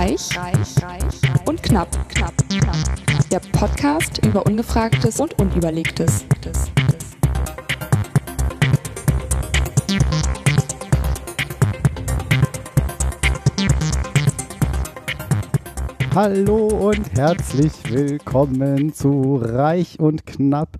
[0.00, 3.28] Reich, reich, reich und knapp, knapp, knapp.
[3.30, 6.24] Der Podcast über Ungefragtes und Unüberlegtes.
[16.14, 20.78] Hallo und herzlich willkommen zu Reich und Knapp,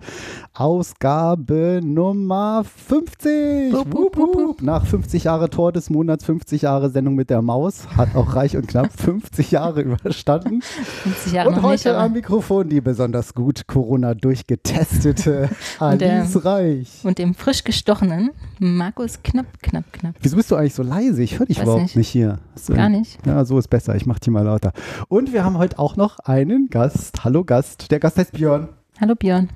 [0.61, 3.73] Ausgabe Nummer 50.
[3.73, 4.61] Wupp, wupp, Wupp, wupp, wupp.
[4.61, 8.55] Nach 50 Jahre Tor des Monats, 50 Jahre Sendung mit der Maus, hat auch Reich
[8.55, 10.61] und Knapp 50 Jahre überstanden.
[10.61, 16.45] 50 Jahre Und heute nicht, am Mikrofon die besonders gut Corona durchgetestete Und der- Alice
[16.45, 16.99] Reich.
[17.03, 20.13] und dem frisch gestochenen Markus Knapp, Knapp, Knapp.
[20.21, 21.23] Wieso bist du eigentlich so leise?
[21.23, 21.95] Ich höre dich Weiß überhaupt nicht.
[21.95, 22.37] nicht, hier.
[22.67, 23.17] Gar nicht.
[23.25, 23.95] Ja, so ist besser.
[23.95, 24.73] Ich mach die mal lauter.
[25.07, 27.23] Und wir haben heute auch noch einen Gast.
[27.23, 27.89] Hallo Gast.
[27.89, 28.69] Der Gast heißt Björn.
[28.99, 29.49] Hallo Björn.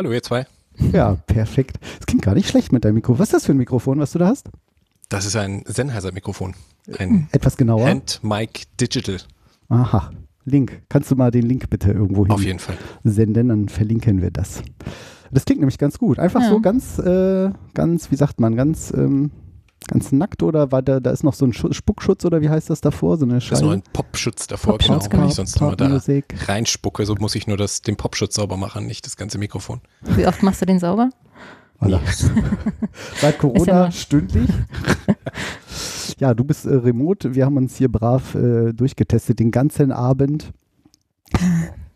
[0.00, 0.46] Hallo ihr zwei.
[0.94, 1.76] Ja, perfekt.
[2.00, 3.18] Es klingt gar nicht schlecht mit deinem Mikrofon.
[3.18, 4.48] Was ist das für ein Mikrofon, was du da hast?
[5.10, 6.54] Das ist ein Sennheiser-Mikrofon.
[6.98, 7.86] Ein Etwas genauer.
[7.86, 9.18] Hand Mic Digital.
[9.68, 10.10] Aha.
[10.46, 10.80] Link.
[10.88, 12.78] Kannst du mal den Link bitte irgendwo hin Auf jeden Fall.
[13.04, 14.62] senden, dann verlinken wir das.
[15.30, 16.18] Das klingt nämlich ganz gut.
[16.18, 16.48] Einfach Ja.
[16.48, 19.30] so ganz, äh, ganz, wie sagt man, ganz, ähm,
[19.88, 22.70] ganz nackt oder war da, da ist noch so ein Schu Spuckschutz oder wie heißt
[22.70, 23.16] das davor?
[23.16, 23.64] So eine Da ist Scheibe.
[23.64, 25.12] noch ein Popschutz davor, Popschutz, genau.
[25.12, 25.28] Wenn genau.
[25.28, 26.48] ich sonst immer da Popmusik.
[26.48, 29.80] reinspucke, so muss ich nur das, den Popschutz sauber machen, nicht das ganze Mikrofon.
[30.02, 31.10] Wie oft machst du den sauber?
[31.80, 31.98] Voilà.
[33.20, 34.50] Seit Corona stündlich.
[36.18, 37.34] ja, du bist äh, remote.
[37.34, 40.52] Wir haben uns hier brav äh, durchgetestet den ganzen Abend.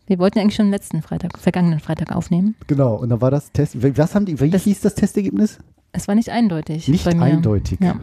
[0.07, 2.55] Wir wollten ja eigentlich schon letzten Freitag, vergangenen Freitag aufnehmen.
[2.67, 3.75] Genau, und da war das Test.
[3.97, 5.59] Was haben die, wie Das- hieß das Testergebnis?
[5.91, 6.87] Es war nicht eindeutig.
[6.87, 7.79] Nicht eindeutig.
[7.81, 7.93] Ja.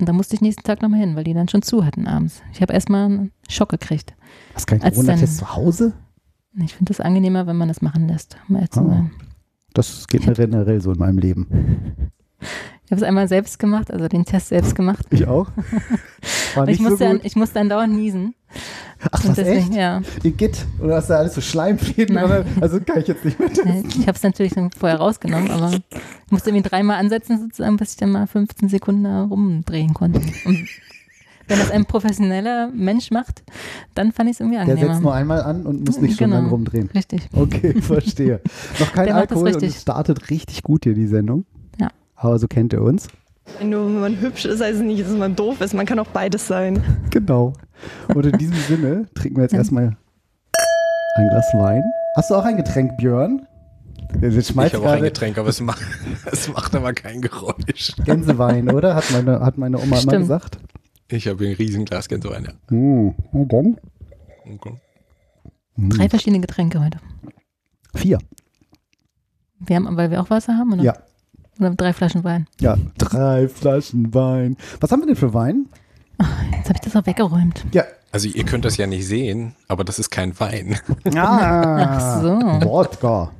[0.00, 2.42] Und da musste ich nächsten Tag nochmal hin, weil die dann schon zu hatten abends.
[2.52, 4.14] Ich habe erstmal einen Schock gekriegt.
[4.54, 5.92] Hast kein Als Corona-Test zu Hause?
[6.56, 8.86] Ich finde das angenehmer, wenn man das machen lässt, um ehrlich zu Ah.
[8.88, 9.10] sein.
[9.74, 11.46] Das geht mir generell so in meinem Leben.
[12.84, 15.06] Ich habe es einmal selbst gemacht, also den Test selbst gemacht.
[15.10, 15.50] Ich auch.
[16.54, 17.24] War ich nicht so musste, dann, gut.
[17.24, 18.34] ich musste dann dauernd niesen.
[19.10, 19.74] Ach, Und was, deswegen, echt?
[19.74, 20.00] ja.
[20.22, 20.64] Igitt?
[20.80, 22.16] Oder hast du alles so Schleimfäden?
[22.16, 22.44] Oder?
[22.60, 23.84] Also kann ich jetzt nicht mehr testen.
[23.88, 27.96] Ich habe es natürlich vorher rausgenommen, aber ich musste irgendwie dreimal ansetzen, sozusagen, bis ich
[27.96, 30.20] dann mal 15 Sekunden da rumdrehen konnte.
[30.44, 30.68] Und
[31.48, 33.42] wenn das ein professioneller Mensch macht,
[33.94, 35.12] dann fand ich es irgendwie Der setzt nur angenehmer.
[35.14, 36.40] einmal an und muss nicht schon Genau.
[36.42, 36.88] lang rumdrehen.
[36.94, 37.28] Richtig.
[37.34, 38.40] Okay, verstehe.
[38.78, 41.44] Noch kein Der das Alkohol und es startet richtig gut hier, die Sendung.
[41.80, 41.88] Ja.
[42.14, 43.08] Aber so kennt ihr uns.
[43.60, 45.74] Nur wenn man hübsch ist, heißt es nicht, dass man doof ist.
[45.74, 46.82] Man kann auch beides sein.
[47.10, 47.52] Genau.
[48.14, 49.96] Und in diesem Sinne trinken wir jetzt erstmal
[51.16, 51.82] ein Glas Wein.
[52.16, 53.46] Hast du auch ein Getränk, Björn?
[54.20, 55.82] Jetzt Ich habe auch ein Getränk, aber es macht,
[56.30, 57.92] es macht aber kein Geräusch.
[58.04, 58.94] Gänsewein, oder?
[58.94, 60.18] Hat meine, hat meine Oma immer Stimmt.
[60.22, 60.58] gesagt.
[61.08, 62.52] Ich habe ein Riesenglas Gänsewein, ja.
[62.68, 63.78] Hm, na dann.
[64.54, 64.74] Okay.
[65.76, 65.90] Hm.
[65.90, 66.98] Drei verschiedene Getränke heute.
[67.94, 68.18] Vier.
[69.60, 70.82] Wir haben, weil wir auch Wasser haben, oder?
[70.82, 70.96] Ja.
[71.58, 72.46] Oder drei Flaschen Wein.
[72.60, 74.56] Ja, drei Flaschen Wein.
[74.80, 75.66] Was haben wir denn für Wein?
[76.52, 77.64] Jetzt habe ich das auch weggeräumt.
[77.72, 77.84] Ja.
[78.12, 80.76] Also ihr könnt das ja nicht sehen, aber das ist kein Wein.
[81.16, 82.28] Ah, Ach so.
[82.68, 83.30] Wodka.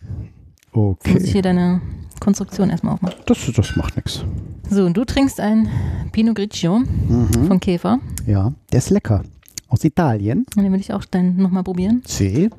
[0.00, 1.26] Jetzt muss ich Okay.
[1.32, 1.80] hier deine
[2.20, 3.16] Konstruktion erstmal aufmachen.
[3.26, 4.24] Das, das macht nichts.
[4.70, 5.68] So, und du trinkst ein
[6.12, 7.46] Pinot Grigio Mhm.
[7.46, 7.98] von Käfer.
[8.26, 9.22] Ja, der ist lecker.
[9.68, 10.44] Aus Italien.
[10.56, 12.02] Und den will ich auch dann nochmal probieren.
[12.04, 12.50] C.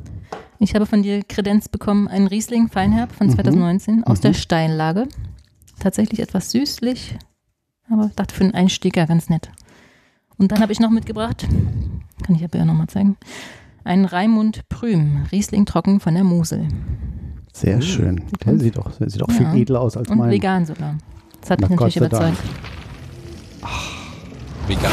[0.63, 3.31] Ich habe von dir Kredenz bekommen, einen Riesling Feinherb von Mhm.
[3.35, 4.21] 2019 aus Mhm.
[4.21, 5.07] der Steinlage.
[5.79, 7.17] Tatsächlich etwas süßlich,
[7.91, 9.51] aber ich dachte für einen Einstieger ganz nett.
[10.37, 11.45] Und dann habe ich noch mitgebracht,
[12.25, 13.17] kann ich aber ja nochmal zeigen,
[13.83, 16.65] einen Raimund Prüm, Riesling trocken von der Mosel.
[17.51, 18.23] Sehr schön.
[18.45, 19.53] Der sieht auch, der sieht auch viel Ja.
[19.55, 20.31] edler aus als Und mein.
[20.31, 20.95] vegan sogar.
[21.41, 22.37] Das hat Na mich natürlich Gott Dank.
[22.37, 22.49] überzeugt.
[24.67, 24.91] Vegan.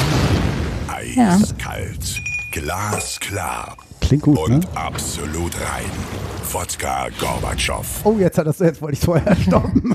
[1.15, 1.35] Ja.
[1.37, 2.21] Eiskalt,
[2.53, 3.77] glasklar
[4.11, 4.57] Klingt gut, ne?
[4.57, 5.85] und absolut rein.
[6.51, 8.01] Wodka Gorbatschow.
[8.03, 9.95] Oh, jetzt hat das, jetzt wollte ich vorher stoppen.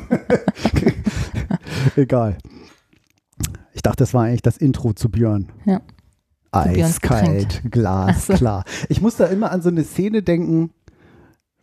[1.97, 2.37] Egal.
[3.73, 5.51] Ich dachte, das war eigentlich das Intro zu Björn.
[5.65, 5.81] Ja.
[6.53, 8.63] Zu Björns Eiskalt, glasklar.
[8.87, 10.69] Ich muss da immer an so eine Szene denken.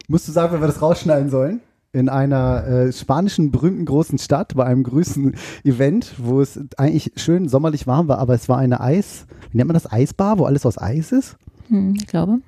[0.08, 1.62] Musst du sagen, wenn wir das rausschneiden sollen?
[1.92, 7.48] In einer äh, spanischen berühmten großen Stadt bei einem größten Event, wo es eigentlich schön
[7.48, 10.66] sommerlich warm war, aber es war eine Eis, wie nennt man das, Eisbar, wo alles
[10.66, 11.38] aus Eis ist?
[11.68, 12.38] Hm, ich glaube.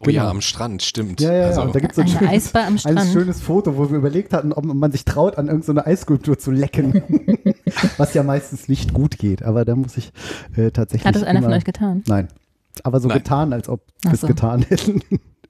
[0.00, 0.30] Oh ja, Genau.
[0.30, 1.20] am Strand, stimmt.
[1.20, 1.46] Ja, ja, ja.
[1.46, 3.90] also, Und da gibt es so ein Eine schönes, Eisbar am ein schönes Foto, wo
[3.90, 7.02] wir überlegt hatten, ob man sich traut, an irgendeine Eisskulptur zu lecken.
[7.96, 9.42] Was ja meistens nicht gut geht.
[9.42, 10.12] Aber da muss ich
[10.56, 11.06] äh, tatsächlich.
[11.06, 12.02] Hat das einer immer, von euch getan?
[12.06, 12.28] Nein.
[12.82, 13.18] Aber so Nein.
[13.18, 14.26] getan, als ob wir es so.
[14.26, 15.00] getan hätten.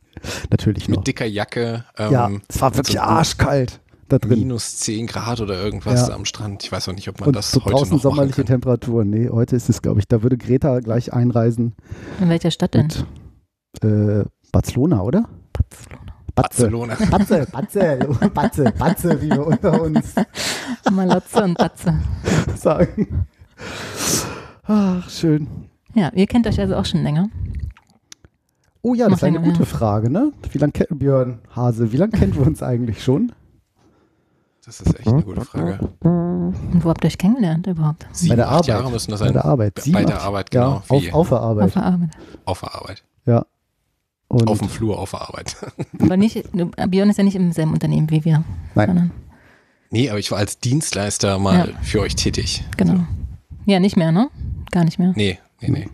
[0.51, 0.99] Natürlich noch.
[0.99, 1.85] mit dicker Jacke.
[1.99, 4.39] Ähm, Ja, es war wirklich so arschkalt da drin.
[4.41, 6.15] Minus 10 Grad oder irgendwas Ja.
[6.15, 6.63] am Strand.
[6.65, 8.47] Ich weiß auch nicht, ob man Und das so heute draußen noch machen sommerliche kann.
[8.47, 9.11] Temperaturen.
[9.11, 11.75] Nee, heute ist es, glaube ich, da würde Greta gleich einreisen
[12.21, 12.87] In welcher Stadt denn?
[12.87, 13.05] mit
[13.85, 15.29] äh, Barcelona, oder?
[15.53, 16.13] Barcelona.
[16.35, 16.63] Batze.
[16.71, 16.97] Barcelona.
[17.11, 17.99] Batze, Batze,
[18.35, 20.15] Batze, Batze, wie wir unter uns
[20.93, 21.99] Malotze und Batze.
[22.57, 23.27] sagen.
[24.65, 25.47] Ach, schön.
[25.95, 27.29] Ja, ihr kennt euch also auch schon länger.
[28.83, 29.65] Oh ja, das Noch ist eine länger, gute ja.
[29.65, 30.33] Frage, ne?
[30.53, 33.33] Wie lange kennt Björn Hase, wie lange kennen wir uns eigentlich schon?
[34.67, 35.79] Das ist echt eine gute Frage.
[36.01, 38.07] Und wo habt ihr euch kennengelernt überhaupt?
[38.13, 38.67] Sieben, der acht Arbeit.
[38.69, 39.33] Jahre müssen das Bei sein.
[39.35, 39.75] der Arbeit.
[39.77, 40.83] Bei Sieben, der acht- Arbeit, Ja, genau.
[40.89, 41.65] auf, wie auf der Arbeit.
[41.67, 42.11] Auf der Arbeit.
[42.45, 43.05] auf der Arbeit.
[43.27, 43.47] Ja.
[44.29, 45.57] Und Auf dem Flur, auf der Arbeit.
[46.01, 46.43] Aber nicht,
[46.89, 48.43] Björn ist ja nicht im selben Unternehmen wie wir.
[48.75, 48.87] Nein.
[48.89, 49.11] Sondern,
[49.91, 51.79] Nee, aber ich war als Dienstleister mal Ja.
[51.81, 52.65] für euch tätig.
[52.77, 53.07] genau.
[53.67, 54.29] Ja, nicht mehr, ne?
[54.73, 55.13] Gar nicht mehr.
[55.15, 55.89] Nee, nee, nee.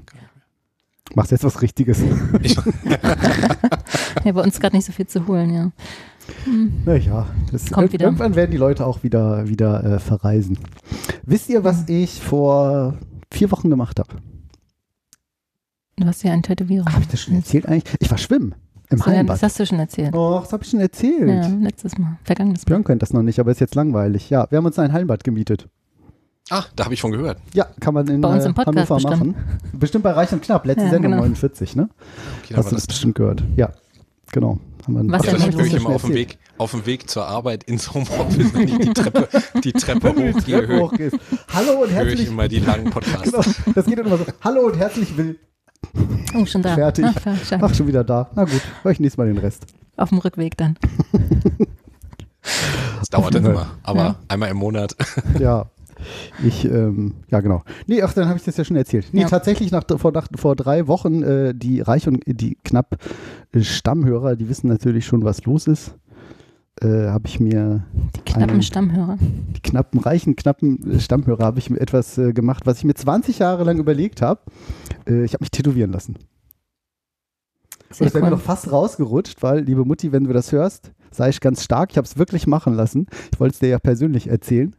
[1.14, 2.00] machst jetzt was Richtiges.
[2.42, 2.56] Ich,
[4.24, 5.70] Ja, bei uns gerade nicht so viel zu holen, ja.
[6.84, 8.06] Naja, das Kommt wieder.
[8.06, 10.58] irgendwann werden die Leute auch wieder, wieder äh, verreisen.
[11.24, 12.94] Wisst ihr, was ich vor
[13.32, 14.10] vier Wochen gemacht habe?
[15.96, 16.90] Du hast ja eine Tätowierung.
[16.92, 17.94] Habe ich das schon erzählt eigentlich?
[18.00, 18.54] Ich war schwimmen
[18.90, 19.34] im So, Hallenbad.
[19.36, 20.14] das hast du schon erzählt.
[20.14, 21.28] Oh, das habe ich schon erzählt.
[21.28, 22.18] Ja, letztes Mal.
[22.24, 22.66] Vergangenes Mal.
[22.66, 24.28] Björn kennt das noch nicht, aber ist jetzt langweilig.
[24.30, 25.68] Ja, wir haben uns ein Hallenbad gemietet.
[26.50, 27.38] ah, da habe ich von gehört.
[27.54, 29.36] Ja, kann man in Bei uns äh, im Podcast Hannover bestimmt.
[29.36, 29.58] machen.
[29.74, 31.22] Bestimmt bei Reich und Knapp, letzte Ja, Sendung genau.
[31.22, 31.88] 49, ne?
[32.42, 33.42] Okay, Hast du das das bestimmt gehört?
[33.56, 33.70] Ja,
[34.32, 34.58] genau.
[34.84, 36.14] Haben wir Was Also denn ich schon immer auf dem.
[36.14, 39.28] Weg, auf dem Weg zur Arbeit ins Homeoffice, wenn ich die Treppe,
[39.62, 40.90] die Treppe hochgehe, höre.
[41.52, 43.30] Hallo und höre ich herzlich immer die langen Podcasts.
[43.30, 43.42] Genau,
[43.74, 44.26] das geht immer so.
[44.42, 45.38] Hallo und herzlich will.
[46.34, 46.74] Oh, schon da.
[46.74, 47.04] Fertig.
[47.06, 47.60] Ach.
[47.60, 48.30] Ach, schon wieder da.
[48.34, 49.66] Na gut, höre ich nächstes Mal den Rest.
[49.96, 50.76] Auf dem Rückweg dann.
[52.98, 53.70] Das dauert dann immer.
[53.82, 54.14] Aber Ja.
[54.28, 54.96] einmal im Monat.
[55.38, 55.66] Ja.
[56.44, 57.62] Ich, ähm, ja genau.
[57.86, 59.06] Nee, ach, dann habe ich das ja schon erzählt.
[59.12, 59.28] Nee, Ja.
[59.28, 62.96] tatsächlich nach, vor, nach, vor drei Wochen, äh, die Reich und die knapp
[63.52, 65.94] äh, Stammhörer, die wissen natürlich schon, was los ist.
[66.80, 67.84] Äh, habe ich mir
[68.16, 69.18] Die knappen Einen- Stammhörer.
[69.20, 72.94] die knappen, reichen, knappen äh, Stammhörer, habe ich mir etwas äh, gemacht, was ich mir
[72.94, 74.40] 20 Jahre lang überlegt habe.
[75.06, 76.16] Äh, ich habe mich tätowieren lassen.
[77.90, 81.28] Und das wäre mir noch fast rausgerutscht, weil, liebe Mutti, wenn du das hörst, sei
[81.28, 81.90] ich ganz stark.
[81.90, 83.06] Ich habe es wirklich machen lassen.
[83.32, 84.74] Ich wollte es dir ja persönlich erzählen.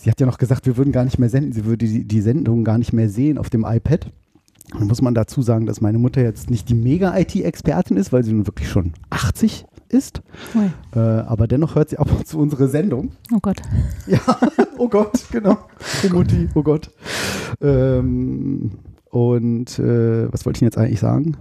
[0.00, 1.52] Sie hat ja noch gesagt, wir würden gar nicht mehr senden.
[1.52, 4.10] Sie würde die, die Sendung gar nicht mehr sehen auf dem iPad.
[4.74, 8.32] Und muss man dazu sagen, dass meine Mutter jetzt nicht die Mega-IT-Expertin ist, weil sie
[8.32, 10.22] nun wirklich schon 80 ist.
[10.94, 13.12] Äh, aber dennoch hört sie ab und zu unsere Sendung.
[13.34, 13.60] Oh Gott.
[14.06, 14.20] Ja,
[14.78, 15.58] oh Gott, genau.
[16.04, 16.90] Oh Mutti, oh Gott.
[17.60, 18.78] Ähm,
[19.10, 21.36] und äh, was wollte ich denn jetzt eigentlich sagen?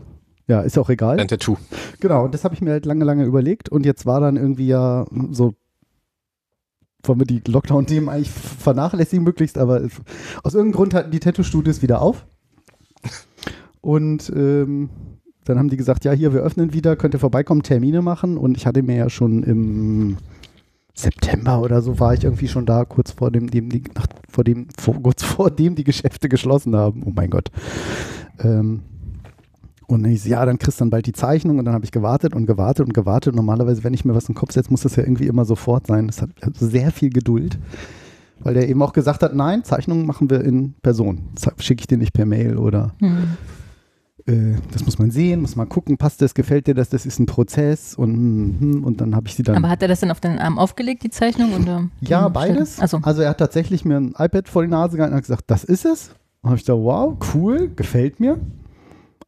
[0.47, 1.17] Ja, ist auch egal.
[1.17, 1.57] Dein Tattoo.
[1.99, 3.69] Genau, und das habe ich mir halt lange, lange überlegt.
[3.69, 5.53] Und jetzt war dann irgendwie ja so,
[7.03, 9.81] wollen wir die Lockdown-Themen eigentlich vernachlässigen möglichst, aber
[10.43, 12.25] aus irgendeinem Grund hatten die Tattoo-Studios wieder auf.
[13.81, 14.89] Und ähm,
[15.45, 18.37] dann haben die gesagt, ja, hier, wir öffnen wieder, könnt ihr vorbeikommen, Termine machen.
[18.37, 20.17] Und ich hatte mir ja schon im
[20.93, 24.43] September oder so war ich irgendwie schon da, kurz vor dem, dem die, nach, vor
[24.43, 27.03] dem, vor, kurz vor dem die Geschäfte geschlossen haben.
[27.05, 27.49] Oh mein Gott.
[28.39, 28.81] Ähm,
[29.89, 31.91] und dann hieß, ja, dann kriegst du dann bald die Zeichnung und dann habe ich
[31.91, 33.35] gewartet und gewartet und gewartet.
[33.35, 35.87] Normalerweise, wenn ich mir was in den Kopf setze, muss das ja irgendwie immer sofort
[35.87, 36.07] sein.
[36.07, 37.57] Das hat also sehr viel Geduld,
[38.39, 41.23] weil der eben auch gesagt hat, nein, Zeichnungen machen wir in Person.
[41.59, 43.17] Schicke ich dir nicht per Mail oder Hm.
[44.27, 47.19] äh, das muss man sehen, muss man gucken, passt das, gefällt dir das, das ist
[47.19, 49.55] ein Prozess und, hm, hm, und dann habe ich sie dann.
[49.57, 51.53] Aber hat er das dann auf den Arm aufgelegt, die Zeichnung?
[51.53, 52.73] Oder ja, die beides.
[52.73, 52.83] Stelle?
[52.83, 55.45] Also, Also er hat tatsächlich mir ein iPad vor die Nase gehalten und hat gesagt,
[55.47, 56.11] das ist es.
[56.41, 58.37] Und habe ich gedacht, wow, cool, gefällt mir.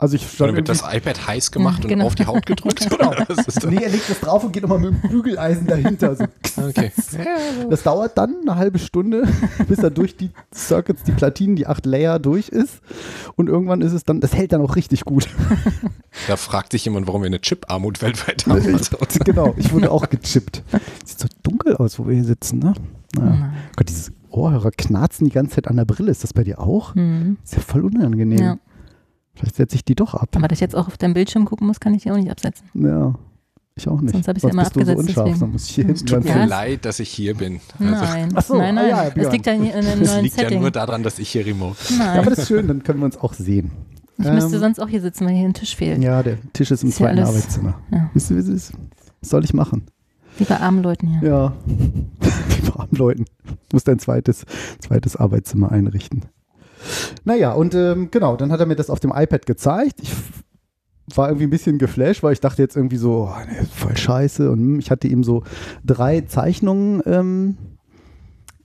[0.02, 2.06] Also ich Dann stand wird das iPad heiß gemacht genau.
[2.06, 2.92] und auf die Haut gedrückt.
[2.92, 3.64] Oder das?
[3.64, 6.16] Nee, er legt das drauf und geht nochmal mit dem Bügeleisen dahinter.
[6.16, 6.26] So.
[6.58, 6.92] Okay.
[7.70, 9.28] Das dauert dann eine halbe Stunde,
[9.68, 12.82] bis er durch die Circuits, die Platinen, die acht Layer durch ist.
[13.36, 15.28] Und irgendwann ist es dann, das hält dann auch richtig gut.
[16.28, 18.54] Da fragt sich jemand, warum wir eine Chip-Armut weltweit haben.
[18.54, 20.64] Also, genau, ich wurde auch gechippt.
[21.06, 22.74] Sieht so dunkel aus, wo wir hier sitzen, ne?
[23.16, 23.30] Naja.
[23.30, 23.54] Nein.
[23.76, 26.10] Gott, dieses Ohrhörer knarzen die ganze Zeit an der Brille.
[26.10, 26.96] Ist das bei dir auch?
[26.96, 27.38] hm.
[27.44, 28.40] Ist ja voll unangenehm.
[28.40, 28.58] ja.
[29.36, 30.30] Vielleicht setze ich die doch ab.
[30.36, 32.30] Aber dass ich jetzt auch auf deinem Bildschirm gucken muss, kann ich die auch nicht
[32.32, 32.68] absetzen.
[32.74, 33.16] Ja,
[33.76, 34.12] ich auch nicht.
[34.14, 35.52] Sonst hab ich's ja immer bist du so abgesetzt, unscharf, deswegen.
[35.54, 36.46] muss ich hier hinten tut mir Ja.
[36.46, 37.62] leid, dass ich hier bin.
[37.80, 38.90] Also, Nein, Ach so, nein, ah nein.
[38.90, 41.46] ja, das liegt ja in einem Das neuen liegt ja nur daran, dass ich hier
[41.46, 41.78] remote.
[41.98, 43.72] Ja, aber das ist schön, dann können wir uns auch sehen.
[44.18, 46.04] Ich müsste Ähm, sonst auch hier sitzen, weil hier ein Tisch fehlt.
[46.04, 47.80] Ja, der Tisch ist im Ist zweiten alles- Arbeitszimmer.
[47.92, 48.10] Ja.
[48.14, 48.74] Wisst ihr, wie es ist?
[49.22, 49.84] Was soll ich machen?
[50.38, 51.28] Wie bei armen Leuten hier.
[51.30, 53.26] Ja, wie bei armen Leuten.
[53.48, 54.46] Du musst ein zweites,
[54.80, 56.26] zweites Arbeitszimmer einrichten.
[57.26, 60.00] Naja, und ähm, genau, dann hat er mir das auf dem iPad gezeigt.
[60.02, 60.12] Ich
[61.18, 64.50] war irgendwie ein bisschen geflasht, weil ich dachte jetzt irgendwie so, oh, nee, voll scheiße.
[64.50, 65.44] Und hm, ich hatte ihm so
[65.86, 67.58] drei Zeichnungen ähm,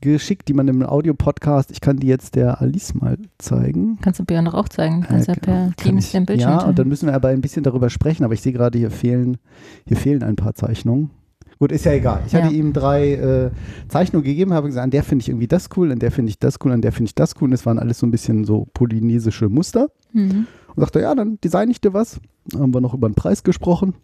[0.00, 3.98] geschickt, die man im Audio-Podcast, ich kann die jetzt der Alice mal zeigen.
[4.02, 5.00] Kannst du Björn doch auch zeigen.
[5.02, 6.68] Kannst Äh, ja per kann Teams den Bildschirm Ja, teilen.
[6.70, 9.38] und dann müssen wir aber ein bisschen darüber sprechen, aber ich sehe gerade, hier fehlen,
[9.86, 11.10] hier fehlen ein paar Zeichnungen.
[11.58, 12.22] Gut, ist ja egal.
[12.26, 12.52] Ich hatte Ja.
[12.52, 13.50] ihm drei äh,
[13.88, 16.38] Zeichnungen gegeben, habe gesagt, an der finde ich irgendwie das cool, an der finde ich
[16.38, 17.48] das cool, an der finde ich das cool.
[17.48, 19.88] Und es waren alles so ein bisschen so polynesische Muster.
[20.12, 20.46] Mhm.
[20.74, 22.20] Und sagte, ja, dann design ich dir was.
[22.50, 23.94] Dann haben wir noch über den Preis gesprochen.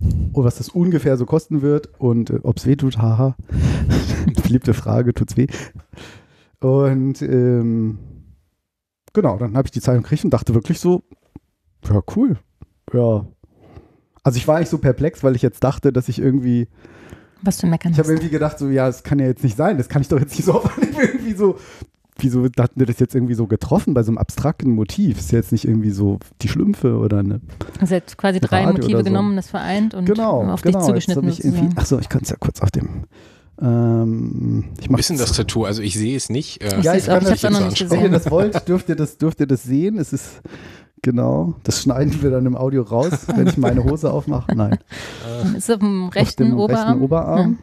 [0.00, 3.36] Und was das ungefähr so kosten wird und äh, ob es weh tut, haha.
[4.42, 5.46] Beliebte Frage, tut's weh.
[6.60, 7.98] Und ähm,
[9.12, 11.02] genau, dann habe ich die Zeitung gekriegt und dachte wirklich so,
[11.88, 12.38] ja, cool.
[12.92, 13.26] Ja.
[14.28, 16.68] Also ich war eigentlich so perplex, weil ich jetzt dachte, dass ich irgendwie,
[17.40, 19.78] Was du meckern ich habe irgendwie gedacht, so, ja, das kann ja jetzt nicht sein,
[19.78, 21.56] das kann ich doch jetzt nicht so auf Anhieb irgendwie so,
[22.18, 25.18] wieso hatten wir das jetzt irgendwie so getroffen bei so einem abstrakten Motiv?
[25.18, 27.40] Ist ja jetzt nicht irgendwie so die Schlümpfe oder eine.
[27.80, 29.04] Also er hat quasi drei Radio Motive so.
[29.04, 30.78] genommen, das vereint und Genau, auf genau.
[30.80, 31.24] dich zugeschnitten.
[31.26, 33.04] jetzt ich irgendwie, achso, ich kann es ja kurz auf dem.
[33.62, 36.62] Ähm, ich mach Bisschen das Tattoo, also ich sehe es nicht.
[36.62, 38.12] Äh, Ich Ja, ich kann ich das hab's auch noch jetzt nicht Wenn ihr gesehen.
[38.12, 39.98] das wollt, dürft ihr das, dürft ihr das sehen.
[39.98, 40.42] Es ist
[41.02, 44.54] genau, das schneiden wir dann im Audio raus, wenn ich meine Hose aufmache.
[44.54, 44.78] Nein,
[45.56, 46.88] Ist auf dem auf rechten dem Oberarm.
[46.88, 47.58] rechten Oberarm.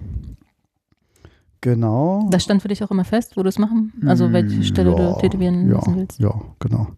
[1.62, 2.28] Genau.
[2.30, 3.92] Das stand für dich auch immer fest, wo du es machen?
[4.06, 6.20] Also welche Stelle ja, du tätowieren ja, lassen willst?
[6.20, 6.90] Ja, genau.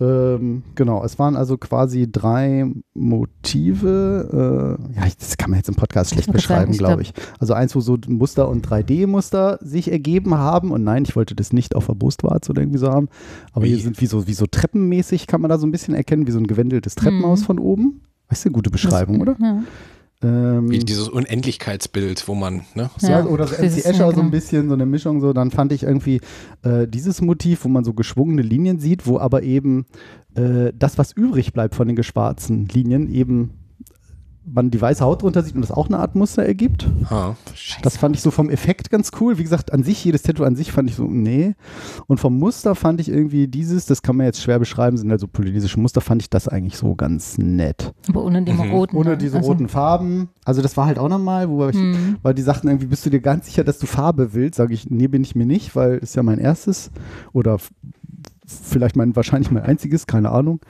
[0.00, 4.78] Ähm, genau, es waren also quasi drei Motive.
[4.92, 7.12] Äh, ja, das kann man jetzt im Podcast schlecht beschreiben, glaube ich.
[7.38, 10.70] Also eins, wo so Muster und 3D-Muster sich ergeben haben.
[10.70, 13.08] Und nein, ich wollte das nicht auf der Brustwarze oder irgendwie so haben.
[13.52, 13.68] Aber Wie?
[13.70, 16.32] hier sind wie so, wie so treppenmäßig, kann man da so ein bisschen erkennen, wie
[16.32, 17.44] so ein gewendeltes Treppenhaus Mhm.
[17.44, 18.00] von oben.
[18.28, 19.36] Weißt du, gute Beschreibung, oder?
[19.40, 19.62] Ja.
[20.20, 22.90] Ähm, Wie dieses Unendlichkeitsbild, wo man, ne?
[23.00, 25.52] ja, Ja, oder so MC Escher ja, so ein bisschen, so eine Mischung so, dann
[25.52, 26.20] fand ich irgendwie
[26.62, 29.86] äh, dieses Motiv, wo man so geschwungene Linien sieht, wo aber eben
[30.34, 33.50] äh, das, was übrig bleibt von den geschwarzen Linien, eben
[34.52, 36.86] man die weiße Haut drunter sieht und das auch eine Art Muster ergibt.
[37.10, 37.34] Ah,
[37.82, 39.38] Das fand ich so vom Effekt ganz cool.
[39.38, 41.54] Wie gesagt, an sich, jedes Tattoo an sich fand ich so, nee.
[42.06, 45.20] Und vom Muster fand ich irgendwie dieses, das kann man jetzt schwer beschreiben, sind halt
[45.20, 47.92] so polynesische Muster, fand ich das eigentlich so ganz nett.
[48.08, 48.70] Aber ohne den Mhm.
[48.72, 48.96] roten.
[48.96, 49.18] Ohne ne?
[49.18, 50.28] diese also, roten Farben.
[50.44, 52.16] Also das war halt auch nochmal, wo ich, Mhm.
[52.22, 54.56] weil die sagten irgendwie, bist du dir ganz sicher, dass du Farbe willst?
[54.56, 56.90] Sage ich, nee, bin ich mir nicht, weil ist ja mein erstes
[57.32, 57.58] oder
[58.46, 60.60] vielleicht mein, wahrscheinlich mein einziges, keine Ahnung.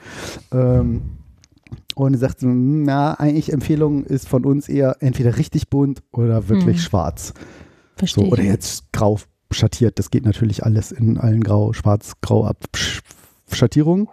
[0.51, 1.01] Ähm,
[2.05, 6.49] und er sagte, hm, na, eigentlich Empfehlung ist von uns eher entweder richtig bunt oder
[6.49, 6.81] wirklich Mhm.
[6.81, 7.27] schwarz.
[7.27, 7.33] So,
[7.97, 8.31] Verstehe ich.
[8.31, 9.19] oder jetzt grau
[9.51, 9.99] schattiert.
[9.99, 12.65] Das geht natürlich alles in allen grau, schwarz, grau ab.
[12.75, 13.01] Sch-
[13.51, 14.07] Schattierungen.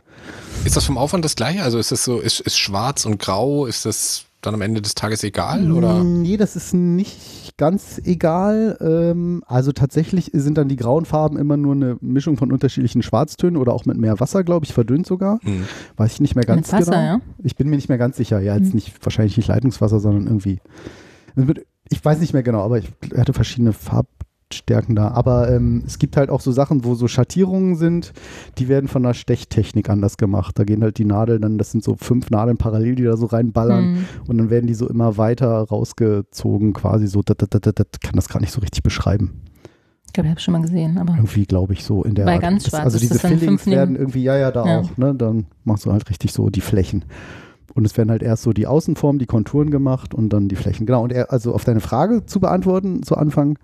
[0.65, 1.63] Ist das vom Aufwand das gleiche?
[1.63, 4.95] Also ist das so, ist, ist schwarz und grau, ist das dann am Ende des
[4.95, 5.71] Tages egal?
[5.73, 6.03] Oder?
[6.05, 8.77] Nee, das ist nicht ganz egal.
[8.81, 13.57] Ähm, also tatsächlich sind dann die grauen Farben immer nur eine Mischung von unterschiedlichen Schwarztönen
[13.57, 15.39] oder auch mit mehr Wasser, glaube ich, verdünnt sogar.
[15.43, 15.65] Hm.
[15.97, 17.03] Weiß ich nicht mehr ganz Mit Wasser, genau.
[17.05, 17.21] ja?
[17.43, 18.41] Ich bin mir nicht mehr ganz sicher.
[18.41, 18.75] Ja, jetzt Hm.
[18.75, 20.61] nicht, wahrscheinlich nicht Leitungswasser, sondern irgendwie.
[21.89, 23.73] Ich weiß nicht mehr genau, aber ich hatte verschiedene
[24.53, 25.09] Farbstärken da.
[25.11, 28.13] Aber ähm, es gibt halt auch so Sachen, wo so Schattierungen sind,
[28.59, 30.59] die werden von der Stechtechnik anders gemacht.
[30.59, 33.27] Da gehen halt die Nadeln dann, das sind so fünf Nadeln parallel, die da so
[33.27, 33.93] reinballern.
[33.93, 34.05] Mhm.
[34.29, 37.23] Und dann werden die so immer weiter rausgezogen, quasi so.
[37.23, 39.43] Dat, dat, dat, dat, kann das gar nicht so richtig beschreiben.
[40.07, 42.35] Ich glaube, ich habe schon mal gesehen, aber Irgendwie, glaube ich, so in der Bei
[42.35, 42.43] Art.
[42.43, 44.79] ganz Das- schwarz Also diese Fillings werden irgendwie, ja, ja, da Ja.
[44.81, 44.97] auch.
[44.97, 45.15] Ne?
[45.15, 47.05] Dann machst du halt richtig so die Flächen.
[47.77, 50.87] Und es werden halt erst so die Außenformen, die Konturen gemacht und dann die Flächen.
[50.87, 51.05] Genau.
[51.05, 53.59] Und er, also auf deine Frage zu beantworten, zu Anfang,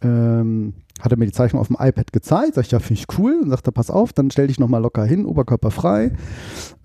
[0.00, 2.54] ähm, hat er mir die Zeichnung auf dem iPad gezeigt.
[2.54, 3.40] Sag ich, ja, finde ich cool.
[3.42, 6.12] Und sagt er, pass auf, dann stell dich nochmal locker hin, Oberkörper frei.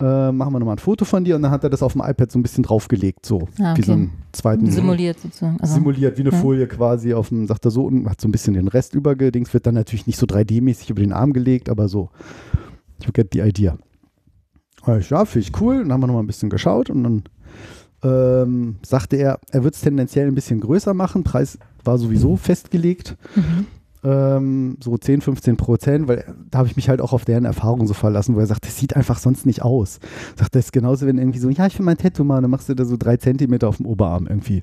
[0.02, 1.38] Äh, machen wir nochmal ein Foto von dir.
[1.38, 3.48] Und dann hat er das auf dem iPad so ein bisschen draufgelegt, so.
[3.60, 3.82] Ah, Wie okay.
[3.84, 5.58] so einen zweiten simuliert sozusagen.
[5.62, 6.38] Also, simuliert, wie eine ja.
[6.38, 9.54] Folie quasi auf dem, sagt er so, und hat so ein bisschen den Rest übergedings,
[9.54, 12.10] wird dann natürlich nicht so 3D-mäßig über den Arm gelegt, aber so,
[13.06, 13.78] you get the idea.
[15.00, 15.78] Ich, Ja, finde ich cool.
[15.78, 17.24] Und dann haben wir nochmal ein bisschen geschaut und dann
[18.04, 21.24] ähm, sagte er, er wird es tendenziell ein bisschen größer machen.
[21.24, 23.16] Preis war sowieso festgelegt.
[23.36, 23.66] Mhm.
[24.06, 27.88] Ähm, so 10, 15 Prozent, weil da habe ich mich halt auch auf deren Erfahrung
[27.88, 30.00] so verlassen, wo er sagt, das sieht einfach sonst nicht aus.
[30.38, 32.68] Sagt, das ist genauso, wenn irgendwie so, ja, ich will mein Tattoo machen, dann machst
[32.68, 34.60] du da so drei Zentimeter auf dem Oberarm irgendwie.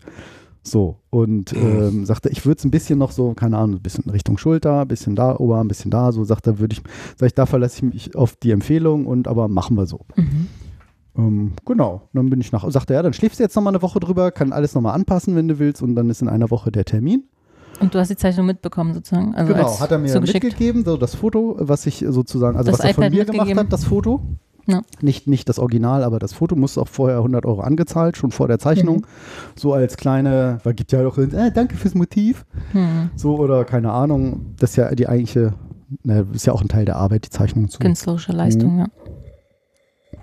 [0.62, 4.10] So, und ähm, sagte, ich würde es ein bisschen noch so, keine Ahnung, ein bisschen
[4.10, 6.82] Richtung Schulter, ein bisschen da, Oberarm, ein bisschen da, so, sagt er, würde ich,
[7.16, 10.00] sag ich, da verlasse ich mich auf die Empfehlung und aber machen wir so.
[10.16, 10.48] Mhm.
[11.16, 13.82] Ähm, genau, dann bin ich nach, sagte er, ja, dann schläfst du jetzt nochmal eine
[13.82, 16.70] Woche drüber, kann alles nochmal anpassen, wenn du willst und dann ist in einer Woche
[16.70, 17.24] der Termin.
[17.80, 19.34] Und du hast die Zeichnung mitbekommen sozusagen.
[19.34, 22.86] Also genau, hat er mir mitgegeben, so das Foto, was ich sozusagen, also Das was
[22.86, 24.20] er von mir gemacht hat, das Foto.
[24.66, 24.82] Ja.
[25.00, 28.48] Nicht, nicht das Original, aber das Foto musste auch vorher 100 Euro angezahlt, schon vor
[28.48, 28.96] der Zeichnung.
[28.98, 29.04] Mhm.
[29.56, 32.44] So als kleine, weil gibt ja auch, äh, danke fürs Motiv.
[32.72, 33.10] Hm.
[33.16, 35.54] So oder keine Ahnung, das ist ja die eigentliche,
[36.04, 37.78] ne, ist ja auch ein Teil der Arbeit, die Zeichnung zu.
[37.80, 38.78] Künstlerische Leistung, Mhm.
[38.80, 38.86] ja.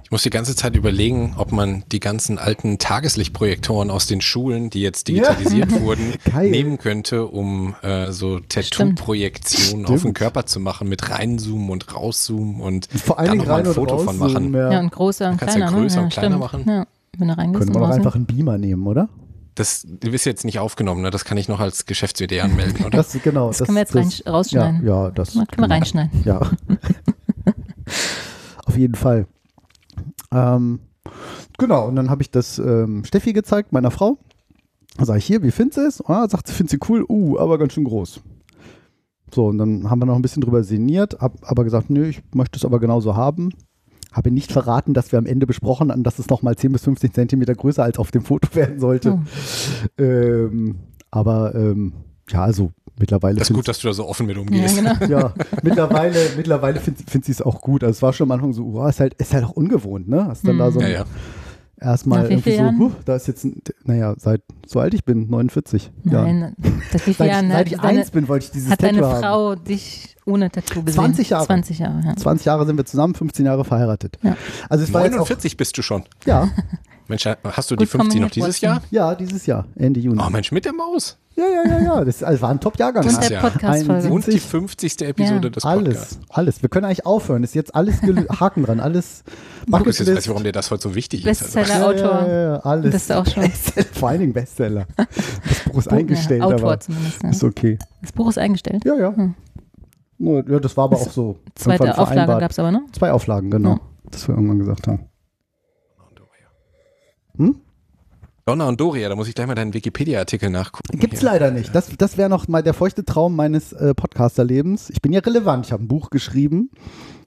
[0.08, 4.70] Ich muss die ganze Zeit überlegen, ob man die ganzen alten Tageslichtprojektoren aus den Schulen,
[4.70, 6.50] die jetzt digitalisiert wurden, Geil.
[6.50, 10.14] nehmen könnte, um äh, so Tattoo-Projektionen auf den.
[10.14, 14.54] Körper zu machen, mit reinzoomen und rauszoomen und Vor dann nochmal ein Foto von machen.
[14.54, 14.80] Ja, ja.
[14.80, 15.78] und großer und Kannst ja kleiner.
[15.82, 16.04] größer ne?
[16.04, 16.40] und kleiner stimmt.
[16.40, 16.64] machen.
[16.66, 16.88] Ja,
[17.18, 19.10] wenn er Könnte man doch einfach einen Beamer nehmen, oder?
[19.56, 21.12] Das ist jetzt nicht aufgenommen, ne?
[21.12, 22.98] das kann ich noch als Geschäftsidee anmelden, oder?
[22.98, 24.88] Das, genau, Das, können wir jetzt rein, rausschneiden.
[24.88, 26.22] Ja, ja, das Können wir reinschneiden.
[26.24, 26.40] Ja.
[28.66, 29.28] Auf jeden Fall.
[30.32, 30.80] Ähm,
[31.58, 34.18] genau, und dann habe ich das ähm, Steffi gezeigt, meiner Frau.
[34.98, 36.06] Da sage ich hier, wie findest du es?
[36.06, 37.06] Ah, sagt sie, findet sie cool.
[37.08, 38.22] Uh, aber ganz schön groß.
[39.34, 42.24] So, und dann haben wir noch ein bisschen drüber sinniert, hab aber gesagt, nö, ich
[42.34, 43.50] möchte es aber genauso haben.
[44.12, 47.14] Habe nicht verraten, dass wir am Ende besprochen hatten, dass es nochmal 10 bis 15
[47.14, 49.20] Zentimeter größer als auf dem Foto werden sollte.
[49.20, 50.02] Oh.
[50.02, 50.78] Ähm,
[51.12, 51.94] aber ähm,
[52.30, 53.40] ja, also mittlerweile.
[53.40, 54.76] Das ist gut, dass du da so offen mit Ja, umgehst.
[54.76, 54.94] genau.
[55.08, 57.84] ja, mittlerweile, mittlerweile findet find sie es auch gut.
[57.84, 60.26] Also es war schon am Anfang so, oh, ist halt, ist halt auch ungewohnt, ne?
[60.28, 61.06] Hast dann da so Ja, ja.
[61.80, 65.92] erstmal irgendwie so, huh, da ist jetzt, ein, naja, seit so alt ich bin, 49.
[66.06, 66.24] Ja.
[66.24, 66.56] Nein,
[66.92, 69.00] seit wie vielen Seit, Jahren seit ich deine, eins bin, wollte ich dieses hat deine
[69.00, 69.22] Tattoo haben.
[69.22, 71.00] Frau dich ohne Tattoo gesehen?
[71.00, 71.46] 20 Jahre.
[71.46, 72.16] 20 Jahre, ja.
[72.16, 74.18] 20 Jahre sind wir zusammen, 15 Jahre verheiratet.
[74.24, 74.36] Ja.
[74.70, 76.04] Also es war jetzt auch, 49 bist du schon.
[76.26, 76.50] ja,
[77.08, 78.60] Mensch, hast du die Gut 50 noch dieses.
[78.60, 78.82] Jahr?
[78.92, 80.22] ja, dieses Jahr, Ende Juni.
[80.22, 81.18] Oh Mensch, mit der Maus.
[81.38, 83.04] Ja, ja, ja, ja, das also war ein Top-Jahrgang.
[83.04, 84.42] Das Und ist der ein- Und die 70.
[84.42, 85.02] 50.
[85.08, 85.50] Episode Ja.
[85.52, 85.66] des Podcasts.
[85.66, 86.62] Alles, alles.
[86.64, 87.44] Wir können eigentlich aufhören.
[87.44, 88.02] Ist jetzt alles
[88.40, 89.24] Haken dran, alles
[89.68, 91.44] Du bist jetzt weiß ich, warum dir das heute so wichtig ist.
[91.44, 92.22] Also, Bestseller-Autor.
[92.22, 92.92] Ja, ja, ja, alles.
[92.92, 93.44] Bist du auch schon.
[93.44, 94.88] Bestseller, vor allen Dingen Bestseller.
[94.98, 95.08] Das
[95.72, 97.22] Buch ist eingestellt, ja, Autor aber zumindest.
[97.24, 97.30] Ja.
[97.30, 97.78] ist okay.
[98.02, 98.84] Das Buch ist eingestellt.
[98.84, 99.16] Ja, ja.
[99.16, 99.36] Hm.
[100.20, 101.38] Ja, das war aber auch so.
[101.54, 102.82] Zweite Auflage gab es aber noch.
[102.94, 103.74] Zwei Auflagen, genau.
[103.74, 103.80] Ja.
[104.10, 105.06] Das wir irgendwann gesagt haben.
[107.38, 107.62] Hm?
[108.48, 110.98] Donna und Doria, da muss ich gleich mal deinen Wikipedia-Artikel nachgucken.
[111.00, 111.32] Gibt's hier.
[111.32, 111.76] leider nicht.
[111.76, 114.90] Das, das wäre noch mal der feuchte Traum meines äh, Podcaster-Lebens.
[114.90, 115.66] Ich bin ja relevant.
[115.66, 116.72] Ich habe ein Buch geschrieben.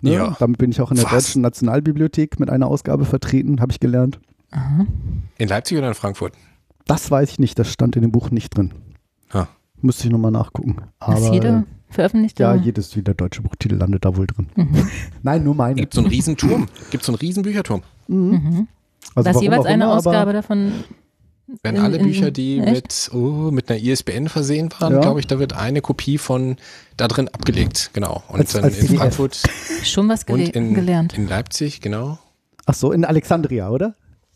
[0.00, 0.15] Ne?
[0.15, 0.37] Ja.
[0.39, 1.27] Damit bin ich auch in der Was?
[1.27, 4.19] Deutschen Nationalbibliothek mit einer Ausgabe vertreten, habe ich gelernt.
[4.50, 4.87] Aha.
[5.37, 6.33] In Leipzig oder in Frankfurt?
[6.87, 7.59] Das weiß ich nicht.
[7.59, 8.73] Das stand in dem Buch nicht drin.
[9.31, 9.47] Ah.
[9.83, 10.77] Müsste ich nochmal nachgucken.
[11.00, 12.41] Aber Ist jeder veröffentlicht?
[12.41, 12.62] ja, oder?
[12.62, 14.47] jedes wie der deutsche Buchtitel landet da wohl drin.
[14.57, 14.89] Mhm.
[15.23, 15.75] Nein, nur meine.
[15.75, 16.67] Gibt so einen Riesenturm?
[16.91, 17.83] Gibt so einen Riesenbücherturm?
[18.09, 18.69] Mhm.
[19.15, 20.73] Also da ist warum jeweils auch eine immer, Ausgabe davon.
[21.62, 22.73] Wenn alle in- Bücher, die echt?
[22.73, 25.00] mit, oh, mit einer ISBN versehen waren, Ja.
[25.00, 26.57] glaube ich, da wird eine Kopie von
[26.97, 27.90] da drin abgelegt.
[27.92, 28.23] Genau.
[28.28, 28.99] Und Als- dann als in PDF.
[29.00, 29.42] Frankfurt
[29.85, 31.16] Schon was gele in, gelernt.
[31.19, 32.19] in Leipzig, genau.
[32.66, 33.95] Ach so, in Alexandria, oder?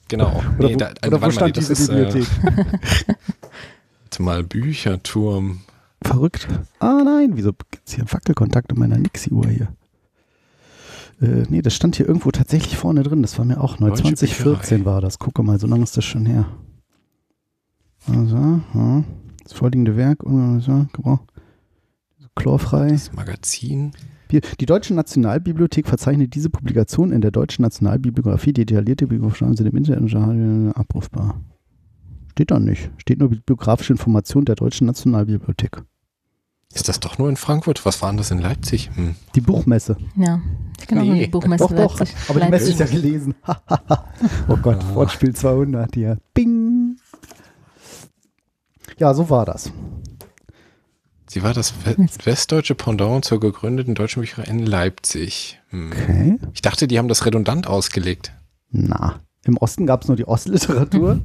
[0.09, 0.42] Genau.
[0.59, 2.26] Oder, Nee, wo, da, oder wo mal, stand das diese ist, äh, Bibliothek?
[4.02, 5.61] warte mal Bücherturm.
[6.02, 6.47] Verrückt.
[6.80, 9.69] Ah nein, wieso gibt es hier einen Wackelkontakt in meiner Nixie-Uhr hier?
[11.23, 13.23] Äh, nee, das stand hier irgendwo tatsächlich vorne drin.
[13.23, 13.89] Das war mir auch neu.
[13.89, 14.84] Deutsche 2014 Bücherei.
[14.95, 15.19] war das.
[15.19, 16.45] Gucke mal, so lange ist das schon her.
[18.06, 19.04] Also, ja.
[19.43, 21.21] Das vorliegende Werk, also, Gebrauch.
[22.36, 22.88] Chlorfrei.
[22.88, 23.93] Das Magazin.
[24.30, 29.76] Die, Deutsche Nationalbibliothek verzeichnet diese Publikation in der Deutschen Nationalbibliografie, die detaillierte Biografien sind im
[29.76, 31.40] Internet abrufbar.
[32.32, 32.90] Steht da nicht.
[32.97, 35.82] Steht nur bibliografische Information der Deutschen Nationalbibliothek.
[36.73, 37.86] Ist das doch nur in Frankfurt?
[37.86, 38.90] Was war denn das in Leipzig?
[38.97, 39.14] Hm.
[39.36, 39.97] Die Buchmesse.
[40.17, 40.40] Ja,
[40.80, 41.26] ich kann auch nur Nee.
[41.26, 41.99] die Buchmesse doch, doch.
[42.00, 42.17] Leipzig.
[42.28, 43.02] Aber die Messe ist ja Leipzig.
[43.02, 43.34] gelesen.
[44.49, 44.95] oh Gott, Ah.
[44.97, 46.19] Wortspiel 200 hier.
[46.32, 46.53] Bing.
[48.99, 49.73] Ja, so war das.
[51.26, 55.61] Sie war das we westdeutsche Pendant zur gegründeten deutschen Bücherei in Leipzig.
[55.71, 55.91] Hm.
[55.93, 56.39] Okay.
[56.52, 58.33] Ich dachte, die haben das redundant ausgelegt.
[58.71, 61.21] Na, im Osten gab es nur die Ostliteratur.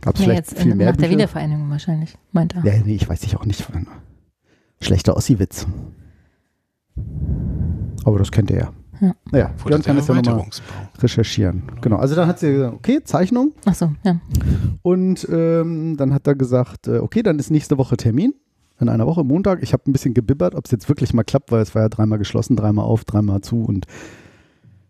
[0.00, 1.18] Gab es Nee, vielleicht jetzt viel in, mehr nach der Bücher?
[1.18, 2.64] Wiedervereinigung wahrscheinlich, meint er.
[2.64, 3.66] Ja, nee, ich weiß ich auch nicht.
[4.80, 5.66] Schlechter Ossi-Witz.
[8.04, 8.72] Aber das kennt ihr ja.
[9.00, 9.14] Ja.
[9.30, 10.46] Naja, Vor Björn kann das ja nochmal
[10.98, 11.62] recherchieren.
[11.80, 13.52] Genau, also dann hat sie gesagt, okay, Zeichnung.
[13.64, 14.20] Ach so, ja.
[14.82, 18.34] Und ähm, dann hat er gesagt, äh, okay, dann ist nächste Woche Termin.
[18.78, 19.62] In einer Woche, Montag.
[19.62, 21.88] Ich habe ein bisschen gebibbert, ob es jetzt wirklich mal klappt, weil es war ja
[21.88, 23.62] dreimal geschlossen, dreimal auf, dreimal zu.
[23.64, 23.86] Und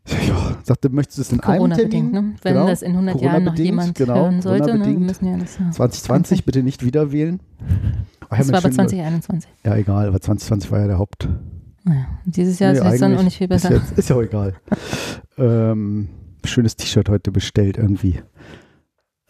[0.08, 2.10] ja, sagte, möchtest du es in einem Termin?
[2.10, 2.34] Ne?
[2.42, 4.88] Wenn Genau, das in 100 Jahren noch jemand genau, hören sollte, ne?
[4.88, 5.70] müssen ja das ja.
[5.70, 7.40] 2020 bitte nicht wieder wählen.
[8.28, 9.50] Ach, Das war aber Mensch, 2021.
[9.64, 11.28] Ja, egal, aber 2020 war ja der Haupt.
[11.88, 13.70] Naja, dieses Jahr Nee, ist es dann auch nicht viel besser.
[13.70, 14.54] Ist, jetzt, ist ja auch egal.
[15.38, 16.08] ähm,
[16.44, 18.20] schönes T-Shirt heute bestellt irgendwie.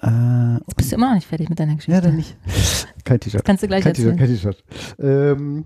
[0.03, 1.93] Äh, Jetzt bist du immer noch nicht fertig mit deiner Geschichte.
[1.93, 2.37] ja, dann nicht.
[3.05, 3.45] Kein T-Shirt.
[3.45, 4.29] Kannst du gleich Kein T-Shirt, erzählen.
[4.29, 4.65] kein T-Shirt.
[4.99, 5.65] Ähm,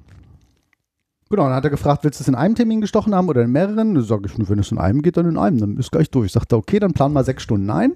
[1.28, 3.52] genau, dann hat er gefragt, willst du es in einem Termin gestochen haben oder in
[3.52, 3.94] mehreren?
[3.94, 5.58] Dann sage ich, wenn es in einem geht, dann in einem.
[5.58, 6.32] Dann ist gleich durch.
[6.32, 7.92] Sagt er, okay, dann plan mal sechs Stunden ein.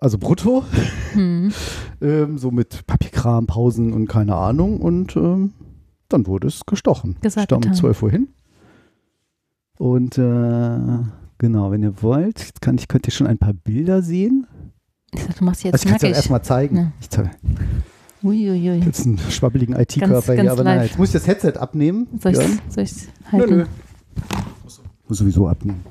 [0.00, 0.64] Also brutto.
[1.12, 1.52] Hm.
[2.00, 4.80] Ähm, so mit Papierkram, Pausen und keine Ahnung.
[4.80, 5.52] Und ähm,
[6.08, 7.16] dann wurde es gestochen.
[7.20, 7.76] Gesagt, um getan.
[7.76, 8.28] 12 Uhr hin.
[9.78, 10.98] Und äh,
[11.38, 14.46] genau, wenn ihr wollt, jetzt kann ich, könnt ihr schon ein paar Bilder sehen.
[15.12, 16.76] Ich sag, du machst jetzt also ich kann es ja erstmal zeigen.
[16.76, 16.92] Ja.
[17.00, 17.30] Ich zeige
[18.22, 18.80] Uiuiui.
[18.84, 22.08] jetzt einen schwabbeligen IT-Körper hier, aber nein, jetzt muss ich das Headset abnehmen.
[22.20, 22.38] Soll ich
[22.76, 23.56] es Nö, halten?
[23.58, 23.66] nö.
[25.06, 25.84] Muss sowieso abnehmen.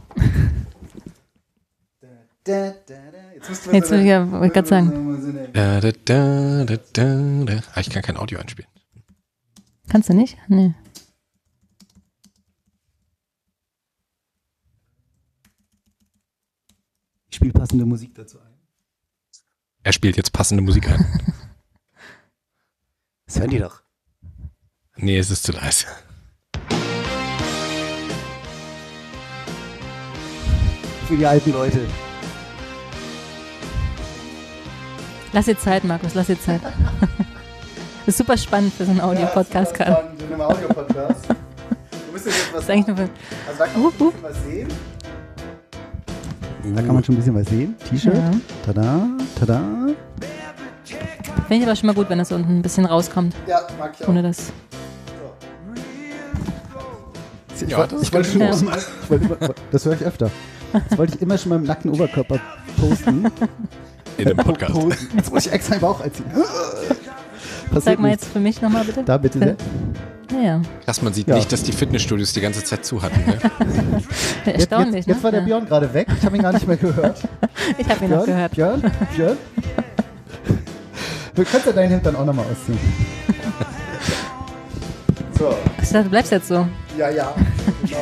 [2.45, 5.03] Jetzt will ich ja, wollte ich gerade sagen.
[5.53, 7.59] Da, da, da, da, da, da.
[7.73, 8.69] Ah, ich kann kein Audio einspielen.
[9.89, 10.37] Kannst du nicht?
[10.47, 10.73] Nee.
[17.29, 18.53] Ich spiele passende Musik dazu ein.
[19.83, 21.05] Er spielt jetzt passende Musik ein.
[23.25, 23.81] Das hören die doch.
[24.95, 25.85] nee, es ist zu leise.
[31.07, 31.85] Für die alten Leute.
[35.33, 36.61] Lass dir Zeit, Markus, lass dir Zeit.
[38.07, 39.77] Das ist super spannend für so einen Audio-Podcast.
[39.77, 39.91] Ja, gerade.
[40.01, 41.27] spannend in einem Audio-Podcast.
[41.27, 44.07] Du musst jetzt was Das ist eigentlich nur für, Also da kann man schon ein
[44.07, 44.67] bisschen was sehen.
[46.73, 47.75] Da kann man schon ein bisschen was sehen.
[47.89, 48.13] T-Shirt.
[48.15, 48.31] Ja.
[48.65, 49.61] Tada, tada.
[51.47, 54.05] Finde ich aber schon mal gut, wenn das unten ein bisschen rauskommt, Ja, mag ich
[54.05, 54.09] auch.
[54.09, 54.53] ohne das.
[57.59, 59.37] Ich, Ja, wollte- das ich wollte schon immer, ich wollte immer,
[59.71, 60.29] das höre ich öfter.
[60.89, 62.39] Das wollte ich immer schon mal im nackten Oberkörper
[62.79, 63.29] posten.
[64.17, 64.73] In dem Podcast.
[65.15, 66.25] Jetzt muss ich extra den Bauch einziehen.
[67.69, 68.23] Passiert Sag mal nichts.
[68.23, 69.03] jetzt für mich nochmal bitte.
[69.03, 69.55] Da bitte sehr.
[70.31, 70.61] Ja, ja.
[70.85, 71.35] Krass, man sieht Ja.
[71.35, 73.19] nicht, dass die Fitnessstudios die ganze Zeit zu hatten.
[73.25, 73.37] Ne?
[74.45, 75.23] Jetzt, Erstaunlich, jetzt, jetzt ne?
[75.23, 75.45] war der Ja.
[75.45, 76.07] Björn gerade weg.
[76.17, 77.21] Ich habe ihn gar nicht mehr gehört.
[77.77, 78.51] Ich habe ihn noch gehört.
[78.53, 78.81] Björn,
[79.15, 79.37] Björn.
[81.35, 82.79] Du kannst ja dein Hemd dann auch nochmal ausziehen.
[85.37, 86.65] So, Ich dachte, du bleibst jetzt so.
[86.97, 87.33] ja, ja.
[87.83, 87.97] Genau.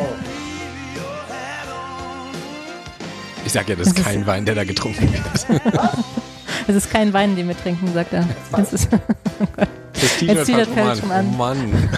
[3.45, 5.61] Ich sag ja, das ist kein Wein, der da getrunken wird.
[6.67, 8.27] Es ist kein Wein, den wir trinken, sagt er.
[8.51, 8.89] Das, ist,
[9.93, 11.27] Das Jetzt T-Shirt zieht das oh Feld Mann, schon an.
[11.31, 11.89] oh Mann.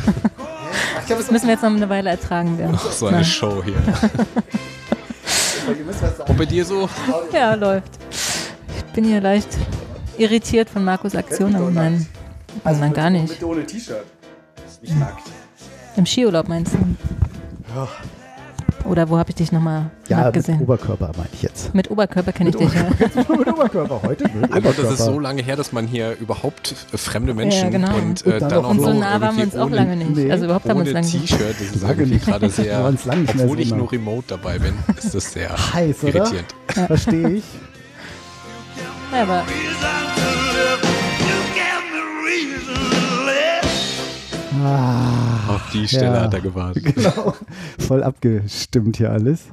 [1.08, 2.78] das müssen wir jetzt noch eine Weile ertragen werden.
[2.78, 3.76] Ach, so eine Show hier.
[6.28, 6.90] Und bei dir so?
[7.32, 7.92] Ja, läuft.
[8.10, 9.48] Ich bin hier leicht
[10.18, 12.06] irritiert von Markus Aktion, aber nein,
[12.64, 13.30] Also nein gar nicht.
[13.30, 14.06] Mit ohne T-Shirt.
[14.82, 15.24] Nicht nackt.
[15.96, 16.78] Im Skiurlaub meinst du?
[18.88, 20.62] Oder wo habe ich dich nochmal Ja, nackt mit gesehen?
[20.62, 21.74] Oberkörper meine ich jetzt.
[21.76, 22.88] Mit Oberkörper kenne ich dich ja.
[23.00, 24.24] mit Oberkörper heute?
[24.30, 27.96] Mit das ist so lange her, dass man hier überhaupt äh, fremde Menschen genau.
[27.96, 29.76] und, äh, Und dann dann auch Und so noch nah waren wir uns auch ohne,
[29.76, 30.16] lange nicht.
[30.16, 31.28] nee, Also überhaupt haben wir uns lange nicht.
[31.28, 31.56] T-Shirt.
[31.60, 32.26] Das ist Lange irgendwie nicht.
[32.26, 32.94] gerade sehr,
[33.36, 36.56] obwohl ich nur remote dabei bin, ist das sehr Heiß, irritierend.
[36.68, 37.44] Verstehe ich.
[39.12, 39.44] Ja, aber
[44.64, 46.22] Ah, Auf die Stelle Ja.
[46.24, 46.96] hat er gewartet.
[46.96, 47.34] genau.
[47.80, 49.46] Voll abgestimmt hier alles.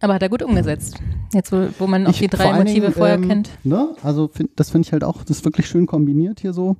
[0.00, 0.98] Aber hat er gut umgesetzt.
[1.32, 3.50] Jetzt, wo, wo man auch Ich- die vor drei allen Motive Dingen, vorher ähm, kennt.
[3.64, 3.94] Ne?
[4.02, 6.76] Also find, das finde ich halt auch, das ist wirklich schön kombiniert hier so.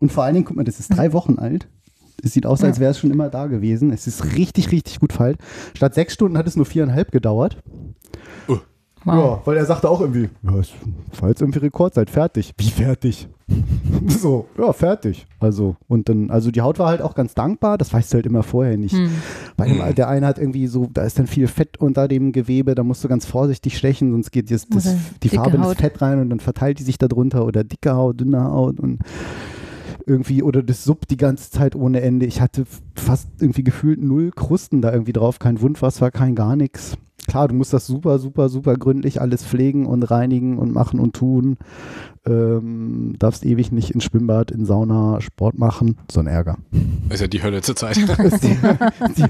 [0.00, 1.68] Und vor allen Dingen, guck mal, das ist drei Wochen alt.
[2.22, 3.92] Es sieht aus, als wäre es schon immer da gewesen.
[3.92, 5.38] Es ist richtig, richtig gut verheilt.
[5.74, 7.58] Statt sechs Stunden hat es nur viereinhalb gedauert.
[9.04, 9.14] Wow.
[9.14, 10.72] Ja, weil er sagte auch irgendwie, ja, es
[11.20, 12.54] war jetzt irgendwie Rekordzeit, fertig.
[12.56, 13.28] Wie fertig?
[14.08, 15.26] so, ja, fertig.
[15.40, 18.26] Also, und dann, also die Haut war halt auch ganz dankbar, das weißt du halt
[18.26, 18.94] immer vorher nicht.
[18.94, 19.10] Hm.
[19.56, 22.74] Bei dem, der eine hat irgendwie so, da ist dann viel Fett unter dem Gewebe,
[22.74, 25.74] da musst du ganz vorsichtig stechen, sonst geht das, das, die Farbe ins.
[25.74, 29.00] Fett rein und dann verteilt die sich da drunter oder dicke Haut, dünne Haut und
[30.06, 32.26] irgendwie, oder das suppt die ganze Zeit ohne Ende.
[32.26, 32.64] Ich hatte
[32.94, 36.96] fast irgendwie gefühlt null Krusten da irgendwie drauf, kein Wundwasser, kein gar nichts.
[37.26, 41.14] Klar, du musst das super, super, super gründlich alles pflegen und reinigen und machen und
[41.14, 41.56] tun.
[42.26, 45.96] Ähm, darfst ewig nicht ins Schwimmbad, in Sauna, Sport machen.
[46.10, 46.58] So ein Ärger.
[47.10, 47.98] Ist ja die Hölle zur Zeit.
[48.08, 48.48] Das ist die,
[49.16, 49.24] die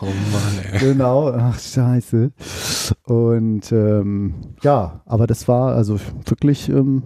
[0.00, 0.78] Oh Mann, ey.
[0.80, 2.32] Genau, ach scheiße.
[3.04, 7.02] Und ähm, ja, aber das war also wirklich ähm,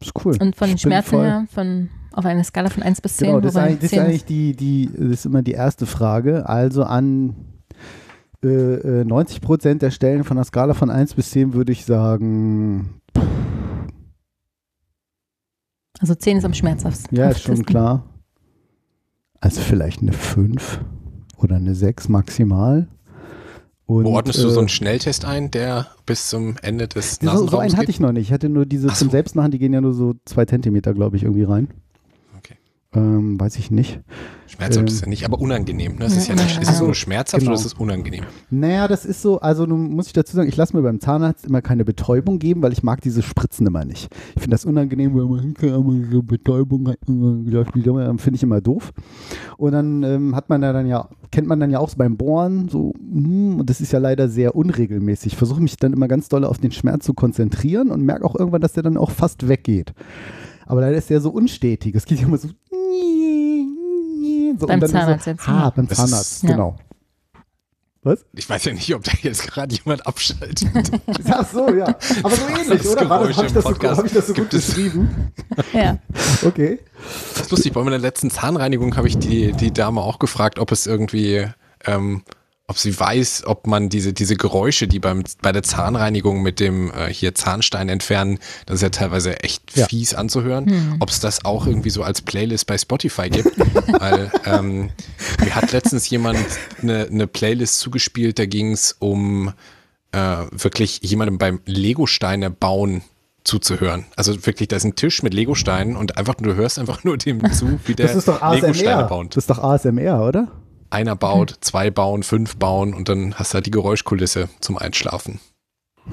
[0.00, 0.36] ist cool.
[0.40, 3.54] Und von den Schmerzen her, von, auf einer Skala von 1 bis 10, Genau, das
[3.54, 6.48] ist, das ist 10 eigentlich die, die, das ist immer die erste Frage.
[6.48, 7.34] Also an
[8.44, 11.84] äh, äh, 90 Prozent der Stellen von der Skala von 1 bis 10 würde ich
[11.84, 13.00] sagen,
[15.98, 17.16] Also 10 ist am schmerzhaftesten.
[17.16, 18.04] ja, ist schon klar.
[19.40, 20.80] Also vielleicht eine 5
[21.38, 22.88] oder eine 6 maximal.
[23.86, 27.20] Und, Wo ordnest du so äh, einen Schnelltest ein, der bis zum Ende des So,
[27.20, 27.88] so Nasenraums einen hatte geht?
[27.90, 28.22] ich noch nicht.
[28.26, 29.12] Ich hatte nur diese Ach zum so.
[29.12, 31.68] Selbstmachen, die gehen ja nur so zwei Zentimeter, glaube ich, irgendwie rein.
[32.96, 34.00] Ähm, weiß ich nicht.
[34.46, 35.96] Schmerzhaft Ähm, ist ja nicht, aber unangenehm.
[35.96, 36.06] Ne?
[36.06, 37.52] Es ist ja nicht, ist es also- nur schmerzhaft Genau.
[37.52, 38.24] oder ist es unangenehm?
[38.48, 41.44] Naja, das ist so, also nun muss ich dazu sagen, ich lasse mir beim Zahnarzt
[41.44, 44.08] immer keine Betäubung geben, weil ich mag diese Spritzen immer nicht.
[44.34, 48.92] Ich finde das unangenehm, weil man so Betäubung hat, finde ich immer doof.
[49.58, 52.16] Und dann ähm, hat man da dann ja, kennt man dann ja auch so beim
[52.16, 55.32] Bohren, so, hm, und das ist ja leider sehr unregelmäßig.
[55.32, 58.36] Ich versuche mich dann immer ganz doll auf den Schmerz zu konzentrieren und merke auch
[58.36, 59.92] irgendwann, dass der dann auch fast weggeht.
[60.64, 61.94] Aber leider ist der so unstetig.
[61.94, 62.48] Es geht immer so.
[64.58, 66.50] So Beim und dann Zahnarzt so, jetzt, Ah, beim Zahnarzt, ist- Ja.
[66.50, 66.76] genau.
[68.02, 68.24] Was?
[68.34, 70.64] Ich weiß ja nicht, ob da jetzt gerade jemand abschaltet.
[71.28, 71.86] Ach so, ja.
[72.22, 73.08] Aber so ähnlich, Das oder?
[73.08, 74.66] Habe ich, das so- hab ich das so gut gibt es.
[74.68, 75.32] beschrieben?
[75.72, 75.98] Ja.
[76.44, 76.78] Okay.
[77.34, 80.70] Das ist lustig, bei meiner letzten Zahnreinigung habe ich die, die Dame auch gefragt, ob
[80.70, 81.46] es irgendwie,
[81.84, 82.22] ähm,
[82.68, 86.90] ob sie weiß, ob man diese, diese Geräusche, die beim, bei der Zahnreinigung mit dem
[86.90, 89.86] äh, hier Zahnstein entfernen, das ist ja teilweise echt Ja.
[89.86, 93.56] fies anzuhören, ob es das auch irgendwie so als Playlist bei Spotify gibt.
[94.00, 94.90] Weil ähm,
[95.40, 96.38] mir hat letztens jemand
[96.82, 99.52] eine, eine Playlist zugespielt, da ging es um
[100.10, 100.18] äh,
[100.50, 103.02] wirklich jemandem beim Lego-Steine bauen
[103.44, 104.06] zuzuhören.
[104.16, 107.52] Also wirklich, da ist ein Tisch mit Legosteinen und einfach du hörst einfach nur dem
[107.52, 109.36] zu, wie der Das ist doch Legosteine baut.
[109.36, 110.48] Das ist doch ASMR, oder?
[110.90, 115.40] Einer baut, zwei bauen, fünf bauen und dann hast du halt die Geräuschkulisse zum Einschlafen.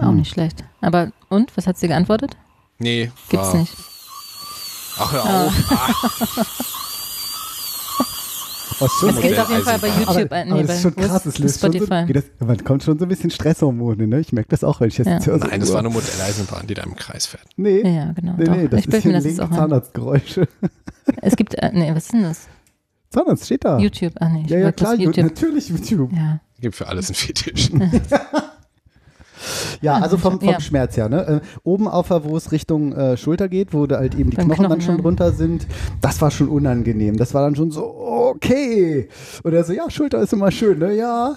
[0.01, 0.63] Auch nicht schlecht.
[0.81, 1.55] Aber und?
[1.55, 2.35] Was hat sie geantwortet?
[2.79, 3.73] Nee, Gibt's war, nicht.
[4.97, 5.53] Ach, hör auf.
[8.79, 9.87] Ah, schon Es gibt auf jeden Fall bei.
[9.87, 12.05] YouTube, aber, nee, aber bei das ist schon krass, es löst schon so, Spotify.
[12.07, 14.19] geht das, man kommt schon so ein bisschen Stresshormone, ne?
[14.19, 15.19] Ich merke das auch, wenn ich jetzt Ja.
[15.19, 17.45] zu Hause Nein, das war eine Modelleisenbahn, die da im Kreis fährt.
[17.55, 18.33] Nee, Ja, genau.
[18.35, 18.55] nee, doch.
[18.55, 19.35] nee, das ich ist hier das.
[19.35, 20.47] Zahnarztgeräusche.
[21.21, 22.47] Es gibt, äh, nee, was ist denn das?
[23.13, 23.77] Zahnarzt steht da.
[23.77, 25.23] YouTube, ah nee, ja, ja, klar, YouTube.
[25.23, 26.11] natürlich YouTube.
[26.13, 26.39] Ja.
[26.59, 27.69] Gibt für alles einen Fetisch.
[29.81, 30.59] Ja, also vom, vom Ja.
[30.61, 31.09] Schmerz her.
[31.09, 31.41] Ne?
[31.43, 34.37] Äh, oben auf der, wo es Richtung äh, Schulter geht, wo da halt eben die
[34.37, 35.67] Beim Knochen, dann Knochen, schon drunter sind,
[35.99, 37.17] das war schon unangenehm.
[37.17, 39.09] Das war dann schon so, okay.
[39.43, 40.95] Und er so, ja, Schulter ist immer schön, ne?
[40.95, 41.35] Ja.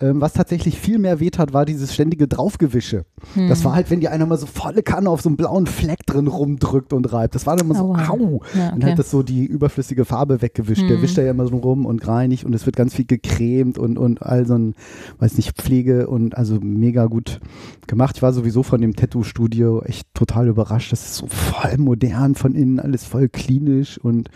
[0.00, 3.04] Ähm, was tatsächlich viel mehr wehtat, war dieses ständige Draufgewische.
[3.34, 3.48] Hm.
[3.48, 6.04] Das war halt, wenn die einer mal so volle Kanne auf so einen blauen Fleck
[6.06, 7.34] drin rumdrückt und reibt.
[7.34, 8.08] Das war dann immer so, Aua.
[8.08, 8.42] au.
[8.56, 8.92] Ja, Und okay.
[8.92, 10.82] hat das so die überflüssige Farbe weggewischt.
[10.88, 11.02] Der Hm.
[11.02, 13.98] wischt da ja immer so rum und reinigt und es wird ganz viel gecremt und,
[13.98, 14.74] und all so ein,
[15.18, 17.40] weiß nicht, Pflege und also mega gut
[17.86, 18.16] gemacht.
[18.16, 20.92] Ich war sowieso von dem Tattoo-Studio echt total überrascht.
[20.92, 24.28] Das ist so voll modern von innen, alles voll klinisch und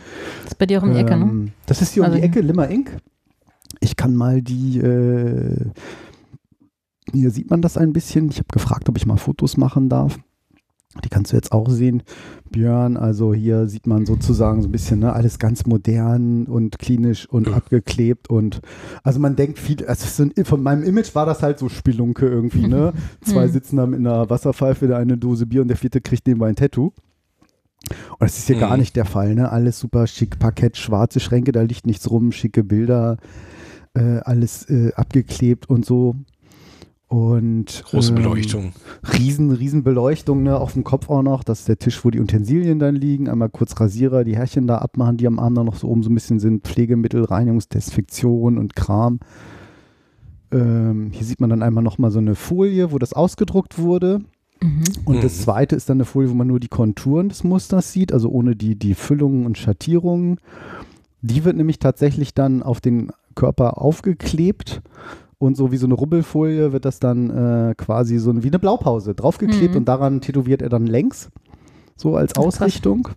[0.45, 1.25] Das ist bei dir auch um die Ecke, ne?
[1.25, 2.97] ähm, Das ist hier um Also die Ecke, Limmer Inc.
[3.81, 5.71] Ich kann mal die, äh,
[7.13, 8.29] hier sieht man das ein bisschen.
[8.31, 10.19] Ich habe gefragt, ob ich mal Fotos machen darf.
[11.05, 12.03] Die kannst du jetzt auch sehen,
[12.51, 12.97] Björn.
[12.97, 17.47] Also hier sieht man sozusagen so ein bisschen ne, alles ganz modern und klinisch und
[17.49, 17.55] Ja.
[17.57, 18.63] abgeklebt und
[19.05, 22.95] also man denkt viel, also von meinem Image war das halt so Spelunke irgendwie, ne?
[23.21, 23.53] Zwei Hm.
[23.53, 26.57] sitzen da mit einer Wasserpfeife, der eine Dose Bier und der vierte kriegt nebenbei ein
[26.57, 26.87] Tattoo.
[28.13, 28.81] Und das ist hier gar Mhm.
[28.81, 29.53] nicht der Fall, ne?
[29.53, 33.19] Alles super schick, Parkett, schwarze Schränke, da liegt nichts rum, schicke Bilder,
[33.95, 36.17] äh, alles äh, abgeklebt und so.
[37.09, 38.73] Und Große ähm, Beleuchtung.
[39.19, 40.59] Riesen, riesen Beleuchtung, ne?
[40.61, 41.43] Auf dem Kopf auch noch.
[41.43, 43.31] Das ist der Tisch, wo die Utensilien dann liegen.
[43.31, 46.11] Einmal kurz Rasierer, die Härchen da abmachen, die am Arm dann noch so oben so
[46.11, 46.65] ein bisschen sind.
[46.65, 49.21] Pflegemittel, Reinigungsdesinfektion und Kram.
[50.51, 54.21] Ähm, hier sieht man dann einmal nochmal so eine Folie, wo das ausgedruckt wurde.
[54.63, 54.83] Mhm.
[55.07, 55.43] Und das Mhm.
[55.45, 58.55] zweite ist dann eine Folie, wo man nur die Konturen des Musters sieht, also ohne
[58.57, 60.41] die, die Füllungen und Schattierungen.
[61.23, 64.83] Die wird nämlich tatsächlich dann auf den Körper aufgeklebt
[65.39, 67.31] und so wie so eine Rubbelfolie wird das dann
[67.71, 69.79] äh, quasi so eine, wie eine Blaupause draufgeklebt Mhm.
[69.79, 71.31] und daran tätowiert er dann längs,
[71.97, 72.47] so als Ach, krass.
[72.61, 73.09] Ausrichtung.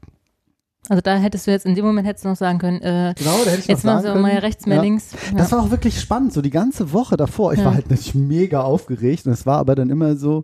[0.89, 3.37] Also da hättest du jetzt, in dem Moment hättest du noch sagen können, äh, Genau,
[3.45, 4.81] da hätte ich jetzt sagen so mal rechts, mehr Ja.
[4.83, 5.11] links.
[5.31, 5.37] Ja.
[5.37, 7.53] Das war auch wirklich spannend, so die ganze Woche davor.
[7.53, 7.65] Ich Ja.
[7.65, 10.43] war halt natürlich mega aufgeregt und es war aber dann immer so,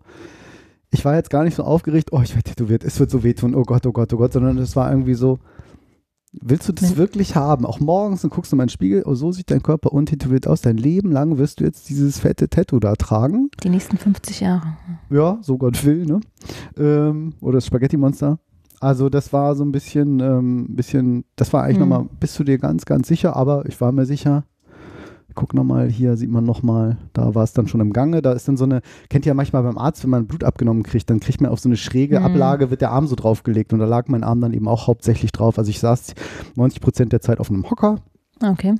[0.91, 3.55] ich war jetzt gar nicht so aufgeregt, oh, ich werde tätowiert, es wird so wehtun,
[3.55, 5.39] oh Gott, oh Gott, oh Gott, sondern es war irgendwie so,
[6.33, 7.65] willst du das Wenn- wirklich haben?
[7.65, 10.47] Auch morgens, dann guckst du mal in den Spiegel, oh, so sieht dein Körper untätowiert
[10.47, 13.49] aus, dein Leben lang wirst du jetzt dieses fette Tattoo da tragen.
[13.63, 14.77] Die nächsten 50 Jahre.
[15.09, 16.19] Ja, so Gott will, ne?
[16.77, 18.39] Ähm, oder das Spaghetti-Monster.
[18.79, 21.89] Also das war so ein bisschen, ähm, bisschen, das war eigentlich Hm.
[21.89, 24.43] nochmal, bist du dir ganz, ganz sicher, aber ich war mir sicher.
[25.37, 28.23] Guck nochmal, hier sieht man nochmal, da war es dann schon im Gange.
[28.23, 30.81] Da ist dann so eine, kennt ihr ja manchmal beim Arzt, wenn man Blut abgenommen
[30.81, 32.25] kriegt, dann kriegt man auf so eine schräge Hm.
[32.25, 35.31] Ablage, wird der Arm so draufgelegt und da lag mein Arm dann eben auch hauptsächlich
[35.31, 35.59] drauf.
[35.59, 36.15] Also ich saß
[36.55, 37.99] 90 Prozent der Zeit auf einem Hocker
[38.43, 38.73] Okay.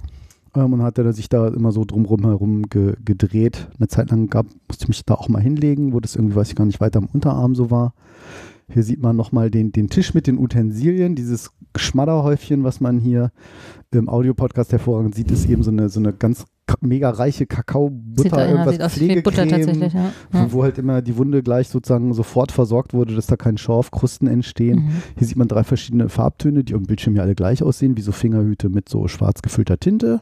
[0.55, 3.67] ähm, und hatte sich da immer so drumrum herum ge gedreht.
[3.77, 6.49] Eine Zeit lang gab, musste ich mich da auch mal hinlegen, wo das irgendwie, weiß
[6.49, 7.93] ich gar nicht, weiter am Unterarm so war.
[8.71, 13.31] Hier sieht man nochmal den, den Tisch mit den Utensilien, dieses Geschmadderhäufchen, was man hier
[13.91, 16.45] im Audiopodcast hervorragend sieht, ist eben so eine, so eine ganz
[16.81, 20.11] mega reiche Kakaobutter, irgendwas aus Butter tatsächlich, ja.
[20.33, 20.51] ja.
[20.51, 24.79] wo, halt immer die Wunde gleich sozusagen sofort versorgt wurde, dass da keine Schorfkrusten entstehen.
[24.79, 24.91] Mhm.
[25.17, 28.01] Hier sieht man drei verschiedene Farbtöne, die auf dem Bildschirm ja alle gleich aussehen, wie
[28.01, 30.21] so Fingerhüte mit so schwarz gefüllter Tinte.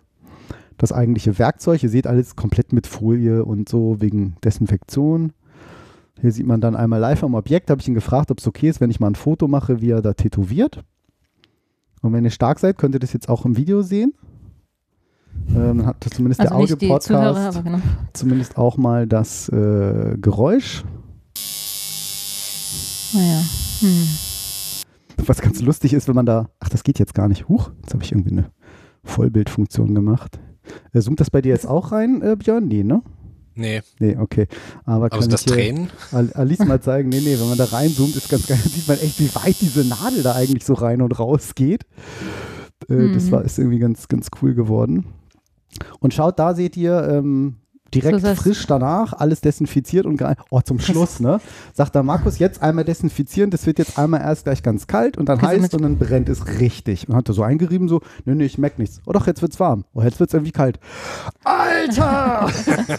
[0.78, 5.32] Das eigentliche Werkzeug, ihr seht alles komplett mit Folie und so wegen Desinfektion.
[6.22, 8.70] Hier sieht man dann einmal live am Objekt, habe ich ihn gefragt, ob es okay
[8.70, 10.84] ist, wenn ich mal ein Foto mache, wie er da tätowiert.
[12.02, 14.14] Und wenn ihr stark seid, könnt ihr das jetzt auch im Video sehen.
[15.50, 17.80] Ähm, hat zumindest Also der Audio-Podcast genau.
[18.14, 20.84] zumindest auch mal das äh, Geräusch.
[23.14, 23.42] Naja.
[23.80, 24.08] Hm.
[25.26, 27.48] Was ganz lustig ist, wenn man da, ach, das geht jetzt gar nicht.
[27.48, 28.52] Huch, jetzt habe ich irgendwie eine
[29.04, 30.40] Vollbildfunktion gemacht.
[30.94, 32.68] Äh, zoomt das bei dir jetzt auch rein, äh, Björn?
[32.68, 33.02] Nee, ne?
[33.56, 34.48] Nee, Nee, okay.
[34.86, 35.90] Aber aber kann das ich hier Tränen?
[36.12, 37.10] Al- Alice mal zeigen?
[37.10, 38.60] Nee, nee, wenn man da reinzoomt, ist ganz geil.
[38.64, 41.84] Da sieht man echt, wie weit diese Nadel da eigentlich so rein und raus geht.
[42.90, 43.32] Äh, Das Mhm.
[43.32, 45.06] war, ist irgendwie ganz, ganz cool geworden.
[46.00, 47.56] Und schaut, da seht ihr ähm,
[47.94, 50.36] direkt So, frisch danach, alles desinfiziert und geil.
[50.50, 51.40] Oh, zum Schluss, ne?
[51.74, 55.30] Sagt da Markus, jetzt einmal desinfizieren, das wird jetzt einmal erst gleich ganz kalt und
[55.30, 57.08] dann heiß und dann brennt es richtig.
[57.08, 59.02] Und hat er so eingerieben, so, nee, nee, ich merke nichts.
[59.06, 59.86] Oh doch, jetzt wird's warm.
[59.94, 60.80] Oh, jetzt wird's irgendwie kalt.
[61.44, 62.50] Alter!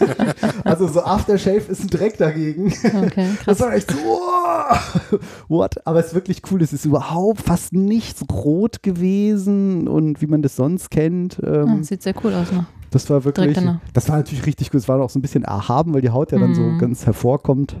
[0.63, 2.73] also so Aftershave ist ein Dreck dagegen.
[3.05, 5.19] Okay, Das war echt so, wow.
[5.47, 5.85] what?
[5.85, 6.61] Aber es ist wirklich cool.
[6.61, 11.39] Es ist überhaupt fast nichts rot gewesen und wie man das sonst kennt.
[11.43, 12.65] Ähm, Ah, sieht sehr cool aus noch.
[12.91, 13.57] Das war wirklich,
[13.93, 14.79] das war natürlich richtig gut.
[14.81, 16.77] Es war auch so ein bisschen erhaben, weil die Haut ja dann so Mhm.
[16.79, 17.75] ganz hervorkommt.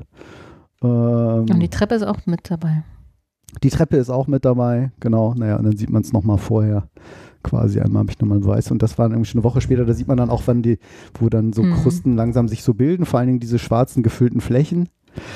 [0.83, 2.83] Ähm, Und die Treppe ist auch mit dabei.
[3.63, 5.33] Die Treppe ist auch mit dabei, genau.
[5.33, 6.87] Naja, und dann sieht man es nochmal vorher.
[7.43, 9.61] Quasi einmal habe ich nochmal einen Weiß und das war dann irgendwie schon eine Woche
[9.61, 9.85] später.
[9.85, 10.79] Da sieht man dann auch, wann die,
[11.19, 11.73] wo dann so Mhm.
[11.75, 14.89] Krusten langsam sich so bilden, vor allen Dingen diese schwarzen gefüllten Flächen.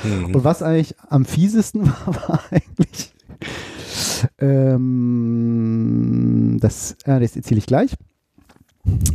[0.04, 0.34] Mhm.
[0.34, 3.14] Und was eigentlich am fiesesten war, war eigentlich,
[5.22, 7.94] ähm, das, ja, das erzähle ich gleich.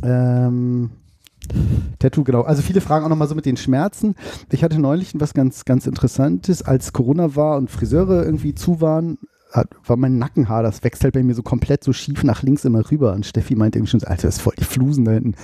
[0.03, 0.91] Ähm,
[1.99, 2.41] Tattoo, genau.
[2.41, 4.15] Also viele fragen auch nochmal so mit den Schmerzen.
[4.51, 9.17] Ich hatte neulich was ganz, ganz Interessantes, als Corona war und Friseure irgendwie zu waren,
[9.51, 12.65] hat, war mein Nackenhaar, das wächst halt bei mir so komplett so schief nach links
[12.65, 13.13] immer rüber.
[13.13, 15.35] Und Steffi meinte irgendwie schon, so, Alter, das ist voll die Flusen da hinten.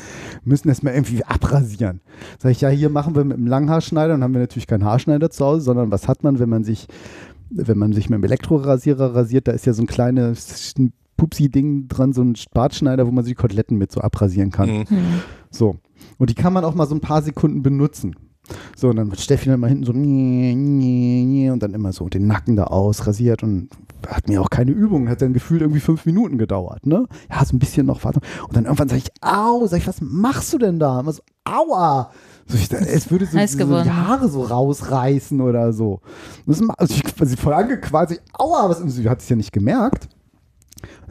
[0.44, 2.02] Müssen das mal irgendwie abrasieren.
[2.40, 5.30] Sag ich, ja, hier machen wir mit einem Langhaarschneider und haben wir natürlich keinen Haarschneider
[5.30, 6.88] zu Hause, sondern was hat man, wenn man sich,
[7.50, 10.76] wenn man sich mit einem Elektrorasierer rasiert, da ist ja so ein kleines
[11.18, 14.70] Pupsi-Ding dran, so ein Bartschneider, wo man sich die Koteletten mit so abrasieren kann.
[14.70, 14.90] Mhm.
[14.90, 15.04] Hm.
[15.50, 15.76] So.
[16.18, 18.16] Und die kann man auch mal so ein paar Sekunden benutzen.
[18.76, 21.94] So, und dann wird Steffi dann mal hinten so nie, nie, nie, und dann immer
[21.94, 23.70] so den Nacken da ausrasiert und
[24.08, 27.08] hat mir auch keine Übung, hat dann gefühlt irgendwie fünf Minuten gedauert, ne?
[27.30, 28.20] Ja, so ein bisschen noch warte.
[28.46, 31.00] Und dann irgendwann sage ich, au, sag ich, was machst du denn da?
[31.00, 32.12] Immer so, aua.
[32.46, 33.90] So, ich, es würde so, Heiß so die.
[33.90, 36.02] Haare so rausreißen oder so.
[36.46, 39.54] Und Das, also ich war sie voll angequatscht, aua, was, sie hat es ja nicht
[39.54, 40.10] gemerkt.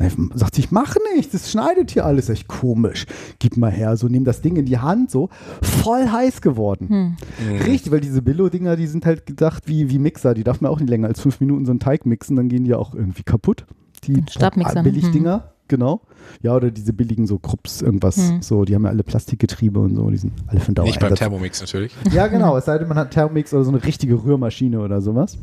[0.02, 2.28] Dann sagt sie, ich mache nicht, das schneidet hier alles.
[2.28, 3.06] Ich, komisch.
[3.38, 5.28] Gib mal her, so nimm das Ding in die Hand, so
[5.62, 6.88] voll heiß geworden.
[6.88, 7.16] Hm.
[7.64, 10.34] Richtig, weil diese Billo-Dinger, die sind halt gedacht wie, wie Mixer.
[10.34, 12.64] Die darf man auch nicht länger als fünf Minuten so einen Teig mixen, dann gehen
[12.64, 13.66] die ja auch irgendwie kaputt.
[14.04, 16.02] Die Stabmixer, Billigdinger, genau.
[16.42, 18.16] Ja, oder diese billigen so Krups, irgendwas.
[18.16, 18.42] Hm.
[18.42, 21.14] So, die haben ja alle Plastikgetriebe und so, die sind alle für den Nicht beim.
[21.14, 21.92] Thermomix natürlich.
[22.12, 22.56] Ja, genau.
[22.56, 25.38] Es sei denn, man hat Thermomix oder so eine richtige Rührmaschine oder sowas.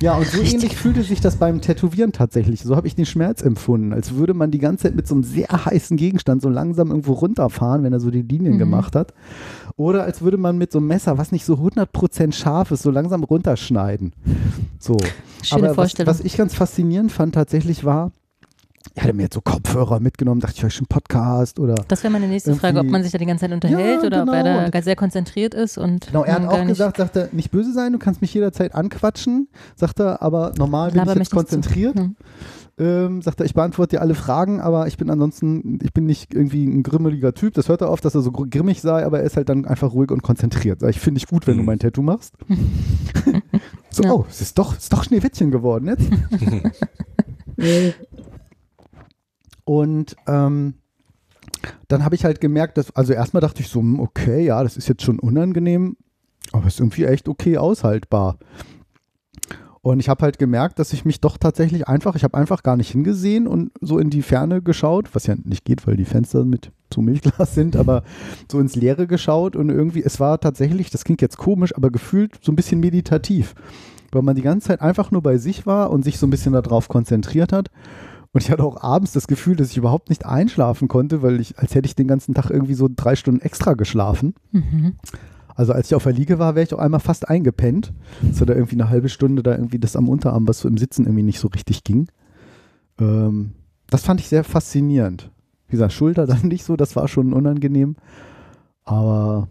[0.00, 2.62] Ja, und so ähnlich fühlte sich das beim Tätowieren tatsächlich.
[2.62, 5.24] So habe ich den Schmerz empfunden, als würde man die ganze Zeit mit so einem
[5.24, 8.58] sehr heißen Gegenstand so langsam irgendwo runterfahren, wenn er so die Linien Mhm.
[8.58, 9.12] gemacht hat.
[9.76, 12.90] Oder als würde man mit so einem Messer, was nicht so 100% scharf ist, so
[12.90, 14.12] langsam runterschneiden.
[14.78, 14.96] So.
[15.42, 16.10] Schöne Aber was, Vorstellung.
[16.12, 18.10] was ich ganz faszinierend fand tatsächlich war,
[18.94, 22.02] ich hatte mir jetzt so Kopfhörer mitgenommen, dachte ich, höre ich einen Podcast oder Das
[22.02, 24.28] wäre meine nächste Frage, ob man sich da die ganze Zeit unterhält Ja, oder ob
[24.30, 24.60] er genau.
[24.64, 27.72] da ganz sehr konzentriert ist und Genau, er hat auch gesagt, sagt er, nicht böse
[27.72, 31.34] sein, du kannst mich jederzeit anquatschen, sagt er, aber normal bin Laber ich mich jetzt
[31.34, 31.96] konzentriert.
[31.98, 32.16] Hm.
[32.80, 36.32] Ähm, sagt er, ich beantworte dir alle Fragen, aber ich bin ansonsten, ich bin nicht
[36.32, 37.54] irgendwie ein grimmeliger Typ.
[37.54, 39.64] Das hört er oft, dass er so gr- grimmig sei, aber er ist halt dann
[39.64, 40.78] einfach ruhig und konzentriert.
[40.80, 41.66] Sag ich, finde ich gut, wenn du Mhm.
[41.66, 42.34] mein Tattoo machst.
[43.90, 44.12] so, Ja.
[44.12, 46.08] oh, es ist doch, es ist doch Schneewittchen geworden jetzt.
[49.68, 50.76] und ähm,
[51.88, 54.78] dann habe ich halt gemerkt, dass, also erstmal dachte ich so, hm, okay, ja, das
[54.78, 55.98] ist jetzt schon unangenehm,
[56.52, 58.38] aber es ist irgendwie echt okay aushaltbar.
[59.82, 62.78] Und ich habe halt gemerkt, dass ich mich doch tatsächlich einfach, ich habe einfach gar
[62.78, 66.46] nicht hingesehen und so in die Ferne geschaut, was ja nicht geht, weil die Fenster
[66.46, 68.04] mit zu Milchglas sind, aber
[68.50, 72.38] so ins Leere geschaut und irgendwie, es war tatsächlich, das klingt jetzt komisch, aber gefühlt
[72.40, 73.54] so ein bisschen meditativ,
[74.12, 76.54] weil man die ganze Zeit einfach nur bei sich war und sich so ein bisschen
[76.54, 77.70] darauf konzentriert hat.
[78.32, 81.58] Und ich hatte auch abends das Gefühl, dass ich überhaupt nicht einschlafen konnte, weil ich,
[81.58, 84.34] als hätte ich den ganzen Tag irgendwie so drei Stunden extra geschlafen.
[84.52, 84.96] Mhm.
[85.54, 87.92] Also als ich auf der Liege war, wäre ich auch einmal fast eingepennt.
[88.32, 91.04] So da irgendwie eine halbe Stunde da irgendwie das am Unterarm, was so im Sitzen
[91.04, 92.08] irgendwie nicht so richtig ging.
[93.00, 93.52] Ähm,
[93.90, 95.30] das fand ich sehr faszinierend.
[95.66, 97.96] Wie gesagt, Schulter dann nicht so, das war schon unangenehm.
[98.84, 99.48] Aber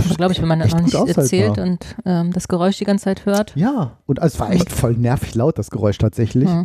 [0.00, 3.04] Aber glaube ich, wenn man das noch nicht erzählt und ähm, das Geräusch die ganze
[3.04, 3.54] Zeit hört.
[3.56, 6.48] ja, und also es war echt voll nervig laut, das Geräusch tatsächlich.
[6.48, 6.64] Ja.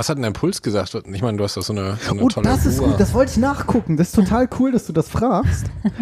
[0.00, 0.94] Was hat denn dein Puls gesagt?
[1.12, 2.88] Ich meine, du hast doch so eine, so eine Oh, tolle das ist Uhr.
[2.88, 3.98] gut, das wollte ich nachgucken.
[3.98, 5.66] Das ist total cool, dass du das fragst.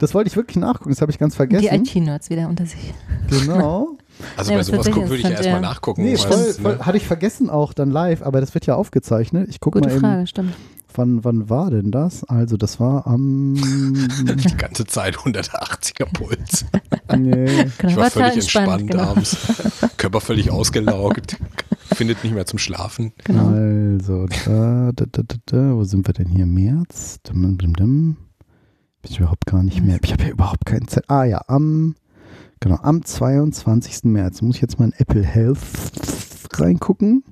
[0.00, 1.72] Das wollte ich wirklich nachgucken, das habe ich ganz Die vergessen.
[1.72, 2.92] IT-Nerds wieder unter sich.
[3.30, 3.96] Genau.
[4.36, 6.02] also Ja, bei sowas guck- würde ich ja erstmal nachgucken.
[6.02, 6.84] Nee, voll, voll, ne?
[6.86, 9.48] hatte ich vergessen auch dann live, aber das wird ja aufgezeichnet.
[9.50, 10.54] Ich gucke Gute mal eben, Frage, stimmt.
[10.94, 12.24] wann, wann war denn das?
[12.24, 13.54] Also das war am
[14.24, 16.64] Die ganze Zeit 180er Puls.
[17.16, 17.44] nee,
[17.78, 19.10] Genau, Ich war war völlig entspannt genau.
[19.10, 19.36] abends.
[19.96, 21.36] Körper völlig ausgelaugt.
[21.92, 23.12] Findet nicht mehr zum Schlafen.
[23.24, 23.48] Genau.
[23.48, 26.46] Also, da, da, da, da, da, wo sind wir denn hier?
[26.46, 27.20] März?
[27.26, 28.16] Dim, dim, dim.
[29.02, 29.98] Bin ich überhaupt gar nicht mehr.
[30.02, 31.04] Ich habe ja überhaupt keine Zeit.
[31.08, 31.94] Ah ja, am,
[32.60, 34.04] genau, am 22.
[34.04, 34.40] März.
[34.42, 35.58] Muss ich jetzt mal in Apple Health
[36.54, 37.22] reingucken.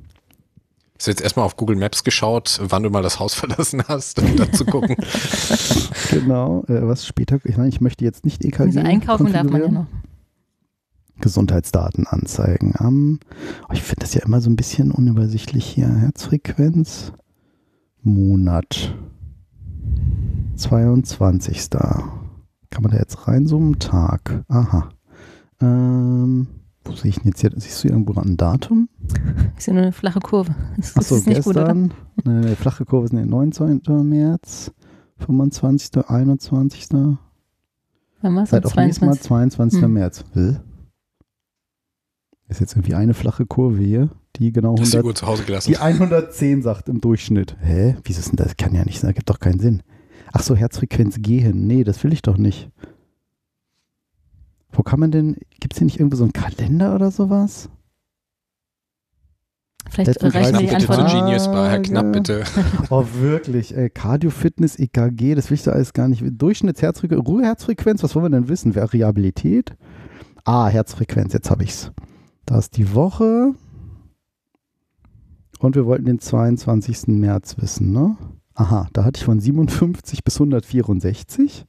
[0.98, 4.20] Hast du jetzt erstmal auf Google Maps geschaut, wann du mal das Haus verlassen hast,
[4.20, 4.96] um da zu gucken?
[6.10, 9.62] Genau, äh, was später, ich, nein, ich möchte jetzt nicht EKG Also einkaufen darf man
[9.62, 9.86] ja noch.
[11.22, 12.74] Gesundheitsdaten anzeigen.
[12.76, 13.20] Am,
[13.68, 15.88] oh, ich finde das ja immer so ein bisschen unübersichtlich hier.
[15.88, 17.12] Herzfrequenz,
[18.02, 18.94] Monat,
[20.56, 21.70] 22.
[21.70, 23.78] Kann man da jetzt reinzoomen?
[23.78, 24.44] Tag.
[24.48, 24.90] Aha.
[25.60, 26.48] Ähm,
[26.84, 27.52] wo sehe ich denn jetzt hier?
[27.56, 28.88] Siehst du irgendwo ein Datum?
[29.56, 30.54] Ist ja nur eine flache Kurve.
[30.76, 31.64] Das, Achso, ist nicht gut, oder?
[31.64, 31.94] gestern.
[32.24, 33.82] Ne, flache Kurve ist der 19.
[34.02, 34.72] März,
[35.18, 36.88] 25., 21.
[36.90, 37.18] Wann
[38.22, 38.50] war es?
[38.50, 39.82] Seid auch nächstes Mal 22.
[39.82, 39.92] Hm.
[39.92, 40.24] März.
[40.34, 40.56] Hä?
[42.52, 44.10] Ist jetzt irgendwie eine flache Kurve hier.
[44.36, 45.70] die genau Hast die 100, Uhr zu Hause gelassen.
[45.70, 47.56] die 110 sagt im Durchschnitt.
[47.60, 47.96] Hä?
[48.04, 48.56] Wieso ist denn das?
[48.56, 49.82] Kann ja nicht sein, das gibt doch keinen Sinn.
[50.32, 51.66] Ach so, Herzfrequenz gehen.
[51.66, 52.70] Nee, das will ich doch nicht.
[54.70, 57.68] Wo kann man denn, gibt es hier nicht irgendwo so einen Kalender oder sowas?
[59.90, 61.26] Vielleicht reichen Knapp die bitte zur Antworten.
[61.26, 62.18] Genius Bar, Herr Knapp, Frage.
[62.18, 62.44] bitte.
[62.88, 63.90] Oh, wirklich, ey.
[63.90, 66.22] Cardio-Fitness, EKG, das will ich da alles gar nicht.
[66.26, 68.74] Durchschnittsherzfrequenz, Ruheherzfrequenz, was wollen wir denn wissen?
[68.74, 69.76] Variabilität?
[70.44, 71.92] Ah, Herzfrequenz, jetzt habe ich's.
[72.46, 73.54] Da ist die Woche.
[75.58, 77.08] Und wir wollten den 22.
[77.08, 78.16] März wissen, ne?
[78.54, 81.66] Aha, da hatte ich von 57 bis 164.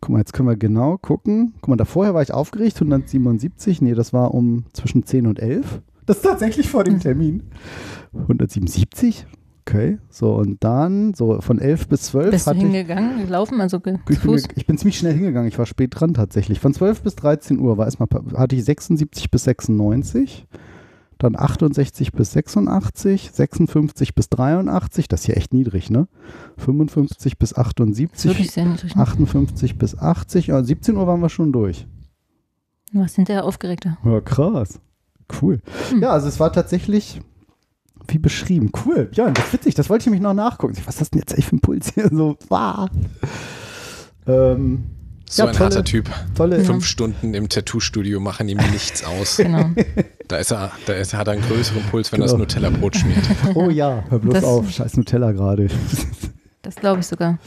[0.00, 1.54] Guck mal, jetzt können wir genau gucken.
[1.60, 3.80] Guck mal, da vorher war ich aufgeregt, 177.
[3.80, 5.82] Nee, das war um zwischen 10 und 11.
[6.04, 7.50] Das ist tatsächlich vor dem Termin.
[8.12, 9.26] 177?
[9.68, 13.60] Okay, so und dann so von 11 bis 12 Bist du hatte ich, hingegangen, gelaufen,
[13.60, 15.48] also ge ich, bin, ich bin ziemlich schnell hingegangen.
[15.48, 16.60] Ich war spät dran tatsächlich.
[16.60, 20.46] Von 12 bis 13 Uhr war erstmal, hatte ich 76 bis 96,
[21.18, 26.06] dann 68 bis 86, 56 bis 83, das ist hier echt niedrig, ne?
[26.58, 28.94] 55 bis Das ist wirklich 78, sehr niedrig.
[28.94, 29.02] Ne?
[29.02, 31.88] 58 bis 80, ja, 17 Uhr waren wir schon durch.
[32.92, 33.98] Du warst hinterher aufgeregter.
[34.04, 34.78] Ja, krass.
[35.42, 35.60] Cool.
[35.90, 36.02] Hm.
[36.02, 37.20] Ja, also es war tatsächlich
[38.08, 38.70] wie beschrieben.
[38.84, 39.08] Cool.
[39.12, 39.74] Ja, das ist witzig.
[39.74, 40.74] Das wollte ich nämlich noch nachgucken.
[40.84, 42.08] Was ist das denn jetzt eigentlich für ein Puls hier?
[42.10, 42.88] So, wow.
[44.26, 44.84] Ähm,
[45.28, 46.08] So Ja, ein tolle- harter Typ.
[46.36, 46.64] tolle.
[46.64, 49.36] Fünf Stunden im Tattoo-Studio machen ihm nichts aus.
[49.46, 49.70] Genau.
[50.28, 52.42] Da, ist er, da ist, hat er einen größeren Puls, wenn er das Genau.
[52.44, 53.24] Nutella-Brot schmiert.
[53.54, 54.70] Oh ja, hör bloß Das- auf.
[54.70, 55.68] Scheiß Nutella gerade.
[56.66, 57.38] Das glaube ich sogar.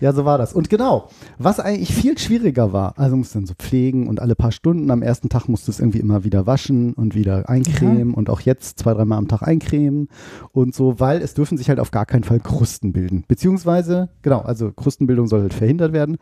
[0.00, 0.52] Ja, so war das.
[0.52, 1.08] Und genau,
[1.38, 4.90] was eigentlich viel schwieriger war, also musst du dann so pflegen und alle paar Stunden,
[4.90, 8.40] am ersten Tag musst du es irgendwie immer wieder waschen und wieder eincremen und auch
[8.40, 10.08] jetzt zwei, dreimal am Tag eincremen
[10.50, 13.22] und so, weil es dürfen sich halt auf gar keinen Fall Krusten bilden.
[13.28, 16.18] Beziehungsweise, genau, also Krustenbildung soll halt verhindert werden.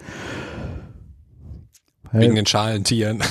[2.12, 3.22] Wegen den Schalentieren.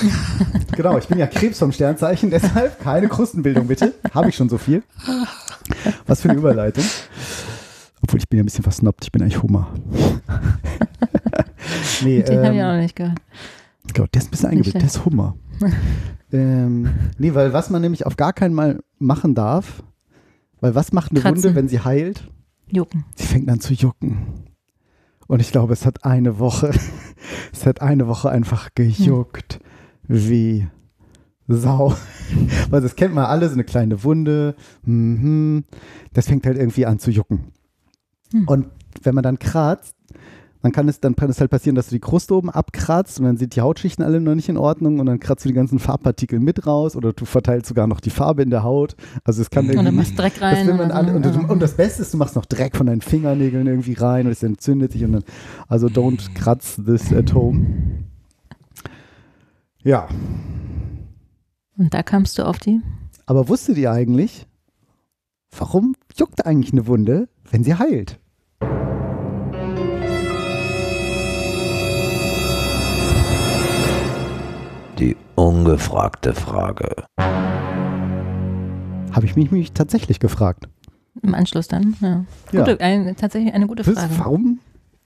[0.74, 3.92] Genau, ich bin ja Krebs vom Sternzeichen, deshalb keine Krustenbildung bitte.
[4.14, 4.82] Habe ich schon so viel.
[6.06, 6.84] Was für eine Überleitung.
[8.02, 9.68] Obwohl ich bin ja ein bisschen versnobbt, ich bin eigentlich Hummer.
[12.02, 13.18] nee, Den habe ich ähm, auch noch nicht gehört.
[13.92, 15.36] Genau, der ist ein bisschen eingebildet, der ist Hummer.
[16.32, 19.82] ähm, nee, weil was man nämlich auf gar keinen Mal machen darf,
[20.60, 21.44] weil was macht eine Kratzen.
[21.44, 22.28] Wunde, wenn sie heilt?
[22.68, 23.04] Jucken.
[23.14, 24.46] Sie fängt an zu jucken.
[25.28, 26.72] Und ich glaube, es hat eine Woche,
[27.52, 29.60] es hat eine Woche einfach gejuckt
[30.08, 30.66] wie
[31.48, 31.94] Sau.
[32.70, 34.54] Weil das kennt man alle, so eine kleine Wunde.
[34.84, 35.64] Mhm.
[36.12, 37.52] Das fängt halt irgendwie an zu jucken.
[38.32, 38.48] Hm.
[38.48, 38.66] Und
[39.02, 39.94] wenn man dann kratzt,
[40.62, 43.24] dann kann, es, dann kann es halt passieren, dass du die Kruste oben abkratzt und
[43.24, 45.80] dann sind die Hautschichten alle noch nicht in Ordnung und dann kratzt du die ganzen
[45.80, 48.94] Farbpartikel mit raus oder du verteilst sogar noch die Farbe in der Haut.
[49.24, 50.70] Also es kann Und irgendwie dann nicht, machst du Dreck das rein.
[50.70, 51.16] oder alle, so.
[51.16, 51.48] und, Ja.
[51.48, 54.42] und das Beste ist, du machst noch Dreck von deinen Fingernägeln irgendwie rein und es
[54.44, 55.24] entzündet sich und dann,
[55.66, 58.04] also don't kratz this at home.
[59.82, 60.06] Ja,
[61.76, 62.80] Und da kamst du auf die.
[63.26, 64.46] aber wusstet ihr eigentlich,
[65.58, 68.20] warum juckt eigentlich eine Wunde, wenn sie heilt?
[75.02, 76.94] Die ungefragte Frage.
[79.10, 80.68] Habe ich mich, mich tatsächlich gefragt.
[81.22, 81.96] Im Anschluss dann.
[82.00, 82.24] Ja.
[82.52, 82.60] Ja.
[82.60, 84.10] Gute, ein, tatsächlich eine gute Frage.
[84.18, 84.60] warum?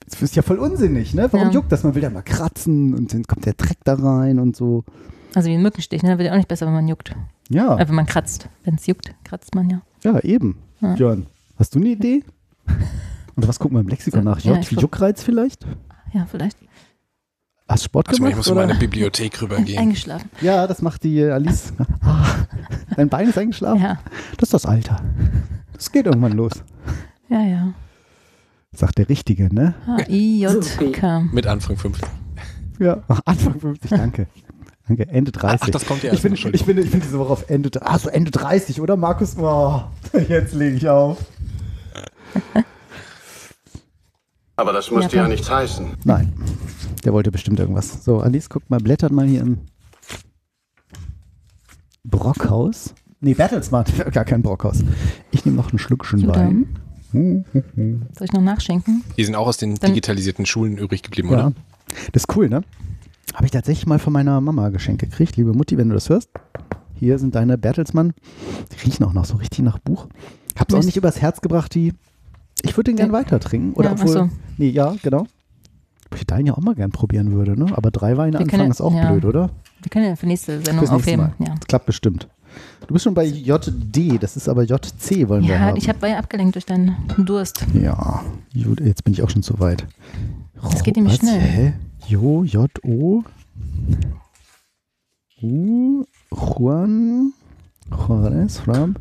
[0.07, 1.27] Das ist ja voll unsinnig, ne?
[1.31, 1.53] Warum Ja.
[1.55, 1.83] juckt das?
[1.83, 4.83] Man will ja mal kratzen und dann kommt der Dreck da rein und so.
[5.33, 6.09] Also wie ein Mückenstich, ne?
[6.11, 7.15] Da wird ja auch nicht besser, wenn man juckt.
[7.49, 8.49] Ja, Äh, wenn man kratzt.
[8.65, 9.81] Wenn es juckt, kratzt man ja.
[10.03, 10.59] ja, eben.
[10.79, 10.93] Ja.
[10.93, 11.25] Jörn,
[11.57, 12.23] hast du eine Idee?
[13.35, 14.39] Oder was gucken wir im Lexikon So, nach?
[14.41, 14.83] ja, J ich wie guck.
[14.83, 15.65] Juckreiz vielleicht?
[16.13, 16.57] Ja, vielleicht.
[17.69, 18.31] Hast du Sport Also gemacht?
[18.31, 18.65] ich muss in oder?
[18.67, 19.79] meine Bibliothek rübergehen.
[19.79, 20.29] Eingeschlafen.
[20.41, 21.73] Ja, das macht die Alice.
[22.01, 22.25] Ah,
[22.95, 23.81] dein Bein ist eingeschlafen?
[23.81, 23.99] Ja,
[24.37, 25.01] Das ist das Alter.
[25.73, 26.53] Das geht irgendwann los.
[27.29, 27.73] ja, ja.
[28.73, 29.73] Sagt der Richtige, ne?
[29.87, 31.21] H-I-J-K.
[31.31, 32.07] Mit Anfang 50.
[32.79, 33.01] Ja.
[33.25, 34.27] Anfang 50, danke.
[34.87, 35.59] Danke, Ende 30.
[35.63, 37.49] Ach, das kommt ja ich erst bin, noch, ich, bin, ich bin diese Woche auf
[37.49, 39.35] Ende, ah, so Ende 30, oder Markus?
[39.37, 39.81] Oh,
[40.29, 41.17] jetzt lege ich auf.
[44.55, 45.85] Aber das muss Ja, ja nichts heißen.
[46.03, 46.33] Nein,
[47.03, 48.03] der wollte bestimmt irgendwas.
[48.03, 49.59] So, Alice, guck mal, blättert mal hier im
[52.03, 52.93] Brockhaus.
[53.19, 54.83] Nee, Bertelsmann, gar kein Brockhaus.
[55.31, 56.35] Ich nehme noch einen Schluckchen Juda.
[56.35, 56.67] Wein.
[57.11, 59.03] Soll ich noch nachschenken?
[59.17, 61.47] Die sind auch aus den Dann- digitalisierten Schulen übrig geblieben, Ja.
[61.47, 61.53] oder?
[62.11, 62.61] Das ist cool, ne?
[63.33, 65.35] Habe ich tatsächlich mal von meiner Mama geschenkt gekriegt.
[65.37, 66.29] Liebe Mutti, wenn du das hörst.
[66.95, 68.13] Hier sind deine Bertelsmann.
[68.71, 70.07] Die riechen auch noch so richtig nach Buch.
[70.57, 71.93] Hab's auch nicht übers Herz gebracht, die.
[72.63, 73.13] Ich würde den gern Ja.
[73.13, 73.73] weiter trinken.
[73.73, 74.13] Oder Ja, ach obwohl.
[74.13, 74.29] so.
[74.57, 75.27] Nee, ja, genau.
[76.09, 77.67] Ob ich deinen ja auch mal gern probieren würde, ne?
[77.75, 79.11] Aber drei Weine Wir können anfangen ja- ist auch ja.
[79.11, 79.49] blöd, oder?
[79.81, 81.31] Wir können ja für nächste Sendung nächste aufheben.
[81.39, 82.27] Ja, Das klappt bestimmt.
[82.87, 85.77] Du bist schon bei JD, das ist aber JC, wollen wir ja haben.
[85.77, 87.65] ich hab, war ja abgelenkt durch deinen Durst.
[87.73, 88.23] Ja,
[88.63, 89.85] gut, jetzt bin ich auch schon zu weit.
[90.71, 91.19] Das geht nämlich Was?
[91.19, 91.39] schnell.
[91.41, 91.73] Hä?
[92.07, 93.23] Jo, J, O.
[95.41, 97.33] U, Juan.
[97.91, 98.95] Juarez, Fram.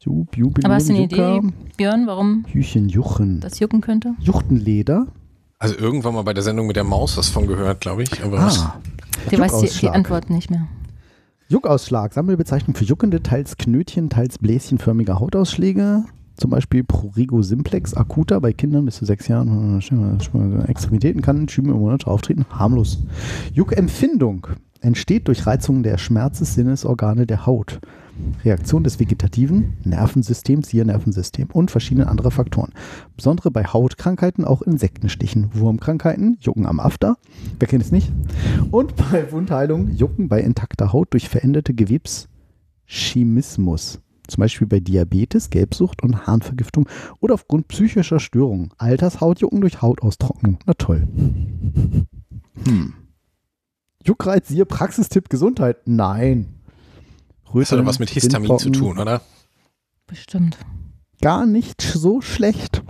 [0.00, 1.40] Jub, Jubiläum, Aber hast du eine Idee,
[1.76, 3.40] Björn, warum Hüchen, Juchen.
[3.40, 4.14] das jucken könnte?
[4.20, 5.06] Juchtenleder.
[5.62, 8.24] Also irgendwann mal bei der Sendung mit der Maus was von gehört, glaube ich.
[8.24, 8.80] Aber Ah.
[9.30, 9.88] Die weiß die, die.
[9.88, 10.66] Antwort nicht mehr.
[11.46, 16.02] Juckausschlag, Sammelbezeichnung für juckende, teils Knötchen, teils bläschenförmige Hautausschläge.
[16.36, 19.78] Zum Beispiel Prurigo simplex acuta bei Kindern bis zu sechs Jahren.
[19.78, 22.44] äh, Extremitäten kann Schüben im Monat auftreten.
[22.50, 22.98] Harmlos.
[23.52, 24.48] Juckempfindung
[24.80, 27.78] entsteht durch Reizungen der Schmerzessinnesorgane der Haut.
[28.44, 32.72] Reaktion des vegetativen Nervensystems, hier Nervensystem und verschiedene andere Faktoren.
[33.16, 37.16] Besondere bei Hautkrankheiten, auch Insektenstichen, Wurmkrankheiten, Jucken am After,
[37.58, 38.10] wer kennt es nicht?
[38.70, 44.00] Und bei Wundheilung, Jucken bei intakter Haut durch veränderte Gewebschimismus.
[44.28, 46.88] Zum Beispiel bei Diabetes, Gelbsucht und Harnvergiftung
[47.20, 48.70] oder aufgrund psychischer Störungen.
[48.78, 50.58] Altershautjucken durch Hautaustrocknung.
[50.64, 51.06] Na toll.
[52.64, 52.94] Hm.
[54.04, 55.86] Juckreiz, siehe Praxistipp Gesundheit.
[55.86, 56.54] Nein.
[57.60, 58.72] Das hat doch was mit Histamin zu Windpocken.
[58.94, 59.20] tun, oder?
[60.06, 60.56] Bestimmt.
[61.20, 62.82] Gar nicht so schlecht.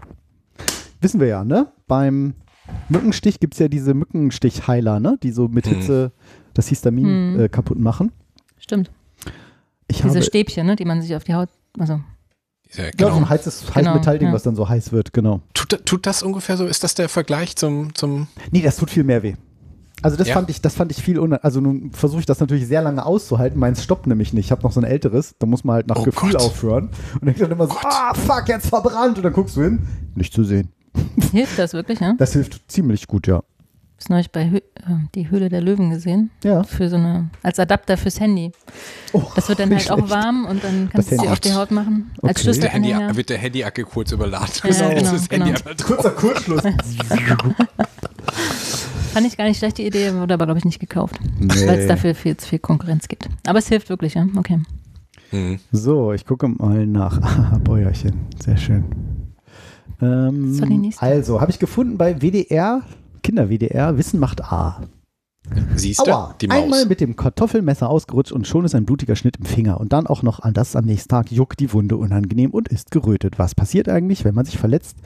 [1.01, 1.73] Wissen wir ja, ne?
[1.87, 2.35] Beim
[2.89, 5.19] Mückenstich gibt es ja diese Mückenstichheiler, ne?
[5.23, 5.75] Die so mit Hm.
[5.77, 6.13] Hitze
[6.55, 7.41] das Histamin Hm.
[7.41, 8.13] äh, kaputt machen.
[8.59, 8.91] Stimmt.
[9.89, 11.49] Ich Diese habe Stäbchen, ne, die man sich auf die Haut.
[11.79, 12.01] Also,
[12.75, 13.17] Ja, ja, so genau.
[13.17, 14.35] ein heißes, heißes Genau, Metallding, ja.
[14.35, 15.41] was dann so heiß wird, genau.
[15.53, 16.67] Tut, tut das ungefähr so?
[16.67, 19.35] Ist das der Vergleich zum, zum Nee, das tut viel mehr weh.
[20.03, 20.35] Also das Ja.
[20.35, 23.05] fand ich, das fand ich viel un Also nun versuche ich das natürlich sehr lange
[23.07, 23.59] auszuhalten.
[23.59, 24.47] Meins stoppt nämlich nicht.
[24.47, 26.41] Ich habe noch so ein älteres, da muss man halt nach Oh Gefühl Gott.
[26.43, 26.91] aufhören.
[27.21, 27.85] Und dann dann immer so, Gott.
[27.87, 29.17] ah, fuck, jetzt verbrannt.
[29.19, 30.69] Und dann guckst du hin, nicht zu sehen.
[31.33, 32.15] hilft das wirklich, ja?
[32.19, 33.43] Das hilft ziemlich gut, ja.
[33.99, 34.61] Das neulich bei Hö äh,
[35.15, 36.31] die Höhle der Löwen gesehen.
[36.43, 36.65] Ja.
[36.65, 38.51] Für so eine, als Adapter fürs Handy.
[39.13, 40.11] Oh, Das wird dann halt auch schlecht.
[40.11, 41.27] warm und dann kannst du Handy.
[41.29, 42.11] sie auf die Haut machen.
[42.21, 42.59] Als Okay.
[42.59, 43.17] der Handy, Schlüsselanhänger.
[43.17, 44.49] wird der Handy-Acke kurz überladen.
[44.65, 45.59] Ja, genau, ist das Handy genau.
[45.61, 45.87] einmal drauf.
[45.87, 46.63] Kurzer Kurzschluss.
[49.13, 51.19] Fand ich gar nicht schlecht, die Idee, wurde aber, glaube ich, nicht gekauft.
[51.39, 51.49] Nee.
[51.67, 53.29] Weil es dafür viel zu viel Konkurrenz gibt.
[53.47, 54.27] Aber es hilft wirklich, ja?
[54.37, 54.61] Okay.
[55.31, 55.59] Hm.
[55.71, 57.21] So, ich gucke mal nach.
[57.53, 58.85] Ah, Bäuerchen, sehr schön.
[60.01, 61.03] Ähm, So, die nächste.
[61.03, 62.83] also, habe ich gefunden bei WDR,
[63.23, 64.83] Kinder-WDR, Wissen macht A.
[65.75, 66.13] Siehst du?
[66.13, 66.63] Aua, Die Maus.
[66.63, 69.81] einmal mit dem Kartoffelmesser ausgerutscht und schon ist ein blutiger Schnitt im Finger.
[69.81, 72.91] Und dann auch noch an das am nächsten Tag juckt die Wunde unangenehm und ist
[72.93, 73.39] gerötet.
[73.39, 74.97] Was passiert eigentlich, wenn man sich verletzt?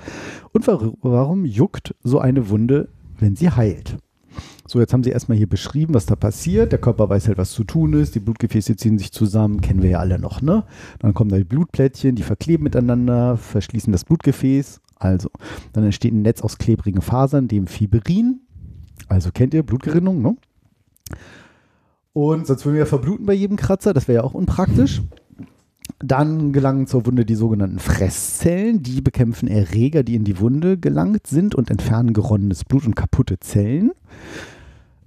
[0.52, 2.88] Und war, warum juckt so eine Wunde,
[3.18, 3.98] wenn sie heilt?
[4.66, 6.72] So, jetzt haben sie erstmal hier beschrieben, was da passiert.
[6.72, 8.14] Der Körper weiß halt, was zu tun ist.
[8.14, 10.64] Die Blutgefäße ziehen sich zusammen, kennen wir ja alle noch, ne?
[10.98, 14.80] Dann kommen da die Blutplättchen, die verkleben miteinander, verschließen das Blutgefäß.
[14.96, 15.30] Also,
[15.72, 18.40] dann entsteht ein Netz aus klebrigen Fasern, dem Fibrin.
[19.08, 20.36] Also kennt ihr Blutgerinnung, ne?
[22.12, 25.02] Und sonst würden wir ja verbluten bei jedem Kratzer, das wäre ja auch unpraktisch.
[25.98, 28.82] Dann gelangen zur Wunde die sogenannten Fresszellen.
[28.82, 33.38] Die bekämpfen Erreger, die in die Wunde gelangt sind und entfernen geronnenes Blut und kaputte
[33.40, 33.92] Zellen.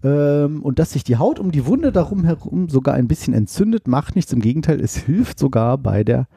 [0.03, 3.87] Ähm, und dass sich die Haut um die Wunde darum herum sogar ein bisschen entzündet,
[3.87, 4.33] macht nichts.
[4.33, 6.27] Im Gegenteil, es hilft sogar bei der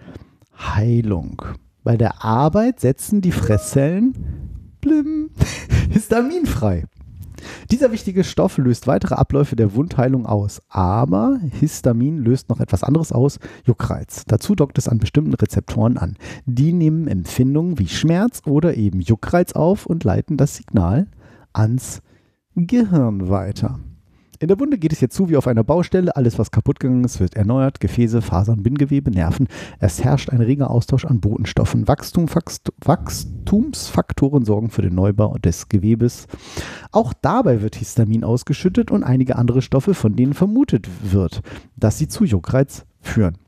[0.58, 1.42] Heilung.
[1.84, 4.14] Bei der Arbeit setzen die Fresszellen
[4.80, 5.30] blim,
[5.90, 6.84] Histamin frei.
[7.70, 13.12] Dieser wichtige Stoff löst weitere Abläufe der Wundheilung aus, aber Histamin löst noch etwas anderes
[13.12, 14.24] aus, Juckreiz.
[14.26, 16.16] Dazu dockt es an bestimmten Rezeptoren an.
[16.46, 21.06] Die nehmen Empfindungen wie Schmerz oder eben Juckreiz auf und leiten das Signal
[21.52, 22.00] ans
[22.54, 23.78] Gehirn weiter.
[24.42, 26.16] In der Wunde geht es jetzt zu wie auf einer Baustelle.
[26.16, 27.78] Alles, was kaputt gegangen ist, wird erneuert.
[27.78, 29.46] Gefäße, Fasern, Bindgewebe, Nerven.
[29.78, 31.86] Es herrscht ein reger Austausch an Botenstoffen.
[31.86, 32.26] Wachstum,
[32.84, 36.26] Wachstumsfaktoren sorgen für den Neubau des Gewebes.
[36.90, 41.42] Auch dabei wird Histamin ausgeschüttet und einige andere Stoffe, von denen vermutet wird,
[41.76, 43.38] dass sie zu Juckreiz führen.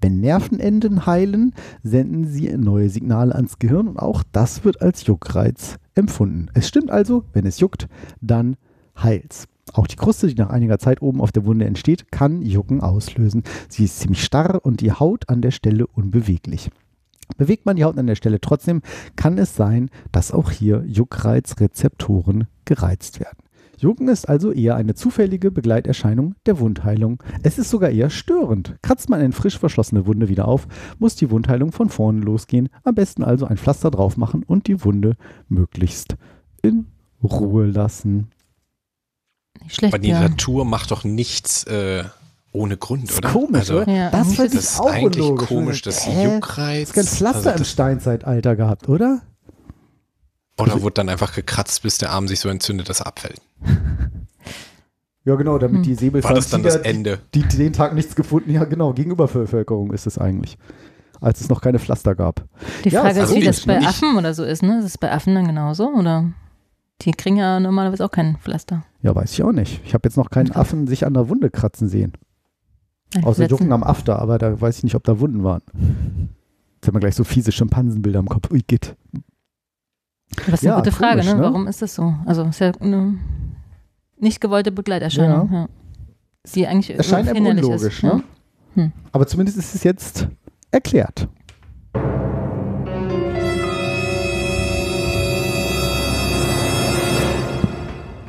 [0.00, 5.78] Wenn Nervenenden heilen, senden sie neue Signale ans Gehirn und auch das wird als Juckreiz
[5.94, 6.48] empfunden.
[6.54, 7.86] Es stimmt also, wenn es juckt,
[8.20, 8.56] dann
[9.00, 9.46] heilt's.
[9.72, 13.44] Auch die Kruste, die nach einiger Zeit oben auf der Wunde entsteht, kann Jucken auslösen.
[13.68, 16.70] Sie ist ziemlich starr und die Haut an der Stelle unbeweglich.
[17.36, 18.82] Bewegt man die Haut an der Stelle trotzdem,
[19.16, 23.38] kann es sein, dass auch hier Juckreizrezeptoren gereizt werden.
[23.78, 27.22] Jucken ist also eher eine zufällige Begleiterscheinung der Wundheilung.
[27.42, 28.76] Es ist sogar eher störend.
[28.82, 30.68] Kratzt man eine frisch verschlossene Wunde wieder auf,
[30.98, 32.68] muss die Wundheilung von vorne losgehen.
[32.84, 35.16] Am besten also ein Pflaster drauf machen und die Wunde
[35.48, 36.16] möglichst
[36.60, 36.88] in
[37.22, 38.28] Ruhe lassen.
[39.62, 40.20] Nicht schlecht, Aber die ja.
[40.20, 42.04] Natur macht doch nichts äh,
[42.52, 43.28] ohne Grund, Das ist oder?
[43.30, 43.92] komisch, also, oder?
[43.92, 45.48] Ja, das Das ist auch eigentlich unlogisch.
[45.48, 46.24] komisch, dass Hä?
[46.34, 46.92] Juckreiz.
[46.92, 49.22] Das ist kein Pflaster also im das- Steinzeitalter gehabt, oder?
[50.58, 53.40] Oder wurde dann einfach gekratzt, bis der Arm sich so entzündet, dass er abfällt.
[55.26, 55.96] Ja, genau, damit Hm.
[55.96, 57.20] die War das dann das Ende?
[57.34, 60.56] die, die den Tag nichts gefunden, ja genau, Gegenüberbevölkerung ist es eigentlich.
[61.20, 62.42] Als es noch keine Pflaster gab.
[62.84, 63.78] Die Ja, Frage ist ist, wie logisch, das bei?
[63.86, 64.78] Affen oder so ist, ne?
[64.78, 65.88] Ist es bei Affen dann genauso?
[65.92, 66.32] Oder
[67.02, 68.84] die kriegen ja normalerweise auch kein Pflaster.
[69.02, 69.80] Ja, weiß ich auch nicht.
[69.84, 72.12] Ich habe jetzt noch keinen Affen sich an der Wunde kratzen sehen.
[73.14, 75.62] Nein, Außer Jucken am After, aber da weiß ich nicht, ob da Wunden waren.
[76.76, 78.50] Jetzt haben wir gleich so fiese Schimpansenbilder im Kopf.
[78.50, 78.94] Ui, geht.
[80.46, 81.34] Das ist Ja, eine gute Frage, komisch, ne?
[81.36, 81.42] ne?
[81.42, 82.14] Warum ist das so?
[82.24, 83.18] Also ist ja eine
[84.18, 85.52] nicht gewollte Begleiterscheinung.
[85.52, 85.68] Ja.
[86.54, 88.02] Die eigentlich Erscheint einem unlogisch, ist.
[88.02, 88.14] ne?
[88.74, 88.84] ne?
[88.84, 88.92] Hm.
[89.12, 90.28] Aber zumindest ist es jetzt
[90.70, 91.28] erklärt.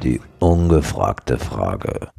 [0.04, 2.10] Die ungefragte Frage.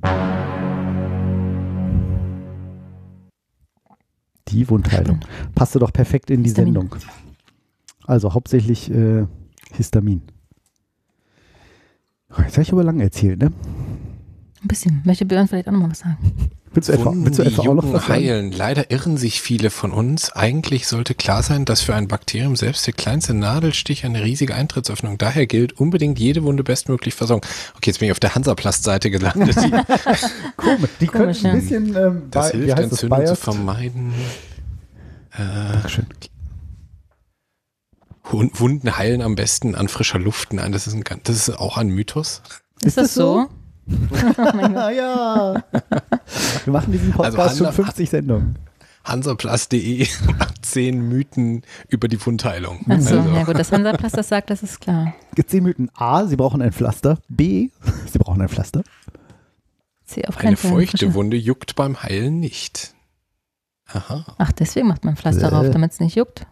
[4.48, 5.20] Die Wundheilung.
[5.54, 6.74] Passte doch perfekt in die Histamin.
[6.74, 6.96] Sendung.
[8.06, 9.26] Also hauptsächlich äh,
[9.72, 10.22] Histamin.
[12.38, 13.52] Jetzt habe ich aber lang erzählt, ne?
[14.64, 15.02] Ein bisschen.
[15.04, 16.16] Möchte Björn vielleicht auch noch mal was sagen?
[16.74, 18.12] Willst du etwa, Wunden, willst du etwa auch noch was sagen?
[18.14, 18.52] heilen.
[18.52, 20.32] Leider irren sich viele von uns.
[20.32, 25.18] Eigentlich sollte klar sein, dass für ein Bakterium selbst der kleinste Nadelstich eine riesige Eintrittsöffnung.
[25.18, 27.46] Daher gilt unbedingt jede Wunde bestmöglich versorgen.
[27.76, 29.54] Okay, jetzt bin ich auf der Hansaplast-Seite gelandet.
[29.62, 29.70] Die,
[30.56, 30.90] Komisch.
[31.00, 34.12] Die Komisch, könnten ein bisschen, ähm, das bei- hilft, Entzündung zu vermeiden.
[35.32, 36.06] Äh, Dankeschön.
[38.30, 40.52] Wund- Wunden heilen am besten an frischer Luft.
[40.54, 42.40] Nein, das ist, ein, das ist auch ein Mythos.
[42.82, 43.48] Ist, das so?
[43.90, 43.94] Oh.
[44.76, 45.64] Ah ja.
[46.64, 48.58] Wir machen diesen Podcast Also schon Hanna- 50 Sendungen.
[49.04, 50.06] Hansaplast.de
[50.38, 52.80] macht zehn Mythen über die Wundheilung.
[52.88, 55.12] Achso, Also, ja gut, dass Hansaplast das sagt, das ist klar.
[55.46, 55.90] Zehn Mythen.
[55.94, 57.18] A, sie brauchen ein Pflaster.
[57.28, 57.70] B,
[58.12, 58.84] sie brauchen ein Pflaster.
[60.04, 60.70] C auf keinen eine Fall.
[60.70, 62.94] feuchte Wunde juckt beim Heilen nicht.
[63.86, 64.24] Aha.
[64.38, 65.50] Ach, deswegen macht man Pflaster Äh.
[65.50, 66.46] drauf, damit es nicht juckt.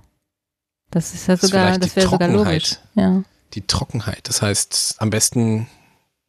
[0.90, 2.78] Das ist ja Das sogar, das wäre sogar logisch.
[2.96, 3.22] Ja.
[3.54, 4.28] Die Trockenheit.
[4.28, 5.68] Das heißt, am besten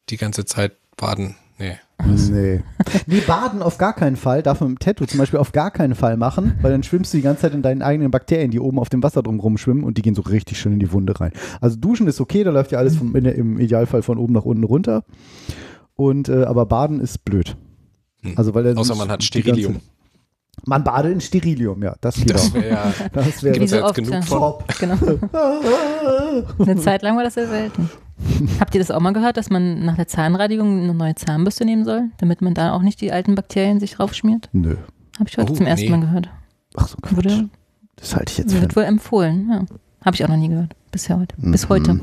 [0.10, 1.36] die ganze Zeit baden.
[1.58, 1.78] Nee.
[2.06, 2.64] Nee.
[3.06, 4.42] Nee, baden auf gar keinen Fall.
[4.42, 7.18] Darf man im Tattoo zum Beispiel auf gar keinen Fall machen, weil dann schwimmst du
[7.18, 9.98] die ganze Zeit in deinen eigenen Bakterien, die oben auf dem Wasser drum rumschwimmen und
[9.98, 11.32] die gehen so richtig schön in die Wunde rein.
[11.60, 14.46] Also duschen ist okay, da läuft ja alles vom, in im Idealfall von oben nach
[14.46, 15.04] unten runter.
[15.96, 17.56] Und äh, aber baden ist blöd.
[18.24, 18.34] Hm.
[18.36, 19.80] Also weil Außer man hat Sterilium.
[20.66, 22.94] Man badet in Sterilium, ja, das geht Das ja.
[23.14, 24.22] Das wäre so jetzt oft, genug ja.
[24.22, 24.54] von?
[24.80, 24.96] Genau.
[26.60, 27.90] Eine Zeit lang war das sehr selten.
[28.60, 31.86] Habt ihr das auch mal gehört, dass man nach der Zahnreinigung eine neue Zahnbürste nehmen
[31.86, 34.50] soll, damit man da auch nicht die alten Bakterien sich raufschmiert?
[34.54, 34.76] Nö.
[35.20, 35.92] Habe ich heute Oh, zum ersten nee.
[35.92, 36.30] Mal gehört.
[36.76, 37.16] Ach so, Quatsch.
[37.16, 37.50] Wurde,
[37.98, 39.50] Das halte ich jetzt für wird wohl empfohlen.
[39.52, 39.66] Ja.
[40.06, 40.74] Habe ich auch noch nie gehört.
[40.92, 41.36] Bisher heute.
[41.38, 41.70] Bis Mhm.
[41.70, 42.00] heute.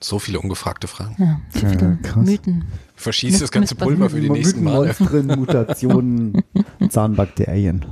[0.00, 1.16] So viele ungefragte Fragen.
[1.18, 2.24] Ja, so Ja, viele krass.
[2.26, 2.64] Mythen.
[2.94, 4.94] Verschießt das ganze Pulver für die nächsten Male.
[4.98, 6.42] Monstren, Mutationen,
[6.88, 7.84] Zahnbakterien.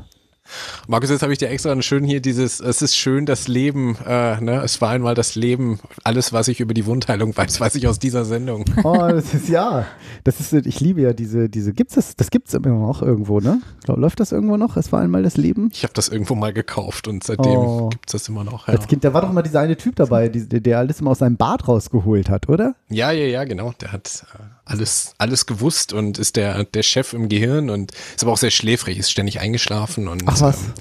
[0.89, 3.97] Markus, jetzt habe ich dir extra einen schön hier dieses, es ist schön das Leben,
[4.07, 4.63] äh, ne?
[4.65, 7.99] es war einmal das Leben, alles, was ich über die Wundheilung weiß, weiß ich aus
[7.99, 8.65] dieser Sendung.
[8.85, 9.87] Oh, das ist ja.
[10.25, 13.61] Das ist, ich liebe ja diese, diese, gibt's das, das gibt's immer noch irgendwo, ne?
[13.87, 14.77] Läuft das irgendwo noch?
[14.77, 15.71] Es war einmal das Leben?
[15.73, 17.89] Ich habe das irgendwo mal gekauft und seitdem Oh.
[17.89, 18.69] gibt's das immer noch.
[18.69, 18.75] Ja.
[18.75, 21.19] Als Kind, da war doch mal dieser eine Typ dabei, die, der alles immer aus
[21.19, 22.75] seinem Bad rausgeholt hat, oder?
[22.89, 23.73] ja, ja, ja, genau.
[23.81, 28.23] Der hat äh, alles, alles gewusst und ist der, der Chef im Gehirn und ist
[28.23, 30.65] aber auch sehr schläfrig, ist ständig eingeschlafen und Ach was.
[30.65, 30.75] Ähm,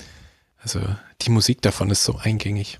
[0.57, 0.81] also
[1.21, 2.79] die Musik davon ist so eingängig.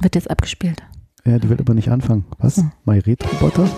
[0.00, 0.82] Wird jetzt abgespielt.
[1.24, 2.26] Ja, die will aber nicht anfangen.
[2.38, 2.56] Was?
[2.56, 2.72] Hm.
[2.84, 3.70] My Roboter?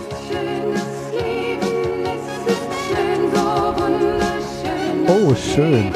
[5.07, 5.91] Oh, schön.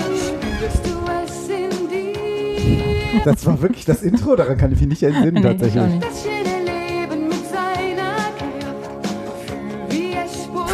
[3.25, 6.52] Das war wirklich das Intro, daran kann ich mich nicht entsinnen Nee, ich auch tatsächlich.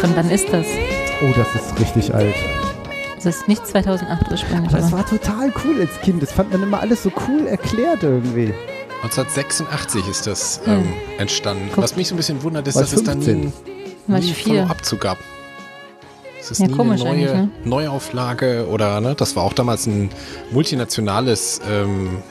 [0.00, 0.66] Von wann ist das?
[1.22, 2.34] Oh, das ist richtig alt.
[3.16, 4.70] Das ist nicht 2008 ursprünglich.
[4.72, 6.22] Aber das war total cool als Kind.
[6.22, 8.54] Das fand man immer alles so cool erklärt irgendwie.
[9.02, 10.88] 1986 ist das ähm,
[11.18, 11.68] entstanden.
[11.74, 11.84] Guck.
[11.84, 13.52] Was mich so ein bisschen wundert, ist, dass es dann 15.
[14.06, 14.32] nie, nie.
[14.34, 15.18] Follow-Abzug gab.
[16.40, 17.50] Es ist Ja, nie komisch eine neue ne?
[17.64, 20.08] Neuauflage oder ne, das war auch damals ein
[20.50, 22.22] multinationales, ähm,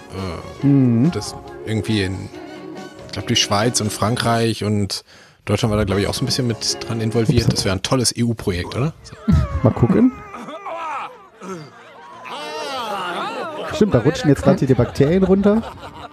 [0.63, 1.11] äh, Mhm.
[1.11, 1.35] das
[1.67, 2.29] irgendwie in,
[3.05, 5.03] ich glaube, die Schweiz und Frankreich und
[5.49, 7.51] Deutschland war da, glaube ich, auch so ein bisschen mit dran involviert.
[7.51, 8.93] Das wäre ein tolles EU-Projekt, oder?
[9.01, 9.15] So.
[9.63, 10.11] Mal gucken.
[13.73, 15.63] Stimmt, da rutschen jetzt gerade hier die Bakterien runter.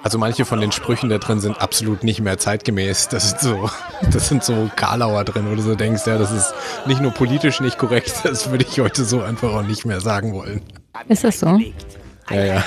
[0.03, 3.09] Also manche von den Sprüchen da drin sind absolut nicht mehr zeitgemäß.
[3.09, 3.71] Das sind so,
[4.11, 6.55] das sind so Karlauer drin, wo du so denkst, ja, das ist
[6.87, 10.33] nicht nur politisch nicht korrekt, das würde ich heute so einfach auch nicht mehr sagen
[10.33, 10.63] wollen.
[11.09, 11.61] Ist das so?
[12.31, 12.65] Ja, ja.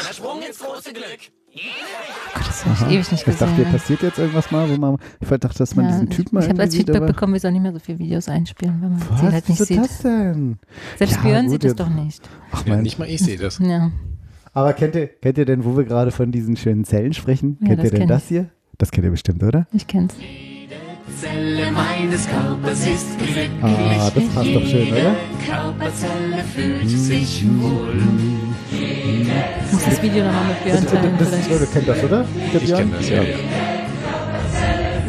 [2.35, 3.55] Das habe ich ewig nicht Ich dachte, gesehen.
[3.55, 3.71] hier ne?
[3.71, 6.49] passiert jetzt irgendwas mal, wo man, ich dachte, dass man Ja, diesen Typ mal ich
[6.49, 9.19] habe als Feedback bekommen, wir sollen nicht mehr so viele Videos einspielen, weil man Was
[9.21, 9.77] sie halt nicht ist sieht.
[9.79, 10.57] das denn?
[10.97, 12.29] Selbst Ja, Björn gut, sieht es doch nicht.
[12.51, 13.59] Ach ja nicht mal ich sehe das.
[13.59, 13.91] Ja.
[14.53, 17.57] aber kennt ihr, kennt ihr denn, wo wir gerade von diesen schönen Zellen sprechen?
[17.61, 18.49] Ja, kennt ihr denn kenn das hier?
[18.77, 19.67] Das kennt ihr bestimmt, oder?
[19.73, 20.13] Ich kenn's.
[21.21, 23.49] Zelle meines Körpers ist glücklich.
[23.61, 25.15] Ah, das passt doch schön, oder?
[25.45, 28.01] Körperzelle fühlt sich wohl.
[28.71, 31.15] Ich muss das Video nochmal mit Björn Das, das, teilen.
[31.17, 31.49] das, vielleicht.
[31.61, 32.25] ihr kennt das, oder?
[32.53, 32.79] Der Ich Björn?
[32.79, 33.35] kenne das, ja, ja.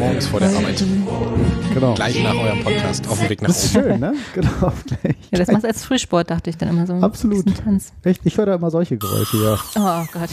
[0.01, 0.83] Morgens vor der Arbeit.
[1.75, 1.95] Genau.
[1.95, 3.89] Gleich nach eurem Podcast auf dem Weg nach Das ist Hause.
[3.91, 4.15] schön, ne?
[4.35, 4.73] Genau.
[4.87, 5.17] Gleich.
[5.31, 6.95] Ja, das machst du als Frühsport, dachte ich dann immer so.
[6.95, 7.47] Absolut.
[7.47, 7.93] Ein Tanz.
[8.03, 9.59] Echt, ich höre da immer solche Geräusche, ja.
[9.77, 10.31] Oh Gott.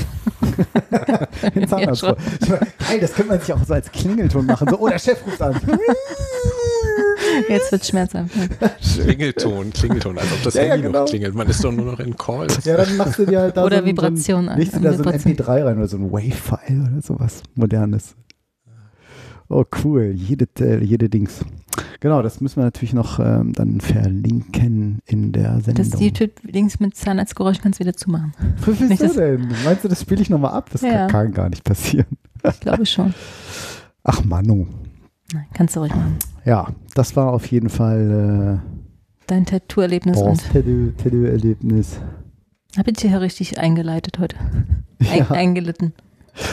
[1.56, 2.16] Den Zahnarzt meine,
[2.48, 4.68] Geil, das könnte man sich auch so als Klingelton machen.
[4.70, 5.60] So, oh, der Chef ruft an.
[7.50, 8.32] Jetzt wird schmerzhaft.
[8.82, 11.02] Klingelton, Klingelton, als ob das Ja, ja, Handy genau.
[11.02, 11.36] noch klingelt.
[11.36, 12.64] Man ist doch nur noch in Calls.
[12.66, 14.76] Ja, dann machst du dir halt da Oder so ein, Vibration so ein, an- legst
[14.76, 15.36] du da so ein Vibration.
[15.36, 18.16] MP3 rein oder so ein Wave-File oder sowas Modernes.
[19.50, 20.12] Oh, cool.
[20.16, 21.46] Jede, äh, jede Dings.
[22.00, 25.90] Genau, das müssen wir natürlich noch ähm, dann verlinken in der Sendung.
[25.90, 28.34] Das YouTube-Dings mit Zahnarztgeräusch kannst du wieder zumachen.
[28.66, 29.48] Was willst du denn?
[29.64, 30.70] Meinst du, das spiele ich nochmal ab?
[30.72, 31.08] Das Ja.
[31.08, 32.06] kann, gar nicht passieren.
[32.48, 33.14] Ich glaube schon.
[34.04, 34.68] Ach, Manu.
[35.34, 36.18] Nein, kannst du ruhig machen.
[36.46, 38.62] Ja, das war auf jeden Fall
[39.28, 42.00] Dein äh, Tattoo-Erlebnis Bons und Tattoo- Tattoo-Erlebnis.
[42.78, 44.36] habe ich dich ja richtig eingeleitet heute.
[45.00, 45.30] Ja.
[45.30, 45.94] Eingelitten.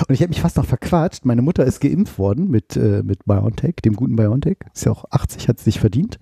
[0.09, 1.25] Und ich habe mich fast noch verquatscht.
[1.25, 4.59] Meine Mutter ist geimpft worden mit, äh, mit BioNTech, dem guten BioNTech.
[4.75, 6.19] Ist ja auch 80, hat sie sich verdient.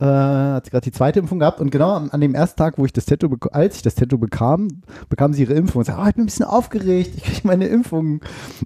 [0.00, 1.60] Äh, hat sie gerade die zweite Impfung gehabt.
[1.60, 4.18] Und genau an, an dem ersten Tag, wo ich das Tattoo, als ich das Tattoo
[4.18, 4.68] bekam,
[5.08, 7.66] bekam sie ihre Impfung und sagte, oh, ich bin ein bisschen aufgeregt, ich kriege meine
[7.66, 8.20] Impfung.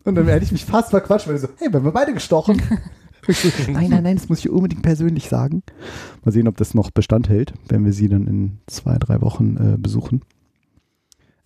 [0.05, 2.61] Und dann hätte ich mich fast verquatscht, weil ich so, hey, wir haben beide gestochen.
[3.69, 5.63] Nein, nein, nein, das muss ich unbedingt persönlich sagen.
[6.25, 9.75] Mal sehen, ob das noch Bestand hält, wenn wir sie dann in zwei, drei Wochen
[9.75, 10.23] äh, besuchen.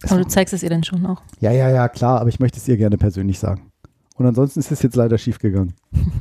[0.02, 1.22] Es Aber war- du zeigst es ihr dann schon auch.
[1.40, 3.70] ja, ja, ja, klar, aber ich möchte es ihr gerne persönlich sagen.
[4.16, 5.74] Und ansonsten ist es jetzt leider schief gegangen.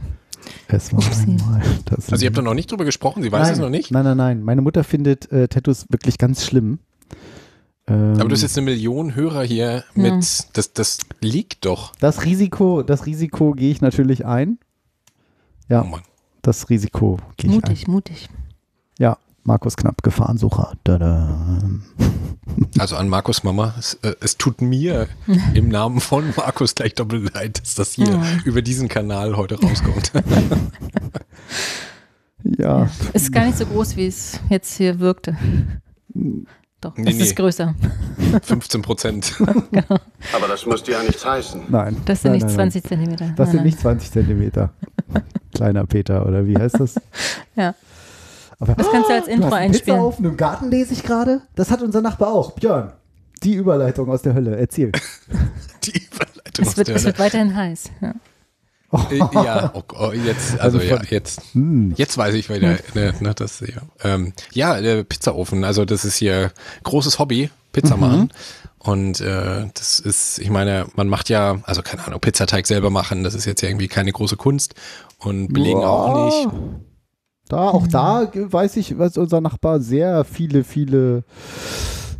[0.68, 3.54] Es war einmal das Also ihr habt da noch nicht drüber gesprochen, sie weiß nein,
[3.54, 3.92] es noch nicht.
[3.92, 4.44] Nein, nein, nein.
[4.44, 6.80] Meine Mutter findet äh, Tattoos wirklich ganz schlimm.
[7.88, 10.12] Ähm, Aber du hast jetzt eine Million Hörer hier mit,
[10.54, 11.96] das, das liegt doch.
[12.00, 14.60] das Risiko, das Risiko gehe ich natürlich ein.
[15.70, 16.02] Ja, Oh Mann.
[16.42, 17.62] das Risiko gehe ich ein.
[17.62, 18.30] Mutig, mutig.
[19.48, 20.74] Markus Knapp, Gefahrensucher.
[20.84, 21.38] Tada.
[22.80, 25.08] Also an Markus Mama, es, äh, es tut mir
[25.54, 28.24] im Namen von Markus gleich doppelt leid, dass das hier Ja.
[28.43, 30.12] über diesen Kanal heute rauskommt.
[32.60, 35.36] Ja, Ist gar nicht so groß, wie es jetzt hier wirkte.
[36.80, 37.24] Doch, Nee, das nee.
[37.24, 37.74] ist größer.
[38.43, 39.34] 15 Prozent.
[39.41, 41.62] Aber das muss ja nichts heißen.
[41.70, 41.98] nein.
[42.06, 42.72] Das sind nein, nicht nein, nein.
[42.72, 43.26] 20 Zentimeter.
[43.30, 43.66] Das Nein, sind nein.
[43.66, 44.74] nicht 20 Zentimeter.
[45.56, 46.96] Kleiner Peter, oder wie heißt das?
[47.56, 47.74] Ja.
[48.60, 49.97] Aber Das kannst du als Du Intro hast einen einspielen.
[49.99, 51.41] Pizzaofen im Garten lese ich gerade.
[51.56, 52.51] Das hat unser Nachbar auch.
[52.51, 52.93] Björn,
[53.43, 54.56] die Überleitung aus der Hölle.
[54.58, 54.91] Erzähl.
[55.84, 57.91] Die Überleitung Es aus wird, der es wird weiterhin heiß.
[58.01, 58.14] Ja.
[59.12, 61.93] Äh, Ja, oh, oh, jetzt, also, Also ja, jetzt, Hm.
[61.97, 63.82] jetzt weiß ich wieder, ne, ne, das, ja.
[64.03, 66.51] Ähm, ja, der Pizzaofen, also das ist hier
[66.84, 68.32] großes Hobby, Pizza machen.
[68.80, 73.24] Und äh, das ist, ich meine, man macht ja, also keine Ahnung, Pizzateig selber machen,
[73.24, 74.76] das ist jetzt ja irgendwie keine große Kunst
[75.18, 76.47] und belegen auch nicht.
[77.48, 81.24] Da, auch da weiß ich, was unser Nachbar sehr viele, viele.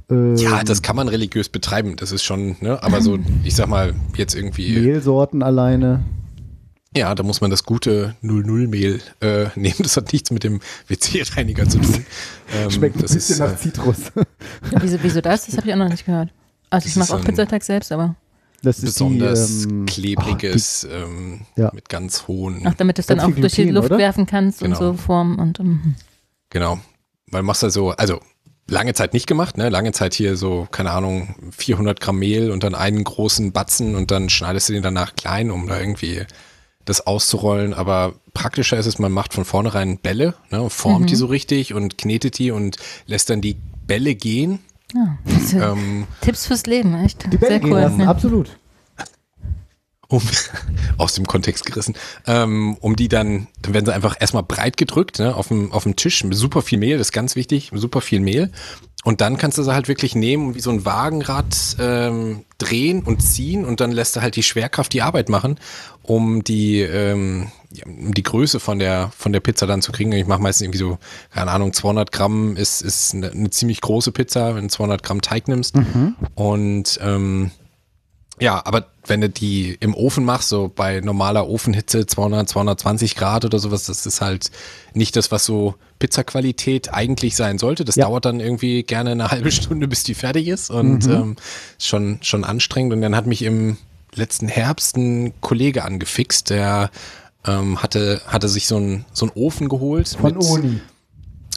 [0.10, 3.68] ähm, Ja, das kann man religiös betreiben, das ist schon, ne, aber so, ich sag
[3.68, 6.04] mal, jetzt irgendwie, Mehlsorten alleine.
[6.96, 10.60] ja, da muss man das gute 00-Mehl äh, nehmen, das hat nichts mit dem
[10.90, 12.06] WC-Reiniger zu tun.
[12.56, 13.98] Ähm, Schmeckt ein das bisschen ist, nach äh, Zitrus.
[14.80, 15.48] Wieso, wieso das?
[15.48, 16.30] Das habe ich auch noch nicht gehört.
[16.70, 18.16] Also ich mache auch ein- Pizzateig selbst, aber
[18.66, 21.72] Das ist besonders die, ähm, klebriges, ähm, Ja.
[21.74, 23.98] mit ganz hohen, ach, damit du es dann auch viel durch die Gluten, Luft oder?
[23.98, 24.78] werfen kannst Genau.
[24.78, 25.96] und so formen und ähm,
[26.50, 26.80] genau,
[27.32, 28.20] weil machst du so, also
[28.68, 32.64] lange Zeit nicht gemacht, ne, lange Zeit hier so, keine Ahnung, 400 Gramm Mehl und
[32.64, 36.24] dann einen großen Batzen und dann schneidest du den danach klein, um da irgendwie
[36.86, 41.06] das auszurollen, aber praktischer ist es, man macht von vornherein Bälle, ne, und formt Mhm.
[41.08, 43.58] die so richtig und knetet die und lässt dann die
[43.88, 44.60] Bälle gehen.
[44.96, 47.32] Ja, Ähm, Tipps fürs Leben, echt.
[47.32, 47.80] Die Bälle Sehr gehen cool.
[47.80, 48.58] lassen, absolut.
[50.08, 50.22] Um,
[50.98, 51.96] aus dem Kontext gerissen,
[52.28, 55.84] ähm, um die dann, dann werden sie einfach erstmal breit gedrückt, ne, auf dem, auf
[55.84, 58.52] dem Tisch, mit super viel Mehl, das ist ganz wichtig, super viel Mehl.
[59.04, 63.04] Und dann kannst du sie halt wirklich nehmen und wie so ein Wagenrad ähm, drehen
[63.04, 65.60] und ziehen und dann lässt du halt die Schwerkraft die Arbeit machen,
[66.02, 67.52] um die, ähm,
[67.86, 70.12] um die Größe von der, von der Pizza dann zu kriegen.
[70.12, 70.98] Ich mache meistens irgendwie so,
[71.32, 75.22] keine Ahnung, 200 Gramm ist, ist eine, eine ziemlich große Pizza, wenn du 200 Gramm
[75.22, 75.76] Teig nimmst.
[76.34, 77.52] Und ähm,
[78.40, 83.46] ja, aber wenn du die im Ofen machst, so bei normaler Ofenhitze 200, 220 Grad
[83.46, 84.52] oder sowas, das ist halt
[84.94, 87.86] nicht das, was so Pizzaqualität eigentlich sein sollte.
[87.86, 88.06] Das Ja.
[88.06, 91.36] dauert dann irgendwie gerne eine halbe Stunde, bis die fertig ist und ähm,
[91.78, 92.94] ist schon, schon anstrengend.
[92.94, 93.78] Und dann hat mich im
[94.16, 96.90] letzten Herbst ein Kollege angefixt, der
[97.46, 100.10] ähm, hatte, hatte sich so einen so einen Ofen geholt.
[100.10, 100.82] Von mit, Oni.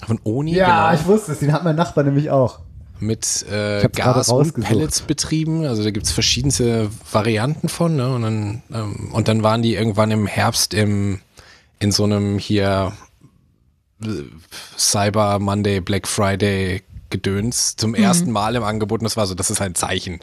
[0.06, 1.38] Von Oni, Ja, genau ich wusste es.
[1.40, 2.60] Den hat mein Nachbar nämlich auch.
[3.00, 4.60] Mit äh, Gas und.
[4.60, 5.64] Pellets betrieben.
[5.64, 7.96] Also da gibt's verschiedenste Varianten von.
[7.96, 8.12] Ne?
[8.14, 11.20] Und, dann, ähm, und dann waren die irgendwann im Herbst im,
[11.78, 12.92] in so einem hier
[14.02, 14.08] äh,
[14.76, 19.50] Cyber Monday, Black Friday Gedöns zum ersten Mal im Angebot und das war so, das
[19.50, 20.20] ist ein Zeichen.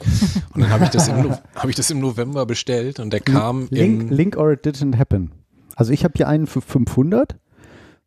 [0.54, 3.22] Und dann habe ich, das im No- hab ich das im November bestellt und der
[3.22, 5.32] kam Link, im, Link or it didn't happen.
[5.76, 7.36] Also ich habe hier einen für 500,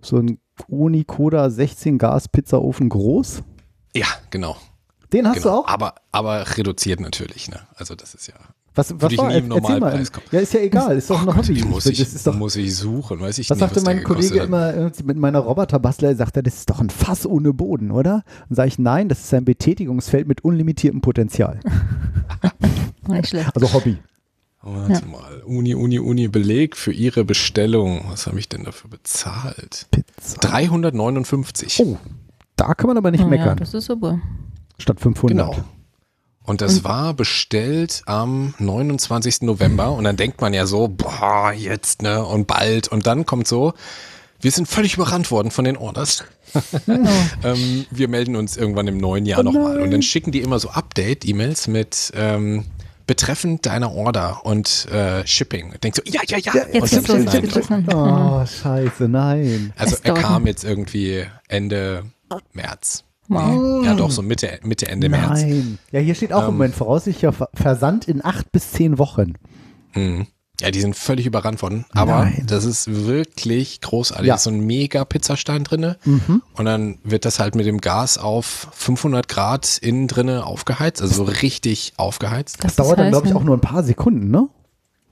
[0.01, 0.39] so ein
[0.69, 3.43] Unikoda 16 Gas Pizzaofen groß.
[3.99, 4.57] Ja, genau.
[5.13, 5.49] Den hast genau.
[5.49, 5.69] du auch?
[5.69, 7.61] Aber, aber reduziert natürlich, ne?
[7.77, 8.35] Also das ist ja.
[8.75, 9.29] Was, Würde was ich war?
[9.31, 9.49] nie im.
[9.49, 10.27] Normalpreis kommen.
[10.31, 11.65] Ja, ist ja egal, ist doch Oh ein Gott, Hobby.
[11.65, 13.95] muss das ich, ist doch, muss ich suchen, weiß ich was nicht, sagte was der
[13.95, 16.15] mein Kollege immer irgendwie mit meiner Roboterbastler?
[16.15, 18.23] Sagt er, das ist doch ein Fass ohne Boden, oder?
[18.49, 21.59] Und sage ich, nein, das ist ein Betätigungsfeld mit unlimitiertem Potenzial.
[23.09, 23.51] Nicht schlecht.
[23.57, 23.97] Also Hobby.
[24.63, 25.01] Warte Ja.
[25.07, 25.43] mal.
[25.47, 28.03] Uni, Uni, Uni, Beleg für Ihre Bestellung.
[28.11, 29.87] Was habe ich denn dafür bezahlt?
[29.91, 30.39] Pizza.
[30.41, 31.81] 359.
[31.85, 31.97] Oh,
[32.59, 33.57] da kann man aber nicht Oh, ja, meckern.
[33.57, 34.21] das ist super.
[34.79, 35.37] Statt 500.
[35.37, 35.65] Genau.
[36.45, 39.43] Und das war bestellt am 29.
[39.43, 42.89] November und dann denkt man ja so, boah, jetzt, ne, und bald.
[42.89, 43.75] Und dann kommt so,
[44.41, 46.25] wir sind völlig überrannt worden von den Orders.
[47.45, 49.81] ähm, wir melden uns irgendwann im neuen Jahr Oh nochmal.
[49.81, 52.65] Und dann schicken die immer so Update-E-Mails mit ähm,
[53.07, 55.75] betreffend deiner Order und äh, Shipping.
[55.83, 56.53] Denkst so, ja, ja, ja.
[56.73, 57.95] Jetzt und geht's dann los, nein, jetzt.
[57.95, 59.73] Oh, scheiße, nein.
[59.77, 62.05] Also Es er kam jetzt irgendwie Ende
[62.53, 63.05] März.
[63.29, 63.85] Wow.
[63.85, 65.43] Ja, doch, so Mitte, Mitte Ende März.
[65.43, 65.79] Nein.
[65.93, 66.53] Ja, hier steht auch im Ähm.
[66.55, 69.35] Moment voraussichtlicher Ver- Versand in acht bis zehn Wochen.
[69.95, 70.27] Mhm.
[70.61, 71.85] Ja, die sind völlig überrannt worden.
[71.93, 72.45] Aber Nein.
[72.49, 74.27] das ist wirklich großartig.
[74.27, 74.33] Ja.
[74.33, 75.99] Da ist so ein mega Pizzastein drinne.
[76.05, 76.43] Mhm.
[76.55, 81.01] Und dann wird das halt mit dem Gas auf 500 Grad innen drinne aufgeheizt.
[81.01, 82.57] Also so richtig aufgeheizt.
[82.65, 83.39] Das, Das dauert dann, glaube ich, ne?
[83.39, 84.49] auch nur ein paar Sekunden, ne?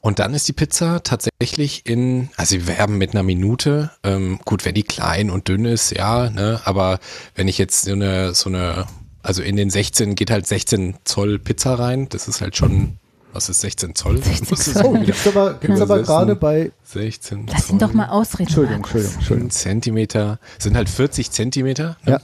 [0.07, 3.91] Und dann ist die Pizza tatsächlich in, also sie werben mit einer Minute.
[4.05, 7.01] Ähm, gut, wenn die klein und dünn ist, ja, ne, aber
[7.35, 8.87] wenn ich jetzt so eine, so eine,
[9.25, 12.09] also in den 16 geht halt 16 Zoll Pizza rein.
[12.09, 12.99] Das ist halt schon,
[13.33, 14.23] was ist 16 Zoll?
[14.23, 14.85] 16 Muss es Zoll.
[14.85, 16.07] Oh, gibt's aber, gibt's aber übersetzen.
[16.07, 16.71] gerade bei.
[16.85, 18.45] 16 Lass ihn doch mal ausreden.
[18.45, 18.85] Entschuldigung.
[18.85, 19.51] Entschuldigung, Entschuldigung.
[19.51, 21.97] Zentimeter, sind halt 40 Zentimeter.
[22.05, 22.13] Ne?
[22.13, 22.21] Ja.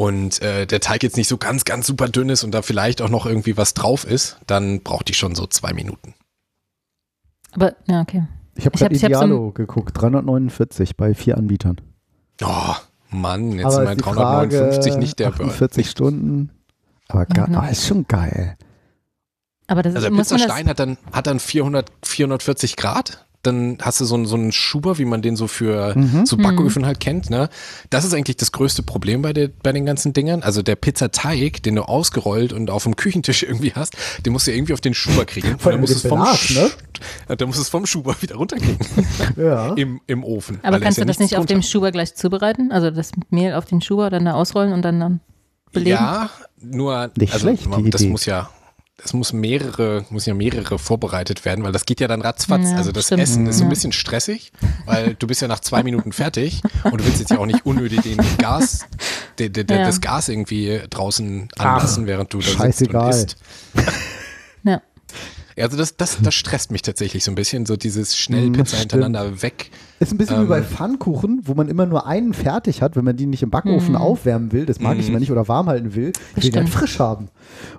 [0.00, 3.02] Und äh, der Teig jetzt nicht so ganz, ganz super dünn ist und da vielleicht
[3.02, 6.14] auch noch irgendwie was drauf ist, dann braucht die schon so zwei Minuten.
[7.52, 8.26] Aber, ja, okay.
[8.54, 11.82] Ich habe Ich hab- gerade ich hab's Idealo geguckt, 349 bei vier Anbietern.
[12.42, 12.74] Oh,
[13.10, 15.50] Mann, jetzt aber sind wir in die 359 Frage, nicht der Burn.
[15.50, 16.50] 48 Stunden.
[17.08, 17.58] Aber geil, genau.
[17.58, 18.56] ah, ist schon geil.
[19.66, 23.26] Aber das Also der Pizzastein hat dann, hat dann 400, 440 Grad.
[23.42, 26.26] Dann hast du so einen, so einen Schuber, wie man den so für Mhm.
[26.26, 27.30] so Backöfen halt kennt.
[27.30, 27.48] Ne?
[27.88, 30.42] Das ist eigentlich das größte Problem bei, der, bei den ganzen Dingern.
[30.42, 34.52] Also der Pizzateig, den du ausgerollt und auf dem Küchentisch irgendwie hast, den musst du
[34.52, 35.52] irgendwie auf den Schuber kriegen.
[35.52, 36.50] Und Vor allem dann musst es vom, Belag,
[37.28, 37.36] ne?
[37.36, 38.78] Dann musst du es vom Schuber wieder runterkriegen.
[39.36, 39.72] Ja.
[39.74, 40.58] Im, Im Ofen.
[40.62, 41.62] aber Weil kannst du ja das nicht nichts auf dem.
[41.62, 42.72] Schuber gleich zubereiten?
[42.72, 45.20] Also das Mehl auf den Schuber, dann da ausrollen und dann, dann
[45.72, 45.90] belegen?
[45.96, 46.28] Ja,
[46.60, 48.10] nur Nicht also, schlecht, die das Idee.
[48.10, 48.50] muss ja
[49.02, 52.70] das muss mehrere, muss ja mehrere vorbereitet werden, weil das geht ja dann ratzfatz.
[52.70, 53.22] Ja, also das stimmt.
[53.22, 54.52] Essen ist so ein bisschen stressig,
[54.86, 57.64] weil du bist ja nach zwei Minuten fertig und du willst jetzt ja auch nicht
[57.66, 58.86] unnötig den Gas,
[59.38, 59.84] de, de, de, Ja.
[59.84, 63.10] das Gas irgendwie draußen anlassen, während du da sitzt und scheißegal.
[63.10, 63.36] isst.
[64.64, 64.82] Ja.
[65.56, 68.52] Ja, Also das, das, das stresst mich tatsächlich so ein bisschen, so dieses schnell Mm,
[68.52, 69.70] Pizza das hintereinander weg.
[69.98, 70.48] Ist ein bisschen wie Ähm.
[70.48, 73.96] bei Pfannkuchen, wo man immer nur einen fertig hat, wenn man die nicht im Backofen
[73.96, 74.64] aufwärmen will.
[74.66, 75.10] Das mag ich Mhm.
[75.10, 76.12] immer nicht oder warm halten will.
[76.36, 77.28] Ich will den frisch haben.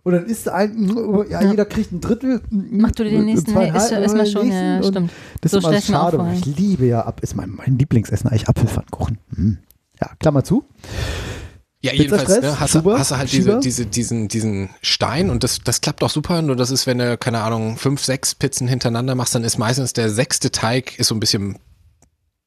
[0.04, 0.94] Und dann ist ein,
[1.30, 2.42] ja, jeder kriegt ein Drittel.
[2.50, 5.12] Mach du dir den nächsten, nee, ist, ist mal schon, ja, ja, stimmt.
[5.42, 6.26] Das so ist immer schade.
[6.36, 9.18] Ich liebe ja, ab, ist mein, mein Lieblingsessen eigentlich Apfelpfannkuchen.
[9.36, 9.58] Hm.
[10.00, 10.64] Ja, Klammer zu.
[11.84, 15.44] Ja, jedenfalls ne, hast, du, Schuber, hast du halt diese, diese, diesen, diesen Stein und
[15.44, 18.68] das, das klappt auch super, nur das ist, wenn du, keine Ahnung, fünf, sechs Pizzen
[18.68, 21.58] hintereinander machst, dann ist meistens der sechste Teig ist so ein bisschen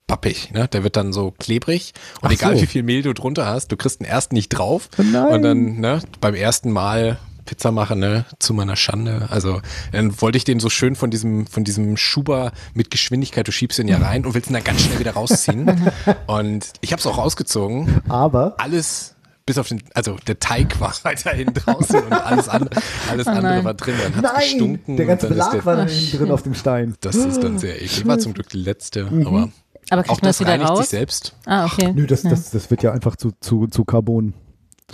[0.07, 0.69] pappig, ne?
[0.69, 2.63] Der wird dann so klebrig und Ach egal so.
[2.63, 5.27] wie viel Mehl du drunter hast, du kriegst den ersten nicht drauf Oh nein.
[5.33, 9.27] und dann, ne, beim ersten Mal Pizza machen, ne, zu meiner Schande.
[9.31, 9.61] Also,
[9.93, 13.79] dann wollte ich den so schön von diesem, von diesem Schuber mit Geschwindigkeit, du schiebst
[13.79, 15.93] den ja rein und willst ihn dann ganz schnell wieder rausziehen.
[16.27, 19.14] und ich habe es auch rausgezogen Aber alles
[19.47, 22.69] bis auf den, also der Teig war weiterhin draußen und alles, an,
[23.11, 23.65] alles andere nein.
[23.65, 23.95] war drin.
[24.03, 24.97] Dann hat nein, gestunken.
[24.97, 26.95] der ganze und dann ist Belag der, war dann Ach, hinten drin auf dem Stein.
[27.01, 28.07] Das ist dann sehr eklig.
[28.07, 29.51] War zum Glück die letzte, aber
[29.91, 30.91] Aber auch kriegt man das das wieder reinigt sich raus?
[30.91, 31.37] selbst.
[31.45, 31.93] Ah, okay.
[31.95, 32.31] Nö, das, ja.
[32.31, 34.35] das, das wird ja einfach zu, zu, zu Carbon.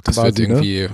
[0.05, 0.43] Das quasi, wird ne?
[0.43, 0.89] irgendwie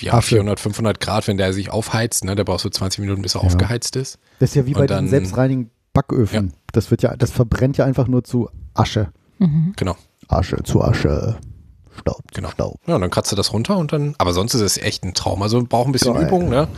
[0.00, 0.28] ja, Asche.
[0.36, 2.24] 400, 500 Grad, wenn der sich aufheizt.
[2.24, 2.34] Ne?
[2.36, 3.46] Der braucht so 20 Minuten, bis er Ja.
[3.46, 4.18] aufgeheizt ist.
[4.38, 6.52] Das ist ja wie Und bei dann- den selbstreinigen Backöfen.
[6.72, 9.12] Das wird ja, das verbrennt ja einfach nur zu Asche.
[9.38, 9.72] Mhm.
[9.76, 9.96] Genau.
[10.28, 11.36] Asche zu Asche.
[12.00, 12.50] Staub Genau.
[12.50, 12.80] Staub.
[12.86, 15.14] Ja, und dann kratzt du das runter und dann, aber sonst ist es echt ein
[15.14, 15.42] Traum.
[15.42, 16.26] Also braucht ein bisschen Geil.
[16.26, 16.68] Übung, ne?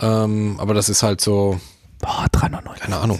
[0.00, 1.58] Ähm, aber das ist halt so,
[2.00, 2.82] Boah, 390.
[2.82, 3.18] keine Ahnung.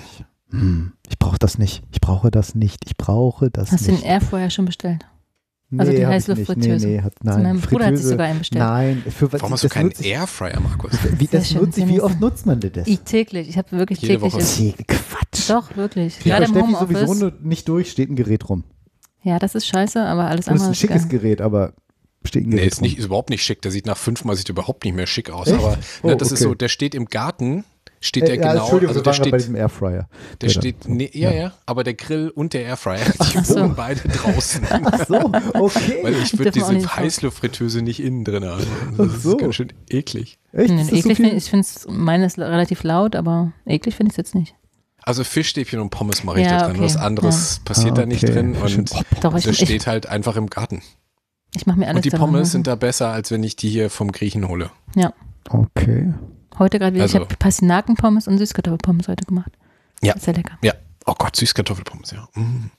[0.50, 1.82] Hm, ich brauche das nicht.
[1.92, 2.84] Ich brauche das nicht.
[2.86, 4.02] Ich brauche das Hast du nicht.
[4.02, 5.06] den Airfryer schon bestellt?
[5.78, 6.04] also die.
[6.04, 6.86] Heißluftfritteuse.
[6.88, 7.54] Nee, nee, hat, Also nein.
[7.56, 8.64] mein Bruder hat sich sogar einen bestellt.
[8.64, 10.92] Nein, für was Warum hast du das keinen Airfryer, Markus?
[11.18, 12.88] Wie, das schön, nutze ich, wie oft nutzt man denn das?
[12.88, 13.48] Ich täglich.
[13.48, 14.32] Ich habe wirklich Jede täglich.
[14.34, 14.62] Woche.
[14.62, 15.48] Nee, Quatsch.
[15.50, 16.24] Doch, wirklich.
[16.24, 17.20] Ja, Gerade im Steffi sowieso Homeoffice.
[17.20, 18.64] nur nicht durch, steht ein Gerät rum.
[19.22, 21.18] Ja, das ist scheiße, aber alles Und es ist andere ein schickes geil.
[21.20, 21.72] Gerät, aber
[22.24, 23.60] steht ein Gerät Nee, ist, nicht, ist überhaupt nicht schick.
[23.62, 25.48] Der sieht nach fünfmal sieht überhaupt nicht mehr schick aus.
[25.48, 25.58] Echt?
[25.58, 26.48] Aber Oh, ne, das ist okay.
[26.50, 27.64] so, der steht im Garten
[28.02, 30.08] steht der Äh, ja, genau, Entschuldigung, also der gerade bei steht, diesem Airfryer.
[30.40, 33.56] der Ja, steht, nee, ja, ja, aber der Grill und der Airfryer, die Ach so.
[33.56, 34.62] wohnen beide draußen.
[34.70, 35.16] Ach so,
[35.52, 35.98] okay.
[36.02, 36.96] Weil ich würde diese.
[36.96, 38.64] Heißluftfritteuse nicht innen drin haben.
[38.96, 39.36] Das Ach ist so.
[39.36, 40.38] ganz schön eklig.
[40.52, 40.70] Echt?
[40.70, 43.94] Nee, Ist das so eklig find, ich finde es, meine ist relativ laut, aber eklig
[43.94, 44.54] finde ich es jetzt nicht.
[45.02, 46.76] Also Fischstäbchen und Pommes mache ich Ja, da drin.
[46.76, 48.32] okay, Was anderes passiert Ah, da nicht okay.
[48.34, 48.92] drin und
[49.22, 50.82] Doch, das ich, steht halt einfach im Garten.
[51.54, 52.26] ich mache mir alles Und die da drin.
[52.26, 54.70] Pommes sind da besser, als wenn ich die hier vom Griechen hole.
[55.48, 56.12] Okay.
[56.58, 59.50] Heute gerade wieder, Also- ich habe Pastinakenpommes und Süßkartoffelpommes heute gemacht.
[60.02, 60.16] Ja.
[60.18, 60.58] Sehr lecker.
[60.62, 60.74] Ja.
[61.06, 62.28] Oh Gott, Süßkartoffelpommes, ja.
[62.34, 62.70] Mm.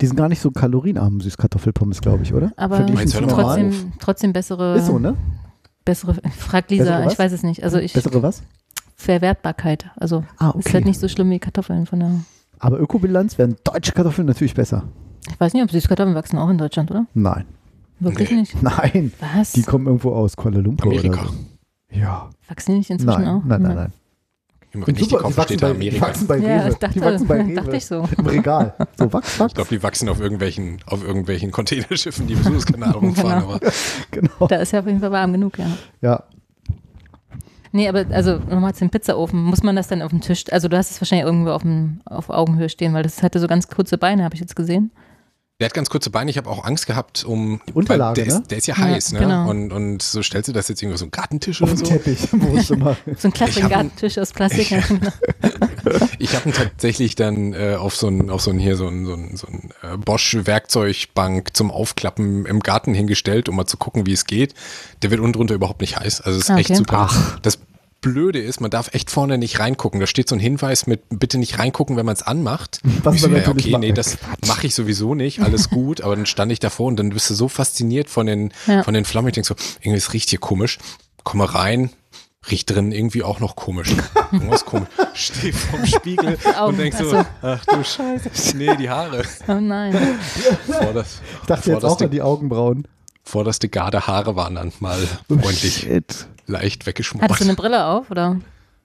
[0.00, 2.52] Die sind gar nicht so kalorienarm, Süßkartoffelpommes, glaube ich, oder?
[2.56, 5.16] Aber trotzdem, trotzdem bessere, Ist so, ne?
[5.84, 7.64] bessere, frag Lisa, Bessere ich weiß es nicht.
[7.64, 8.42] Also ich, Bessere was?
[8.98, 9.90] Verwertbarkeit.
[9.96, 10.74] Also Ah, ist okay.
[10.74, 12.10] halt nicht so schlimm wie Kartoffeln von der,
[12.58, 14.84] Aber Ökobilanz wären deutsche Kartoffeln natürlich besser.
[15.30, 17.06] ich weiß nicht, ob Süßkartoffeln wachsen auch in Deutschland, oder?
[17.14, 17.44] Nein.
[18.00, 18.36] Wirklich Nee.
[18.36, 18.62] nicht.
[18.62, 19.12] Nein.
[19.34, 19.52] Was?
[19.52, 21.22] Die kommen irgendwo aus Kuala Lumpur Amerika.
[21.22, 21.34] oder so.
[21.98, 22.30] Ja.
[22.48, 23.44] wachsen die nicht inzwischen Nein, auch?
[23.44, 23.92] nein, nein, nein.
[24.72, 26.68] Wenn Und ich die super, kaufe, wachsen steht da bei, die wachsen bei Ja, Rewe.
[26.68, 27.54] ich dachte, die wachsen bei Rewe.
[27.54, 28.06] dachte ich so.
[28.18, 28.74] Im Regal.
[28.98, 29.50] So, wachs, wachs.
[29.52, 33.40] Ich glaube, die wachsen auf irgendwelchen, auf irgendwelchen Containerschiffen, die im Suezkanal rumfahren.
[33.40, 33.54] Genau.
[33.54, 33.60] Aber
[34.10, 34.46] Genau.
[34.46, 35.66] Da ist ja auf jeden Fall warm genug, ja.
[36.02, 36.22] Ja.
[37.72, 39.42] Nee, aber also nochmal zum Pizzaofen.
[39.42, 42.00] Muss man das dann auf dem Tisch, also du hast es wahrscheinlich irgendwo auf, dem,
[42.04, 44.90] auf Augenhöhe stehen, weil das hatte so ganz kurze Beine, habe ich jetzt gesehen.
[45.60, 46.30] Der hat ganz kurze Beine.
[46.30, 47.60] Ich habe auch Angst gehabt um.
[47.68, 48.40] Die Unterlage, der, ne?
[48.40, 49.18] ist, der ist ja Ja, heiß, ne?
[49.18, 49.50] genau.
[49.50, 51.84] Und, und so stellst du das jetzt irgendwie so einen Gartentisch Auf oder so?
[51.86, 52.96] Teppich im Wohnzimmer.
[53.18, 54.68] So ein klassischer Ich hab- Gartentisch aus Plastik.
[54.68, 55.10] genau.
[56.18, 59.06] Ich habe ihn tatsächlich dann äh, auf so ein, auf so ein hier so ein,
[59.06, 63.78] so ein, so ein äh, Bosch Werkzeugbank zum Aufklappen im Garten hingestellt, um mal zu
[63.78, 64.54] gucken, wie es geht.
[65.02, 66.20] Der wird unten drunter überhaupt nicht heiß.
[66.20, 66.76] Also es ist Ah, echt okay.
[66.78, 67.10] super.
[67.42, 67.58] Das
[68.00, 69.98] Blöde ist, man darf echt vorne nicht reingucken.
[70.00, 72.80] Da steht so ein Hinweis mit bitte nicht reingucken, wenn man es anmacht.
[73.02, 76.00] Was ich so, man ja, natürlich okay, nee, das mache ich sowieso nicht, alles gut,
[76.00, 78.82] aber dann stand ich davor und dann bist du so fasziniert von den, Ja.
[78.84, 79.28] von den Flammen.
[79.28, 80.78] Ich denk so, irgendwie es riecht hier komisch.
[81.24, 81.90] Komme rein,
[82.50, 83.94] riecht drin irgendwie auch noch komisch.
[84.32, 84.88] Irgendwas komisch.
[85.14, 88.56] Steh vorm Spiegel und denk so, ach ach du Scheiße.
[88.56, 89.24] Nee, die Haare.
[89.48, 89.94] Oh nein.
[90.66, 92.86] Vor das, Ich dachte jetzt auch an die Augenbrauen.
[93.24, 96.28] vorderste Garde Haare waren dann mal Oh, freundlich Shit.
[96.48, 97.22] Leicht weggeschmort.
[97.24, 98.36] Hattest du eine Brille auf, oder?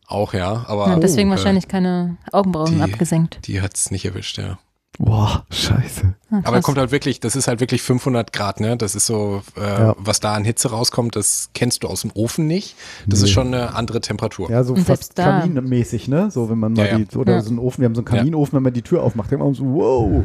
[0.07, 3.39] Auch ja, aber Ja, deswegen äh, wahrscheinlich keine Augenbrauen die- abgesenkt.
[3.47, 4.59] die hat's nicht erwischt, ja.
[4.99, 6.14] Boah, scheiße.
[6.30, 8.78] Ah, Aber kommt halt wirklich, das ist halt wirklich 500 Grad, ne?
[8.78, 9.95] Das ist so, äh, Ja.
[9.97, 12.76] was da an Hitze rauskommt, das kennst du aus dem Ofen nicht.
[13.07, 14.51] Das ist schon eine andere Temperatur.
[14.51, 16.30] Ja, so Und fast kaminmäßig, ne?
[16.30, 17.05] So, wenn man mal Ja, ja.
[17.05, 17.41] die, oder Ja.
[17.41, 19.55] so einen Ofen, wir haben so einen Kaminofen, wenn man die Tür aufmacht, denkt man
[19.55, 20.24] so, wow.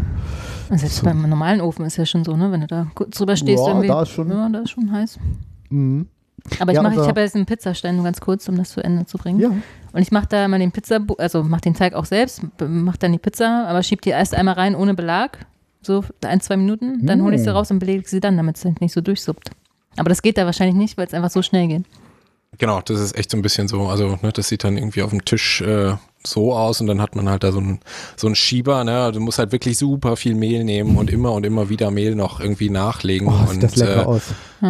[0.68, 2.52] Und selbst beim normalen Ofen ist ja schon so, ne?
[2.52, 3.88] Wenn du da kurz drüber stehst, Ja, irgendwie.
[3.88, 5.18] da ist schon- Ja, da ist schon heiß.
[5.70, 6.08] Mhm.
[6.60, 8.82] Aber ich Ja, mache, ich habe jetzt einen Pizzastein, nur ganz kurz, um das zu
[8.82, 9.40] Ende zu bringen.
[9.40, 9.48] Ja.
[9.48, 13.12] Und ich mache da mal den Pizza, also mache den Teig auch selbst, mache dann
[13.12, 15.46] die Pizza, aber schieb die erst einmal rein ohne Belag,
[15.80, 17.56] so ein, zwei Minuten, dann hole ich sie Mm.
[17.56, 19.50] raus und belege sie dann, damit es nicht so durchsuppt.
[19.96, 21.84] Aber das geht da wahrscheinlich nicht, weil es einfach so schnell geht.
[22.58, 25.10] Genau, das ist echt so ein bisschen so, also ne, das sieht dann irgendwie auf
[25.10, 25.94] dem Tisch äh,
[26.26, 27.80] so aus und dann hat man halt da so einen
[28.16, 29.12] so einen Schieber, ne?
[29.12, 32.40] Du musst halt wirklich super viel Mehl nehmen und immer und immer wieder Mehl noch
[32.40, 33.28] irgendwie nachlegen.
[33.28, 34.22] Oh, und das lecker äh, aus.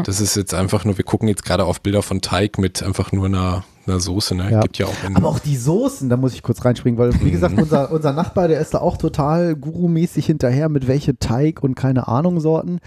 [0.05, 3.13] das ist jetzt einfach nur, wir gucken jetzt gerade auf Bilder von Teig mit einfach
[3.13, 4.51] nur einer, einer Soße, ne?
[4.51, 4.61] Ja.
[4.61, 7.59] Gibt ja auch Aber auch die Soßen, da muss ich kurz reinspringen, weil, wie gesagt,
[7.61, 12.09] unser, unser Nachbar, der ist da auch total gurumäßig hinterher mit welche Teig und keine
[12.09, 12.81] Ahnung Sorten.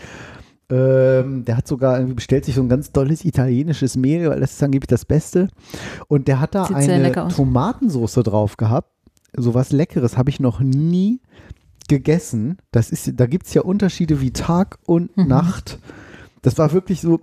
[0.71, 4.53] Ähm, der hat sogar irgendwie bestellt sich so ein ganz dolles italienisches Mehl, weil das
[4.53, 5.49] ist angeblich das Beste.
[6.07, 7.11] Und der hat da Sieht eine.
[7.11, 8.89] Tomatensoße drauf gehabt.
[9.35, 11.19] Sowas Leckeres habe ich noch nie
[11.89, 12.57] gegessen.
[12.71, 15.27] Das ist, da gibt es ja Unterschiede wie Tag und Mhm.
[15.27, 15.79] Nacht.
[16.41, 17.19] Das war wirklich so,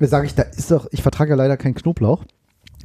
[0.00, 2.24] sage ich, da ist doch, ich vertrage ja leider keinen Knoblauch.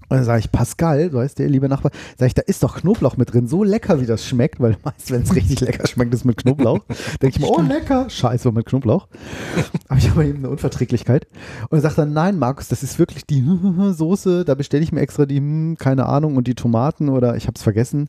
[0.10, 2.78] Und dann sage ich, Pascal, so heißt der liebe Nachbar, sage ich, da ist doch
[2.78, 6.14] Knoblauch mit drin, so lecker, wie das schmeckt, weil meist, wenn es richtig lecker schmeckt,
[6.14, 6.80] ist mit Knoblauch.
[7.22, 9.08] denke ich mir, oh, lecker, scheiße, mit Knoblauch.
[9.88, 11.28] Aber ich habe eben eine Unverträglichkeit.
[11.70, 13.44] Und er sagt dann, nein, Markus, das ist wirklich die
[13.92, 17.46] Soße, da bestelle ich mir extra die, hm, keine Ahnung, und die Tomaten oder ich
[17.46, 18.08] habe es vergessen.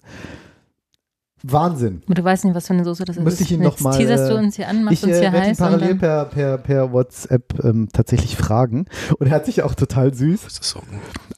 [1.43, 2.03] Wahnsinn.
[2.07, 3.23] Aber du weißt nicht, was für eine Soße das ist.
[3.23, 5.17] Müsste ich ihn Jetzt noch mal, teaserst du äh, uns hier an, machst Ich uns
[5.17, 5.61] äh, hier werde ihn heiß.
[5.61, 8.87] Und parallel per, per, per WhatsApp ähm, tatsächlich fragen.
[9.19, 10.43] Und er hat sich auch total süß.
[10.45, 10.81] das ist so,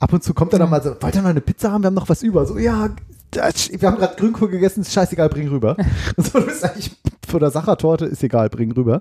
[0.00, 1.82] Ab und zu kommt er dann mal so, wollt ihr noch eine Pizza haben?
[1.82, 2.44] Wir haben noch was über.
[2.46, 2.90] So, ja,
[3.34, 5.76] wir haben gerade Grünkohl gegessen, ist scheißegal, bring rüber.
[6.16, 6.90] So, du bist eigentlich
[7.26, 9.00] von der Sachertorte, ist egal, bring rüber.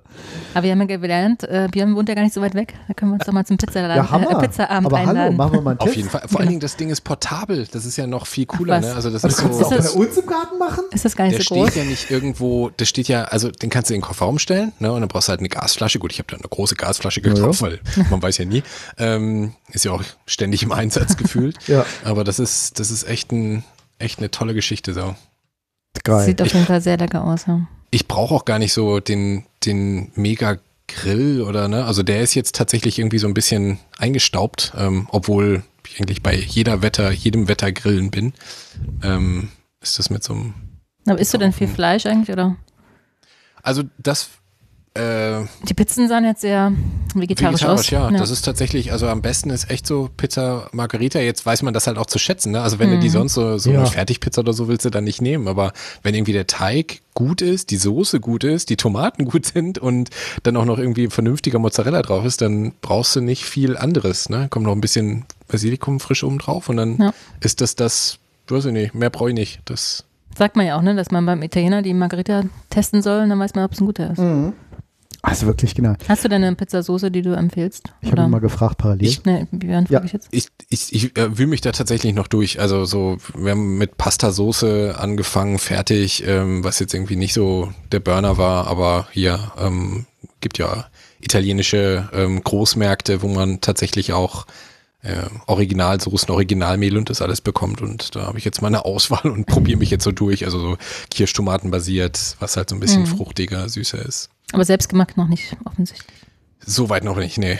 [0.53, 2.73] aber wir haben ja gelernt, äh, Björn wohnt ja gar nicht so weit weg.
[2.87, 4.31] Da können wir uns doch mal zum Pizzaladen, Ja, Hammer.
[4.41, 5.35] äh, Pizzaabend Aber hallo, einladen.
[5.37, 6.21] machen wir mal einen auf jeden Fall.
[6.27, 7.67] Vor allen Dingen, das Ding ist portabel.
[7.71, 8.93] Das ist ja noch viel cooler, ne?
[8.95, 9.65] Also das Das ist kannst du so.
[9.65, 10.83] auch Ist bei das- uns im Garten machen?
[10.93, 11.69] ist das gar nicht Der so groß?
[11.71, 14.71] steht ja nicht irgendwo, der steht ja, also den kannst du in den Kofferraum stellen,
[14.79, 14.93] ne?
[14.93, 15.99] Und dann brauchst du halt eine Gasflasche.
[15.99, 17.79] Gut, ich habe da eine große Gasflasche gekauft, weil
[18.09, 18.63] man weiß ja nie.
[18.97, 21.57] Ähm, ist ja auch ständig im Einsatz gefühlt.
[21.67, 21.85] Ja.
[22.05, 23.63] Aber das ist, das ist echt ein,
[24.01, 25.15] echt eine tolle Geschichte so.
[26.03, 26.25] Geil.
[26.25, 27.45] Sieht auf jeden Fall sehr lecker aus.
[27.47, 27.67] Ja.
[27.91, 32.33] Ich brauche auch gar nicht so den, den Mega Grill oder ne, also der ist
[32.33, 37.47] jetzt tatsächlich irgendwie so ein bisschen eingestaubt, ähm, obwohl ich eigentlich bei jeder Wetter, jedem
[37.47, 38.33] Wetter grillen bin,
[39.03, 39.49] ähm,
[39.81, 40.53] ist das mit so einem.
[41.07, 42.57] Aber isst du denn viel Fleisch eigentlich, oder?
[43.63, 44.29] Also das
[44.93, 46.71] äh, Die Pizzen sahen jetzt sehr
[47.15, 47.89] vegetarisch, aus.
[47.89, 48.11] ja.
[48.11, 51.19] Das ist tatsächlich, also am besten ist echt so Pizza Margarita.
[51.19, 52.51] Jetzt weiß man das halt auch zu schätzen.
[52.51, 52.61] Ne?
[52.61, 53.79] Also wenn du die sonst so, so Ja.
[53.79, 55.47] eine Fertigpizza oder so willst du dann nicht nehmen.
[55.47, 55.71] Aber
[56.03, 60.09] wenn irgendwie der Teig gut ist, die Soße gut ist, die Tomaten gut sind und
[60.43, 64.29] dann auch noch irgendwie vernünftiger Mozzarella drauf ist, dann brauchst du nicht viel anderes.
[64.29, 64.47] Ne?
[64.49, 67.13] Kommt noch ein bisschen Basilikum frisch oben drauf und dann Ja.
[67.39, 68.19] ist das das,
[68.49, 69.61] weiß ich nicht, mehr brauche ich nicht.
[69.65, 70.03] Das
[70.37, 73.37] Sagt man ja auch, ne, dass man beim Italiener die Margarita testen soll, und dann
[73.39, 74.17] weiß man, ob es ein guter ist.
[74.19, 74.53] Mhm.
[75.23, 75.93] Also wirklich genau.
[76.07, 77.93] Hast du denn eine Pizzasoße, die du empfiehlst?
[78.01, 79.05] Ich habe ihn mal gefragt parallel.
[79.07, 80.03] Ich- Nee, Björn, Ja.
[80.03, 80.27] ich jetzt.
[80.31, 82.59] Ich, ich, ich äh, wühle mich da tatsächlich noch durch.
[82.59, 87.99] Also so, wir haben mit Pastasoße angefangen, fertig, ähm, was jetzt irgendwie nicht so der
[87.99, 90.05] Burner war, aber hier ähm,
[90.39, 90.87] gibt ja
[91.19, 94.47] italienische ähm, Großmärkte, wo man tatsächlich auch
[95.03, 95.15] äh,
[95.47, 97.81] Originalsoßen, Originalmehl und das alles bekommt.
[97.81, 100.45] Und da habe ich jetzt mal eine Auswahl und probiere mich jetzt so durch.
[100.45, 100.77] Also so
[101.09, 103.07] Kirschtomaten basiert, was halt so ein bisschen Mhm.
[103.07, 104.29] fruchtiger, süßer ist.
[104.51, 106.21] Aber selbstgemacht noch nicht, offensichtlich.
[106.63, 107.57] Soweit noch nicht, nee.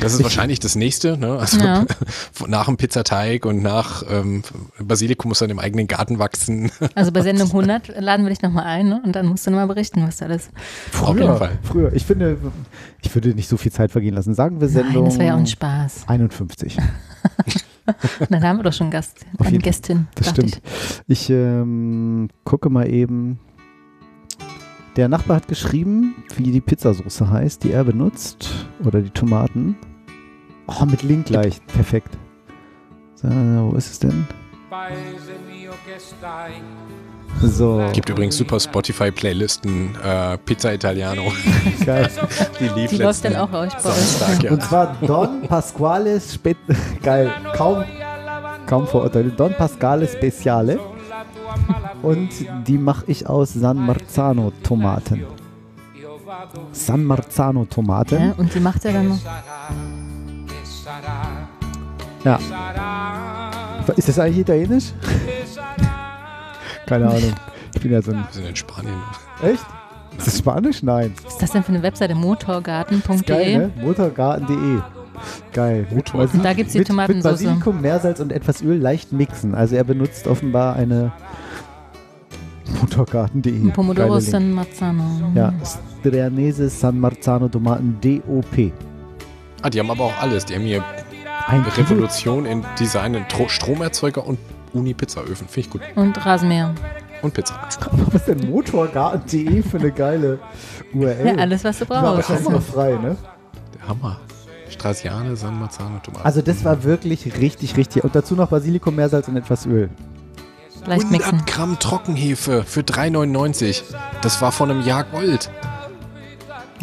[0.00, 1.38] Das ist wahrscheinlich das nächste, ne?
[1.38, 1.84] Also Ja.
[2.46, 4.42] nach dem Pizzateig und nach ähm,
[4.80, 6.70] Basilikum muss dann im eigenen Garten wachsen.
[6.94, 9.02] Also bei Sendung 100 laden wir dich nochmal ein ne?
[9.04, 10.48] und dann musst du nochmal berichten, was da alles.
[11.00, 11.58] Auf jeden Fall.
[11.62, 11.92] Früher.
[11.92, 12.38] Ich finde,
[13.02, 14.34] ich würde nicht so viel Zeit vergehen lassen.
[14.34, 16.04] Sagen wir Sendung Nein, das war ja auch ein Spaß.
[16.06, 16.78] 51.
[18.28, 19.58] Na, da haben wir doch schon Gast, eine.
[19.58, 20.08] Gästin.
[20.14, 20.60] Das stimmt.
[21.06, 23.38] Ich ähm, gucke mal eben.
[24.98, 28.50] Der Nachbar hat geschrieben, wie die Pizzasauce heißt, die er benutzt.
[28.84, 29.76] Oder die Tomaten.
[30.66, 31.64] Oh, mit Link gleich.
[31.68, 32.18] Perfekt.
[33.14, 34.26] So, wo ist es denn?
[37.40, 37.88] So.
[37.92, 41.30] Gibt übrigens super Spotify-Playlisten, äh, Pizza Italiano.
[41.86, 42.10] Geil.
[42.58, 43.94] Die lief Die läuft dann auch euch bei euch.
[43.94, 44.50] Samstag, ja.
[44.50, 46.56] Und zwar Don Pasquale Spe
[47.04, 47.32] Geil.
[47.54, 47.84] Kaum,
[48.66, 49.30] kaum Vorurteile.
[49.30, 50.80] Don Pasquale Speciale.
[52.02, 52.30] Und
[52.66, 55.24] die mache ich aus San Marzano Tomaten.
[56.72, 58.28] San Marzano Tomaten.
[58.28, 59.18] Ja, und die macht ja dann noch.
[62.24, 62.38] Ja.
[63.96, 64.92] Ist das eigentlich italienisch?
[66.86, 67.34] Keine Ahnung.
[67.74, 68.18] Ich bin ja so ein.
[68.18, 68.94] Wir sind in Spanien.
[69.42, 69.64] Echt?
[70.16, 70.82] Ist das Spanisch?
[70.82, 71.14] Nein.
[71.24, 72.14] Was ist das denn für eine Webseite?
[72.14, 73.58] Geil, Motorgarten.de.
[73.58, 73.70] ne?
[73.80, 74.80] Motorgarten.de.
[75.52, 75.86] Geil.
[76.12, 77.40] Und da gibt's die mit, Tomatensauce.
[77.40, 79.54] Mit Basilikum, Meersalz und etwas Öl leicht mixen.
[79.54, 81.12] Also er benutzt offenbar eine
[82.80, 83.70] Motorgarten.de.
[83.72, 84.20] Pomodoro.
[84.20, 85.02] San Marzano.
[85.34, 85.52] Ja,
[86.00, 88.72] Strianese San Marzano Tomaten DOP.
[89.62, 90.44] Ah, die haben aber auch alles.
[90.44, 90.84] Die haben hier
[91.46, 91.88] Ein Kilo?
[91.88, 94.38] Revolution in Design, in Tro Stromerzeuger und
[94.72, 95.48] Uni-Pizzaöfen.
[95.48, 95.80] Finde ich gut.
[95.96, 96.74] Und Rasenmäher.
[97.22, 97.58] Und Pizza.
[97.92, 100.38] Was ist denn Motorgarten.de für eine geile
[100.94, 101.26] URL?
[101.26, 102.28] Ja, alles, was du brauchst.
[102.28, 103.16] wahrscheinlich noch frei, ne?
[103.74, 104.20] Der Hammer.
[104.68, 106.24] Strasiane, San Marzano, Tomaten.
[106.24, 108.04] Also das war wirklich richtig, richtig.
[108.04, 109.88] Und dazu noch Basilikum, Meersalz und etwas Öl.
[110.88, 111.32] Leicht mixen.
[111.34, 113.82] 100 Gramm Trockenhefe für 3,99.
[114.22, 115.50] Das war vor einem Jahr Gold.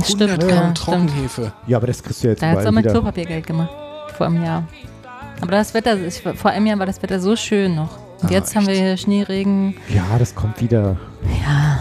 [0.01, 0.78] 100 Stimmt, Gramm ja, stimmt.
[0.78, 1.51] Trockenhefe.
[1.68, 2.91] Ja, aber das kriegst du jetzt Da hat es auch überall mit.
[2.91, 3.70] Klopapiergeld gemacht.
[4.18, 4.64] Vor einem Jahr.
[5.41, 7.97] Aber das Wetter, ich, vor einem Jahr war das Wetter so schön noch.
[8.22, 8.82] Und Ah, jetzt haben wir echt?
[8.84, 9.76] hier Schneeregen.
[9.89, 10.95] Ja, das kommt wieder.
[11.43, 11.80] Ja,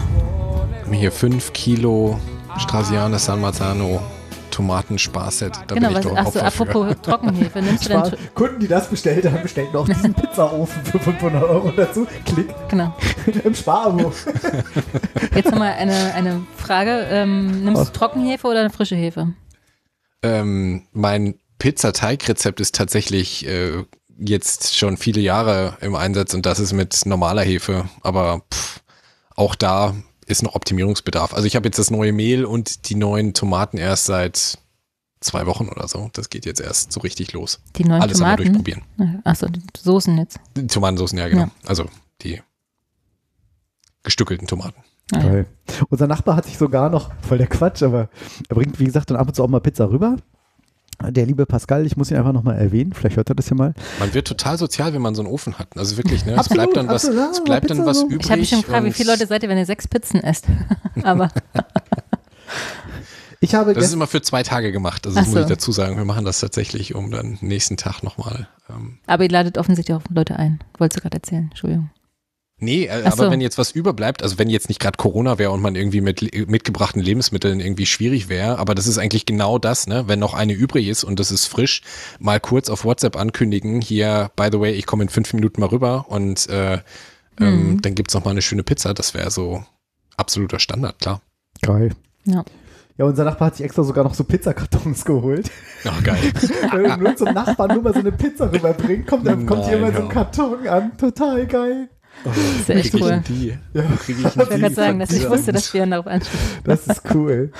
[0.79, 2.19] Wir haben hier 5 Kilo
[2.57, 4.01] Strasiane, San Marzano,
[4.55, 5.53] Tomatensparset.
[5.67, 5.89] Da genau.
[5.89, 7.61] bin ich Was, doch achso, apropos Trockenhefe.
[7.61, 11.71] Nimmst du denn, Kunden, die das bestellt haben, bestellen noch diesen Pizzaofen für 500 Euro
[11.71, 12.07] dazu.
[12.25, 12.95] Klick genau.
[13.43, 14.13] im Sparabo.
[15.35, 17.05] Jetzt nochmal eine, eine Frage.
[17.09, 17.85] Ähm, nimmst Oh.
[17.85, 19.33] du Trockenhefe oder eine frische Hefe?
[20.23, 23.83] Ähm, mein Pizzateigrezept ist tatsächlich äh,
[24.17, 27.89] jetzt schon viele Jahre im Einsatz und das ist mit normaler Hefe.
[28.03, 28.79] Aber pff,
[29.35, 29.93] auch da
[30.25, 31.33] ist noch Optimierungsbedarf.
[31.33, 34.57] Also ich habe jetzt das neue Mehl und die neuen Tomaten erst seit
[35.19, 36.09] zwei Wochen oder so.
[36.13, 37.59] Das geht jetzt erst so richtig los.
[37.75, 38.43] Die neuen Alles Tomaten?
[38.43, 38.83] durchprobieren.
[39.23, 40.39] Achso, die Soßen jetzt.
[40.55, 41.43] Die Tomatensoßen, ja genau.
[41.43, 41.51] Ja.
[41.65, 41.85] Also
[42.21, 42.41] die
[44.03, 44.83] gestückelten Tomaten.
[45.11, 45.19] Ah.
[45.19, 45.45] Geil.
[45.89, 48.09] Unser Nachbar hat sich sogar noch, voll der Quatsch, aber
[48.49, 50.17] er bringt, wie gesagt, dann ab und zu auch mal Pizza rüber.
[51.03, 53.73] Der liebe Pascal, ich muss ihn einfach nochmal erwähnen, vielleicht hört er das ja mal.
[53.99, 55.67] Man wird total sozial, wenn man so einen Ofen hat.
[55.77, 56.33] Also wirklich, ne?
[56.33, 58.05] Es Absolut, bleibt dann was, absolut, ja, es bleibt dann was so.
[58.07, 58.21] übrig.
[58.23, 60.45] Ich habe mich schon gefragt, wie viele Leute seid ihr, wenn ihr sechs Pizzen esst?
[61.03, 61.29] Aber
[63.41, 65.05] Ich habe Das ist immer für zwei Tage gemacht.
[65.05, 65.41] Also das muss so.
[65.41, 65.97] ich dazu sagen.
[65.97, 68.47] Wir machen das tatsächlich, um dann nächsten Tag nochmal.
[68.69, 70.59] Ähm, Aber ihr ladet offensichtlich auch Leute ein.
[70.77, 71.49] Wolltest du gerade erzählen?
[71.51, 71.89] Entschuldigung.
[72.65, 73.31] Nee, äh, aber so.
[73.31, 76.21] wenn jetzt was überbleibt, also wenn jetzt nicht gerade Corona wäre und man irgendwie mit
[76.49, 80.03] mitgebrachten Lebensmitteln irgendwie schwierig wäre, aber das ist eigentlich genau das, ne?
[80.07, 81.81] Wenn noch eine übrig ist und das ist frisch,
[82.19, 85.67] mal kurz auf WhatsApp ankündigen, hier, by the way, ich komme in fünf Minuten mal
[85.69, 86.79] rüber und äh,
[87.39, 87.81] ähm, Mhm.
[87.81, 88.93] dann gibt's noch mal eine schöne Pizza.
[88.93, 89.63] Das wäre so
[90.17, 91.21] absoluter Standard, klar.
[91.61, 91.91] geil.
[92.25, 92.43] Ja.
[92.97, 95.51] Ja, unser Nachbar hat sich extra sogar noch so Pizzakartons geholt.
[95.83, 96.31] Ach, geil.
[96.71, 99.79] Wenn er nur zum Nachbarn nur mal so eine Pizza rüberbringt, kommt, dann kommt hier
[99.79, 100.97] immer so ein Karton an.
[100.97, 101.89] Total geil.
[102.23, 103.21] Das ist ja echt cool.
[103.27, 103.57] die?
[103.73, 106.61] Ja, ich Ich wollte gerade sagen, dass ich wusste, dass wir darauf ansprechen.
[106.63, 107.51] das ist cool.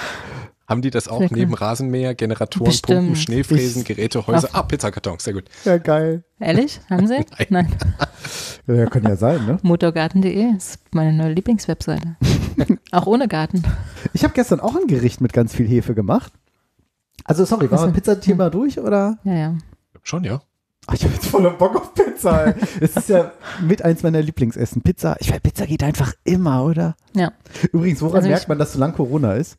[0.67, 1.37] Haben die das auch Sehr cool.
[1.37, 2.99] neben Rasenmäher, Generatoren, Bestimmt.
[2.99, 4.49] Pumpen, Schneefräsen, Geräte, Häuser?
[4.53, 5.43] Ah, Pizzakartons, sehr gut.
[5.63, 6.23] Ja, geil.
[6.39, 6.79] Ehrlich?
[6.89, 7.23] Haben Sie?
[7.49, 7.71] Nein.
[8.67, 9.59] Ja, kann ja sein, ne?
[9.61, 12.15] Motorgarten.de ist meine neue Lieblingswebseite.
[12.91, 13.61] Auch ohne Garten.
[14.13, 16.33] Ich habe gestern auch ein Gericht mit ganz viel Hefe gemacht.
[17.25, 19.19] Also, sorry, war das Pizzathema durch oder?
[19.23, 19.57] Ja, ja.
[20.01, 20.41] Schon, ja.
[20.87, 22.47] Ach, ich habe jetzt voller Bock auf Pizza.
[22.47, 22.53] ey.
[22.79, 23.31] Das ist ja
[23.61, 24.81] mit eins meiner Lieblingsessen.
[24.81, 25.15] Pizza.
[25.19, 26.95] Ich weiß, Pizza geht einfach immer, oder?
[27.13, 27.31] Ja.
[27.71, 29.57] Übrigens, woran Also merkt man, dass so lang Corona ist?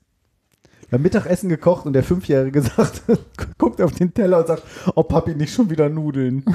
[0.89, 3.03] Wir haben Mittagessen gekocht und der Fünfjährige sagt,
[3.59, 4.63] guckt auf den Teller und sagt,
[4.95, 6.45] oh Papi, nicht schon wieder Nudeln.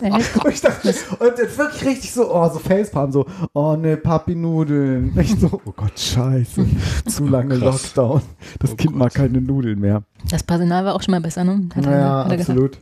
[0.00, 0.88] Und ich dachte,
[1.20, 5.16] und jetzt wirklich richtig so, oh, so Facepalm, so, oh ne, Papi, Nudeln.
[5.18, 6.66] Ich so, oh Gott, scheiße,
[7.06, 7.94] zu lange krass.
[7.94, 8.22] Lockdown.
[8.58, 8.98] Das Oh Kind Gott.
[8.98, 10.02] mag keine Nudeln mehr.
[10.28, 11.68] Das Personal war auch schon mal besser, ne?
[11.74, 12.78] Hat Ja, hat er gesagt.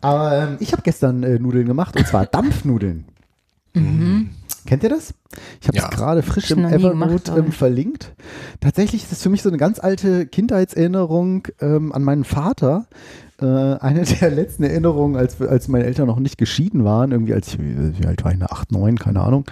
[0.00, 3.04] Aber ähm, ich habe gestern äh, Nudeln gemacht und zwar Dampfnudeln.
[3.74, 4.30] Mhm.
[4.66, 5.12] Kennt ihr das?
[5.60, 5.90] Ich habe es Ja.
[5.90, 8.14] gerade frisch im Evernote ähm, verlinkt.
[8.60, 12.86] Tatsächlich ist es für mich so eine ganz alte Kindheitserinnerung ähm, an meinen Vater.
[13.42, 17.48] Äh, eine der letzten Erinnerungen, als, als meine Eltern noch nicht geschieden waren, irgendwie als
[17.48, 19.44] ich, wie alt war ich, ne, 8, 9, keine Ahnung.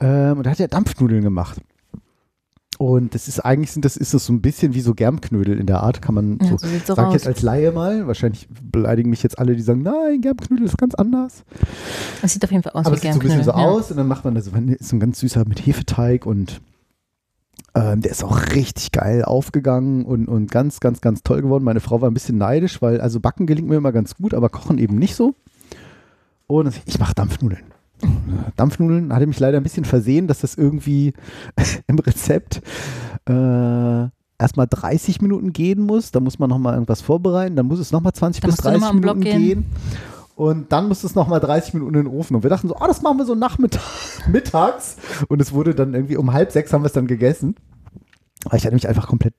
[0.00, 1.58] Ähm, und da hat er Dampfnudeln gemacht.
[2.80, 5.66] Und das ist eigentlich, sind das, ist das so ein bisschen wie so Germknödel in
[5.66, 8.06] der Art, kann man Ja, so, so sieht's auch sag ich jetzt als Laie mal,
[8.06, 11.44] wahrscheinlich beleidigen mich jetzt alle, die sagen, nein, Germknödel ist ganz anders.
[12.22, 13.70] Das sieht auf jeden Fall aus Aber wie es sieht so ein bisschen so Germknödel,
[13.70, 13.78] ja.
[13.78, 16.62] aus und dann macht man das, ist so ein ganz süßer mit Hefeteig und
[17.74, 21.64] ähm, der ist auch richtig geil aufgegangen und, und ganz, ganz, ganz toll geworden.
[21.64, 24.48] Meine Frau war ein bisschen neidisch, weil also Backen gelingt mir immer ganz gut, aber
[24.48, 25.34] Kochen eben nicht so.
[26.46, 27.74] Und ich mache Dampfnudeln.
[28.56, 31.12] Dampfnudeln hatte mich leider ein bisschen versehen, dass das irgendwie
[31.86, 32.62] im Rezept
[33.28, 34.08] äh,
[34.38, 36.10] erstmal 30 Minuten gehen muss.
[36.10, 37.56] Da muss man nochmal irgendwas vorbereiten.
[37.56, 39.38] Dann muss es nochmal 20 Da bis musst du noch 30 mal am Block Minuten
[39.38, 39.62] gehen.
[39.62, 39.66] gehen.
[40.34, 42.34] Und dann muss es nochmal 30 Minuten in den Ofen.
[42.34, 43.82] Und wir dachten so, oh, das machen wir so nachmittag,
[44.28, 44.96] mittags.
[45.28, 47.56] Und es wurde dann irgendwie um halb sechs haben wir es dann gegessen.
[48.46, 49.34] Aber ich hatte mich einfach komplett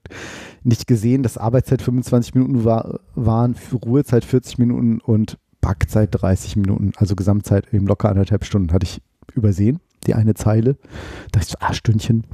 [0.63, 6.57] nicht gesehen, dass Arbeitszeit 25 Minuten war, waren, für Ruhezeit 40 Minuten und Backzeit 30
[6.57, 6.91] Minuten.
[6.97, 9.01] Also Gesamtzeit eben locker anderthalb Stunden hatte ich
[9.33, 10.73] übersehen, die eine Zeile.
[11.31, 12.25] Da dachte ich so, ah, Stündchen.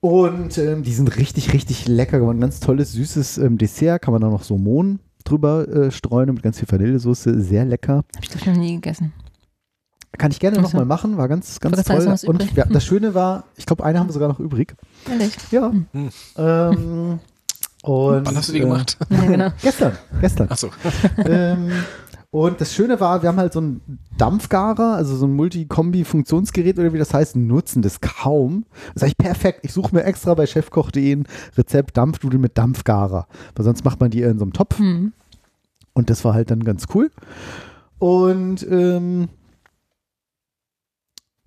[0.00, 2.40] Und ähm, die sind richtig, richtig lecker geworden.
[2.40, 4.02] Ganz tolles, süßes ähm, Dessert.
[4.02, 7.40] Kann man da noch so Mohn drüber äh, streuen mit ganz viel Vanillesoße.
[7.40, 8.04] Sehr lecker.
[8.14, 9.12] Hab ich das noch nie gegessen.
[10.16, 11.16] Kann ich gerne nochmal machen.
[11.16, 12.04] War ganz, ganz toll.
[12.04, 14.74] noch was Und ja, das Schöne war, ich glaube, eine haben wir sogar noch übrig.
[15.08, 15.36] Ehrlich?
[15.50, 15.70] Ja.
[15.70, 16.08] Hm.
[16.36, 17.20] Ähm,
[17.88, 18.98] und, Wann hast du die äh, gemacht?
[19.08, 19.48] Ja, genau.
[19.62, 20.50] Gestern, gestern.
[20.50, 20.68] Achso.
[21.24, 21.72] ähm,
[22.30, 26.92] und das Schöne war, wir haben halt so einen Dampfgarer, also so ein Multikombi-Funktionsgerät oder
[26.92, 28.66] wie das heißt, nutzen das kaum.
[28.92, 29.60] Das ist eigentlich perfekt.
[29.62, 33.26] Ich suche mir extra bei chefkoch.de ein Rezept Dampfnudeln mit Dampfgarer.
[33.56, 34.78] Weil sonst macht man die eher in so einem Topf.
[34.78, 35.14] Hm.
[35.94, 37.10] Und das war halt dann ganz cool.
[37.98, 39.30] Und ähm,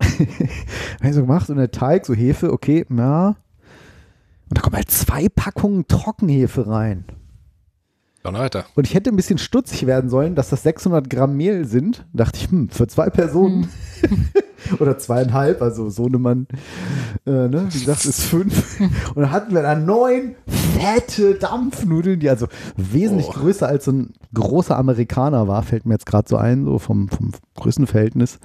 [0.00, 3.36] habe ich so gemacht und der Teig, so Hefe, okay, ja.
[4.52, 7.06] Und da kommen halt zwei Packungen Trockenhefe rein.
[8.22, 8.66] Donnerwetter.
[8.74, 12.04] Und ich hätte ein bisschen stutzig werden sollen, dass das 600 Gramm Mehl sind.
[12.12, 13.70] Da dachte ich, hm, für zwei Personen
[14.78, 16.48] oder zweieinhalb, also Sohnemann,
[17.24, 18.78] äh, ne, wie gesagt, ist fünf.
[19.14, 22.46] Und dann hatten wir da neun fette Dampfnudeln, die also
[22.76, 23.32] wesentlich Oh.
[23.32, 27.08] größer als so ein großer Amerikaner war, fällt mir jetzt gerade so ein, so vom,
[27.08, 28.38] vom Größenverhältnis.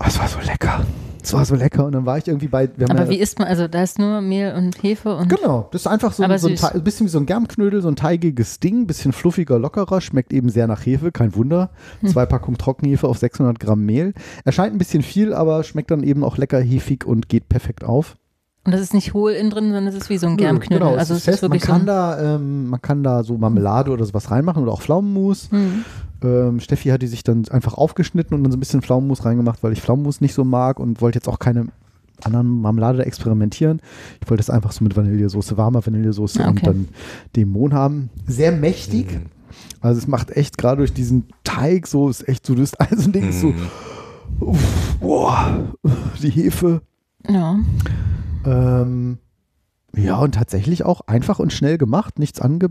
[0.00, 0.84] Ah, Es war so lecker.
[1.22, 1.84] Es war so lecker.
[1.84, 2.70] Und dann war ich irgendwie bei.
[2.76, 5.28] Wir haben Aber ja, wie isst man, also da ist nur Mehl und Hefe und
[5.28, 6.60] Genau, das ist einfach so, so ein, süß.
[6.60, 10.32] Te- ein bisschen wie so ein Germknödel, so ein teigiges Ding, bisschen fluffiger, lockerer, schmeckt
[10.32, 11.68] eben sehr nach Hefe, kein Wunder.
[12.00, 12.08] Hm.
[12.08, 14.14] Zwei Packungen Trockenhefe auf 600 Gramm Mehl.
[14.46, 18.16] Erscheint ein bisschen viel, aber schmeckt dann eben auch lecker hefig und geht perfekt auf.
[18.64, 20.86] Und das ist nicht hohl innen drin, sondern es ist wie so ein Nö, Germknödel.
[20.86, 21.42] Genau, also es ist fest.
[21.42, 21.86] Man wirklich kann, so.
[21.86, 25.50] da, ähm, man kann da so Marmelade oder sowas reinmachen oder auch Pflaumenmus.
[25.50, 25.84] Hm.
[26.22, 29.62] Ähm, Steffi hat die sich dann einfach aufgeschnitten und dann so ein bisschen Pflaumenmus reingemacht,
[29.62, 31.68] weil ich Pflaumenmus nicht so mag und wollte jetzt auch keine
[32.22, 33.80] anderen Marmelade da experimentieren.
[34.22, 36.66] Ich wollte das einfach so mit Vanillesoße, warmer Vanillesoße Ah, und okay.
[36.66, 36.88] dann
[37.36, 38.10] den Mohn haben.
[38.26, 39.20] Sehr mächtig.
[39.80, 43.04] Also es macht echt gerade durch diesen Teig so, ist echt so, das ist also
[43.08, 43.54] ein Ding, ist so, Mhm.
[44.40, 45.64] uff, boah,
[46.22, 46.82] die Hefe.
[47.26, 47.58] Ja.
[48.46, 49.18] Ähm,
[49.96, 52.68] ja, und tatsächlich auch einfach und schnell gemacht, nichts ange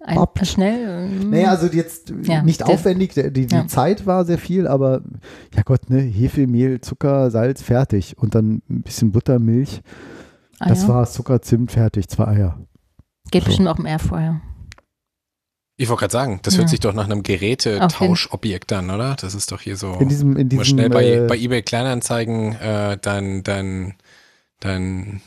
[0.00, 0.46] Ein, Pappt.
[0.46, 1.08] schnell.
[1.10, 3.66] ähm, naja, also jetzt Ja, nicht der- aufwendig, die, die ja.
[3.66, 5.02] Zeit war sehr viel, aber
[5.54, 8.16] ja Gott, ne, Hefe, Mehl, Zucker, Salz, fertig.
[8.18, 9.82] Und dann ein bisschen Butter, Milch.
[10.60, 12.58] ah, das war Zucker, Zimt, fertig, zwei Eier.
[13.32, 13.46] Geht so.
[13.48, 14.40] bestimmt auch im Airfryer.
[15.76, 16.58] Ich wollte gerade sagen, das Ja.
[16.60, 19.16] hört sich doch nach einem Gerätetauschobjekt an, oder?
[19.20, 19.94] Das ist doch hier so.
[19.94, 23.94] In diesem, in mal diesem schnell bei, äh, bei eBay Kleinanzeigen äh, dein, dein,
[24.60, 25.20] dein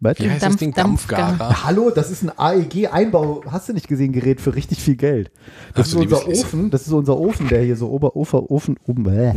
[0.00, 0.18] Was?
[0.18, 0.72] Wie heißt Dampf- das Ding?
[0.74, 1.22] Dampfgarer.
[1.28, 1.64] Dampfgarer.
[1.64, 5.30] Hallo, das ist ein AEG-Einbau, hast du nicht gesehen, Gerät für richtig viel Geld.
[5.74, 6.28] Das Ach ist unser.
[6.28, 9.34] Ofen, das ist unser Ofen, der hier so Ober, Ober, Ofen, oben, äh,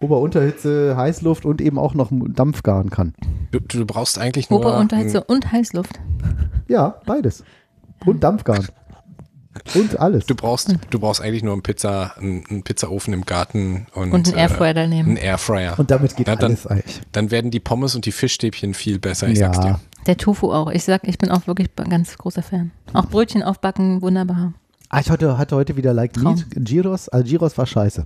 [0.00, 3.14] Ober-Unterhitze, Heißluft und eben auch noch Dampf garen kann.
[3.50, 4.60] Du, du brauchst eigentlich nur.
[4.60, 6.00] Ober- Unterhitze und Heißluft.
[6.68, 7.44] Ja, beides.
[8.06, 8.66] Und Dampfgarn.
[9.74, 10.26] Und alles.
[10.26, 14.28] Du brauchst, du brauchst eigentlich nur einen Pizza, einen, einen Pizzaofen im Garten und, Und
[14.28, 15.08] einen Airfryer Äh, daneben.
[15.08, 15.78] einen Airfryer.
[15.78, 17.00] Und damit geht Ja, dann- alles eigentlich.
[17.12, 19.80] Dann werden die Pommes und die Fischstäbchen viel besser, ich sag's Ja, dir.
[20.06, 20.70] Der Tofu auch.
[20.70, 22.70] Ich sag, ich bin auch wirklich ein ganz großer Fan.
[22.94, 24.54] Auch Brötchen aufbacken, wunderbar.
[24.88, 26.34] ah, ich hatte, hatte heute wieder Like Traum.
[26.34, 26.46] Meat.
[26.54, 28.04] Gyros, also Gyros war scheiße.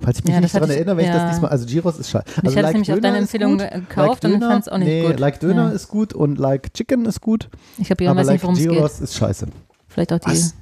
[0.00, 1.24] Falls ich mich Ja, nicht daran ich- erinnere, wenn ich ja.
[1.24, 2.24] das diesmal, also Gyros ist scheiße.
[2.36, 4.62] Also ich hatte es nämlich auf Döner deine ist Empfehlung gut, gekauft und Döner- fand
[4.62, 5.18] es auch nicht nee, gut.
[5.18, 5.70] Like Döner Ja.
[5.70, 7.48] ist gut und Like Chicken ist gut,
[7.78, 8.68] Ich habe ja aber weiß Like nicht, worum es geht.
[8.70, 9.46] Gyros ist scheiße.
[9.88, 10.54] Vielleicht auch die Was?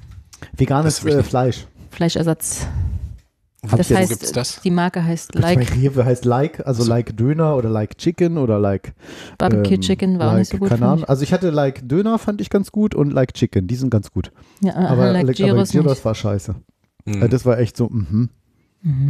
[0.55, 1.23] Veganes ich äh.
[1.23, 1.67] Fleisch.
[1.91, 2.67] Fleischersatz.
[3.69, 4.61] Hab Das ich heißt, Wo gibt's das?
[4.61, 6.89] die Marke heißt Like Rewe heißt Like, also So.
[6.89, 8.93] Like Döner oder Like Chicken oder Like
[9.39, 10.69] Barbecue ähm, Chicken war auch like, nicht so gut.
[10.69, 11.03] Keine Ahnung.
[11.05, 14.11] Also ich hatte Like Döner fand ich ganz gut und Like Chicken, die sind ganz
[14.11, 14.31] gut.
[14.61, 14.67] ich.
[14.67, 16.05] Ja, Aber aber Like aber Gyros Gyros nicht.
[16.05, 16.55] war scheiße.
[17.07, 17.21] Hm.
[17.23, 18.29] Äh, Das war echt so, mhm.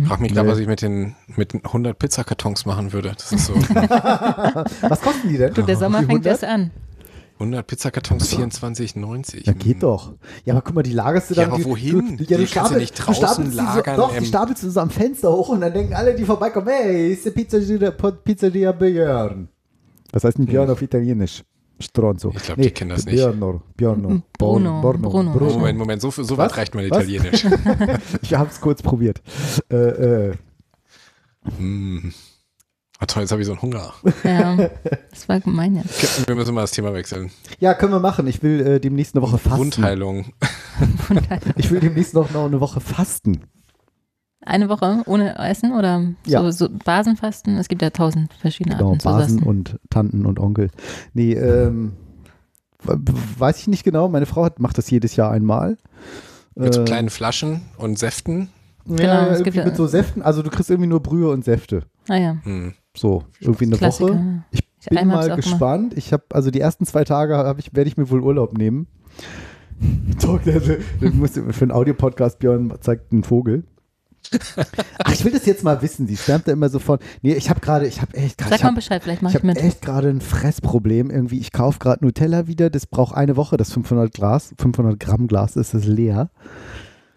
[0.07, 0.53] Frag mich gerade, Nee.
[0.53, 3.11] was ich mit den, mit den 100 Pizzakartons machen würde.
[3.15, 3.53] Das ist so
[4.81, 5.53] Was kosten die denn?
[5.53, 6.25] Du, der Sommer fängt 100?
[6.25, 6.71] erst an.
[7.39, 9.45] 100 Pizzakartons 24,90.
[9.45, 10.14] Ja, geht doch.
[10.45, 11.51] Ja, aber guck mal, die lagerst du Ja, dann.
[11.51, 12.18] aber die, wohin?
[12.18, 14.18] Du, Die ja, du kannst du stapel- nicht du draußen stapelst die lagern, So, doch,
[14.18, 17.26] die stapelst du so am Fenster hoch und dann denken alle, die vorbeikommen, hey, ist
[17.26, 19.47] die Pizzeria, Pizzeria Björn.
[20.11, 21.43] Was heißt denn Björn auf Italienisch?
[21.80, 22.34] Stronzo.
[22.35, 23.14] Ich glaub, die kennen das nicht.
[23.18, 24.23] Björno, Björno.
[24.39, 25.31] Bruno, Borno, Bruno.
[25.34, 25.53] Bruno.
[25.59, 26.57] Moment, Moment, so, so weit Was?
[26.57, 27.03] reicht mein Was?
[27.03, 27.45] Italienisch.
[28.23, 29.22] Ich habe es kurz probiert.
[29.72, 29.76] Äh,
[30.30, 30.34] äh,
[31.59, 32.11] hm.
[32.99, 33.94] Ah, toll, jetzt habe ich so einen Hunger.
[34.24, 34.69] Ja,
[35.11, 36.28] das war gemein jetzt.
[36.28, 37.30] Wir müssen mal das Thema wechseln.
[37.60, 38.26] ja, können wir machen.
[38.28, 39.60] Ich will äh, demnächst eine Woche fasten.
[39.60, 40.26] Wundheilung.
[41.56, 43.41] Ich will demnächst noch, eine Woche fasten.
[44.45, 46.41] Eine Woche ohne Essen oder Ja.
[46.44, 47.57] so, so Basenfasten?
[47.57, 50.69] Es gibt ja tausend verschiedene Genau, Arten zu Basen und Tanten und Onkel.
[51.14, 51.94] Nee, ähm,
[52.84, 54.07] weiß ich nicht genau.
[54.10, 55.78] Meine Frau hat, macht das jedes Jahr einmal.
[56.56, 58.49] Mit so Äh, kleinen Flaschen und Säften.
[58.86, 60.22] Ja, Genau, es gibt ja- mit so Säften.
[60.22, 61.84] Also du kriegst irgendwie nur Brühe und Säfte.
[62.07, 62.74] Ah ja, Hm.
[62.98, 64.10] So, irgendwie eine Klassiker.
[64.14, 64.44] Woche.
[64.52, 65.44] Ich bin Einmal mal gemacht.
[65.44, 65.94] gespannt.
[65.98, 68.88] Ich habe also die ersten zwei Tage ich werde ich mir wohl Urlaub nehmen.
[69.80, 73.64] Für einen Audiopodcast Björn zeigt einen Vogel.
[75.03, 76.07] Ach, ich will das jetzt mal wissen.
[76.07, 76.99] Sie schwärmt da immer so von.
[77.22, 78.52] Nee, ich habe gerade, ich habe echt gerade.
[78.57, 79.57] Sag mal Bescheid, vielleicht mach Ich ich, habe mit.
[79.57, 81.11] echt gerade ein Fressproblem.
[81.11, 82.69] Irgendwie, ich kaufe gerade Nutella wieder.
[82.69, 83.56] Das braucht eine Woche.
[83.57, 86.30] Das 500 Glas, 500 Gramm Glas ist das leer.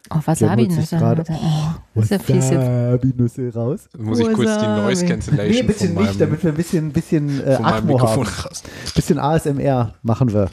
[0.09, 0.97] Oh, Wasabi holt sich Nüsse.
[0.97, 2.53] gerade- das ist ja fies jetzt.
[2.67, 3.89] Wasabi-Nüsse raus.
[3.99, 4.67] Muss ich kurz die.
[4.67, 8.27] Noise Cancellation Nee, bitte von nicht, meinem, damit wir ein bisschen, bisschen äh, Atmo Mikrofon
[8.27, 8.43] haben.
[8.47, 8.63] raus.
[8.95, 10.51] Bisschen ASMR machen wir.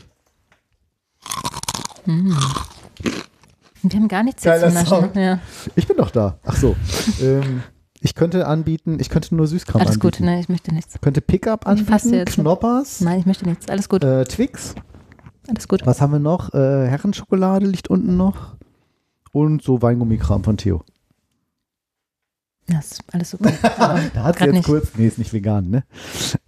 [2.05, 2.33] Und
[3.93, 5.09] die haben gar nichts jetzt Geiler zu naschen.
[5.21, 5.39] Ja.
[5.75, 6.39] Ich bin doch da.
[6.45, 6.75] Ach so.
[7.21, 7.63] ähm,
[8.01, 10.25] ich könnte anbieten, ich könnte nur Süßkram Alles gut, anbieten.
[10.25, 10.95] nein, ich möchte nichts.
[11.01, 12.35] Könnte Pickup Ich anbieten, jetzt.
[12.35, 13.67] Knoppers, Nein, ich möchte nichts.
[13.69, 14.75] Alles gut, äh, Twix.
[15.47, 15.85] alles gut.
[15.85, 16.53] Was haben wir noch?
[16.53, 18.55] Äh, Herrenschokolade liegt unten noch.
[19.31, 20.83] Und so Weingummikram von Theo.
[22.69, 23.51] Ja, ist alles super.
[24.13, 24.65] Da hat sie jetzt nicht.
[24.65, 25.83] kurz, nee, ist nicht vegan, ne?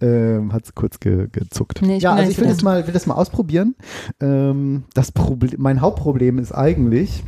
[0.00, 1.80] Ähm, hat sie kurz ge, gezuckt.
[1.82, 3.74] Nee, ich ja, also ich will das mal, will das mal ausprobieren.
[4.20, 7.24] Ähm, das Problem, mein Hauptproblem ist eigentlich,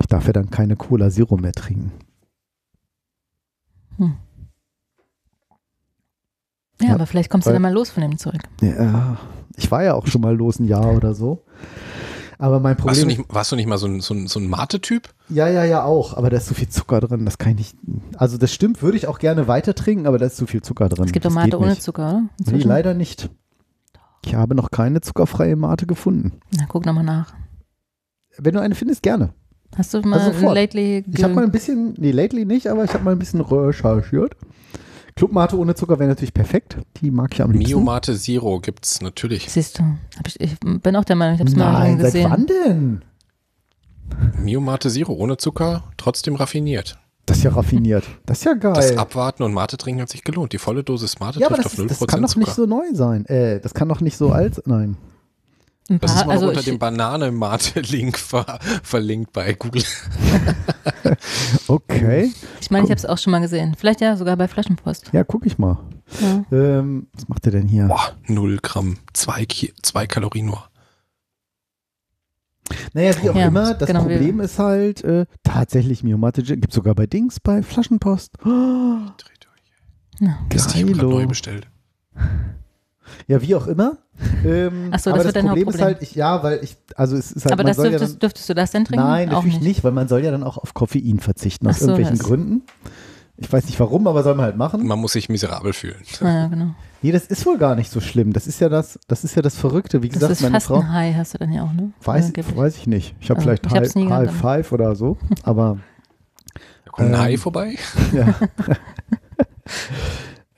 [0.00, 1.92] ich darf ja dann keine Cola Zero mehr trinken.
[6.80, 8.42] Ja, Ja, aber vielleicht kommst du weil- dann mal los von dem zurück.
[8.62, 9.18] Ja,
[9.56, 11.42] ich war ja auch schon mal los ein Jahr oder so.
[12.38, 14.38] Aber mein Warst du Problem, nicht, warst du nicht mal so ein, so ein, so
[14.38, 15.08] ein Mate-Typ?
[15.28, 17.76] ja, ja, ja auch, aber da ist so viel Zucker drin, das kann ich nicht,
[18.16, 20.88] also das stimmt, würde ich auch gerne weiter trinken, aber da ist zu viel Zucker
[20.88, 21.06] drin.
[21.06, 21.82] Es gibt doch Mate ohne nicht.
[21.82, 22.52] Zucker, oder?
[22.52, 23.28] Nee, leider nicht.
[24.24, 26.40] Ich habe noch keine zuckerfreie Mate gefunden.
[26.56, 27.34] Na, guck nochmal nach.
[28.36, 29.32] Wenn du eine findest, gerne.
[29.76, 32.94] Hast du mal Also lately Ich habe mal ein bisschen, nee, lately nicht, aber ich
[32.94, 34.36] habe mal ein bisschen recherchiert.
[35.18, 36.76] Clubmate ohne Zucker wäre natürlich perfekt.
[37.00, 37.70] Die mag ich am liebsten.
[37.70, 39.50] Mio Mate Zero gibt's natürlich.
[39.50, 39.82] Siehst du,
[40.24, 42.30] ich, ich bin auch der Meinung, ich habe es mal Nein, irgendwo seit gesehen.
[42.30, 43.04] wann denn?
[44.44, 46.98] Mio Mate Zero ohne Zucker, trotzdem raffiniert.
[47.26, 48.04] Das ist ja raffiniert.
[48.26, 48.74] Das ist ja geil.
[48.74, 50.52] Das Abwarten und Mate trinken hat sich gelohnt.
[50.52, 52.40] Die volle Dosis Mate ja, aber trifft das, auf ist, 0% das kann doch Zucker.
[52.46, 53.26] nicht so neu sein.
[53.26, 54.96] Äh, das kann doch nicht so alt Nein.
[55.90, 59.82] Ein das ist mal also unter ich, dem Banane-Mate-Link ver verlinkt bei Google.
[61.68, 62.32] Okay.
[62.60, 63.74] ich meine, ich habe es auch schon mal gesehen.
[63.78, 65.10] Vielleicht ja sogar bei Flaschenpost.
[65.12, 65.78] Ja, guck ich mal.
[66.20, 66.44] Ja.
[66.52, 67.86] Ähm, was macht der denn hier?
[67.86, 70.68] Boah, 0 Gramm, 2 Ki zwei Kalorien nur.
[72.92, 76.94] Naja, wie auch Ja, immer, das genau, Problem ist halt äh, tatsächlich Miomate gibt sogar
[76.94, 78.32] bei Dings, bei Flaschenpost.
[78.44, 78.48] Oh,
[79.16, 80.20] Dreh durch.
[80.20, 80.38] Ja.
[80.50, 81.10] Gestern, ich hab grad Geilo.
[81.10, 81.66] neu bestellt.
[83.26, 83.98] Ja, wie auch immer.
[84.44, 86.76] Ähm, Ach so, das aber wird das dein Problem ist halt, ich, ja, weil ich,
[86.96, 88.84] also es ist halt, Aber man das soll ja dürftest, dann, dürftest du das denn
[88.84, 89.04] trinken?
[89.04, 89.62] Nein, natürlich nicht.
[89.64, 89.84] nicht.
[89.84, 92.62] weil man soll ja dann auch auf Koffein verzichten, aus so, irgendwelchen das- Gründen.
[93.40, 94.84] Ich weiß nicht warum, aber soll man halt machen.
[94.84, 95.94] Man muss sich miserabel fühlen.
[96.20, 96.74] Ja, genau.
[97.02, 98.32] Nee, das ist wohl gar nicht so schlimm.
[98.32, 100.02] Das ist ja das, das ist ja das Verrückte.
[100.02, 100.80] Wie Das gesagt, ist meine fast Frau.
[100.80, 101.92] ein High, hast du dann ja auch, ne?
[102.02, 102.56] Weiß, Angeblich.
[102.56, 103.14] weiß ich nicht.
[103.20, 105.78] Ich habe Also, vielleicht ich High, gehabt, High Five oder so, aber
[106.84, 107.76] Da kommt ein Ähm, Hai vorbei.
[108.12, 108.34] ja.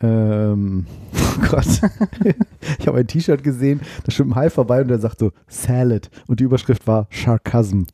[0.01, 1.67] Ähm, oh Gott.
[2.79, 6.11] ich habe ein T-Shirt gesehen, da schwimmt ein Hai vorbei und der sagt so Salad
[6.27, 7.85] und die Überschrift war Sarcasm.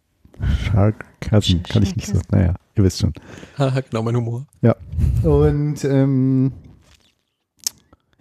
[0.71, 2.19] Sarcasm, kann ich nicht so.
[2.31, 3.13] Naja, ihr wisst schon.
[3.59, 4.47] Haha, genau mein Humor.
[5.23, 6.53] Und ähm,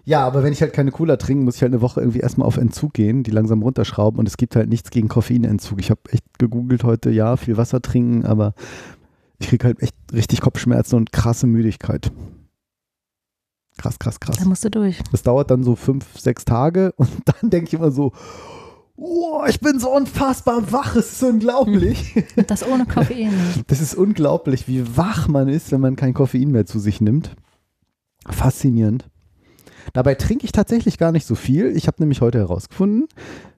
[0.05, 2.47] ja, aber wenn ich halt keine Cola trinke, muss ich halt eine Woche irgendwie erstmal
[2.47, 5.79] auf Entzug gehen, die langsam runterschrauben und es gibt halt nichts gegen Koffeinentzug.
[5.79, 8.53] Ich habe echt gegoogelt heute, ja, viel Wasser trinken, aber
[9.39, 12.11] ich kriege halt echt richtig Kopfschmerzen und krasse Müdigkeit.
[13.77, 14.37] Krass, krass, krass.
[14.37, 14.99] Da musst du durch.
[15.11, 18.13] Das dauert dann so fünf, sechs Tage und dann denke ich immer so,
[18.97, 22.15] oh, ich bin so unfassbar wach, es ist unglaublich.
[22.37, 23.33] Und das ohne Koffein.
[23.67, 27.35] Das ist unglaublich, wie wach man ist, wenn man kein Koffein mehr zu sich nimmt.
[28.25, 29.09] Faszinierend.
[29.93, 31.75] Dabei trinke ich tatsächlich gar nicht so viel.
[31.75, 33.07] Ich habe nämlich heute herausgefunden,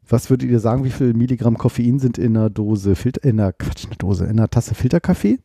[0.09, 3.53] was würdet ihr sagen, wie viel Milligramm Koffein sind in einer Dose Filter, in einer,
[3.53, 5.39] Quatsch, eine Dose, in einer Tasse Filterkaffee?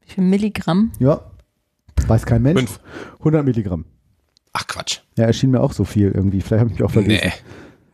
[0.00, 0.92] Wie viel Milligramm?
[0.98, 1.20] Ja,
[2.12, 2.60] weiß kein Mensch.
[2.60, 2.80] Fünf.
[3.20, 3.84] 100 Milligramm.
[4.52, 5.00] Ach Quatsch.
[5.16, 6.40] Ja, erschien mir auch so viel irgendwie.
[6.42, 7.32] Vielleicht habe ich mich auch verlesen.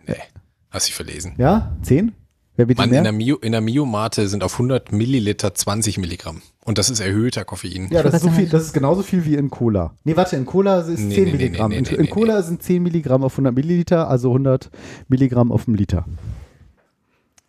[0.07, 0.15] Nee.
[0.15, 0.23] Nee.
[0.70, 1.35] Hast dich verlesen.
[1.39, 2.12] Ja, 10?
[2.57, 2.99] Wer bitte Mann, mehr?
[2.99, 6.43] in der, Mio, in der Mio-Mate sind auf 100 Milliliter 20 Milligramm.
[6.65, 7.89] Und das ist erhöhter Koffein.
[7.93, 9.95] Ja, das ist, so viel, das ist genauso viel wie in Cola.
[10.03, 11.70] Nee, warte, in Cola ist Nee, 10 nee, nee, Milligramm.
[11.70, 14.70] nee, in, nee, in Cola sind 10 Milligramm auf 100 Milliliter, also 100
[15.07, 16.05] Milligramm auf einen Liter.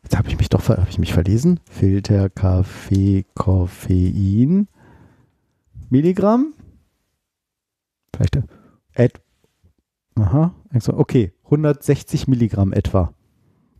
[0.03, 1.59] Jetzt habe ich mich doch hab ich mich verlesen.
[1.69, 4.67] Filter, Kaffee, Koffein.
[5.89, 6.53] Milligramm?
[8.19, 8.35] Vielleicht.
[8.35, 9.21] äh, Et
[10.15, 10.53] Aha.
[10.87, 13.13] Okay, 160 Milligramm etwa.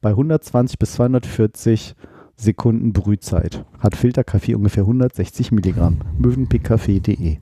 [0.01, 1.95] Bei 120 bis 240
[2.37, 5.99] Sekunden Brühzeit hat Filterkaffee ungefähr 160 Milligramm.
[6.17, 7.37] Möwenpickkaffee.de.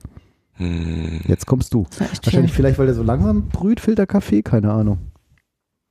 [0.54, 1.20] Hm.
[1.28, 1.86] Jetzt kommst du.
[1.98, 2.48] Wahrscheinlich schön.
[2.48, 4.42] vielleicht, weil der so langsam brüht, Filterkaffee?
[4.42, 4.98] Keine Ahnung.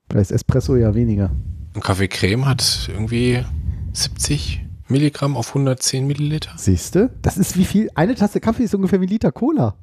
[0.10, 1.32] Vielleicht ist Espresso ja weniger.
[1.74, 3.46] Und Kaffee Creme hat irgendwie
[3.94, 6.52] 70 Milligramm auf 110 Milliliter.
[6.58, 7.10] Siehst du?
[7.22, 7.90] Das ist wie viel?
[7.96, 9.76] Eine Tasse Kaffee ist ungefähr wie ein Liter Cola.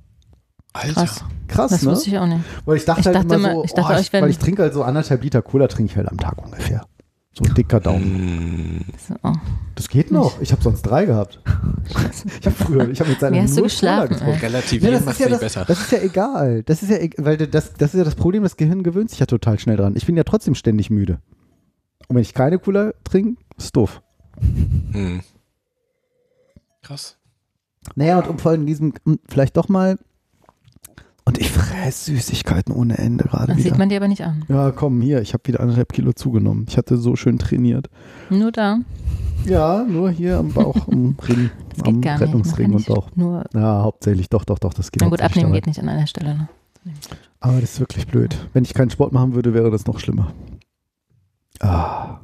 [0.75, 0.93] Alter.
[0.95, 1.25] Krass.
[1.49, 1.91] Krass, Das ne?
[1.93, 2.41] wusste ich auch nicht.
[2.65, 4.39] Weil ich dachte Ich halt dachte immer immer- so, ich dachte, oh, werden- weil ich
[4.39, 6.85] trinke halt so anderthalb Liter Cola, trinke ich halt am Tag ungefähr.
[7.37, 8.85] So ein dicker Daumen.
[9.09, 9.33] So, oh.
[9.75, 10.41] Das geht noch.
[10.41, 11.41] Ich habe sonst drei gehabt.
[12.41, 14.39] ich habe früher, ich habe mit seiner hast du geschlafen, ey?
[14.41, 15.65] Ja, das, macht ist ja das, besser.
[15.67, 16.63] das ist ja egal.
[16.63, 19.19] Das ist ja, e- weil das, das ist ja das Problem, das Gehirn gewöhnt sich
[19.19, 19.95] ja total schnell dran.
[19.97, 21.19] Ich bin ja trotzdem ständig müde.
[22.09, 24.01] Und wenn ich keine Cola trinke, ist doof.
[24.93, 25.21] Hm.
[26.83, 27.17] Krass.
[27.97, 28.95] Naja, und um vor allem in diesem,
[29.29, 29.99] vielleicht doch mal.
[31.27, 33.71] Und ich fresse Süßigkeiten ohne Ende gerade Das wieder.
[33.71, 34.45] sieht man dir aber nicht an.
[34.49, 36.67] ja, komm, hier, ich habe wieder anderthalb Kilo zugenommen.
[36.69, 37.89] Ich hatte so schön trainiert.
[38.29, 38.79] Nur da.
[39.47, 43.09] Ja, nur hier am Bauch, am Ring, Das am Rettungsring und Bauch.
[43.15, 46.07] Nur, Ja, hauptsächlich, doch, doch, doch, das geht na gut, abnehmen geht nicht an einer
[46.07, 46.35] Stelle.
[46.35, 46.49] Ne?
[47.41, 48.37] Aber das ist wirklich blöd.
[48.53, 50.33] Wenn ich keinen Sport machen würde, wäre das noch schlimmer.
[51.61, 52.19] Ah,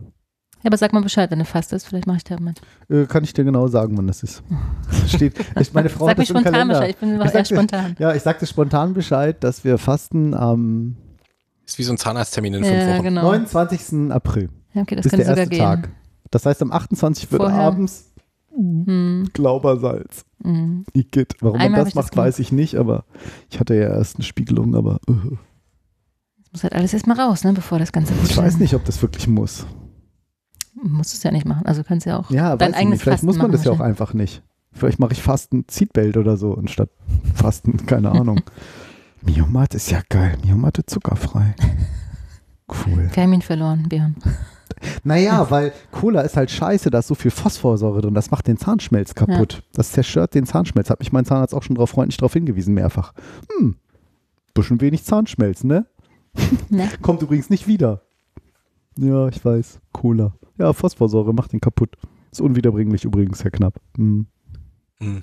[0.65, 1.87] aber sag mal Bescheid, wenn du fastest.
[1.87, 2.61] Vielleicht mache ich da mit.
[2.89, 4.43] äh, kann ich dir genau sagen, wann das ist.
[4.91, 6.75] Das steht, ich, meine Frau Sag hat mir das im spontan Kalender.
[6.75, 6.91] Bescheid.
[6.91, 7.97] Ich bin immer Ich eher dir- spontan.
[7.99, 10.97] Ja, ich sagte spontan Bescheid, dass wir fasten am
[11.67, 13.03] Ist wie so ein Zahnarzttermin in fünf Ja, Wochen.
[13.05, 13.23] genau.
[13.23, 14.11] 29.
[14.13, 14.51] April.
[14.75, 15.59] Ja, okay, das ist der sogar erste gehen.
[15.61, 15.89] Tag.
[16.31, 18.07] Das heißt, am 28 wird abends
[18.55, 20.25] Hm, Glaubersalz.
[20.43, 20.85] hm.
[20.93, 21.35] Igitt.
[21.41, 23.05] Warum Einmal man das ich das macht, weiß ich nicht, aber
[23.51, 25.15] ich hatte ja erst eine Spiegelung, aber uh,
[26.43, 29.01] Das muss halt alles erstmal raus, ne, bevor das Ganze ich weiß nicht, ob das
[29.03, 29.67] wirklich muss.
[30.83, 31.67] Musst es ja nicht machen.
[31.67, 33.03] Also kannst du ja auch Ja, dein eigenes nicht.
[33.03, 34.01] Vielleicht Fasten muss man das ja auch wahrscheinlich.
[34.01, 34.43] einfach nicht.
[34.73, 36.91] Vielleicht mache ich Fasten Seatbelt oder so anstatt
[37.35, 38.41] Fasten, keine Ahnung.
[39.23, 40.39] Miomat ist ja geil.
[40.45, 41.55] Miomat zuckerfrei.
[42.69, 43.11] Cool.
[43.13, 44.17] Wir haben ihn verloren, Björn.
[45.03, 48.57] Naja, weil Cola ist halt scheiße, da ist so viel Phosphorsäure drin, das macht den
[48.57, 49.63] Zahnschmelz kaputt.
[49.75, 50.89] Das zerstört den Zahnschmelz.
[50.89, 53.13] Hat mich mein Zahnarzt auch schon drauf freundlich darauf hingewiesen, mehrfach.
[53.59, 53.77] Hm,
[54.55, 55.87] bisschen wenig Zahnschmelz, ne?
[56.71, 56.89] Ne?
[57.03, 58.03] Kommt übrigens nicht wieder.
[58.99, 59.81] Ja, ich weiß.
[59.93, 60.35] Cola.
[60.59, 61.97] Ja, Phosphorsäure macht den kaputt.
[62.31, 63.81] Ist unwiederbringlich übrigens, Herr Knapp.
[63.97, 64.27] Hm.
[65.01, 65.23] Hm.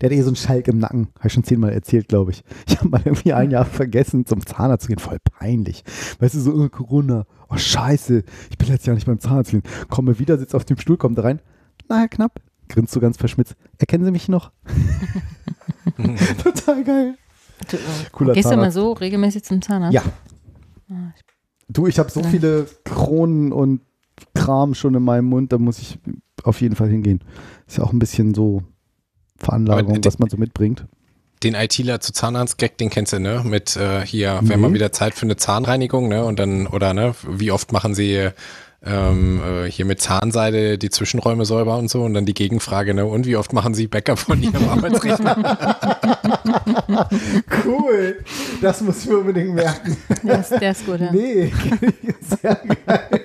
[0.00, 1.08] Der hat eh so einen Schalk im Nacken.
[1.16, 2.42] Habe ich schon zehnmal erzählt, glaube ich.
[2.66, 4.98] Ich habe mal irgendwie ein Jahr vergessen, zum Zahnarzt zu gehen.
[4.98, 5.84] Voll peinlich.
[6.18, 7.26] Weißt du, so oh, Corona.
[7.48, 8.24] Oh, scheiße.
[8.50, 9.68] Ich bin letztes Jahr nicht beim Zahnarzt gewesen.
[9.88, 11.40] Komme wieder, sitze auf dem Stuhl, kommt da rein.
[11.88, 12.40] Na, Herr Knapp.
[12.68, 13.56] Grinst so ganz verschmitzt.
[13.78, 14.52] Erkennen Sie mich noch?
[16.42, 17.14] Total geil.
[17.70, 17.80] Du, äh,
[18.12, 18.74] Cooler gehst du mal Zahnarzt.
[18.74, 19.94] so regelmäßig zum Zahnarzt?
[19.94, 20.02] Ja.
[21.70, 23.80] Ich- Du, ich habe so viele Kronen und
[24.34, 25.98] Kram schon in meinem Mund, da muss ich
[26.42, 27.20] auf jeden Fall hingehen.
[27.66, 28.62] Ist ja auch ein bisschen so
[29.38, 30.84] Veranlagung, Aber was man so mitbringt.
[31.42, 33.42] Den ITler zu Zahnarzt-Gag, den kennst du, ne?
[33.46, 34.74] Mit äh, hier, wenn mal Nee.
[34.74, 36.22] wieder Zeit für eine Zahnreinigung, ne?
[36.24, 38.28] Und dann, oder ne, wie oft machen sie
[38.82, 43.04] ähm, äh, hier mit Zahnseide die Zwischenräume säuber und so und dann die Gegenfrage, ne,
[43.04, 45.36] und wie oft machen Sie Backup von Ihrem Arbeitsrechner?
[47.64, 48.24] Cool.
[48.62, 49.96] Das muss ich mir unbedingt merken.
[50.22, 51.12] Der ist, der ist gut, ja.
[51.12, 51.52] Nee,
[52.20, 53.20] sehr geil.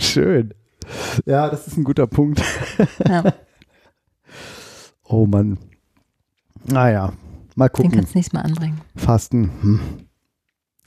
[0.00, 0.54] Schön.
[1.26, 2.42] Ja, das ist ein guter Punkt.
[3.06, 3.24] ja.
[5.10, 5.56] Oh Mann.
[6.66, 7.14] Naja,
[7.54, 7.92] mal Den gucken.
[7.92, 8.82] kannst du nächstes Mal anbringen.
[8.94, 9.50] Fasten.
[9.62, 9.80] Hm.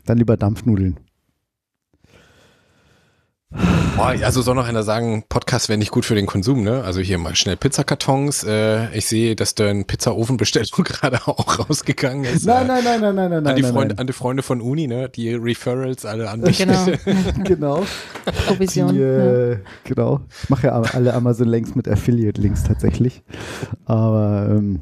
[0.06, 0.99] Dann lieber Dampfnudeln.
[3.98, 6.84] Boah, also soll noch einer sagen, Podcast wäre nicht gut für den Konsum, ne?
[6.84, 8.44] Also hier mal schnell Pizzakartons.
[8.45, 12.45] Äh, ich sehe, dass dein Pizzaofenbestellung gerade auch rausgegangen ist.
[12.45, 13.99] Nein, nein, nein, nein, nein, nein, An die, nein, Freunde, nein.
[13.99, 15.10] an die Freunde von Uni, ne?
[15.10, 16.60] Die Referrals alle an mich.
[16.60, 16.86] Genau.
[17.44, 17.86] genau.
[18.48, 18.94] Provision.
[18.94, 19.52] Die, ja.
[19.52, 20.22] äh, Genau.
[20.44, 23.23] Ich mache ja alle Amazon-Links mit Affiliate-Links tatsächlich.
[23.86, 24.82] Aber ähm,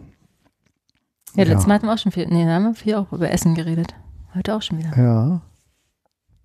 [1.36, 1.68] ja, letztes ja.
[1.68, 3.96] Mal hatten wir auch schon viel, nee, da haben wir viel auch über Essen geredet.
[4.36, 4.92] Heute auch schon wieder.
[4.96, 5.42] ja,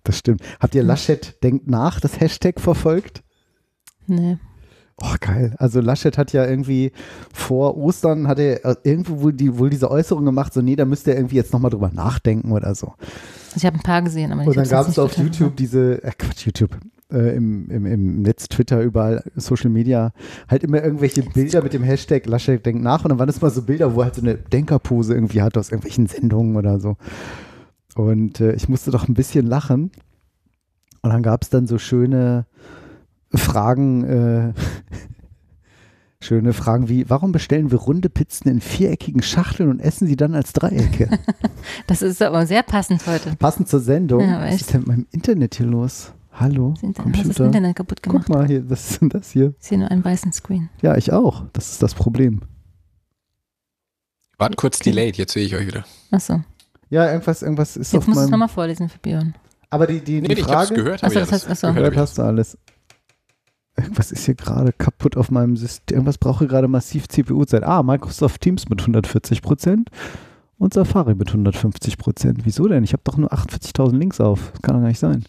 [0.05, 0.41] das stimmt.
[0.59, 3.23] Habt ihr Laschet denkt nach, das Hashtag verfolgt?
[4.07, 4.37] Nee.
[5.01, 5.53] Oh, geil.
[5.57, 6.93] Also Laschet hat ja irgendwie
[7.33, 10.85] vor Ostern, hat er äh, irgendwo wohl, die, wohl diese Äußerung gemacht, so nee, da
[10.85, 12.93] müsste er irgendwie jetzt nochmal drüber nachdenken oder so.
[13.57, 15.57] Ich habe ein paar gesehen, aber ich Und dann gab es auf nicht total- YouTube
[15.57, 16.77] diese, äh, Quatsch, YouTube,
[17.11, 20.13] äh, im, im, im Netz, Twitter, überall, Social Media,
[20.47, 23.51] halt immer irgendwelche Bilder mit dem Hashtag Laschet denkt nach und dann waren das mal
[23.51, 26.95] so Bilder, wo er halt so eine Denkerpose irgendwie hat aus irgendwelchen Sendungen oder so.
[27.95, 29.91] Und äh, ich musste doch ein bisschen lachen.
[31.01, 32.45] Und dann gab es dann so schöne
[33.33, 34.53] Fragen, äh,
[36.21, 40.35] schöne Fragen wie, warum bestellen wir runde Pizzen in viereckigen Schachteln und essen sie dann
[40.35, 41.09] als Dreiecke?
[41.87, 43.35] Das ist aber sehr passend heute.
[43.37, 44.21] Passend zur Sendung.
[44.21, 46.13] Ja, was ist denn mit meinem Internet hier los?
[46.31, 47.45] Hallo, Das Internet, hast das Computer.
[47.45, 48.23] Internet kaputt gemacht.
[48.27, 49.53] Guck mal hier, was ist denn das hier?
[49.59, 50.69] Ich sehe nur einen weißen Screen.
[50.81, 51.43] Ja, ich auch.
[51.53, 52.41] Das ist das Problem.
[54.37, 55.85] Wart kurz delayed, jetzt sehe ich euch wieder.
[56.11, 56.41] Achso.
[56.89, 59.33] Ja, irgendwas, irgendwas ist Jetzt musst du es nochmal vorlesen für Björn.
[59.69, 60.75] Aber die, die, die Nee, ich hab's Frage.
[60.83, 61.67] gehört, Ach habe so, ich das heißt- ach so.
[61.67, 62.57] gehört, Gehört ich hast du alles.
[63.77, 65.95] Irgendwas ist hier gerade kaputt auf meinem System.
[65.97, 67.63] Irgendwas brauche gerade massiv CPU-Zeit.
[67.63, 69.89] Ah, Microsoft Teams mit 140 Prozent
[70.57, 72.45] und Safari mit 150 Prozent.
[72.45, 72.85] Wieso denn?
[72.85, 74.51] Ich habe doch nur 48.000 Links auf.
[74.53, 75.25] Das kann doch gar nicht sein.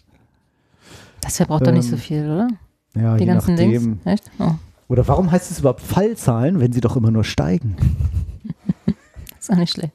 [1.21, 2.47] Das verbraucht doch nicht so Ähm, viel, oder?
[2.95, 3.71] Ja, Die je ganzen nachdem.
[3.71, 4.05] Links.
[4.05, 4.31] Echt?
[4.39, 4.51] Oh,
[4.87, 7.75] Oder warum heißt es überhaupt Fallzahlen, wenn sie doch immer nur steigen?
[9.39, 9.91] ist auch nicht schlecht.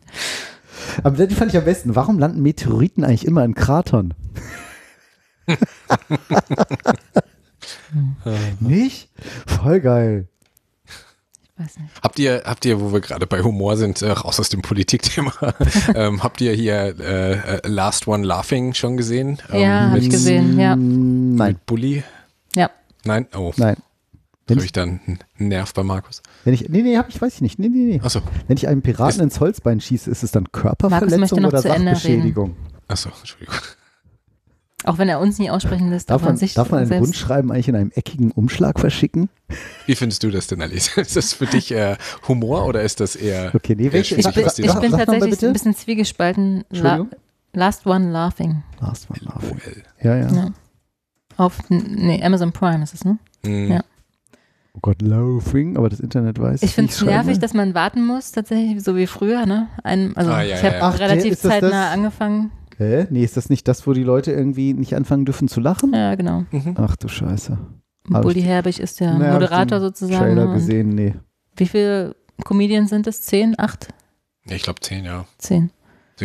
[1.02, 1.94] Aber die fand ich am besten.
[1.94, 4.14] Warum landen Meteoriten eigentlich immer in Kratern?
[8.60, 9.10] Nicht?
[9.46, 10.28] Voll geil.
[10.86, 11.90] Ich weiß nicht.
[12.02, 15.32] Habt ihr, habt ihr, wo wir gerade bei Humor sind, äh, raus aus dem Politikthema,
[15.94, 19.38] ähm, habt ihr hier äh, äh, Last One Laughing schon gesehen?
[19.52, 20.74] Ähm, Ja, hab mit, ich gesehen, ja.
[20.74, 22.02] Nein, Mit Bully?
[22.56, 22.70] Ja.
[23.04, 23.26] Nein?
[23.36, 23.76] Oh, nein.
[24.46, 26.22] Wenn habe ich, ich dann einen Nerv bei Markus.
[26.44, 27.58] wenn ich, nee, nee, hab ich, weiß ich nicht.
[27.58, 28.00] Nee, nee, nee.
[28.02, 32.56] Achso, Wenn ich einem Piraten ins Holzbein schieße, ist es dann Körperverletzung oder Sachbeschädigung?
[32.88, 33.54] achso, Entschuldigung.
[34.84, 37.06] Auch wenn er uns nie aussprechen lässt, Darf aber man, sich darf man ein selbst.
[37.06, 39.28] Rundschreiben eigentlich in einem eckigen Umschlag verschicken?
[39.86, 40.88] Wie findest du das denn, Alice?
[40.96, 41.96] Ist das für dich äh,
[42.26, 45.52] Humor oder ist das eher, Okay, nee, welche- Ich schwierig, bin, ich bin tatsächlich ein
[45.52, 46.64] bisschen zwiegespalten.
[46.70, 47.06] La?
[47.52, 48.64] Last One Laughing.
[48.80, 49.60] Last one laughing.
[50.02, 50.32] Ja, ja.
[50.32, 50.50] Ja.
[51.36, 53.18] Auf nee, Amazon Prime ist es, ne?
[53.44, 53.84] Hm, Ja.
[54.74, 56.62] Oh Gott, laughing, aber das Internet weiß.
[56.62, 59.68] Ich finde es nervig, dass man warten muss, tatsächlich, so wie früher, ne?
[59.84, 60.82] Ein, also Ah, ja, ich ja, habe ja.
[60.82, 61.92] Ach, der- relativ das zeitnah das?
[61.92, 62.52] angefangen.
[62.78, 63.06] Hä?
[63.10, 65.92] Nee, ist das nicht das, wo die Leute irgendwie nicht anfangen dürfen zu lachen?
[65.94, 66.44] Ja, genau.
[66.50, 66.74] Mhm.
[66.78, 67.58] Ach du Scheiße.
[68.12, 70.24] Hab Bully ich- Herbig ist der Nee, ich Moderator den sozusagen.
[70.24, 70.54] Trailer ne?
[70.54, 71.14] Gesehen, nee.
[71.54, 73.20] Wie viele Comedians sind es?
[73.22, 73.54] Zehn?
[73.58, 73.88] Acht?
[74.46, 75.26] Ja, ich glaube zehn, ja.
[75.36, 75.70] Zehn.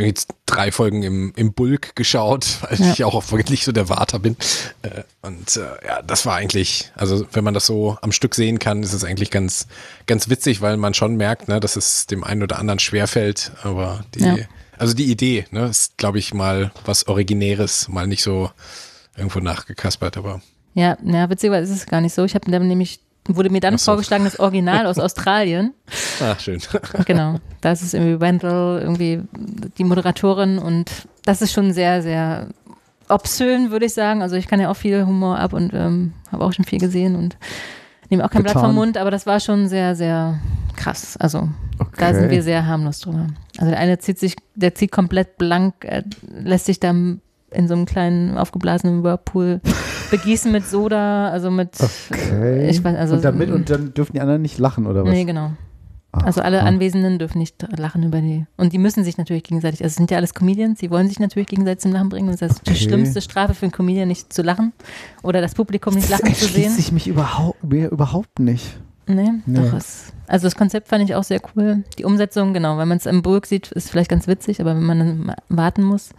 [0.05, 2.93] Jetzt drei Folgen im, im Bulk geschaut, weil Ja.
[2.93, 4.35] ich auch wirklich so der Warter bin.
[4.81, 8.59] Äh, und äh, ja, das war eigentlich, also wenn man das so am Stück sehen
[8.59, 9.67] kann, ist es eigentlich ganz,
[10.05, 13.51] ganz witzig, weil man schon merkt, ne, dass es dem einen oder anderen schwerfällt.
[13.63, 14.35] Aber die, Ja.
[14.77, 18.49] also die Idee, ne, ist, glaube ich, mal was Originäres, mal nicht so
[19.15, 20.41] irgendwo nachgekaspert, aber
[20.73, 22.23] Ja, ja, witzigerweise ist es gar nicht so.
[22.23, 23.91] Ich habe nämlich, wurde mir dann Ach so.
[23.91, 25.73] vorgeschlagen, das Original aus Australien.
[26.21, 26.59] ah, schön.
[27.05, 27.35] Genau.
[27.61, 29.21] Da ist es irgendwie Wendell, irgendwie
[29.77, 30.89] die Moderatorin und
[31.25, 32.47] das ist schon sehr, sehr
[33.09, 34.21] obszön, würde ich sagen.
[34.21, 37.15] Also ich kann ja auch viel Humor ab und ähm, habe auch schon viel gesehen
[37.15, 37.37] und
[38.09, 38.69] nehme auch kein Blatt Getan.
[38.69, 40.39] vom Mund, aber das war schon sehr, sehr
[40.75, 41.17] krass.
[41.17, 41.49] Also
[41.97, 43.27] da sind wir sehr harmlos drüber.
[43.57, 47.21] Also der eine zieht sich, der zieht komplett blank, äh, lässt sich dann
[47.51, 49.61] in so einem kleinen aufgeblasenen Whirlpool
[50.11, 51.77] begießen mit Soda, also mit
[52.11, 52.69] Okay.
[52.69, 55.11] ich weiß, also und, damit, und dann dürfen die anderen nicht lachen, oder was?
[55.11, 55.51] Nee, genau.
[56.13, 56.67] Also alle Aha.
[56.67, 58.45] Anwesenden dürfen nicht lachen über die.
[58.55, 61.19] Und die müssen sich natürlich gegenseitig, also es sind ja alles Comedians, die wollen sich
[61.19, 62.29] natürlich gegenseitig zum Lachen bringen.
[62.29, 62.79] Und das ist die Okay.
[62.79, 64.73] schlimmste Strafe für einen Comedian, nicht zu lachen
[65.21, 66.63] oder das Publikum nicht das lachen zu sehen.
[66.63, 68.79] erschließt sich mich überhaupt, mir überhaupt nicht.
[69.05, 69.59] Nee, Nee.
[69.59, 69.73] doch.
[69.77, 71.83] Es, also das Konzept fand ich auch sehr cool.
[71.99, 74.83] Die Umsetzung, genau, wenn man es im Burg sieht, ist vielleicht ganz witzig, aber wenn
[74.83, 76.09] man dann warten muss.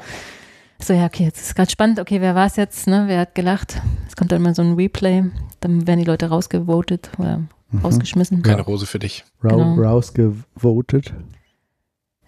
[0.80, 1.98] So, ja, okay, jetzt ist gerade spannend.
[1.98, 2.86] Okay, wer war es jetzt?
[2.86, 3.04] Ne?
[3.08, 3.80] Wer hat gelacht?
[4.06, 5.24] Es kommt dann immer so ein Replay.
[5.60, 7.40] Dann werden die Leute rausgevotet oder
[7.70, 7.80] Mhm.
[7.80, 8.42] rausgeschmissen.
[8.42, 9.24] Keine Rose für dich.
[9.42, 9.74] Ra Genau.
[9.74, 11.12] Rausgevotet.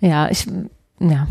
[0.00, 0.46] Ja, ich,
[0.98, 1.28] ja.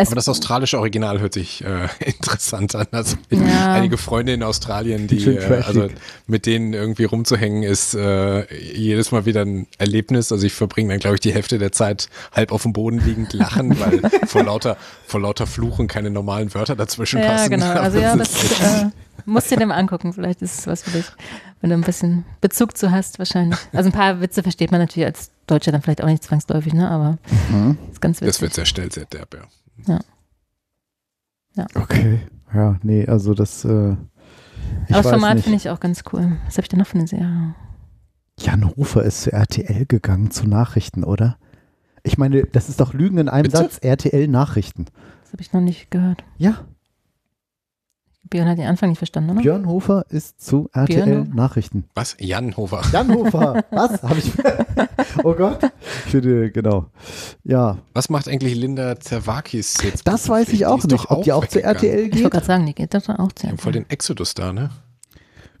[0.00, 2.86] Es, Aber das australische Original hört sich äh, interessant an.
[2.92, 3.72] Also ich, Ja.
[3.74, 5.88] einige Freunde in Australien, die äh, also
[6.28, 10.30] mit denen irgendwie rumzuhängen, ist äh, jedes Mal wieder ein Erlebnis.
[10.30, 13.32] Also ich verbringe dann, glaube ich, die Hälfte der Zeit halb auf dem Boden liegend
[13.32, 14.76] lachen, weil vor lauter,
[15.06, 17.50] vor lauter Fluchen keine normalen Wörter dazwischen ja, passen.
[17.50, 17.66] genau.
[17.72, 18.30] Also ja, das
[18.60, 18.86] äh,
[19.26, 20.12] musst du dir mal angucken.
[20.12, 21.06] Vielleicht ist es was für dich,
[21.60, 23.58] wenn du ein bisschen Bezug zu hast, wahrscheinlich.
[23.72, 26.88] Also ein paar Witze versteht man natürlich als Deutscher dann vielleicht auch nicht zwangsläufig, ne?
[26.88, 27.18] Aber
[27.50, 27.76] Mhm.
[27.90, 28.28] ist ganz witzig.
[28.28, 29.40] das wird sehr schnell sehr derb, ja.
[31.74, 32.20] Okay.
[32.54, 33.64] Ja, nee, also das.
[33.64, 33.98] Äh, Aber
[34.88, 36.38] das Format finde ich auch ganz cool.
[36.46, 37.54] Was habe ich denn noch für eine Serie?
[38.38, 41.38] Jan Hofer ist zu RTL gegangen zu Nachrichten, oder?
[42.04, 43.56] Ich meine, das ist doch Lügen in einem Bitte?
[43.58, 43.78] Satz.
[43.78, 44.86] RTL Nachrichten.
[45.22, 46.24] Das habe ich noch nicht gehört.
[46.38, 46.64] Ja,
[48.30, 49.40] Björn hat den Anfang nicht verstanden, oder?
[49.40, 51.32] Björn Hofer ist zu RTL Björn?
[51.34, 51.84] Nachrichten.
[51.94, 52.16] Was?
[52.18, 52.82] Jan Hofer.
[52.92, 54.02] Jan Hofer, was?
[54.02, 54.32] Habe ich.
[55.24, 55.58] oh Gott.
[56.06, 56.86] Ich finde, genau.
[57.44, 60.06] Ja, Was macht eigentlich Linda Zerwakis jetzt?
[60.06, 61.10] das weiß ich auch nicht.
[61.10, 61.62] Ob die auch zu.
[61.62, 62.30] RTL Ich wollte geht?
[62.30, 63.50] gerade sagen, die geht doch auch sehr.
[63.50, 64.70] haben voll den Exodus da, ne?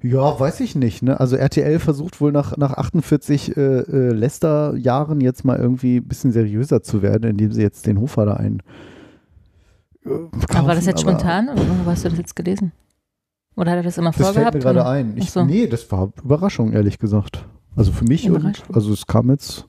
[0.00, 1.02] Ja, weiß ich nicht.
[1.02, 1.18] Ne?
[1.18, 6.30] Also RTL versucht wohl nach, nach 48 äh, äh, Lester-Jahren jetzt mal irgendwie ein bisschen
[6.30, 8.62] seriöser zu werden, indem sie jetzt den Hofer da ein.
[10.08, 12.72] Äh, Aber war das jetzt kaufen, spontan oder wo hast du das jetzt gelesen?
[13.56, 14.54] Oder hat er das immer Das fällt vorgehabt?
[14.54, 15.16] mir gerade ein.
[15.16, 15.44] Ich, so.
[15.44, 17.44] Nee, das war Überraschung, ehrlich gesagt.
[17.76, 19.66] Also für mich und also es kam jetzt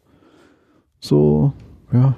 [0.99, 1.53] so,
[1.91, 2.15] ja.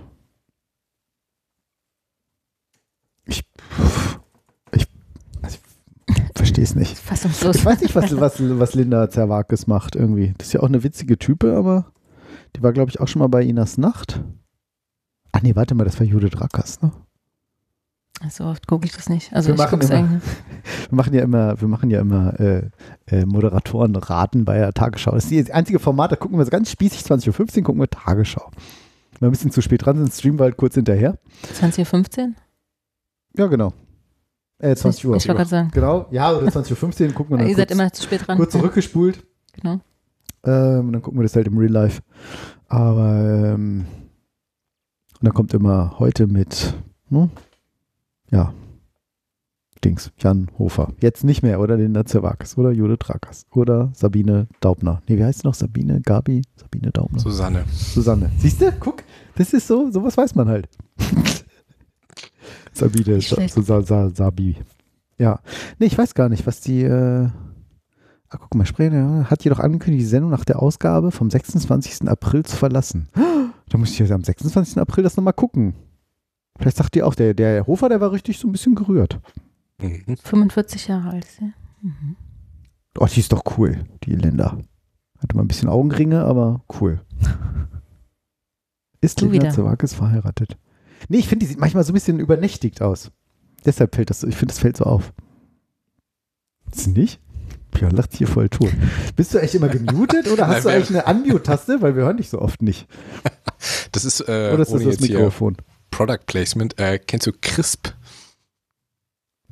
[3.26, 3.44] Ich,
[4.74, 4.88] ich,
[5.42, 5.58] also
[6.08, 6.98] ich verstehe es nicht.
[6.98, 7.58] Fassungslos.
[7.58, 10.34] Ich weiß nicht, was, was, was Linda Zerwakis macht irgendwie.
[10.38, 11.92] Das ist ja auch eine witzige Type, aber
[12.56, 14.22] die war, glaube ich, auch schon mal bei Inas Nacht.
[15.32, 16.92] Ach nee, warte mal, das war Judith Rackers, ne?
[18.30, 19.34] So oft gucke ich das nicht.
[19.34, 20.24] Also Wir ich machen gucke es immer- eigentlich.
[20.90, 22.70] Wir machen ja immer, wir machen ja immer äh,
[23.08, 25.12] äh, Moderatorenraten bei der Tagesschau.
[25.12, 28.52] Das ist das einzige Format, da gucken wir ganz spießig, 20.15 Uhr gucken wir Tagesschau.
[29.14, 31.18] Wenn wir ein bisschen zu spät dran sind, streamen wir halt kurz hinterher.
[31.60, 32.34] 20.15 Uhr?
[33.38, 33.74] Ja, genau.
[34.60, 35.16] Äh, 20 Uhr.
[35.16, 35.72] Ich wollte gerade sagen.
[35.74, 38.38] Genau, ja, oder 20.15 Uhr gucken wir dann Ihr seid kurz, immer zu spät dran.
[38.38, 39.24] kurz zurückgespult.
[39.54, 39.80] Genau.
[40.44, 42.02] Ähm, und dann gucken wir das halt im Real Life.
[42.68, 43.86] Aber ähm,
[45.20, 46.74] und dann kommt immer heute mit,
[47.10, 47.30] ne?
[48.32, 48.54] Ja.
[49.84, 50.94] Dings, Jan Hofer.
[51.00, 55.02] Jetzt nicht mehr, oder Linda Zerwakis oder Judith Rackers oder Sabine Daubner.
[55.08, 55.56] Nee, wie heißt sie noch?
[55.56, 57.20] Sabine, Gabi, Sabine Daubner.
[57.20, 57.64] Susanne.
[57.72, 58.32] Susanne.
[58.38, 58.72] Siehst du?
[58.80, 59.04] Guck,
[59.36, 60.70] das ist so, sowas weiß man halt.
[62.74, 63.56] Sabine, Nicht Sa, schlecht.
[63.56, 64.56] Sa, Sa, Sabi.
[65.18, 65.40] Ja.
[65.80, 67.28] Nee, ich weiß gar nicht, was die, äh,
[68.30, 72.08] ah, guck mal, sprechen, ja, hat jedoch angekündigt, die Sendung nach der Ausgabe vom 26.
[72.08, 73.08] April zu verlassen.
[73.70, 74.80] Da muss ich jetzt am 26.
[74.80, 75.76] April das nochmal gucken.
[76.62, 79.20] Vielleicht sagt die auch, der, der Hofer, der war richtig so ein bisschen gerührt.
[79.82, 80.16] Mhm.
[80.16, 81.54] 45 Jahre alt ist sie.
[81.82, 82.16] Mhm.
[83.00, 84.58] Oh, die ist doch cool, die Linda.
[85.18, 87.02] Hatte mal ein bisschen Augenringe, aber cool.
[89.02, 89.56] Ist Du Linda wieder.
[89.56, 90.58] Zerwakis verheiratet?
[91.10, 93.12] Nee, ich finde, die sieht manchmal so ein bisschen übernächtigt aus.
[93.66, 95.14] Deshalb fällt das so, ich finde, das fällt so auf.
[96.72, 97.20] Ist sie nicht?
[97.72, 98.72] Björn lacht hier voll tot.
[99.16, 101.82] Bist du echt immer gemutet oder hast Nein, du eigentlich eine Unmute-Taste?
[101.82, 102.88] Weil wir hören dich so oft nicht.
[103.92, 105.58] Das ist, äh, Oder ist das ohne das jetzt hier Mikrofon?
[105.92, 106.80] Product Placement.
[106.80, 107.90] Äh, kennst du Crisp?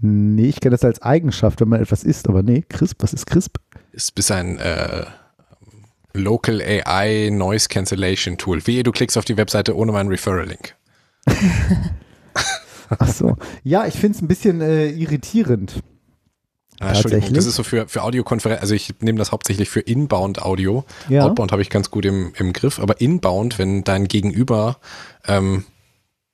[0.01, 3.25] Nee, ich kenne das als Eigenschaft, wenn man etwas isst, aber nee, Crisp, was ist
[3.25, 3.57] Crisp?
[3.91, 5.05] Ist bis ein äh,
[6.13, 8.65] Local AI Noise Cancellation Tool.
[8.65, 10.75] Wehe, du klickst auf die Webseite ohne meinen Referral-Link.
[12.97, 13.35] Ach so.
[13.63, 15.83] Ja, ich finde es ein bisschen äh, irritierend.
[16.79, 20.85] Ah, Entschuldigung, das ist so für, für Audiokonferenz, also ich nehme das hauptsächlich für Inbound-Audio.
[21.09, 21.25] Ja.
[21.25, 24.79] Outbound habe ich ganz gut im, im Griff, aber Inbound, wenn dein Gegenüber
[25.27, 25.65] ähm,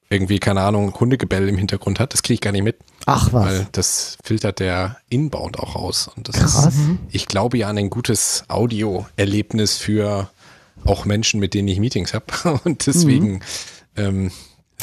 [0.10, 3.46] irgendwie, keine Ahnung, Hundegebell im Hintergrund hat, das kriege ich gar nicht mit, Ach was.
[3.46, 6.10] weil das filtert der Inbound auch aus.
[6.16, 6.68] Und das Krass.
[6.68, 6.76] ist,
[7.10, 10.30] ich glaube ja an ein gutes Audio-Erlebnis für
[10.86, 12.26] auch Menschen, mit denen ich Meetings habe.
[12.64, 13.42] Und deswegen
[13.98, 14.32] ähm,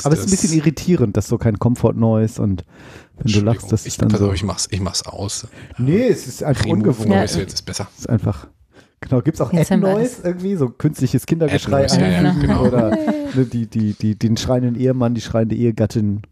[0.02, 2.64] Aber es ist ein bisschen irritierend, dass so kein Comfort Noise und
[3.18, 4.32] wenn du lachst, das ich, ist dann so.
[4.32, 5.46] ich mach's, ich mach's aus.
[5.78, 7.08] Nee, es ist einfach Remove ungewohnt.
[7.10, 7.40] Noise, Ja.
[7.42, 7.86] jetzt ist besser.
[7.94, 8.48] Es ist einfach.
[9.02, 12.64] Genau, gibt es auch Ad-Noise irgendwie, so künstliches Kindergeschrei ja, ja, einfügen genau.
[12.64, 16.22] oder ne, die, die, die, den schreienden Ehemann, die schreiende Ehegattin.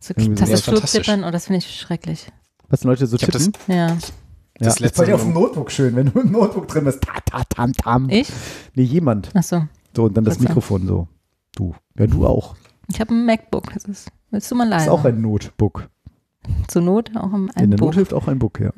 [0.00, 0.14] So.
[0.14, 2.28] Tastaturzippern, oh, das finde ich schrecklich.
[2.68, 3.60] Was Leute so Ich hab das- tippen?
[3.74, 3.88] Ja.
[3.88, 3.96] ja.
[4.58, 7.02] das ist letzte bei dir auf dem Notebook schön, wenn du im Notebook drin bist.
[7.02, 8.08] Ta, ta, tam, tam.
[8.08, 8.28] Ich?
[8.74, 9.34] Nee, jemand.
[9.34, 9.64] Achso.
[9.94, 10.38] So, und dann das.
[10.38, 11.08] Mikrofon so.
[11.56, 11.74] Du.
[11.98, 12.54] Ja, du auch.
[12.88, 13.72] Ich habe ein MacBook.
[13.74, 14.84] Das ist, willst du mal Das leider?
[14.84, 15.88] ist auch ein Notebook.
[16.68, 17.80] Zur Not auch im In der.
[17.80, 18.70] Not hilft auch ein Book, ja.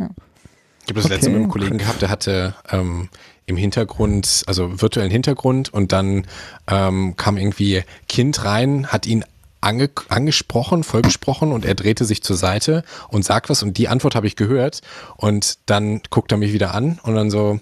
[0.89, 1.33] Ich habe das letzte Okay.
[1.33, 3.11] Mal mit einem Kollegen gehabt, der hatte ähm,
[3.45, 6.27] im Hintergrund, also virtuellen Hintergrund und dann
[6.67, 9.23] ähm, kam irgendwie Kind rein, hat ihn
[9.61, 14.15] ange angesprochen, vollgesprochen und er drehte sich zur Seite und sagt was und die Antwort
[14.15, 14.81] habe ich gehört
[15.17, 17.61] und dann guckt er mich wieder an und dann so,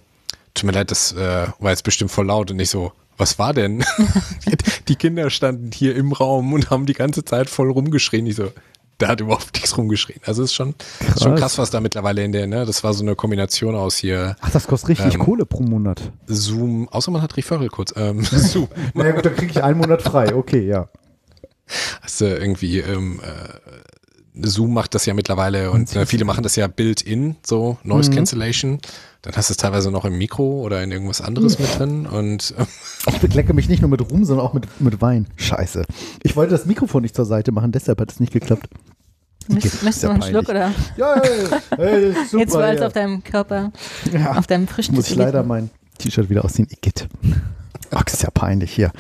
[0.55, 3.55] tut mir leid, das äh, war jetzt bestimmt voll laut und ich so, was war
[3.55, 3.85] denn?
[4.89, 8.27] die Kinder standen hier im Raum und haben die ganze Zeit voll rumgeschrien.
[8.27, 8.53] Ich so,
[8.99, 10.21] da hat überhaupt nichts rumgeschrien.
[10.25, 11.23] Also ist schon krass.
[11.23, 12.65] schon krass, was da mittlerweile in der, ne?
[12.65, 14.37] Das war so eine Kombination aus hier.
[14.41, 16.13] Ach, das kostet richtig ähm, Kohle pro Monat.
[16.27, 17.93] Zoom, außer man hat Referral kurz.
[17.97, 18.69] Ähm, Zoom.
[18.95, 20.35] Na naja, gut, dann kriege ich einen Monat frei.
[20.35, 20.89] Okay, ja.
[22.01, 26.67] Also irgendwie ähm, äh, Zoom macht das ja mittlerweile und äh, viele machen das ja
[26.67, 28.17] Built-in, so Noise mhm.
[29.27, 32.55] Dann hast du es teilweise noch im Mikro oder in irgendwas anderes mit drin und
[32.57, 32.65] äh,
[33.09, 35.27] ich beklecke mich nicht nur mit Ruhm, sondern auch mit, mit Wein.
[35.35, 35.85] Scheiße.
[36.23, 38.69] Ich wollte das Mikrofon nicht zur Seite machen, deshalb hat es nicht geklappt.
[39.49, 40.73] Möchtest, du noch einen Schluck oder?
[40.97, 41.17] Ja,
[41.77, 42.13] ja, ja.
[42.25, 43.73] super, Jetzt war es auf deinem Körper,
[44.13, 44.37] ja.
[44.37, 46.69] auf deinem frischen Muss ich leider mein T-Shirt wieder ausziehen.
[46.71, 47.09] Igitt.
[47.91, 48.93] Ach, ist ja peinlich hier.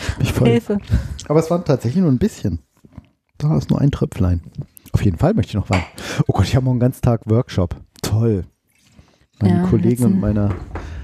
[0.42, 0.80] Hilfe.
[1.28, 2.58] Aber es war tatsächlich nur ein bisschen.
[3.38, 4.40] Da ist nur ein Tröpflein.
[4.90, 5.84] Auf jeden Fall möchte ich noch Wein.
[6.26, 7.76] Oh Gott, ich habe morgen einen ganzen Tag Workshop.
[8.02, 8.44] Toll.
[9.40, 10.54] Meine ja, Kollegen und meiner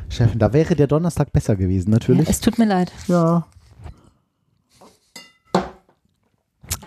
[0.09, 0.39] Chefin.
[0.39, 2.25] Da wäre der Donnerstag besser gewesen, natürlich.
[2.25, 2.93] Ja, es tut mir leid.
[3.09, 3.47] Ja.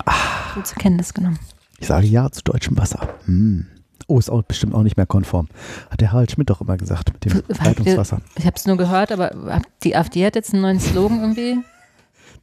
[0.05, 0.63] Ah.
[0.63, 1.39] zur Kenntnis genommen.
[1.79, 3.07] Ich sage ja zu deutschem Wasser.
[3.25, 3.67] Hm.
[4.07, 5.47] Oh, ist auch bestimmt auch nicht mehr konform.
[5.89, 8.21] Hat der Harald Schmidt doch immer gesagt mit dem Leitungswasser.
[8.35, 11.57] Ich habe es nur gehört, aber die AfD hat jetzt einen neuen Slogan irgendwie.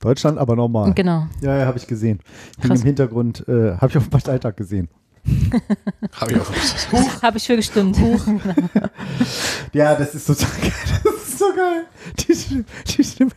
[0.01, 0.93] Deutschland aber normal.
[0.95, 1.27] Genau.
[1.41, 2.19] Ja, ja, habe ich gesehen.
[2.61, 4.89] Hing im Hintergrund, äh, habe ich auf dem Parteitag gesehen.
[6.13, 7.23] Habe ich auch.
[7.23, 7.97] Habe ich für gestimmt.
[9.73, 10.73] ja, das ist so geil.
[11.05, 11.85] Das ist so geil.
[12.19, 13.31] Die Stimme, die Stimme.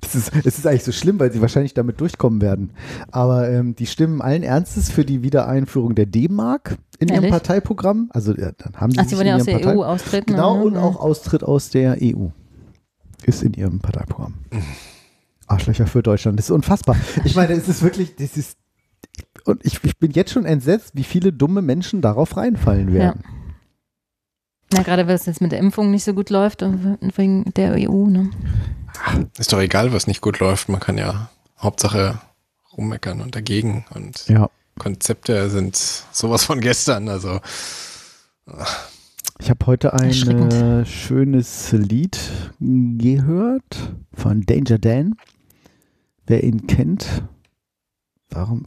[0.00, 2.70] Das ist, es ist eigentlich so schlimm, weil sie wahrscheinlich damit durchkommen werden.
[3.10, 7.24] Aber ähm, die stimmen allen Ernstes für die Wiedereinführung der D-Mark in Ehrlich?
[7.24, 8.10] ihrem Parteiprogramm.
[8.10, 10.32] Also ja, dann haben sie Ach, sie wollen ja aus der Partei EU austreten.
[10.32, 12.28] Genau, und auch Austritt aus der EU
[13.24, 14.34] ist in ihrem Parteiprogramm.
[15.46, 16.38] Arschlöcher für Deutschland.
[16.38, 16.96] Das ist unfassbar.
[17.24, 18.58] Ich meine, es ist wirklich, das ist,
[19.46, 23.22] und ich, ich bin jetzt schon entsetzt, wie viele dumme Menschen darauf reinfallen werden.
[23.24, 23.36] Ja.
[24.72, 28.06] Ja, gerade weil es jetzt mit der Impfung nicht so gut läuft wegen der EU,
[28.06, 28.30] ne?
[29.38, 30.68] Ist doch egal, was nicht gut läuft.
[30.68, 32.20] Man kann ja Hauptsache
[32.76, 33.84] rummeckern und dagegen.
[33.94, 34.50] Und ja.
[34.78, 37.08] Konzepte sind sowas von gestern.
[37.08, 37.40] Also.
[39.38, 42.18] Ich habe heute ein äh, schönes Lied
[42.58, 45.14] gehört von Danger Dan.
[46.26, 47.22] Wer ihn kennt,
[48.30, 48.64] warum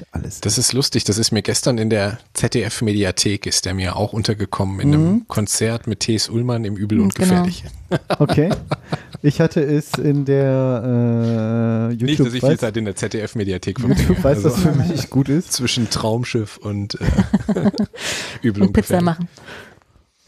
[0.00, 0.40] ja alles.
[0.40, 4.80] Das ist lustig, das ist mir gestern in der ZDF-Mediathek, ist der mir auch untergekommen,
[4.80, 4.94] in mhm.
[4.94, 6.28] einem Konzert mit T.S.
[6.28, 7.28] Ullmann im Übel und genau.
[7.28, 7.64] Gefährlich.
[8.18, 8.50] Okay.
[9.22, 12.06] Ich hatte es in der äh, YouTube.
[12.06, 14.00] Nicht, dass ich viel Zeit in der ZDF-Mediathek verbringe.
[14.02, 15.54] YouTube weiß, also, was für mich gut ist.
[15.54, 17.04] Zwischen Traumschiff und äh,
[18.42, 19.28] Übel und, und Pizza machen.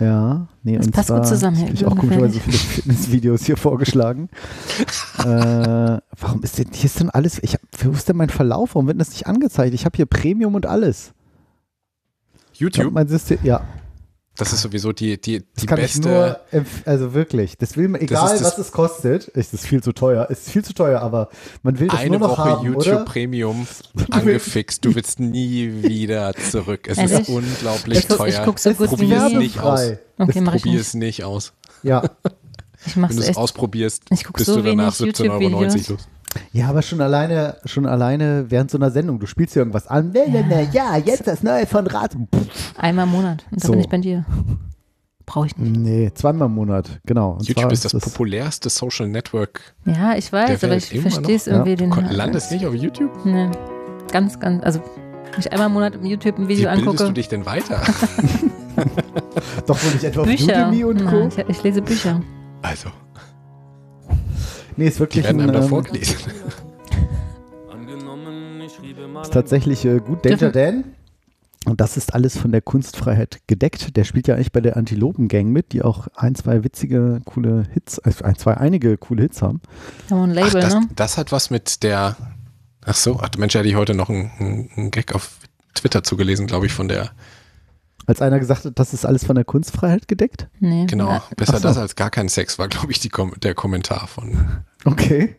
[0.01, 1.69] Ja, nee, das und passt zwar, gut zusammen.
[1.75, 4.31] Ich habe auch komischerweise so viele Fitnessvideos hier vorgeschlagen.
[5.19, 5.25] äh,
[6.19, 8.75] warum ist denn, hier ist denn alles, ich hab, wo ist denn mein Verlauf?
[8.75, 9.75] Warum wird das nicht angezeigt?
[9.75, 11.13] Ich habe hier Premium und alles.
[12.55, 12.93] YouTube?
[12.93, 13.63] Mein System, ja.
[14.37, 16.41] Das ist sowieso die, die, die das kann beste.
[16.51, 19.83] Ich nur, also wirklich, das will man, egal das was es kostet, ist es viel
[19.83, 21.29] zu teuer, ist viel zu teuer, aber
[21.63, 23.05] man will das Eine nur noch Woche haben, YouTube oder?
[23.05, 23.67] Premium
[24.11, 26.89] angefixt, du willst nie wieder zurück.
[26.89, 27.21] Es Ehrlich?
[27.21, 28.29] ist unglaublich ich teuer.
[28.29, 29.81] Ich guck so gut Probier es nicht aus.
[30.17, 31.53] Okay, Probier es nicht aus.
[31.83, 32.03] Ja.
[32.95, 35.97] Wenn du es ausprobierst, bist so du danach 17,90 Euro los.
[36.53, 40.13] Ja, aber schon alleine, schon alleine während so einer Sendung, du spielst hier irgendwas an.
[40.15, 42.17] Ja, ja jetzt das Neue von Rat.
[42.77, 43.73] Einmal im Monat und dann so.
[43.73, 44.25] bin ich bei dir.
[45.27, 45.77] Brauche ich nicht.
[45.77, 47.33] Nee, zweimal im Monat, genau.
[47.33, 49.75] Und YouTube ist das, das, populärste Social Network.
[49.85, 51.71] Ja, ich weiß, aber ich verstehe es irgendwie.
[51.71, 51.77] Ja.
[51.77, 53.13] Den, landest nicht auf YouTube?
[53.25, 53.49] Nee,
[54.11, 54.81] ganz, ganz, also
[55.31, 56.87] wenn ich einmal im Monat im YouTube ein Video Wie angucke.
[56.87, 57.81] Wie bildest du dich denn weiter?
[59.67, 60.67] Doch wohl nicht etwa Bücher.
[60.67, 61.17] auf Udemy und Co.
[61.17, 62.21] Nein, ich, ich, lese Bücher.
[62.63, 62.89] Also.
[64.77, 66.17] Nee, ist wirklich Die werden einem ein, ähm, vorgelesen.
[69.23, 70.25] ist tatsächlich äh, gut.
[70.25, 70.85] Danger Dan
[71.67, 73.97] und das ist alles von der Kunstfreiheit gedeckt.
[73.97, 77.99] Der spielt ja eigentlich bei der Antilopen-Gang mit, die auch ein, zwei witzige, coole Hits,
[77.99, 79.61] also ein, zwei, einige coole Hits haben.
[80.09, 80.89] Ja, ein Label, ach, das, ne?
[80.97, 82.17] das hat was mit der,
[82.83, 85.37] ach so, ach Mensch, hätte ich heute noch einen, einen Gag auf
[85.75, 87.11] Twitter zugelesen, glaube ich, von der
[88.11, 90.49] als einer gesagt hat, das ist alles von der Kunstfreiheit gedeckt?
[90.59, 90.87] Nee.
[90.87, 91.63] Genau, besser so.
[91.63, 93.11] das als gar kein Sex, war, glaube ich, die,
[93.43, 94.63] der Kommentar von.
[94.85, 95.37] Okay.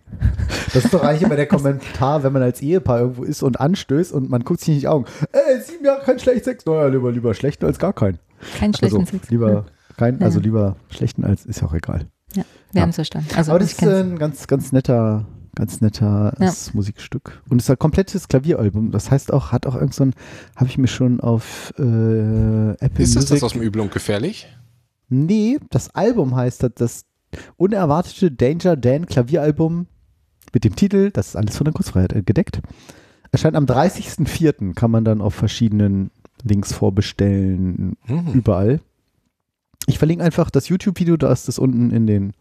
[0.73, 4.11] Das ist doch eigentlich immer der Kommentar, wenn man als Ehepaar irgendwo ist und anstößt
[4.13, 5.05] und man guckt sich nicht in die Augen.
[5.31, 6.65] Ey, sieben Jahre kein schlechten Sex.
[6.65, 8.19] Naja, lieber, lieber schlechten als gar keinen.
[8.57, 9.29] Kein schlechten also, Sex.
[9.29, 9.65] Lieber
[9.97, 12.07] kein, also lieber schlechten als, ist ja auch egal.
[12.33, 12.81] Ja, wir ja.
[12.83, 13.27] haben es verstanden.
[13.35, 15.25] Also, Aber das ist ein ganz, ganz netter
[15.55, 16.71] Ganz nettes ja.
[16.73, 17.41] Musikstück.
[17.49, 18.91] Und es ist ein komplettes Klavieralbum.
[18.91, 20.13] Das heißt auch, hat auch irgend so ein,
[20.55, 23.91] habe ich mir schon auf äh, Apple Ist das Music das aus dem Übel und
[23.91, 24.47] Gefährlich?
[25.09, 27.05] Nee, das Album heißt das, das
[27.57, 29.87] unerwartete Danger Dan Klavieralbum
[30.53, 32.61] mit dem Titel, das ist alles von der Kurzfreiheit äh, gedeckt.
[33.31, 34.73] Erscheint am 30.04.
[34.73, 36.11] kann man dann auf verschiedenen
[36.43, 38.27] Links vorbestellen, Hm.
[38.33, 38.81] überall.
[39.87, 42.33] Ich verlinke einfach das YouTube-Video, da ist es unten in den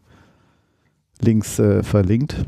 [1.20, 2.45] Links äh, verlinkt.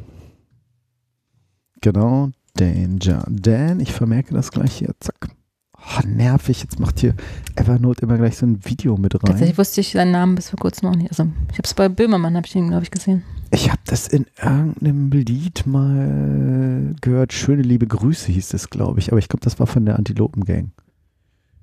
[1.82, 3.80] Genau, Danger Dan.
[3.80, 4.94] Ich vermerke das gleich hier.
[5.00, 5.28] Zack.
[5.76, 6.62] Oh, nervig.
[6.62, 7.16] Jetzt macht hier
[7.56, 9.22] Evernote immer gleich so ein Video mit rein.
[9.24, 11.10] Tatsächlich wusste ich seinen Namen bis vor kurzem noch nicht.
[11.10, 13.24] Also ich habe es bei Böhmermann, habe ich ihn, glaube ich, gesehen.
[13.50, 17.32] Ich habe das in irgendeinem Lied mal gehört.
[17.32, 19.10] Schöne liebe Grüße hieß es, glaube ich.
[19.10, 20.70] Aber ich glaube, das war von der Antilopen Gang.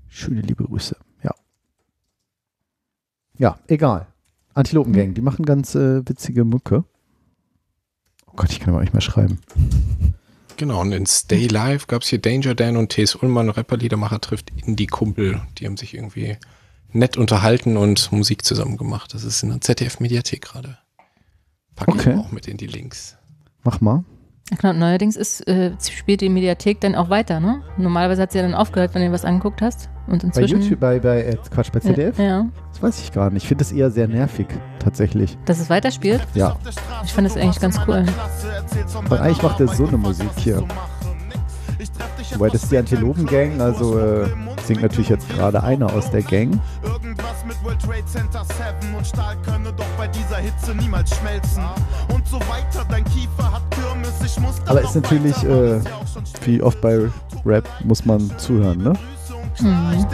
[0.10, 0.98] Schöne liebe Grüße.
[1.24, 1.34] Ja.
[3.38, 4.08] Ja, egal.
[4.54, 6.84] Antilopen Gang, die machen ganz äh, witzige Mucke.
[8.30, 9.40] Oh Gott, ich kann aber nicht mehr schreiben.
[10.58, 13.16] Genau, und in Stay Live gab es hier Danger Dan und T.S.
[13.16, 15.42] Ullmann, Rapper-Liedermacher trifft Indie-Kumpel.
[15.58, 16.38] Die haben sich irgendwie
[16.92, 19.14] nett unterhalten und Musik zusammen gemacht.
[19.14, 20.78] Das ist in der ZDF-Mediathek gerade.
[21.76, 22.12] Packe Okay.
[22.12, 23.16] ich auch mit in die Links.
[23.64, 24.04] Mach mal.
[24.58, 27.62] Genau, neuerdings ist, äh, spielt die Mediathek dann auch weiter, ne?
[27.78, 29.90] Normalerweise hat sie ja dann aufgehört, wenn du was angeguckt hast.
[30.08, 30.62] Und Bei inzwischen.
[30.62, 32.18] YouTube, bei, bei äh, Quatsch, bei ZDF?
[32.18, 33.44] Ja, Das weiß ich gar nicht.
[33.44, 34.48] Ich finde das eher sehr nervig,
[34.80, 35.38] tatsächlich.
[35.46, 36.22] dass es weiterspielt.
[36.34, 36.56] Ja.
[37.06, 38.06] Ich finde das eigentlich ganz cool.
[39.08, 40.64] Weil eigentlich macht er so eine Musik hier.
[42.34, 44.28] Wobei das ist die Antilopen Gang, also äh,
[44.66, 46.60] singt natürlich jetzt gerade einer aus der Gang.
[46.84, 48.44] Irgendwas mit World Trade Center
[48.82, 51.64] 7 und Stahl könne doch bei dieser Hitze niemals schmelzen.
[52.14, 53.62] Und so weiter, dein Kiefer hat
[54.66, 55.80] Da Aber ist natürlich, äh,
[56.46, 57.10] wie oft bei
[57.46, 58.94] Rap, muss man zuhören, ne?
[59.60, 60.06] Mhm.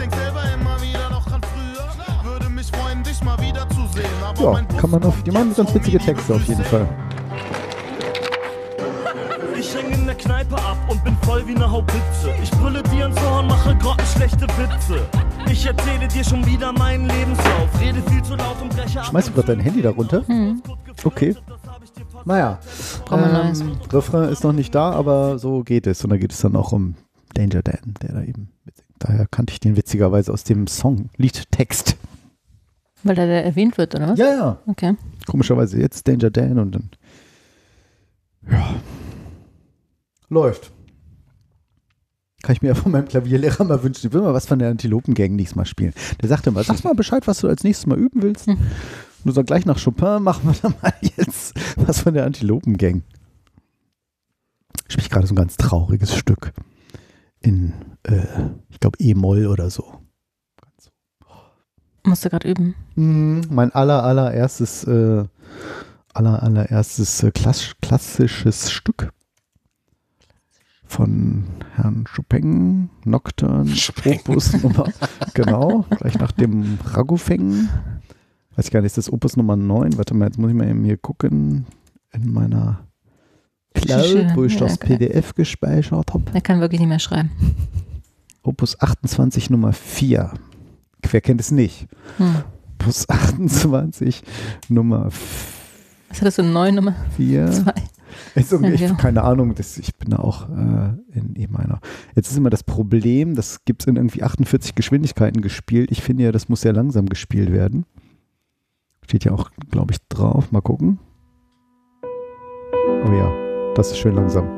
[4.38, 6.86] Ja, kann man auf, die machen ganz witzige Texte auf jeden Fall.
[9.58, 12.30] Ich häng in der Kneipe ab und bin voll wie ne Haubitze.
[12.42, 15.00] Ich brülle dir ins Ohr und mache grottenschlechte Witze.
[15.50, 17.68] Ich erzähle dir schon wieder meinen Lebenslauf.
[17.80, 19.06] Rede viel zu laut und breche ab.
[19.06, 20.22] Schmeißt du gerade dein Handy darunter?
[20.28, 20.62] Mhm.
[21.04, 21.34] Okay.
[22.26, 22.58] Naja.
[23.10, 26.02] Ähm, Refrain ist noch nicht da, aber so geht es.
[26.02, 26.96] Und da geht es dann auch um
[27.34, 28.88] Danger Dan, der da eben mitsingt.
[28.98, 31.96] Daher kannte ich den witzigerweise aus dem Song, Liedtext.
[33.04, 34.18] Weil da der erwähnt wird, oder was?
[34.18, 34.58] Ja, ja.
[34.66, 34.96] Okay.
[35.26, 36.90] Komischerweise jetzt Danger Dan und dann.
[38.50, 38.74] Ja.
[40.28, 40.72] Läuft.
[42.42, 44.08] Kann ich mir ja von meinem Klavierlehrer mal wünschen.
[44.08, 45.92] Ich will mal was von der Antilopen-Gang nächstes Mal spielen.
[46.20, 48.48] Der sagte mal, sag mal Bescheid, was du als nächstes Mal üben willst.
[48.48, 48.58] Hm.
[49.26, 53.02] Nur so gleich nach Chopin machen wir dann mal jetzt was von der Antilopen-Gang.
[54.86, 56.52] Spiele ich gerade so ein ganz trauriges Stück.
[57.40, 57.72] In,
[58.04, 58.24] äh,
[58.68, 60.00] ich glaube, E-Moll oder so.
[62.04, 62.76] Musst du gerade üben.
[62.94, 65.24] Mhm, mein aller, allererstes, äh,
[66.14, 69.12] aller, allererstes äh, klass klassisches Stück
[70.84, 71.42] von
[71.74, 74.20] Herrn Chopin, Nocturne, Chopin.
[74.20, 74.88] Opus Nummer,
[75.34, 77.68] genau, gleich nach dem Ragofeng.
[78.56, 79.98] Weiß ich gar nicht, ist das Opus Nummer 9?
[79.98, 81.66] Warte mal, jetzt muss ich mal eben hier gucken
[82.12, 82.80] in meiner
[83.74, 84.78] Cloud, wo ich Ja, das.
[84.78, 86.24] PDF gespeichert habe.
[86.32, 87.30] Er kann wirklich nicht mehr schreiben.
[88.42, 90.32] Opus 28 Nummer 4.
[91.10, 91.86] Wer kennt es nicht?
[92.16, 92.36] Hm.
[92.80, 94.22] Opus 28
[94.70, 95.10] Nummer
[96.08, 96.42] Was hattest du?
[96.42, 97.50] Neun Nummer 4.
[97.50, 97.74] zwei?
[98.34, 98.94] Also, ich, ja.
[98.94, 101.80] keine Ahnung, das, ich bin da auch äh, in E meiner.
[102.14, 105.90] Jetzt ist immer das Problem, das gibt es in irgendwie 48 Geschwindigkeiten gespielt.
[105.90, 107.84] Ich finde ja, das muss sehr langsam gespielt werden.
[109.06, 110.50] Steht ja auch, glaube ich, drauf.
[110.50, 110.98] Mal gucken.
[112.02, 113.30] Oh ja,
[113.76, 114.48] das ist schön langsam.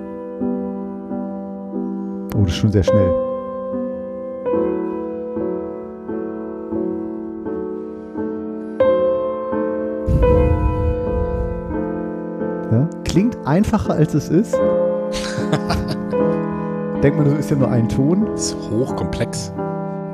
[2.35, 3.11] Oh, das ist schon sehr schnell.
[12.73, 12.89] Ja?
[13.05, 14.55] Klingt einfacher, als es ist.
[17.03, 18.25] Denkt man, das ist ja nur ein Ton.
[18.25, 19.53] Das ist hochkomplex.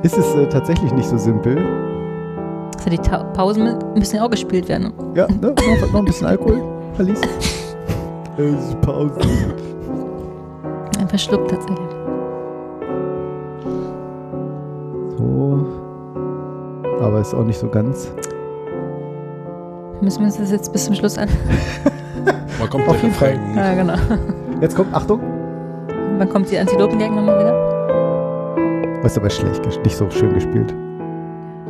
[0.03, 1.94] Ist es äh, tatsächlich nicht so simpel.
[2.77, 4.93] Also die Ta Pausen müssen ja auch gespielt werden.
[5.15, 5.55] Ja, ne?
[5.81, 6.63] noch, noch ein bisschen Alkohol,
[6.99, 7.21] Alice.
[8.37, 8.53] Äh,
[8.85, 9.15] Pause.
[10.99, 11.79] Einfach schluckt tatsächlich.
[15.17, 15.67] So.
[17.01, 18.11] Aber ist auch nicht so ganz.
[20.01, 21.29] Müssen wir uns das jetzt bis zum Schluss an.
[22.59, 23.39] Man kommt Auf jeden Fall.
[23.55, 23.95] Ja, genau.
[24.61, 25.21] Jetzt kommt, Achtung.
[26.19, 29.03] Wann kommt die Antilopengang nochmal wieder?
[29.05, 30.75] Ist aber schlecht, nicht so schön gespielt.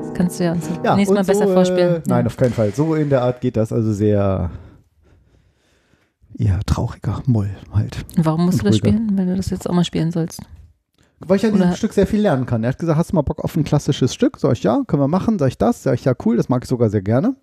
[0.05, 1.97] Das kannst du ja uns Ja, nächstes Mal und besser so, vorspielen.
[1.97, 2.73] Äh, nein, auf keinen Fall.
[2.75, 4.51] So in der Art geht das also sehr.
[6.37, 8.05] Ja, trauriger Moll halt.
[8.17, 8.89] Warum musst und du das ruhiger.
[8.97, 9.17] spielen?
[9.19, 10.41] Weil du das jetzt auch mal spielen sollst.
[11.21, 12.65] Weil ich an diesem Oder- Stück sehr viel lernen kann.
[12.65, 14.39] Er hat gesagt, hast du mal Bock auf ein klassisches Stück?
[14.39, 15.39] Sag ich, ja, können wir machen.
[15.39, 15.83] Sag ich das?
[15.85, 17.37] Sag ich, ja, cool, das mag ich sogar sehr gerne.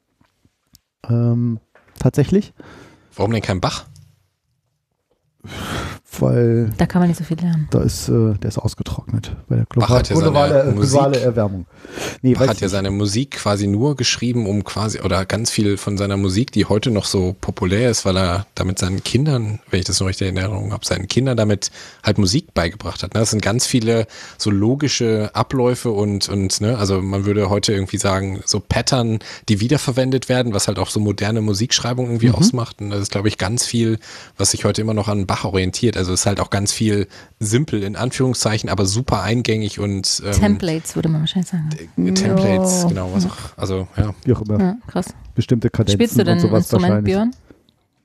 [1.10, 1.60] Ähm,
[2.00, 2.54] tatsächlich.
[3.16, 3.86] Warum denn kein Bach?
[6.20, 7.68] Weil Da kann man nicht so viel lernen.
[7.72, 11.20] da ist, äh, der ist ausgetrocknet bei der Bach hat ja seine globale, Musik- globale
[11.20, 11.66] Erwärmung.
[12.22, 15.98] Nee, Bach hat ja seine Musik quasi nur geschrieben, um quasi, oder ganz viel von
[15.98, 19.86] seiner Musik, die heute noch so populär ist, weil er damit seinen Kindern, wenn ich
[19.86, 21.72] das noch richtig in Erinnerung habe, seinen Kindern damit
[22.04, 23.14] halt Musik beigebracht hat.
[23.14, 23.20] Ne?
[23.22, 24.06] Das sind ganz viele
[24.38, 29.20] so logische Abläufe und, und ne, also man würde heute irgendwie sagen, so Pattern,
[29.50, 32.36] die wiederverwendet werden, was halt auch so moderne Musikschreibung irgendwie Mhm.
[32.36, 32.82] ausmacht.
[32.82, 34.00] Und das ist, glaube ich, ganz viel,
[34.38, 35.98] was sich heute immer noch an Bach orientiert.
[36.02, 37.08] Also es ist halt auch ganz viel
[37.40, 41.70] simpel in Anführungszeichen, aber super eingängig und ähm, Templates würde man wahrscheinlich sagen.
[42.16, 42.88] Templates, Ja.
[42.90, 44.16] genau, was auch, also ja.
[44.26, 44.60] Wie auch immer.
[44.60, 45.14] Ja, krass.
[45.36, 47.14] Bestimmte Kadenzen Spielst du denn und ein sowas Instrument, wahrscheinlich.
[47.14, 47.32] Björn?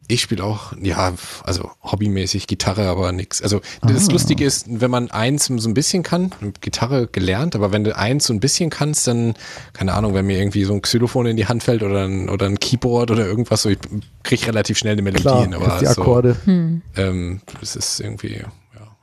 [0.08, 3.42] Ich spiele auch, ja, also hobbymäßig Gitarre, aber nix.
[3.42, 4.12] Also das Ah.
[4.12, 6.30] Lustige ist, wenn man eins so ein bisschen kann,
[6.60, 9.34] Gitarre gelernt, aber wenn du eins so ein bisschen kannst, dann,
[9.72, 12.46] keine Ahnung, wenn mir irgendwie so ein Xylophon in die Hand fällt oder ein, oder
[12.46, 13.78] ein Keyboard oder irgendwas, so ich
[14.22, 16.36] krieg relativ schnell eine Melodie Klar, hin, aber die so, Akkorde.
[16.44, 16.82] Hm.
[16.96, 18.46] ähm, das ist irgendwie, ja,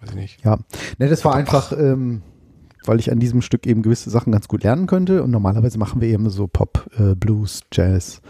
[0.01, 0.39] weiß ich nicht.
[0.45, 0.57] Ja,
[0.99, 2.21] ne, das war einfach, ähm,
[2.85, 5.23] weil ich an diesem Stück eben gewisse Sachen ganz gut lernen könnte.
[5.23, 8.21] Und normalerweise machen wir eben so Pop, äh, Blues, Jazz.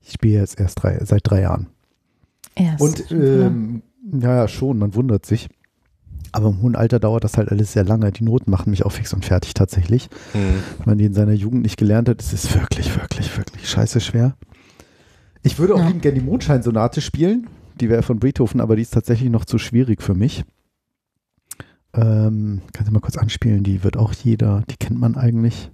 [0.00, 1.68] Ich spiele jetzt erst drei, seit drei Jahren.
[2.54, 2.80] Erst.
[2.80, 5.48] Und ähm, ja, ja, schon, man wundert sich.
[6.32, 8.10] Aber im hohen Alter dauert das halt alles sehr lange.
[8.10, 10.08] Die Noten machen mich auch fix und fertig tatsächlich.
[10.32, 10.40] Hm.
[10.78, 14.00] Wenn man die in seiner Jugend nicht gelernt hat, ist es wirklich, wirklich, wirklich scheiße
[14.00, 14.34] schwer.
[15.42, 15.86] Ich würde auch Ja.
[15.86, 17.48] liebend gerne die Mondscheinsonate spielen.
[17.80, 20.44] Die wäre von Beethoven, aber die ist tatsächlich noch zu schwierig für mich.
[21.94, 23.62] Ähm, kannst du mal kurz anspielen?
[23.64, 25.70] Die wird auch jeder, die kennt man eigentlich.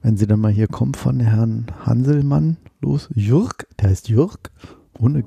[0.00, 3.08] Wenn sie dann mal hier kommt von Herrn Hanselmann los.
[3.14, 4.50] Jürg, der heißt Jürg.
[4.98, 5.24] Ohne.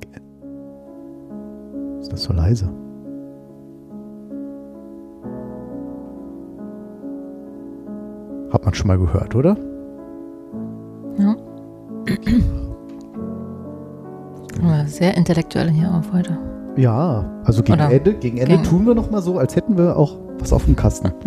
[2.02, 2.68] Ist das so leise?
[8.52, 9.56] Hat man schon mal gehört, oder?
[11.18, 11.36] Ja.
[14.88, 16.38] Sehr intellektuell hier auf heute.
[16.76, 19.78] Ja, also gegen Oder Ende, gegen Ende gegen- tun wir noch mal so, als hätten
[19.78, 21.12] wir auch was auf dem Kasten.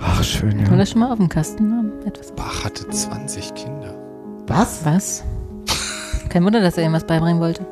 [0.00, 0.76] Ach, schön, Haben wir ja.
[0.78, 1.92] das schon mal auf dem Kasten haben?
[2.06, 2.32] Etwas.
[2.32, 3.94] Bach hatte 20 Kinder.
[4.46, 4.84] Was?
[4.84, 5.24] Was?
[6.30, 7.66] Kein Wunder, dass er ihm was beibringen wollte.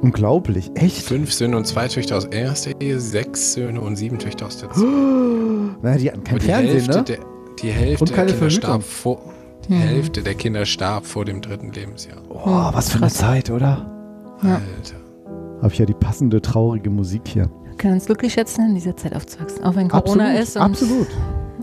[0.00, 1.02] Unglaublich, echt?
[1.02, 4.70] Fünf Söhne und zwei Töchter aus erster Ehe, sechs Söhne und sieben Töchter aus der
[4.70, 5.76] zweiten.
[5.82, 7.04] Naja, die hatten kein Aber die Fernsehen, Hälfte ne?
[7.04, 7.18] Der,
[7.62, 9.20] die Hälfte Und keine der Kinder starb vor.
[9.68, 9.80] Die Hm.
[9.80, 12.18] Hälfte der Kinder starb vor dem dritten Lebensjahr.
[12.30, 13.90] Oh, was für eine Zeit, oder?
[14.42, 14.54] Ja.
[14.54, 14.96] Alter.
[15.62, 17.50] Habe ich ja die passende traurige Musik hier.
[17.64, 19.64] Wir können uns glücklich schätzen, in dieser Zeit aufzuwachsen.
[19.64, 20.56] Auch wenn Corona absolut, ist.
[20.56, 21.08] Und, absolut.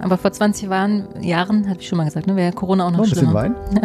[0.02, 2.98] Aber vor 20 Jahren, Jahren, habe ich schon mal gesagt, ne, wäre Corona auch noch,
[2.99, 3.41] Noch ein bisschen schlimmer.
[3.41, 3.56] Wein?
[3.74, 3.82] Ja.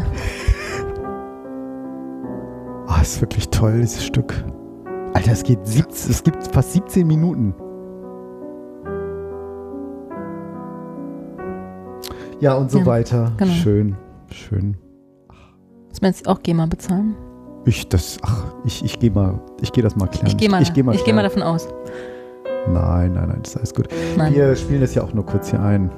[3.00, 4.44] Ah, ist wirklich toll, dieses Stück.
[5.14, 7.54] Alter, es geht 17, es gibt fast 17 Minuten.
[12.40, 13.32] Ja, und so Ja, weiter.
[13.38, 13.52] genau.
[13.52, 13.96] Schön,
[14.30, 14.76] schön.
[15.88, 17.16] Muss man jetzt auch GEMA bezahlen?
[17.64, 20.26] Ich, das, ach, ich, ich gehe mal, ich gehe das mal klären.
[20.26, 21.68] Ich gehe mal, ich geh mal, ich geh mal davon aus.
[22.70, 23.88] Nein, nein, nein, das ist alles gut.
[24.18, 24.34] Nein.
[24.34, 25.90] Wir spielen das ja auch nur kurz hier ein.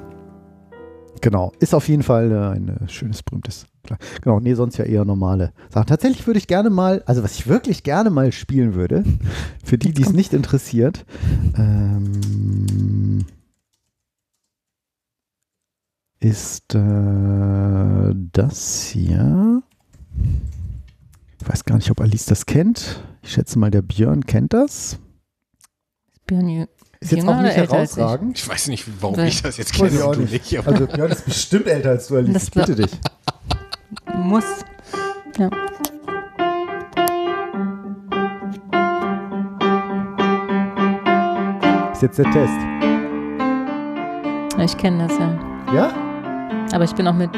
[1.23, 3.65] Genau, ist auf jeden Fall äh, ein äh, schönes, berühmtes.
[3.83, 3.97] Klar.
[4.21, 5.87] Genau, nee, sonst ja eher normale Sachen.
[5.87, 9.05] Tatsächlich würde ich gerne mal, also was ich wirklich gerne mal spielen würde,
[9.63, 11.05] für die, die es nicht interessiert,
[11.57, 13.23] ähm,
[16.19, 19.63] ist äh, das hier.
[21.39, 23.01] Ich weiß gar nicht, ob Alice das kennt.
[23.21, 24.99] Ich schätze mal, der Björn kennt das.
[26.27, 26.67] Björn
[27.03, 27.97] Ist jetzt jünger auch nicht als ich?
[27.97, 28.37] herausragend.
[28.39, 30.31] Ich weiß nicht, warum Weil- ich das jetzt kenne und du nicht.
[30.31, 30.57] nicht.
[30.57, 32.33] aber- Also Björn ist bestimmt älter als du, Alice.
[32.33, 32.91] Das Ich bitte dich.
[34.15, 34.43] Muss.
[35.37, 35.49] Ja.
[41.91, 42.53] Ist jetzt der Test.
[44.59, 45.39] Ich kenne das ja.
[45.73, 45.91] Ja?
[46.73, 47.29] Aber ich bin auch mit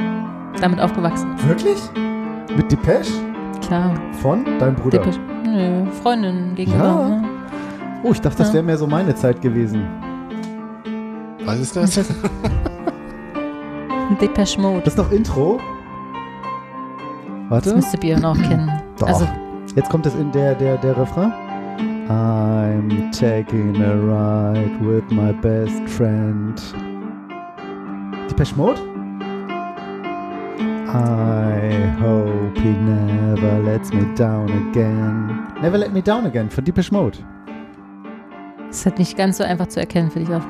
[0.62, 1.28] damit aufgewachsen.
[1.48, 1.78] Wirklich?
[2.56, 3.12] Mit Depeche?
[3.66, 3.94] Klar.
[4.22, 5.00] Von deinem Bruder?
[5.00, 5.20] Depeche.
[5.46, 6.84] Nö, Freundin gegenüber.
[6.86, 7.10] Ja.
[7.10, 7.30] Ne?
[8.06, 9.84] Oh, ich dachte, das wäre mehr so meine Zeit gewesen.
[11.44, 11.96] Was ist das?
[14.22, 14.82] Depeche Mode.
[14.84, 15.60] Das ist noch Intro.
[17.50, 17.76] Das Warte.
[17.76, 18.72] müsste Björn auch kennen.
[19.00, 19.08] Doch.
[19.08, 19.28] Also,
[19.76, 21.34] Jetzt kommt das in der, der, der Refrain.
[22.08, 26.62] I'm taking a ride with my best friend.
[28.30, 28.80] Depeche Mode?
[30.88, 35.48] I hope he never lets me down again.
[35.60, 37.18] Never let me down again von Depeche Mode.
[38.70, 40.46] Ist halt nicht ganz so einfach zu erkennen, finde ich auch.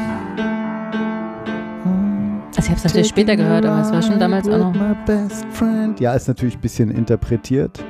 [2.55, 4.73] Also ich habe es natürlich später gehört, aber es war schon damals auch noch.
[4.73, 5.99] My best friend.
[5.99, 7.83] Ja, ist natürlich ein bisschen interpretiert.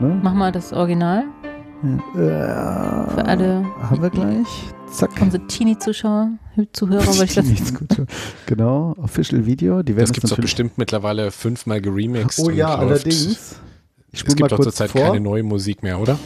[0.00, 0.18] Ne?
[0.22, 1.24] Mach mal das Original
[1.82, 3.06] Ja.
[3.14, 3.64] für alle.
[3.82, 4.46] Haben wir gleich.
[4.90, 5.10] Zack.
[5.20, 6.30] Unsere Teenie-Zuschauer,
[6.72, 7.74] Zuhörer, wollte ich das.
[8.46, 9.82] Genau, Official Video.
[9.82, 12.40] Die werden Das es gibt es doch bestimmt mittlerweile fünfmal geremixed.
[12.44, 13.56] Oh ja, allerdings.
[14.12, 15.02] Ich Es gibt doch zurzeit vor.
[15.02, 16.18] keine neue Musik mehr, oder?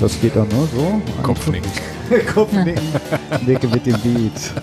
[0.00, 1.00] Das geht auch nur so.
[1.22, 1.70] Kopfnicken.
[2.34, 2.82] Kopfnicken.
[3.46, 4.54] Nicke mit dem Beat.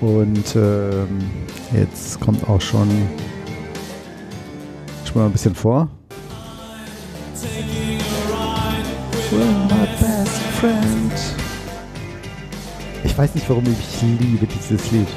[0.00, 1.30] Und ähm,
[1.72, 2.88] jetzt kommt auch schon.
[5.16, 5.88] Mal ein bisschen vor.
[13.02, 15.08] Ich weiß nicht, warum ich liebe dieses Lied.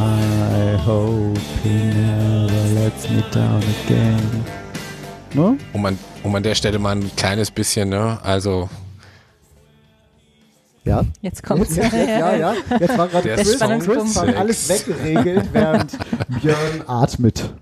[0.00, 4.18] I hope he never lets me down again.
[5.32, 5.56] Ne?
[5.72, 8.18] Um an, um an der Stelle mal ein kleines bisschen, ne?
[8.24, 8.68] Also,
[10.84, 11.04] Ja.
[11.20, 11.76] Jetzt kommt's.
[11.76, 12.54] Jetzt, jetzt, ja, ja.
[12.80, 13.60] Jetzt war gerade Der Chris.
[13.60, 15.96] Chris hat alles weggeregelt, während
[16.40, 17.54] Björn atmet.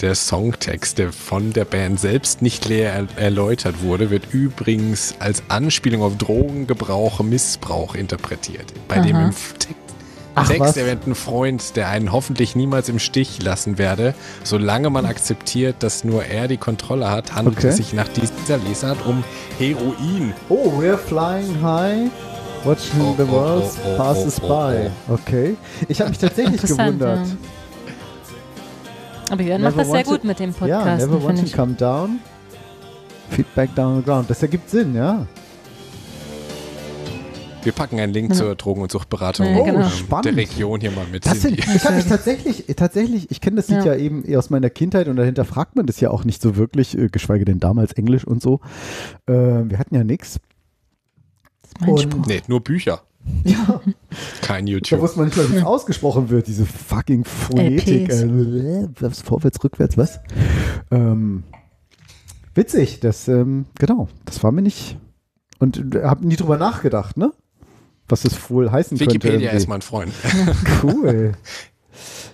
[0.00, 5.42] Der Songtext, der von der Band selbst nicht leer er erläutert wurde, wird übrigens als
[5.48, 8.66] Anspielung auf Drogengebrauch, Missbrauch interpretiert.
[8.86, 9.24] Bei dem Aha.
[9.24, 9.68] im F- Te-
[10.36, 10.76] Ach, Text was?
[10.76, 14.14] erwähnt ein Freund, der einen hoffentlich niemals im Stich lassen werde.
[14.44, 17.68] Solange man akzeptiert, dass nur er die Kontrolle hat, handelt Okay.
[17.68, 19.24] es sich nach dieser Lesart um
[19.58, 20.32] Heroin.
[20.48, 22.08] Oh, we're flying high.
[22.64, 24.48] Watching Oh, the oh, world oh, oh, passes oh, oh,
[25.08, 25.12] by.
[25.12, 25.56] Okay.
[25.88, 27.26] Ich habe mich tatsächlich gewundert.
[27.26, 27.36] ja.
[29.30, 32.18] Aber Jörn macht das sehr gut mit dem Ja, Podcast, never want to come down.
[33.30, 34.30] Feedback down the ground.
[34.30, 35.26] Das ergibt Sinn, ja.
[37.64, 39.88] Wir packen einen Link zur Drogen- und Suchtberatung Ja, genau.
[39.88, 40.26] spannend.
[40.26, 41.26] der Region hier mal mit.
[41.26, 43.92] Das sind, ich habe mich tatsächlich, tatsächlich, ich kenne das Lied ja.
[43.92, 43.96] Ja.
[43.96, 46.96] eben eher aus meiner Kindheit und dahinter fragt man das ja auch nicht so wirklich,
[46.96, 48.60] äh, geschweige denn damals Englisch und so.
[49.26, 50.38] Äh, wir hatten ja nichts.
[51.62, 52.26] Das ist mein Und- Spruch.
[52.26, 53.02] Nee, nur Bücher.
[53.44, 53.80] Ja,
[54.42, 55.00] Kein da YouTube.
[55.00, 58.08] wusste man nicht mal, wie es ausgesprochen wird, diese fucking Phonetik.
[58.10, 58.22] LPs.
[58.22, 60.20] Äh, was, vorwärts, rückwärts, was?
[60.90, 61.44] Ähm,
[62.54, 64.98] witzig, das, ähm, genau, das war mir nicht.
[65.58, 67.32] Und äh, hab nie drüber nachgedacht, ne?
[68.08, 69.14] Was das wohl heißen könnte.
[69.14, 70.12] Wikipedia ist mein Freund.
[70.82, 71.32] Cool.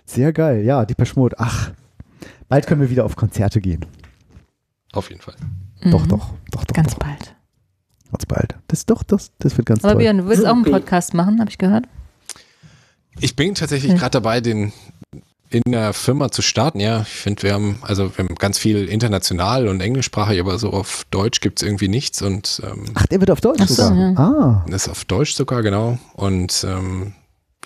[0.07, 0.62] Sehr geil.
[0.65, 1.35] Ja, die Peschmod.
[1.39, 1.71] Ach,
[2.49, 3.85] bald können wir wieder auf Konzerte gehen.
[4.93, 5.35] Auf jeden Fall.
[5.91, 6.09] Doch, Mhm.
[6.09, 6.75] doch, doch, doch.
[6.75, 6.99] Ganz doch.
[7.01, 7.34] bald.
[8.15, 8.55] Ganz bald.
[8.69, 10.03] Das doch, das, das wird ganz Aber toll.
[10.03, 11.86] Björn, du willst auch einen Podcast machen, habe ich gehört.
[13.19, 13.99] Ich bin tatsächlich Hm.
[13.99, 14.73] gerade dabei, den
[15.51, 16.78] in der Firma zu starten.
[16.81, 20.70] Ja, ich finde, wir haben, also wir haben ganz viel international und englischsprachig, aber so
[20.70, 23.82] auf Deutsch gibt es irgendwie nichts und ähm, Ach, der wird auf Deutsch Ach so,
[23.82, 23.97] sogar.
[23.97, 24.15] ja.
[24.16, 25.99] Ah, ist auf Deutsch sogar, genau.
[26.15, 27.15] Und ähm,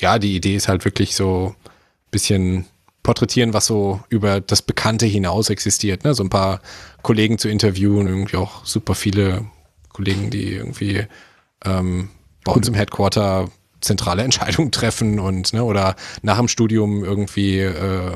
[0.01, 2.65] ja, die Idee ist halt wirklich so ein bisschen
[3.03, 6.05] porträtieren, was so über das Bekannte hinaus existiert.
[6.05, 6.15] Ne?
[6.15, 6.61] So ein paar
[7.03, 9.47] Kollegen zu interviewen, irgendwie auch super viele
[9.99, 11.03] Kollegen, die irgendwie
[11.65, 12.09] ähm,
[12.45, 13.49] bei uns im Headquarter
[13.81, 18.13] zentrale Entscheidungen treffen und ne, oder nach dem Studium irgendwie äh,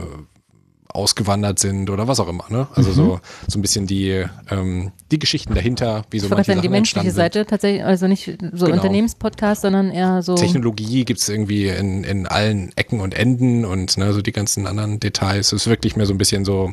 [0.89, 2.45] ausgewandert sind oder was auch immer.
[2.51, 2.69] Ne?
[2.75, 2.95] Also Mhm.
[2.95, 6.71] so, so ein bisschen die, ähm, die Geschichten dahinter, wie so manche sagen, die Sachen
[6.73, 7.17] menschliche entstanden sind.
[7.17, 8.77] Seite tatsächlich, also nicht so Genau.
[8.77, 10.35] Unternehmenspodcast, sondern eher so.
[10.37, 14.67] Technologie gibt es irgendwie in, in allen Ecken und Enden und ne, so die ganzen
[14.67, 15.47] anderen Details.
[15.53, 16.73] Es ist wirklich mehr so ein bisschen so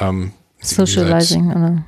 [0.00, 1.50] ähm, Socializing.
[1.50, 1.84] Oder?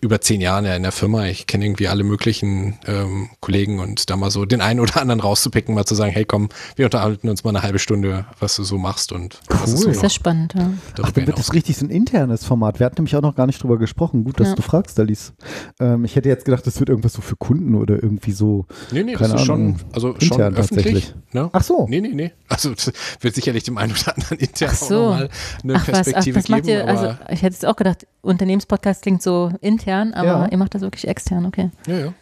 [0.00, 1.26] Über zehn Jahren ja in der Firma.
[1.26, 5.20] Ich kenne irgendwie alle möglichen ähm, Kollegen und da mal so den einen oder anderen
[5.20, 8.64] rauszupicken, mal zu sagen, hey komm, wir unterhalten uns mal eine halbe Stunde, was du
[8.64, 9.94] so machst und was es so Cool.
[9.94, 10.70] Sehr spannend, ja.
[11.02, 12.78] ach, dann wird das richtig so ein internes Format.
[12.80, 14.24] Wir hatten nämlich auch noch gar nicht drüber gesprochen.
[14.24, 14.54] Gut, dass Ja.
[14.54, 15.32] du fragst, Alice.
[15.80, 18.66] Ähm, ich hätte jetzt gedacht, das wird irgendwas so für Kunden oder irgendwie so.
[18.90, 20.84] Nee, nee, Keine das ist schon, also schon Intern öffentlich.
[20.84, 21.14] tatsächlich.
[21.32, 21.50] Ne?
[21.52, 21.86] Ach so.
[21.88, 22.32] Nee, nee, nee.
[22.48, 24.94] Also das wird sicherlich dem einen oder anderen intern Ach auch so.
[25.10, 25.28] nochmal
[25.64, 26.78] eine Ach was, ach, Perspektive das macht geben.
[26.78, 30.48] ihr, also ich hätte jetzt auch gedacht, Unternehmenspodcast klingt so intern, aber Ja.
[30.50, 31.70] ihr macht das wirklich extern, okay.
[31.86, 32.12] ja, ja.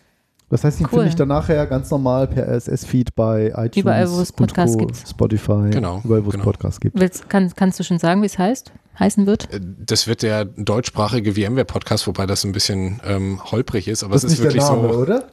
[0.48, 0.90] Das heißt, den Cool.
[0.90, 3.76] finde ich dann nachher ganz normal per RSS-Feed bei iTunes.
[3.78, 4.96] Überall, wo es Podcasts gibt.
[4.96, 5.70] Spotify.
[5.70, 6.44] Genau, Überall, wo es genau.
[6.44, 7.00] Podcasts gibt.
[7.00, 8.70] Willst, kann, kannst du schon sagen, wie es heißt?
[8.96, 9.52] Heißen wird?
[9.52, 14.22] Äh, Das wird der deutschsprachige VMware-Podcast, wobei das ein bisschen ähm, holprig ist, aber Das
[14.22, 15.00] es ist ist nicht der wirklich Name, so.
[15.00, 15.24] oder?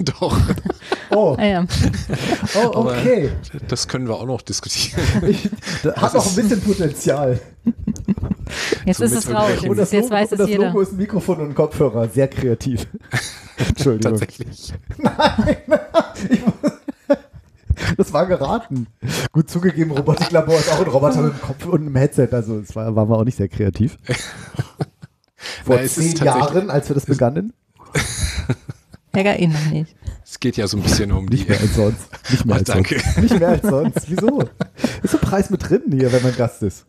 [0.20, 0.38] Doch,
[1.12, 1.64] Oh, Ah ja.
[2.62, 3.30] oh okay.
[3.68, 5.00] das können wir auch noch diskutieren.
[5.26, 5.48] Ich,
[5.82, 7.40] das hat auch ein bisschen Potenzial.
[8.84, 9.50] Jetzt ist es raus.
[9.62, 10.66] Und Jetzt, das, jetzt Logo, weiß und es das jeder.
[10.66, 12.08] Logo ist ein Mikrofon und ein Kopfhörer.
[12.08, 12.86] Sehr kreativ.
[13.68, 14.18] Entschuldigung.
[14.18, 14.74] Tatsächlich.
[17.96, 18.86] Das war geraten.
[19.32, 22.28] Gut zugegeben, Robotiklabor ist auch ein Roboter mit einem Kopf und einem Headset.
[22.32, 23.96] Also es war, waren wir auch nicht sehr kreativ.
[25.64, 27.52] Vor Na, zehn Jahren, als wir das begannen.
[29.12, 29.94] Ärger ihn noch nicht.
[30.24, 31.38] Es geht ja so ein bisschen um die.
[31.38, 32.08] Nicht mehr als sonst.
[32.30, 33.00] Nicht mehr Oh, als danke.
[33.00, 33.18] sonst.
[33.18, 34.10] Nicht mehr als sonst.
[34.10, 34.44] Wieso?
[35.02, 36.84] Ist ein Preis mit drin hier, wenn man Gast ist.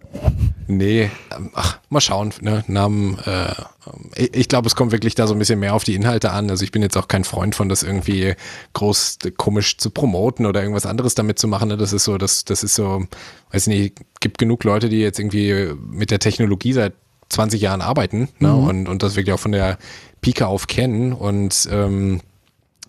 [0.67, 2.33] Nee, ähm, ach, mal schauen.
[2.41, 2.63] Ne?
[2.67, 3.53] Namen, äh,
[4.15, 6.49] ich, glaube, es kommt wirklich da so ein bisschen mehr auf die Inhalte an.
[6.49, 8.35] Also ich bin jetzt auch kein Freund von das irgendwie
[8.73, 11.69] groß komisch zu promoten oder irgendwas anderes damit zu machen.
[11.69, 11.77] Ne?
[11.77, 13.05] Das ist so, das, das ist so,
[13.51, 16.93] weiß nicht, gibt genug Leute, die jetzt irgendwie mit der Technologie seit
[17.29, 18.49] 20 Jahren arbeiten ne?
[18.49, 18.67] Mhm.
[18.67, 19.77] und, und das wirklich auch von der
[20.21, 22.21] Pike auf kennen und ähm,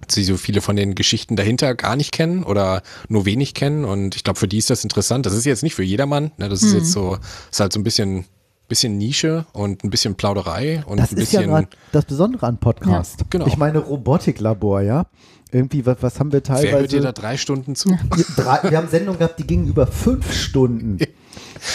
[0.09, 4.16] sie so viele von den Geschichten dahinter gar nicht kennen oder nur wenig kennen und
[4.16, 5.27] ich glaube, für die ist das interessant.
[5.27, 6.48] Das ist jetzt nicht für jedermann, ne?
[6.48, 6.78] das ist Mhm.
[6.81, 7.19] jetzt so,
[7.51, 8.24] ist halt so ein bisschen,
[8.69, 12.47] bisschen Nische und ein bisschen Plauderei und Das ein ist ja bisschen gerade das Besondere
[12.47, 13.20] an Podcast.
[13.20, 13.47] Ja, genau.
[13.47, 15.07] Ich meine, Robotiklabor, ja.
[15.52, 17.01] Irgendwie, was, was haben wir Wer hört dir teilweise?
[17.01, 17.97] da drei Stunden zu?
[18.36, 20.98] Drei, wir haben Sendungen gehabt, die gingen über fünf Stunden.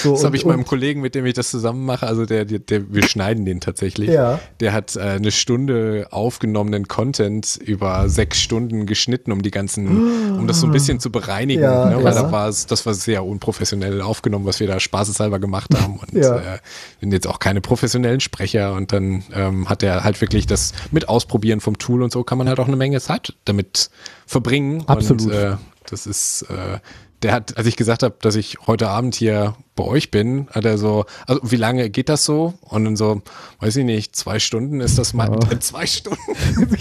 [0.03, 2.59] So, Das habe ich meinem Kollegen, mit dem ich das zusammen mache, also der, der,
[2.59, 4.09] der wir schneiden den tatsächlich.
[4.09, 4.39] Ja.
[4.59, 10.47] Der hat äh, eine Stunde aufgenommenen Content über sechs Stunden geschnitten, um die ganzen, um
[10.47, 11.97] das so ein bisschen zu bereinigen, Ja, ne?
[11.97, 12.23] weil ja.
[12.23, 16.13] da war es, das war sehr unprofessionell aufgenommen, was wir da spaßeshalber gemacht haben und
[16.13, 16.37] Ja.
[16.37, 16.59] äh,
[16.99, 21.09] sind jetzt auch keine professionellen Sprecher und dann ähm, hat er halt wirklich das mit
[21.09, 23.89] Ausprobieren vom Tool und so kann man halt auch eine Menge Zeit damit
[24.25, 25.25] verbringen Absolut.
[25.25, 25.55] und äh,
[25.89, 26.79] das ist äh,
[27.23, 30.65] der hat, als ich gesagt habe, dass ich heute Abend hier bei euch bin, hat
[30.65, 32.53] er so, also wie lange geht das so?
[32.61, 33.21] Und dann so,
[33.59, 36.19] weiß ich nicht, zwei Stunden ist das mal, zwei Stunden.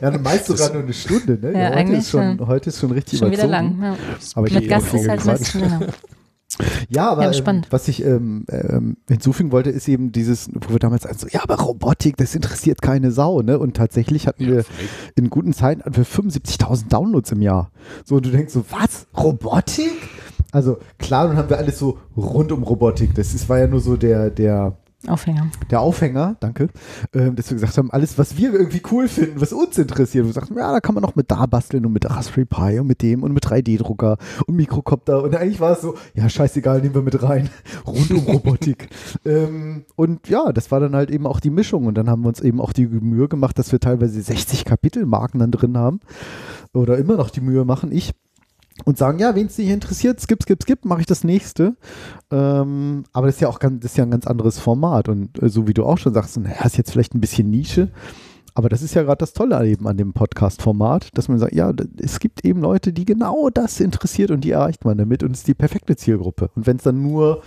[0.00, 1.52] ja, meist sogar nur eine Stunde, ne?
[1.52, 2.46] Ja, heute, eigentlich ist schon, schon.
[2.46, 3.80] heute ist schon richtig Schon wieder lang.
[3.82, 3.96] Ja.
[4.34, 5.86] Aber ich Mit Gast ist halt meistens, genau.
[6.88, 10.78] Ja, aber Ja, ähm, was ich ähm, ähm, hinzufügen wollte, ist eben dieses, wo wir
[10.78, 13.58] damals also, ja, aber Robotik, das interessiert keine Sau, ne?
[13.58, 14.64] Und tatsächlich hatten wir
[15.16, 17.70] in guten Zeiten hatten wir 75.000 Downloads im Jahr.
[18.04, 19.06] So, und du denkst so, was?
[19.16, 19.92] Robotik?
[20.52, 23.14] Also klar, nun haben wir alles so rund um Robotik.
[23.14, 24.76] Das ist, war ja nur so der, der,
[25.08, 25.48] Aufhänger.
[25.70, 26.68] der Aufhänger, danke,
[27.12, 30.32] ähm, dass wir gesagt haben, alles, was wir irgendwie cool finden, was uns interessiert, wir
[30.32, 33.02] sagten, ja, da kann man noch mit da basteln und mit Raspberry Pi und mit
[33.02, 34.16] dem und mit 3D-Drucker
[34.46, 37.50] und Mikrocopter und eigentlich war es so, ja, scheißegal, nehmen wir mit rein,
[37.86, 38.88] rund um Robotik.
[39.24, 41.86] ähm, und ja, das war dann halt eben auch die Mischung.
[41.86, 45.40] Und dann haben wir uns eben auch die Mühe gemacht, dass wir teilweise 60 Kapitelmarken
[45.40, 46.00] dann drin haben.
[46.72, 48.12] Oder immer noch die Mühe machen, ich
[48.84, 51.76] und sagen, ja, wen es nicht interessiert, skip, skip, skip, mache ich das nächste.
[52.30, 55.08] Ähm, aber das ist ja auch ganz, das ist ja ein ganz anderes Format.
[55.08, 57.90] Und äh, so wie du auch schon sagst, ist jetzt vielleicht ein bisschen Nische.
[58.56, 61.72] Aber das ist ja gerade das Tolle eben an dem Podcast-Format, dass man sagt, ja,
[61.98, 65.38] es gibt eben Leute, die genau das interessiert und die erreicht man damit und es
[65.38, 66.50] ist die perfekte Zielgruppe.
[66.54, 67.42] Und wenn es dann nur,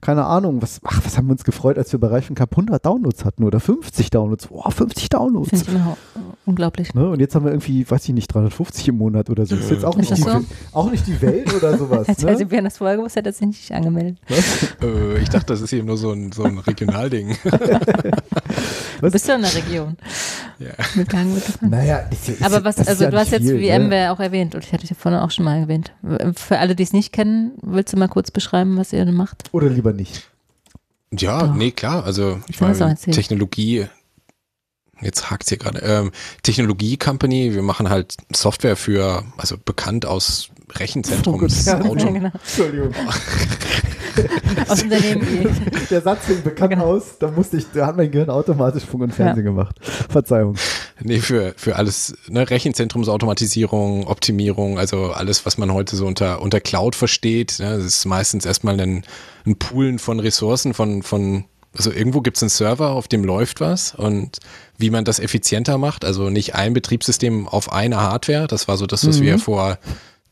[0.00, 2.86] keine Ahnung, was, ach, was haben wir uns gefreut, als wir bei Reifen Cup 100
[2.86, 4.46] Downloads hatten oder 50 Downloads.
[4.46, 5.48] Boah, 50 Downloads.
[5.48, 5.96] Finde ich immer
[6.46, 6.94] unglaublich.
[6.94, 7.10] Ne?
[7.10, 9.56] Und jetzt haben wir irgendwie, weiß ich nicht, 350 im Monat oder so.
[9.56, 10.54] Ist jetzt auch, Ist nicht, das die, so?
[10.72, 12.06] Auch nicht die Welt oder sowas.
[12.12, 12.46] Jetzt ne?
[12.48, 14.18] wer das vorher gewusst hat, hat sich nicht angemeldet.
[14.82, 17.36] äh, ich dachte, das ist eben nur so ein, so ein Regionalding.
[19.02, 19.96] Du bist ja in der Region.
[20.62, 20.84] Ja.
[20.94, 21.62] Mitgehangen wird.
[21.62, 23.88] Naja, ist ja- ist Aber was, das ist also ja du hast jetzt viel, WM
[23.88, 24.12] ne?
[24.12, 25.92] auch erwähnt und ich hatte es ja vorhin auch schon mal erwähnt.
[26.36, 29.44] Für alle, die es nicht kennen, willst du mal kurz beschreiben, was ihr denn macht?
[29.52, 30.28] Oder lieber nicht.
[31.12, 31.54] Ja, Doch.
[31.54, 32.04] nee, klar.
[32.04, 33.14] Also ich meine, erzählen?
[33.14, 33.86] Technologie,
[35.00, 35.80] jetzt hakt's hier gerade.
[35.80, 36.12] Ähm,
[36.42, 41.64] Technologie-Company, wir machen halt Software für, also bekannt aus Rechenzentrums.
[41.66, 42.12] Ja, Auto.
[42.12, 42.30] genau.
[42.32, 42.94] Entschuldigung.
[44.68, 45.26] Aus Unternehmen.
[45.90, 46.84] Der Satz fing bekannt Genau.
[46.84, 49.76] aus, da musste ich, da hat mein Gehirn automatisch Funk und Fernsehen gemacht.
[50.10, 50.56] Verzeihung.
[51.00, 56.60] Nee, für, für alles, ne, Rechenzentrumsautomatisierung, Optimierung, also alles, was man heute so unter, unter
[56.60, 57.58] Cloud versteht.
[57.58, 59.02] Ne, das ist meistens erstmal ein,
[59.46, 61.44] ein Poolen von Ressourcen, von, von,
[61.76, 64.38] also irgendwo gibt es einen Server, auf dem läuft was und
[64.78, 68.86] wie man das effizienter macht, also nicht ein Betriebssystem auf einer Hardware, das war so
[68.86, 69.22] das, was Mhm.
[69.24, 69.78] wir vor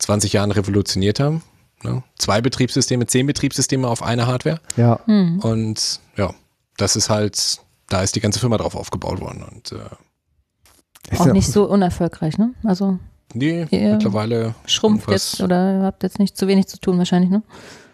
[0.00, 1.42] 20 Jahren revolutioniert haben.
[1.82, 2.02] Ne?
[2.18, 4.60] Zwei Betriebssysteme, zehn Betriebssysteme auf einer Hardware.
[4.76, 5.00] Ja.
[5.06, 5.38] Hm.
[5.40, 6.34] Und ja,
[6.76, 9.42] das ist halt, da ist die ganze Firma drauf aufgebaut worden.
[9.42, 12.54] Und äh, Ist Auch nicht so unerfolgreich, ne?
[12.64, 12.98] Also
[13.32, 17.42] nee, mittlerweile schrumpft jetzt oder habt jetzt nicht zu wenig zu tun wahrscheinlich, ne?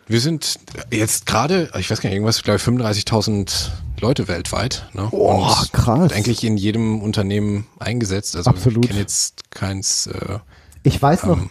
[0.09, 0.61] Wir sind
[0.93, 3.71] jetzt gerade, ich weiß gar nicht, irgendwas, glaube ich, 35.000
[4.01, 4.87] Leute weltweit.
[4.93, 5.09] Ne?
[5.11, 6.13] Oh, krass.
[6.13, 8.37] Eigentlich in jedem Unternehmen eingesetzt.
[8.37, 8.85] Also Absolut.
[8.85, 10.07] ich kenne jetzt keins.
[10.07, 10.39] Äh,
[10.85, 11.51] Ich weiß noch, ähm,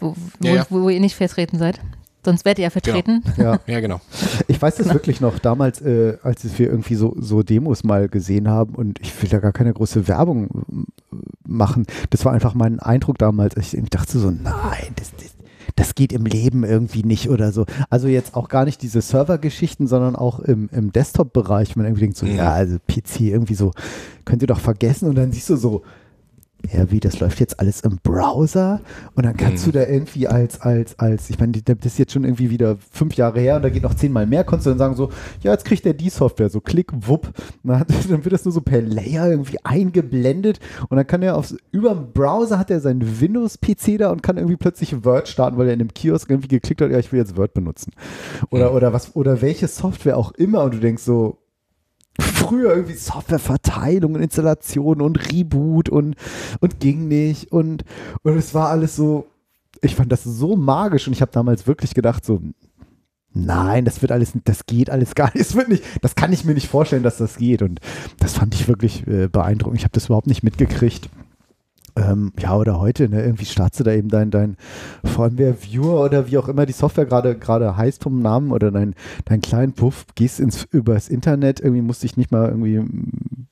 [0.00, 0.66] wo, Ja, ja.
[0.70, 1.80] wo ihr nicht vertreten seid.
[2.24, 3.22] Sonst werdet ihr ja vertreten.
[3.36, 4.00] ja, ja, genau.
[4.48, 8.48] ich weiß das wirklich noch damals, äh, als wir irgendwie so, so Demos mal gesehen
[8.48, 10.48] haben und ich will da gar keine große Werbung
[11.12, 11.16] äh,
[11.46, 11.86] machen.
[12.10, 13.56] Das war einfach mein Eindruck damals.
[13.56, 15.34] Ich dachte so, nein, das, das,
[15.76, 17.64] das geht im Leben irgendwie nicht oder so.
[17.88, 21.76] Also jetzt auch gar nicht diese Server-Geschichten, sondern auch im, im Desktop-Bereich.
[21.76, 22.34] Man irgendwie denkt so, Mhm.
[22.36, 23.70] ja, also PC irgendwie so,
[24.24, 25.82] könnt ihr doch vergessen und dann siehst du so,
[26.72, 28.80] ja, wie, das läuft jetzt alles im Browser
[29.14, 29.72] und dann kannst Mhm.
[29.72, 33.14] du da irgendwie als, als, als, ich meine, das ist jetzt schon irgendwie wieder fünf
[33.14, 35.10] Jahre her und da geht noch zehnmal mehr, konntest du dann sagen so,
[35.42, 37.32] ja, jetzt kriegt der die Software, so klick, wupp,
[37.62, 40.58] dann, hat- dann wird das nur so per Layer irgendwie eingeblendet
[40.88, 44.36] und dann kann er aufs, über dem Browser hat er seinen Windows-PC da und kann
[44.36, 47.20] irgendwie plötzlich Word starten, weil er in dem Kiosk irgendwie geklickt hat, ja, ich will
[47.20, 47.92] jetzt Word benutzen.
[48.50, 48.76] Oder, Mhm.
[48.76, 51.38] oder was, oder welche Software auch immer und du denkst so,
[52.20, 56.16] früher irgendwie Softwareverteilung und Installation und Reboot und,
[56.60, 57.84] und ging nicht und,
[58.22, 59.26] und es war alles so,
[59.80, 62.40] ich fand das so magisch und ich habe damals wirklich gedacht so,
[63.34, 65.36] Nein, das wird alles, das geht alles gar nicht.
[65.38, 67.62] Das wird nicht, das kann ich mir nicht vorstellen, dass das geht.
[67.62, 67.78] Und
[68.18, 69.78] das fand ich wirklich äh, beeindruckend.
[69.78, 71.08] Ich habe das überhaupt nicht mitgekriegt.
[71.98, 73.22] Ähm, ja, oder heute, ne?
[73.22, 74.56] irgendwie startest du da eben dein, dein
[75.04, 78.94] VMware Viewer oder wie auch immer die Software gerade heißt vom Namen oder dein,
[79.24, 82.82] dein kleinen Puff, gehst ins, übers Internet, irgendwie musst dich nicht mal irgendwie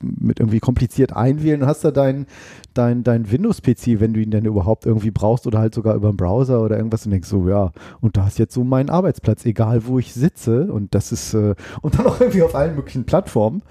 [0.01, 2.27] mit irgendwie kompliziert einwählen und hast da dein,
[2.75, 6.17] dein, dein Windows-PC, wenn du ihn denn überhaupt irgendwie brauchst oder halt sogar über einen
[6.17, 9.87] Browser oder irgendwas und denkst so, ja, und da ist jetzt so mein Arbeitsplatz, egal
[9.87, 13.63] wo ich sitze und das ist, äh, und dann auch irgendwie auf allen möglichen Plattformen.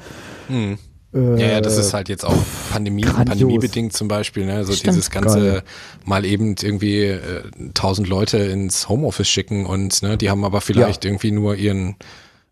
[0.48, 0.78] Hm.
[1.16, 2.36] Ja, ja, das ist halt jetzt auch
[2.72, 4.66] Pandemie, pandemiebedingt zum Beispiel, ne?
[4.66, 4.96] So Stimmt.
[4.96, 5.64] dieses ganze Geil.
[6.04, 7.44] mal eben irgendwie äh,
[7.74, 11.12] tausend äh, Leute ins Homeoffice schicken und ne, die haben aber vielleicht ja.
[11.12, 11.96] irgendwie nur ihren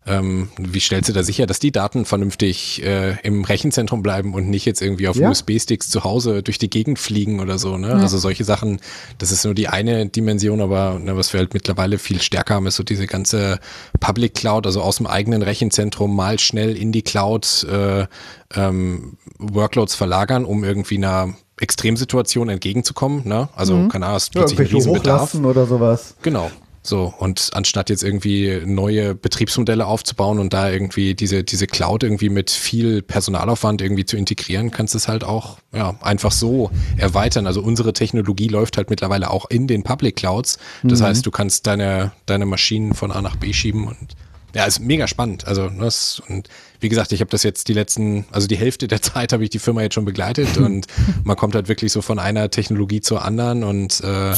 [0.06, 4.50] ähm, wie stellst du da sicher, dass die Daten vernünftig äh, im Rechenzentrum bleiben und
[4.50, 5.30] nicht jetzt irgendwie auf ja.
[5.30, 7.78] USB-Sticks zu Hause durch die Gegend fliegen oder so?
[7.78, 7.88] Ne?
[7.88, 7.94] Ja.
[7.94, 8.80] Also solche Sachen,
[9.18, 12.66] das ist nur die eine Dimension, aber ne, was wir halt mittlerweile viel stärker haben,
[12.66, 13.58] ist so diese ganze
[14.00, 18.06] Public Cloud, also aus dem eigenen Rechenzentrum mal schnell in die Cloud äh,
[18.54, 23.26] ähm, Workloads verlagern, um irgendwie einer Extremsituation entgegenzukommen.
[23.26, 23.48] Ne?
[23.56, 23.88] Also mhm.
[23.88, 25.34] keine Ahnung, es plötzlich ja, ein Riesenbedarf.
[25.34, 26.16] oder sowas.
[26.22, 26.50] Genau.
[26.86, 32.28] So, und anstatt jetzt irgendwie neue Betriebsmodelle aufzubauen und da irgendwie diese, diese Cloud irgendwie
[32.28, 37.46] mit viel Personalaufwand irgendwie zu integrieren, kannst du es halt auch ja, einfach so erweitern.
[37.46, 40.58] Also unsere Technologie läuft halt mittlerweile auch in den Public Clouds.
[40.82, 41.04] Das mhm.
[41.04, 44.14] heißt, du kannst deine, deine Maschinen von A nach B schieben und
[44.54, 45.46] ja, ist mega spannend.
[45.46, 46.48] Also das, und
[46.80, 49.50] wie gesagt, ich habe das jetzt die letzten, also die Hälfte der Zeit habe ich
[49.50, 50.86] die Firma jetzt schon begleitet und
[51.24, 54.34] man kommt halt wirklich so von einer Technologie zur anderen und äh,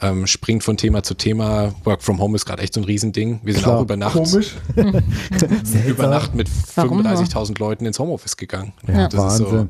[0.00, 1.74] ähm, springt von Thema zu Thema.
[1.84, 3.40] Work from Home ist gerade echt so ein Riesending.
[3.42, 4.54] Wir sind Klar, auch über Nacht, komisch.
[5.86, 8.72] über Nacht mit 35.000 Leuten ins Homeoffice gegangen.
[8.86, 9.46] Ja, das Wahnsinn.
[9.46, 9.68] So.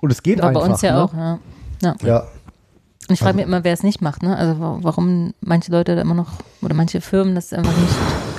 [0.00, 0.62] Und es geht War einfach.
[0.62, 1.02] Bei uns ja ne?
[1.04, 1.38] auch, ja.
[1.82, 1.96] ja.
[2.02, 2.20] ja.
[3.06, 4.34] Und ich frage also, mich immer, wer es nicht macht, ne?
[4.34, 7.94] Also warum manche Leute da immer noch oder manche Firmen das einfach nicht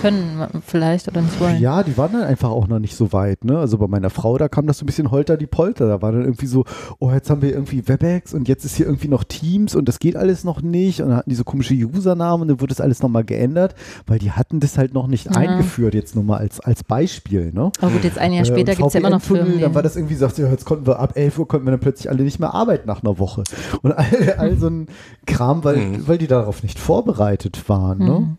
[0.05, 1.59] können, vielleicht oder nicht wollen.
[1.59, 3.57] Ja, die waren dann einfach auch noch nicht so weit, ne?
[3.57, 5.87] Also bei meiner Frau, da kam das so ein bisschen holter die Polter.
[5.87, 6.65] Da war dann irgendwie so,
[6.99, 9.99] oh, jetzt haben wir irgendwie Webex und jetzt ist hier irgendwie noch Teams und das
[9.99, 11.01] geht alles noch nicht.
[11.01, 13.75] Und dann hatten die so komische Usernamen und dann wurde das alles nochmal geändert,
[14.05, 15.31] weil die hatten das halt noch nicht ja.
[15.31, 17.71] eingeführt, jetzt nur mal als, als Beispiel, ne?
[17.81, 19.59] Aber gut, jetzt ein Jahr äh, später äh, gibt es ja immer noch Firmen.
[19.59, 21.79] Dann war das irgendwie, sagt ja, jetzt konnten wir ab 11 Uhr konnten wir dann
[21.79, 23.43] plötzlich alle nicht mehr arbeiten nach einer Woche.
[23.81, 24.87] Und all, all so ein
[25.25, 26.07] Kram, weil, mhm.
[26.07, 27.99] weil die darauf nicht vorbereitet waren.
[27.99, 28.19] Ne?
[28.19, 28.37] Mhm.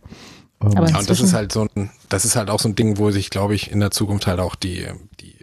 [0.59, 2.99] Aber ja, und das ist halt so ein, das ist halt auch so ein Ding,
[2.99, 4.87] wo sich, glaube ich, in der Zukunft halt auch die,
[5.21, 5.35] die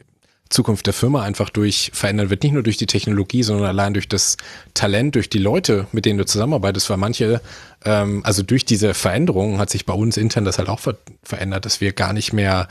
[0.50, 2.44] Zukunft der Firma einfach durch verändern wird.
[2.44, 4.38] Nicht nur durch die Technologie, sondern allein durch das
[4.74, 7.42] Talent, durch die Leute, mit denen du zusammenarbeitest, weil manche,
[7.86, 11.66] ähm, also durch diese Veränderungen hat sich bei uns intern das halt auch ver verändert,
[11.66, 12.68] dass wir gar nicht mehr,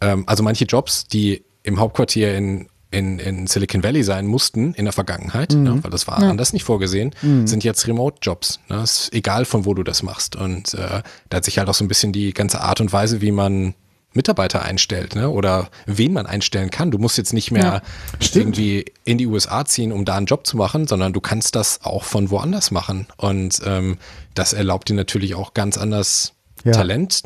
[0.00, 4.84] ähm, also manche Jobs, die im Hauptquartier in in, in Silicon Valley sein mussten in
[4.84, 5.62] der Vergangenheit, mhm.
[5.62, 6.30] ne, weil das war ja.
[6.30, 7.46] anders nicht vorgesehen, mhm.
[7.46, 8.60] sind jetzt Remote-Jobs.
[8.68, 10.36] Ne, ist egal, von wo du das machst.
[10.36, 13.20] Und äh, da hat sich halt auch so ein bisschen die ganze Art und Weise,
[13.20, 13.74] wie man
[14.14, 15.30] Mitarbeiter einstellt, ne?
[15.30, 16.90] Oder wen man einstellen kann.
[16.90, 17.82] Du musst jetzt nicht mehr
[18.20, 21.56] ja, irgendwie in die USA ziehen, um da einen Job zu machen, sondern du kannst
[21.56, 23.06] das auch von woanders machen.
[23.16, 23.96] Und ähm,
[24.34, 26.72] das erlaubt dir natürlich auch ganz anders ja.
[26.72, 27.22] Talent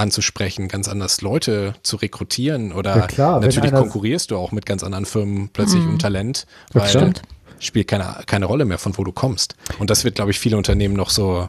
[0.00, 4.82] anzusprechen, ganz anders Leute zu rekrutieren oder ja, klar, natürlich konkurrierst du auch mit ganz
[4.82, 5.90] anderen Firmen plötzlich mhm.
[5.90, 7.22] um Talent, weil stimmt.
[7.58, 9.56] spielt keine, keine Rolle mehr, von wo du kommst.
[9.78, 11.48] Und das wird, glaube ich, viele Unternehmen noch so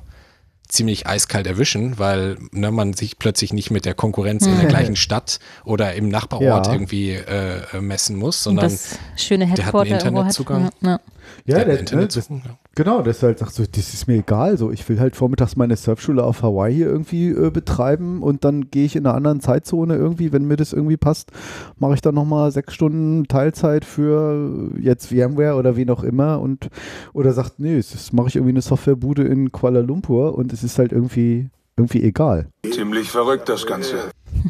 [0.67, 4.95] ziemlich eiskalt erwischen, weil ne, man sich plötzlich nicht mit der Konkurrenz in der gleichen
[4.95, 6.73] Stadt oder im Nachbarort ja.
[6.73, 10.65] irgendwie äh, messen muss, sondern das schöne Headquarter der hat einen Internetzugang.
[10.65, 10.99] Hat, ja.
[11.45, 14.19] Ja, der, der Internetzugang, ne, das, Genau, das ist halt sagt so, das ist mir
[14.19, 14.57] egal.
[14.57, 18.69] So, ich will halt vormittags meine Surfschule auf Hawaii hier irgendwie äh, betreiben und dann
[18.71, 21.31] gehe ich in einer anderen Zeitzone irgendwie, wenn mir das irgendwie passt,
[21.77, 26.69] mache ich dann nochmal sechs Stunden Teilzeit für jetzt VMware oder wen auch immer und
[27.13, 30.79] oder sagt, nee, das mache ich irgendwie eine Softwarebude in Kuala Lumpur und es ist
[30.79, 32.47] halt irgendwie irgendwie egal.
[32.69, 33.95] Ziemlich verrückt das Ganze.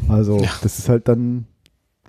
[0.08, 0.50] Also, ja.
[0.62, 1.46] das ist halt dann,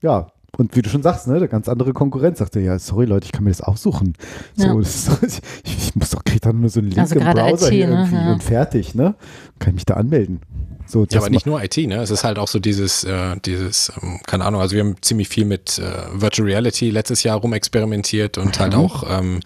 [0.01, 0.27] ja,
[0.57, 3.31] und wie du schon sagst, ne, eine ganz andere Konkurrenz sagte, ja, sorry Leute, ich
[3.31, 4.13] kann mir das aussuchen.
[4.55, 4.71] Ja.
[4.71, 7.25] So, das ist, ich, ich, muss doch, krieg dann nur so einen Link also im
[7.25, 7.93] Browser IT, hier ne?
[7.93, 8.33] irgendwie ja.
[8.33, 9.15] und fertig, ne?
[9.63, 10.41] Kann ich mich da anmelden.
[10.85, 11.95] So, ja, aber nicht nur IT, ne?
[11.95, 15.29] Es ist halt auch so dieses, äh, dieses, ähm, keine Ahnung, also wir haben ziemlich
[15.29, 15.83] viel mit äh,
[16.13, 18.77] Virtual Reality letztes Jahr rumexperimentiert und halt mhm.
[18.77, 19.39] halt auch ähm,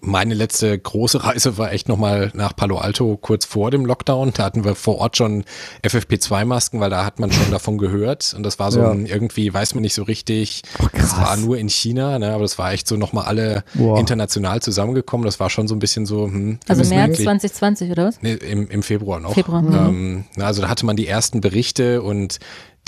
[0.00, 4.32] meine letzte große Reise war echt nochmal nach Palo Alto kurz vor dem Lockdown.
[4.34, 5.44] Da hatten wir vor Ort schon
[5.84, 8.90] FFP2-Masken, weil da hat man schon davon gehört und das war so ja.
[8.90, 10.62] ein, irgendwie, weiß man nicht so richtig.
[10.82, 12.32] Oh, das war nur in China, ne?
[12.32, 13.98] Aber das war echt so nochmal alle Boah.
[13.98, 15.26] international zusammengekommen.
[15.26, 18.22] Das war schon so ein bisschen so, hm, Also März 2020 oder was?
[18.22, 19.34] Nee, im, im Februar noch.
[19.34, 19.41] Februar.
[19.88, 22.38] Ähm, also da hatte man die ersten Berichte und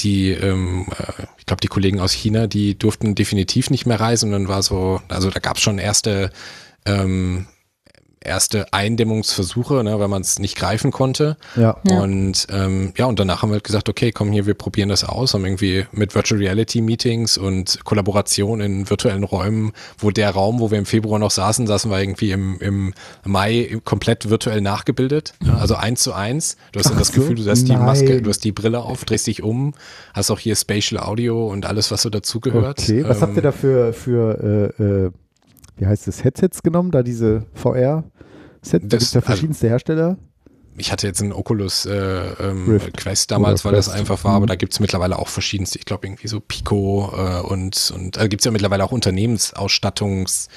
[0.00, 4.26] die, ähm, äh, ich glaube, die Kollegen aus China, die durften definitiv nicht mehr reisen.
[4.26, 6.30] Und dann war so, also da gab es schon erste
[6.86, 7.46] ähm,
[8.24, 11.36] erste Eindämmungsversuche, ne, weil man es nicht greifen konnte.
[11.56, 11.76] Ja.
[11.88, 12.00] Ja.
[12.00, 15.04] Und ähm, ja, und danach haben wir halt gesagt, okay, komm hier, wir probieren das
[15.04, 20.60] aus, haben irgendwie mit Virtual Reality Meetings und Kollaboration in virtuellen Räumen, wo der Raum,
[20.60, 22.94] wo wir im Februar noch saßen, saßen wir irgendwie im, im
[23.24, 25.34] Mai komplett virtuell nachgebildet.
[25.44, 26.56] Ja, also eins zu eins.
[26.72, 29.04] Du hast dann das so, Gefühl, du hast die Maske, du hast die Brille auf,
[29.04, 29.74] drehst dich um,
[30.12, 32.80] hast auch hier Spatial Audio und alles, was so dazugehört.
[32.80, 35.10] Okay, was Ähm, habt ihr da für, für äh, äh,
[35.76, 36.90] wie heißt es, Headsets genommen?
[36.90, 38.70] Da diese VR-Sets?
[38.70, 40.16] Da Das- gibt es ja also- verschiedenste Hersteller.
[40.76, 43.98] ich hatte jetzt einen Oculus äh, ähm, Quest damals, weil das Quest.
[43.98, 44.48] einfach war, aber Mhm.
[44.48, 48.44] da gibt's mittlerweile auch verschiedenste, ich glaube irgendwie so Pico äh, und, und äh, gibt's
[48.44, 50.48] ja mittlerweile auch Unternehmensausstattungs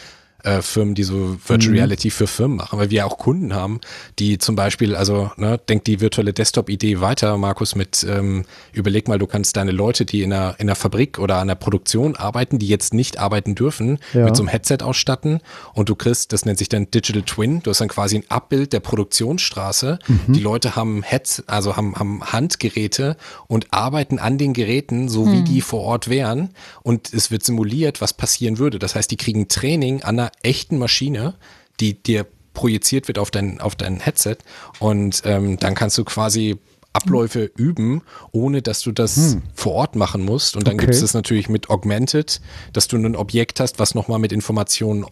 [0.44, 1.78] äh, Firmen, die so Virtual Mhm.
[1.80, 3.80] Reality für Firmen machen, weil wir ja auch Kunden haben,
[4.20, 9.18] die zum Beispiel, also ne, denkt die virtuelle Desktop-Idee weiter, Markus, mit ähm, überleg mal,
[9.20, 12.60] du kannst deine Leute, die in einer, in einer Fabrik oder an der Produktion arbeiten,
[12.60, 14.26] die jetzt nicht arbeiten dürfen, Ja.
[14.26, 15.40] mit so einem Headset ausstatten
[15.74, 18.74] und du kriegst, das nennt sich dann Digital Twin, du hast dann quasi ein Abbild
[18.74, 20.00] der Produktionsstraße.
[20.08, 20.34] Mhm.
[20.34, 25.38] Die Leute haben Heads, also haben, haben Handgeräte und arbeiten an den Geräten, so wie
[25.38, 25.46] Hm.
[25.46, 26.50] die vor Ort wären
[26.84, 28.80] und es wird simuliert, was passieren würde.
[28.80, 31.36] Das heißt, die kriegen Training an einer echten Maschine,
[31.80, 34.38] die dir projiziert wird auf dein, auf dein Headset
[34.80, 36.58] und ähm, dann kannst du quasi
[36.94, 38.02] Abläufe üben,
[38.32, 40.56] ohne dass du das vor Ort machen musst.
[40.56, 40.86] Und dann Okay.
[40.86, 42.42] gibt es das natürlich mit Augmented,
[42.74, 45.06] dass du ein Objekt hast, was nochmal mit Informationen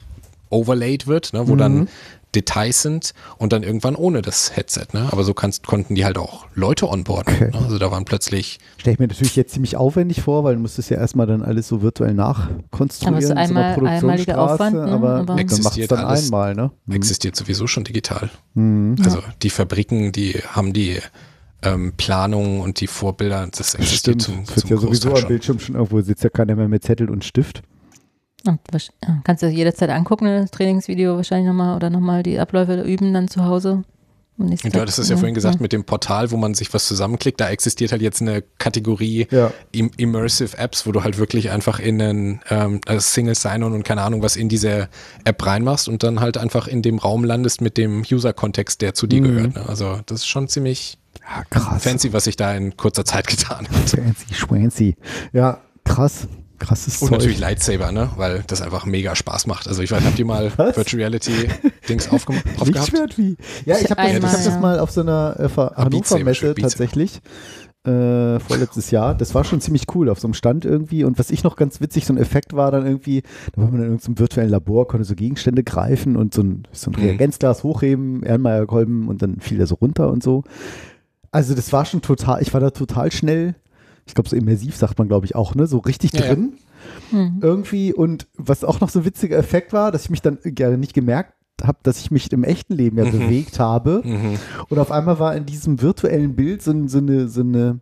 [0.49, 1.87] overlaid wird, ne, wo dann
[2.35, 4.87] Details sind und dann irgendwann ohne das Headset.
[4.93, 5.07] Ne?
[5.11, 7.33] Aber so kannst, konnten die halt auch Leute onboarden.
[7.33, 7.51] Okay.
[7.51, 7.57] Ne?
[7.63, 10.77] Also da waren plötzlich Stelle ich mir natürlich jetzt ziemlich aufwendig vor, weil du musst
[10.77, 13.15] es ja erstmal dann alles so virtuell nachkonstruieren.
[13.15, 14.83] Aber es ist in so einer einmal- einmaliger Produktionsstraße, Aufwand, ne?
[14.91, 16.25] aber, Aber- dann macht es Existiert dann alles.
[16.25, 16.71] einmal, ne?
[16.91, 18.29] existiert sowieso schon digital.
[18.53, 18.95] Mhm.
[19.03, 20.99] Also die Fabriken, die haben die
[21.63, 25.17] ähm, Planungen und die Vorbilder, das existiert Stimmt, zum, es wird zum ja sowieso am
[25.17, 25.27] schon.
[25.29, 27.63] Bildschirm schon irgendwo, sitzt ja keiner mehr mit Zettel und Stift.
[29.23, 33.43] Kannst du jederzeit angucken, das Trainingsvideo wahrscheinlich nochmal oder nochmal die Abläufe üben dann zu
[33.45, 33.83] Hause.
[34.37, 37.39] du hattest es ja vorhin gesagt mit dem Portal, wo man sich was zusammenklickt.
[37.39, 39.51] Da existiert halt jetzt eine Kategorie Ja.
[39.71, 43.83] Im Immersive Apps, wo du halt wirklich einfach in einen ähm, also Single Sign-On und
[43.83, 44.89] keine Ahnung was in diese
[45.23, 49.07] App reinmachst und dann halt einfach in dem Raum landest mit dem User-Kontext, der zu
[49.07, 49.23] dir Mhm.
[49.25, 49.55] gehört.
[49.55, 49.65] Ne?
[49.69, 51.81] Also das ist schon ziemlich Ja, krass.
[51.81, 53.89] fancy, was sich da in kurzer Zeit getan hat.
[53.89, 54.95] Fancy, schwancy.
[55.31, 56.27] Ja, krass.
[56.65, 57.17] Krasses Und Zeug.
[57.19, 58.09] natürlich Lightsaber, ne?
[58.15, 59.67] Weil das einfach mega Spaß macht.
[59.67, 60.75] Also ich weiß, habt ihr mal Was?
[60.77, 61.31] Virtual Reality
[61.89, 62.67] Dings aufgem aufgehabt?
[62.67, 63.37] Lichtschwert wie?
[63.65, 64.59] Ja, ich habe das, ich hab das ja.
[64.59, 66.61] mal auf so einer äh, Ver- Beat Saber, Hannover-Messe Beat Saber.
[66.69, 67.21] tatsächlich.
[67.85, 69.13] Äh, vorletztes Jahr.
[69.13, 71.03] Das war schon ziemlich cool auf so einem Stand irgendwie.
[71.03, 73.21] Und was ich noch ganz witzig, so ein Effekt war dann irgendwie,
[73.55, 76.89] da war man in irgendeinem virtuellen Labor, konnte so Gegenstände greifen und so ein, so
[76.89, 77.05] ein Mhm.
[77.05, 80.43] Reagenzglas hochheben, Ehrenmeierkolben und dann fiel der so runter und so.
[81.31, 83.53] Also das war schon total, ich war da total schnell,
[84.05, 86.25] ich glaube so immersiv sagt man glaube ich auch, ne, so richtig Ja, ja.
[86.27, 86.53] drin
[87.11, 87.39] Mhm.
[87.41, 87.93] irgendwie.
[87.93, 90.93] Und was auch noch so ein witziger Effekt war, dass ich mich dann gerne nicht
[90.93, 91.33] gemerkt
[91.63, 93.11] habe, dass ich mich im echten Leben ja Mhm.
[93.11, 94.01] bewegt habe.
[94.05, 94.33] Mhm.
[94.69, 97.79] Und auf einmal war in diesem virtuellen Bild so, so eine, so eine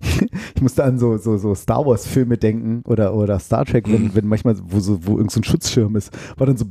[0.54, 4.04] ich musste an so, so, so Star Wars Filme denken oder, oder Star Trek, wenn,
[4.04, 4.14] Mhm.
[4.14, 6.64] wenn manchmal, wo so, wo irgend so ein Schutzschirm ist, war dann so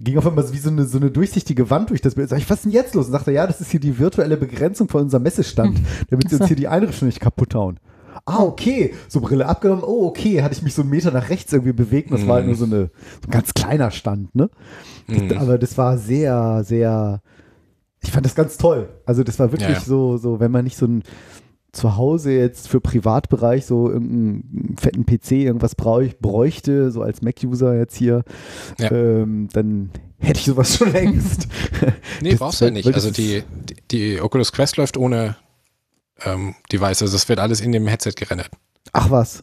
[0.00, 2.28] ging auf einmal wie so eine, so eine durchsichtige Wand durch das Bild.
[2.28, 3.06] Sag ich, was ist denn jetzt los?
[3.06, 5.80] Und sagte, ja, das ist hier die virtuelle Begrenzung von unserem Messestand,
[6.10, 7.78] damit sie uns hier die Einrichtung nicht kaputt hauen.
[8.26, 8.94] Ah, okay.
[9.08, 9.84] So Brille abgenommen.
[9.84, 10.42] Oh, okay.
[10.42, 12.54] Hatte ich mich so einen Meter nach rechts irgendwie bewegt und das war halt nur
[12.54, 12.90] so, eine,
[13.22, 14.50] so ein ganz kleiner Stand, ne?
[15.06, 15.32] Mhm.
[15.36, 17.20] Aber das war sehr, sehr,
[18.02, 18.88] ich fand das ganz toll.
[19.04, 19.80] Also das war wirklich ja.
[19.80, 21.02] so, so, wenn man nicht so ein
[21.74, 27.76] zu Hause jetzt für Privatbereich so irgendeinen fetten PC irgendwas brauch, bräuchte, so als Mac-User
[27.76, 28.22] jetzt hier,
[28.78, 28.90] Ja.
[28.92, 31.48] ähm, dann hätte ich sowas schon längst.
[32.22, 32.86] Nee, Das- brauchst du ja weil- nicht.
[32.88, 33.76] das Also die, die,
[34.14, 35.36] die Oculus Quest läuft ohne
[36.24, 37.02] ähm, Device.
[37.02, 38.50] Also das wird alles in dem Headset gerendert.
[38.92, 39.42] Ach was.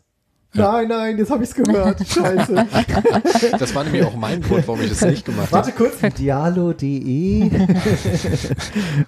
[0.53, 1.99] Nein, nein, jetzt habe ich es gehört.
[2.07, 2.67] Scheiße.
[3.57, 5.67] Das war nämlich auch mein Grund, warum ich das nicht gemacht habe.
[5.67, 5.93] Warte kurz.
[6.17, 7.45] Dialo.de.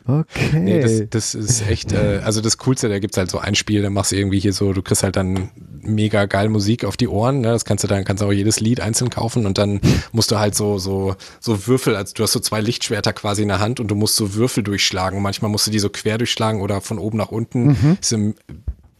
[0.07, 0.59] okay.
[0.59, 3.81] Nee, das, das ist echt, äh, also das Coolste, da gibt's halt so ein Spiel,
[3.81, 5.49] da machst du irgendwie hier so, du kriegst halt dann
[5.81, 7.49] mega geil Musik auf die Ohren, ne?
[7.49, 9.81] das kannst du dann, kannst du auch jedes Lied einzeln kaufen und dann
[10.13, 13.49] musst du halt so, so, so Würfel, also du hast so zwei Lichtschwerter quasi in
[13.49, 15.21] der Hand und du musst so Würfel durchschlagen.
[15.21, 17.67] Manchmal musst du die so quer durchschlagen oder von oben nach unten.
[17.67, 17.97] Mhm.
[17.99, 18.35] Ist im,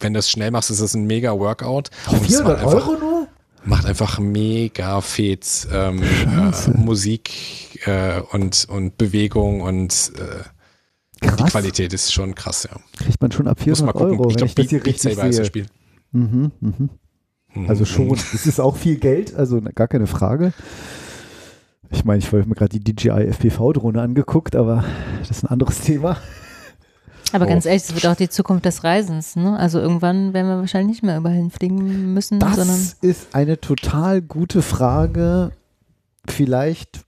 [0.04, 1.90] wenn du das schnell machst, ist das ein mega Workout.
[2.10, 3.28] Und es 400 macht einfach- Euro nur?
[3.64, 11.44] macht einfach mega Fets ähm, äh, Musik äh, und, und Bewegung und äh, die.
[11.44, 12.76] Qualität ist schon krass, ja.
[13.02, 14.18] Kriegt man schon ab Muss 400 mal gucken.
[14.20, 15.46] Euro, ich glaube, Beat, Beat Saber ist das.
[15.46, 15.66] Spiel.
[16.12, 16.90] Mhm, mhm.
[17.54, 17.70] Mhm.
[17.70, 18.12] Also schon.
[18.12, 20.52] Es ist auch viel Geld, also gar keine Frage.
[21.90, 24.84] Ich meine, ich habe mir gerade die DJI FPV-Drohne angeguckt, aber
[25.20, 26.18] das ist ein anderes Thema.
[27.34, 27.48] Aber Oh.
[27.48, 29.34] ganz ehrlich, das wird auch die Zukunft des Reisens.
[29.36, 29.58] Ne?
[29.58, 34.22] Also irgendwann werden wir wahrscheinlich nicht mehr überall hinfliegen müssen, sondern Das ist eine total
[34.22, 35.50] gute Frage.
[36.28, 37.04] Vielleicht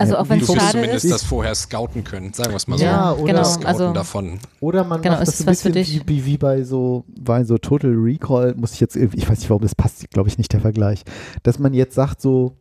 [0.00, 1.10] Also Ja, auch wenn es schade zumindest ist.
[1.12, 2.84] das vorher scouten können, sagen wir es mal so.
[2.84, 3.44] Ja, oder- genau.
[3.44, 4.38] Scouten Also davon.
[4.58, 6.08] Oder man Genau, macht ist das ein was für bisschen dich?
[6.08, 9.38] wie, wie, wie bei so, bei so Total Recall, muss ich jetzt irgendwie, ich weiß
[9.38, 11.04] nicht warum, das passt, glaube ich, nicht der Vergleich,
[11.44, 12.56] dass man jetzt sagt so,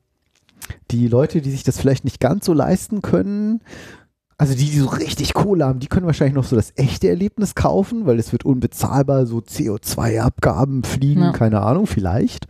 [0.91, 3.61] die Leute, die sich das vielleicht nicht ganz so leisten können,
[4.43, 7.55] also die, die so richtig Kohle haben, die können wahrscheinlich noch so das echte Erlebnis
[7.55, 11.31] kaufen, weil es wird unbezahlbar, so CO2-Abgaben fliegen, Ja.
[11.31, 12.47] keine Ahnung, vielleicht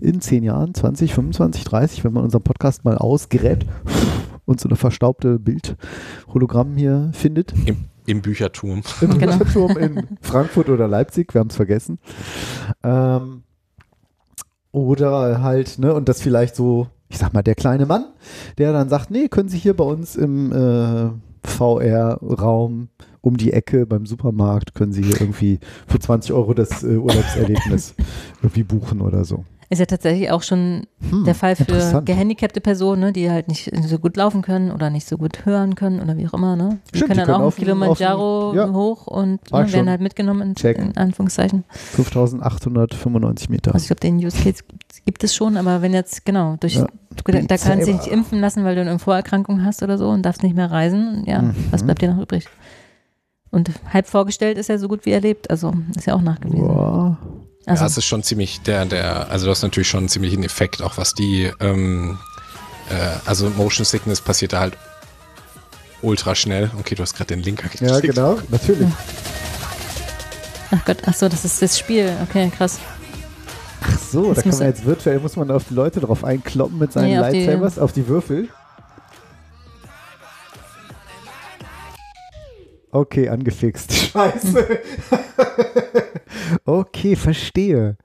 [0.00, 3.66] in 10 Jahren, 20, 25, 30, wenn man unseren Podcast mal ausgräbt
[4.46, 7.52] und so eine verstaubte Bildhologramm hier findet.
[7.66, 7.76] Im,
[8.06, 8.82] Im Bücherturm.
[9.02, 9.36] Im Genau.
[9.36, 11.98] Bücherturm in Frankfurt oder Leipzig, wir haben es vergessen.
[12.82, 13.42] Ähm,
[14.72, 18.06] oder halt, ne, und das vielleicht so, ich sag mal, der kleine Mann,
[18.58, 21.10] der dann sagt, nee, können Sie hier bei uns im äh,
[21.44, 22.88] VR-Raum
[23.20, 27.94] um die Ecke beim Supermarkt, können Sie hier irgendwie für 20 Euro das äh, Urlaubserlebnis
[28.42, 29.44] irgendwie buchen oder so.
[29.74, 33.70] Ist ja tatsächlich auch schon Hm, der Fall für gehandicapte Personen, ne, die halt nicht
[33.86, 36.54] so gut laufen können oder nicht so gut hören können oder wie auch immer.
[36.56, 36.78] Ne?
[36.92, 38.72] Die Stimmt, können die dann können auch auf Kilimanjaro auf ja.
[38.72, 41.64] hoch und ne, werden halt mitgenommen, in, in Anführungszeichen.
[41.70, 43.74] 5895 Meter.
[43.74, 44.62] Also ich glaube, den Use Case
[45.04, 46.86] gibt- es schon, aber wenn jetzt, genau, durch, Ja.
[47.24, 50.08] du, da kannst du dich nicht impfen lassen, weil du eine Vorerkrankung hast oder so
[50.10, 51.54] und darfst nicht mehr reisen, ja, Mhm.
[51.70, 52.46] was bleibt dir noch übrig?
[53.50, 56.66] Und halb vorgestellt ist ja so gut wie erlebt, also ist ja auch nachgewiesen.
[56.66, 57.16] Boah.
[57.66, 60.42] Also, ja, es ist schon ziemlich der, der, also du hast natürlich schon einen ziemlichen
[60.44, 62.18] Effekt, auch was die, ähm,
[62.90, 62.94] äh,
[63.26, 64.76] also Motion Sickness passiert da halt
[66.02, 66.70] ultra schnell.
[66.78, 67.90] Okay, du hast gerade den Link geklickt.
[67.90, 68.88] Ja, genau, natürlich.
[70.70, 72.78] ach Gott, ach so, das ist das Spiel, okay, krass.
[73.82, 76.78] Ach so, Das da kann man jetzt virtuell, muss man auf die Leute drauf einkloppen
[76.78, 78.48] mit seinen Nee, auf die- Lightsabers, auf die Würfel.
[82.94, 83.92] Okay, angefixt.
[84.12, 84.80] Scheiße.
[86.64, 87.96] okay, verstehe.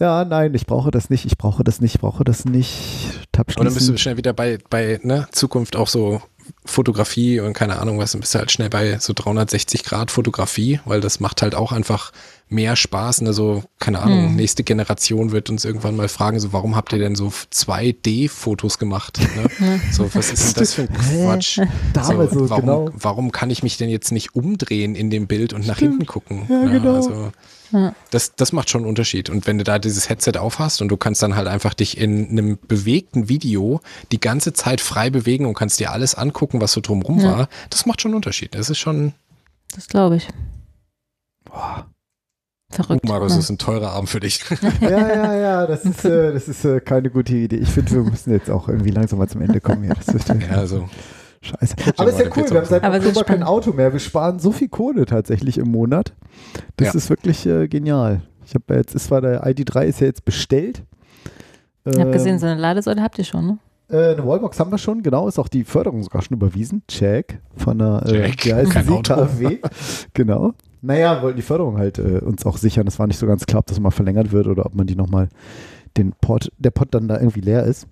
[0.00, 3.26] Ja, nein, ich brauche das nicht, ich brauche das nicht, ich brauche das nicht.
[3.32, 6.22] Tab Und dann bist du schnell wieder bei, bei ne, Zukunft auch so
[6.64, 10.80] Fotografie und keine Ahnung was, dann bist du halt schnell bei so 360 Grad Fotografie,
[10.86, 12.12] weil das macht halt auch einfach
[12.52, 13.22] mehr Spaß.
[13.22, 13.32] Ne?
[13.32, 14.36] So, keine Ahnung, Hm.
[14.36, 19.18] nächste Generation wird uns irgendwann mal fragen, so warum habt ihr denn so 2D-Fotos gemacht?
[19.60, 19.80] Ne?
[19.92, 21.58] so, was ist denn das für ein Quatsch?
[21.92, 22.90] Damals so, warum, genau.
[22.94, 25.92] warum kann ich mich denn jetzt nicht umdrehen in dem Bild und nach Stimmt.
[25.92, 26.46] hinten gucken?
[26.48, 26.70] Ja, Ne?
[26.80, 26.94] genau.
[26.96, 27.32] Also,
[27.72, 27.94] Ja.
[28.10, 29.30] das, das macht schon einen Unterschied.
[29.30, 32.28] Und wenn du da dieses Headset aufhast und du kannst dann halt einfach dich in
[32.28, 33.80] einem bewegten Video
[34.12, 37.32] die ganze Zeit frei bewegen und kannst dir alles angucken, was so drumrum Ja.
[37.38, 38.54] war, das macht schon einen Unterschied.
[38.54, 39.14] Das ist schon,
[39.74, 40.28] Das glaube ich.
[41.44, 41.86] Boah.
[42.72, 43.04] Verrückt.
[43.04, 43.36] uh, Markus, ja.
[43.36, 44.40] das ist ein teurer Abend für dich.
[44.80, 47.56] Ja, ja, ja, das ist, äh, das ist äh, keine gute Idee.
[47.56, 49.94] Ich finde, wir müssen jetzt auch irgendwie langsam mal zum Ende kommen hier.
[49.94, 50.88] Das wird ja, also,
[51.42, 51.74] Scheiße.
[51.96, 53.42] Aber ist ja cool, wir haben seit Aber es ist Oktober kein.
[53.42, 53.92] Auto mehr.
[53.92, 56.12] Wir sparen so viel Kohle tatsächlich im Monat.
[56.76, 56.94] Das Ja.
[56.94, 58.22] ist wirklich äh, genial.
[58.46, 60.84] Ich habe jetzt, ist zwar der ID3 ist ja jetzt bestellt.
[61.84, 63.58] Ich habe gesehen, Ähm, so eine Ladesäule habt ihr schon, ne?
[63.88, 66.82] äh, eine Wallbox haben wir schon, genau, ist auch die Förderung sogar schon überwiesen.
[66.86, 67.40] Check.
[67.56, 68.88] Von der, äh, Check.
[68.88, 69.02] Auto.
[69.14, 69.58] KfW.
[70.14, 70.52] genau.
[70.82, 72.84] Naja, wollten die Förderung halt äh, uns auch sichern.
[72.84, 74.96] Das war nicht so ganz klar, ob das mal verlängert wird oder ob man die
[74.96, 75.28] nochmal,
[75.96, 77.86] den Port, der Port dann da irgendwie leer ist.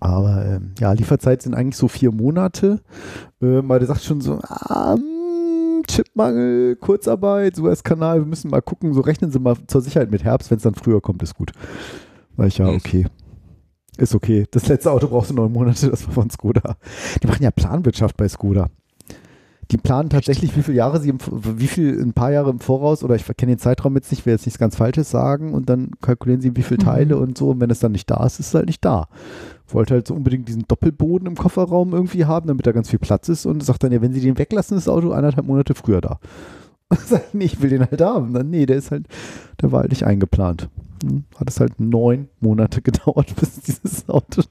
[0.00, 2.80] Aber ähm, ja, Lieferzeit sind eigentlich so vier Monate.
[3.40, 8.94] Äh, mal der sagt schon so, ah, mm, Chipmangel, Kurzarbeit, Suezkanal, wir müssen mal gucken,
[8.94, 11.52] so rechnen Sie mal zur Sicherheit mit Herbst, wenn es dann früher kommt, ist gut.
[12.36, 12.76] Sag ich, ja, Hm.
[12.76, 13.06] okay.
[13.98, 14.46] Ist okay.
[14.50, 16.76] Das letzte Auto brauchte neun Monate, das war von Skoda.
[17.22, 18.70] Die machen ja Planwirtschaft bei Skoda.
[19.70, 23.02] Die planen tatsächlich, wie viele Jahre sie, im, wie viel, ein paar Jahre im Voraus,
[23.04, 25.92] oder ich kenne den Zeitraum jetzt nicht, will jetzt nichts ganz Falsches sagen, und dann
[26.02, 26.84] kalkulieren sie, wie viele Mhm.
[26.86, 29.06] Teile und so, und wenn es dann nicht da ist, ist es halt nicht da.
[29.68, 33.28] Wollte halt so unbedingt diesen Doppelboden im Kofferraum irgendwie haben, damit da ganz viel Platz
[33.28, 36.00] ist, und sagt dann, ja, wenn sie den weglassen, ist das Auto eineinhalb Monate früher
[36.00, 36.18] da.
[37.32, 38.34] Nee, ich will den halt haben.
[38.34, 39.06] Dann, nee, der ist halt,
[39.62, 40.68] der war halt nicht eingeplant.
[41.02, 44.42] Hm, Hat es halt neun Monate gedauert, bis dieses Auto.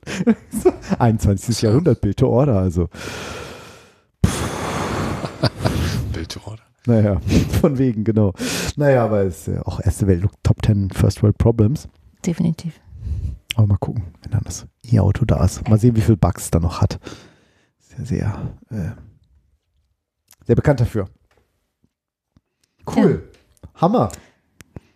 [0.97, 1.61] 21.
[1.61, 2.89] Jahrhundert, Bild to Order, also.
[6.13, 6.59] Bild oder?
[6.85, 7.21] Naja,
[7.61, 8.33] von wegen, genau.
[8.75, 11.87] Naja, aber es ist ja auch erste Welt, Top 10 First World Problems.
[12.25, 12.79] Definitiv.
[13.55, 15.67] Aber mal gucken, wenn dann das E-Auto da ist.
[15.67, 16.99] Mal sehen, wie viel Bugs es da noch hat.
[17.97, 18.91] Ja sehr, äh,
[20.45, 21.07] sehr bekannt dafür.
[22.95, 23.29] Cool.
[23.75, 24.11] Hammer.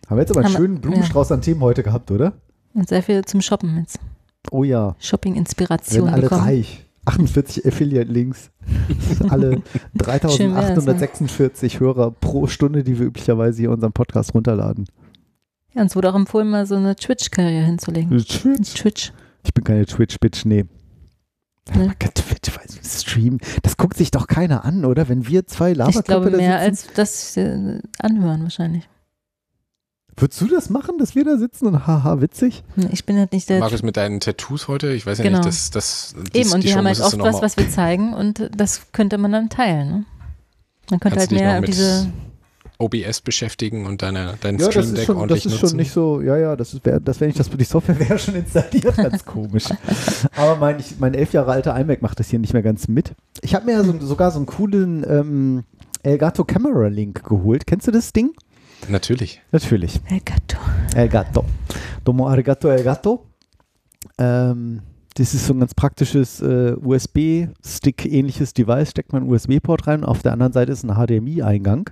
[0.08, 2.34] Haben wir jetzt aber einen Hammer, schönen Blumenstrauß an Themen heute gehabt, oder?
[2.74, 3.98] Und sehr viel zum Shoppen jetzt.
[4.50, 4.94] Oh ja.
[4.98, 6.42] Shopping-Inspiration alle bekommen.
[6.42, 6.85] reich.
[7.06, 8.50] 48 Affiliate-Links.
[9.28, 9.50] alle
[10.30, 10.74] Schön wär's, ne?
[10.74, 14.86] 3846 Hörer pro Stunde, die wir üblicherweise hier unseren Podcast runterladen.
[15.72, 18.10] Ja, uns wurde auch empfohlen, mal so eine Twitch-Karriere hinzulegen.
[18.18, 18.74] Twitch.
[18.74, 19.12] Twitch.
[19.44, 20.64] Ich bin keine Twitch-Bitch, nee.
[21.72, 25.08] Aber Twitch, weil Stream, das guckt sich doch keiner an, oder?
[25.08, 25.90] Wenn wir zwei Ich glaube
[26.30, 26.88] Laberköpfe mehr sitzen.
[26.88, 28.88] als das äh, anhören wahrscheinlich.
[30.18, 32.64] Würdest du das machen, dass wir da sitzen und haha, witzig?
[32.90, 33.60] Ich bin halt nicht der.
[33.60, 35.38] Markus mit deinen Tattoos heute, ich weiß ja Genau.
[35.38, 38.92] nicht, dass das Eben, und wir haben halt oft was, was wir zeigen und das
[38.92, 39.88] könnte man dann teilen.
[39.88, 40.04] Ne?
[40.90, 42.08] Man könnte Kannst halt mehr diese.
[42.78, 45.68] OBS beschäftigen und deine, deinen Ja, Stream das ist Deck schon, das ordentlich ist nutzen.
[45.68, 48.34] schon nicht so, ja, ja, das wäre, das wäre nicht das, die Software wäre schon
[48.34, 49.64] installiert, ganz komisch.
[50.36, 53.12] Aber mein, ich, mein elf Jahre alter iMac macht das hier nicht mehr ganz mit.
[53.40, 55.64] Ich habe mir ja so, sogar so einen coolen ähm,
[56.02, 57.66] Elgato Camera Link geholt.
[57.66, 58.32] Kennst du das Ding?
[58.88, 59.40] Natürlich.
[59.52, 60.00] Natürlich.
[60.08, 60.56] Elgato.
[60.94, 61.44] Elgato.
[62.04, 63.24] Domo arigato Elgato.
[64.18, 64.82] Ähm,
[65.14, 68.90] das ist so ein ganz praktisches äh, USB-Stick-ähnliches Device.
[68.90, 70.04] Steckt man einen USB-Port rein.
[70.04, 71.90] Auf der anderen Seite ist ein HDMI-Eingang.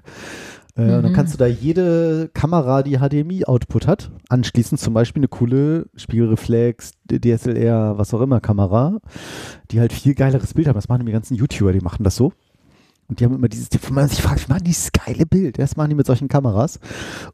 [0.77, 1.12] Äh, Und dann Mhm.
[1.15, 4.77] kannst du da jede Kamera, die HDMI-Output hat, anschließen.
[4.78, 8.98] Zum Beispiel eine coole Spiegelreflex, DSLR, was auch immer Kamera,
[9.70, 10.74] die halt viel geileres Bild haben.
[10.74, 12.32] Das machen die ganzen YouTuber, die machen das so.
[13.09, 15.59] Und die haben immer dieses, wo man sich fragt, wie machen die dieses geile Bild?
[15.59, 16.81] Das machen die mit solchen Kameras.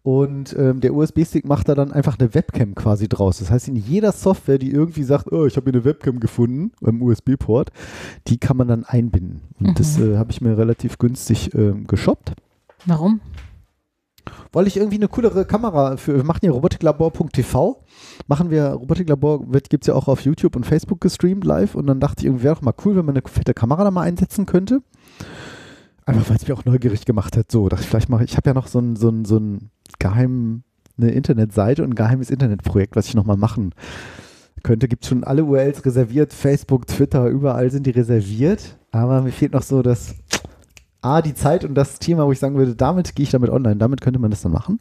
[0.03, 3.39] Und ähm, der USB-Stick macht da dann einfach eine Webcam quasi draus.
[3.39, 6.73] Das heißt, in jeder Software, die irgendwie sagt, oh, ich habe hier eine Webcam gefunden
[6.81, 7.71] beim USB-Port,
[8.27, 9.43] die kann man dann einbinden.
[9.61, 9.75] Und Mhm.
[9.75, 12.33] das äh, habe ich mir relativ günstig ähm, geshoppt.
[12.87, 13.21] Warum?
[14.53, 17.85] Weil ich irgendwie eine coolere Kamera für, wir machen ja robotiklabor.tv,
[18.27, 22.01] machen wir, Robotiklabor gibt es ja auch auf YouTube und Facebook gestreamt live und dann
[22.01, 24.47] dachte ich, irgendwie wäre doch mal cool, wenn man eine fette Kamera da mal einsetzen
[24.47, 24.83] könnte.
[26.11, 27.53] Einfach weil es mich auch neugierig gemacht hat.
[27.53, 29.71] So, dachte ich, vielleicht mache ich, habe ja noch so ein, so ein, so ein
[29.99, 30.65] geheim,
[30.99, 33.75] eine Internetseite und ein geheimes Internetprojekt, was ich nochmal machen
[34.65, 34.89] könnte.
[34.89, 38.77] Gibt schon alle URLs reserviert, Facebook, Twitter, überall sind die reserviert.
[38.91, 40.17] Aber mir fehlt noch so das,
[41.01, 43.77] A, die Zeit und das Thema, wo ich sagen würde, damit gehe ich damit online,
[43.77, 44.81] damit könnte man das dann machen.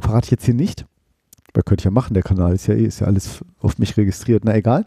[0.00, 0.86] Verrate ich jetzt hier nicht.
[1.58, 3.96] Weil könnte ich ja machen, der Kanal ist ja eh, ist ja alles auf mich
[3.96, 4.44] registriert.
[4.44, 4.86] Na egal.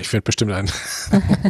[0.00, 0.68] Ich finde bestimmt einen.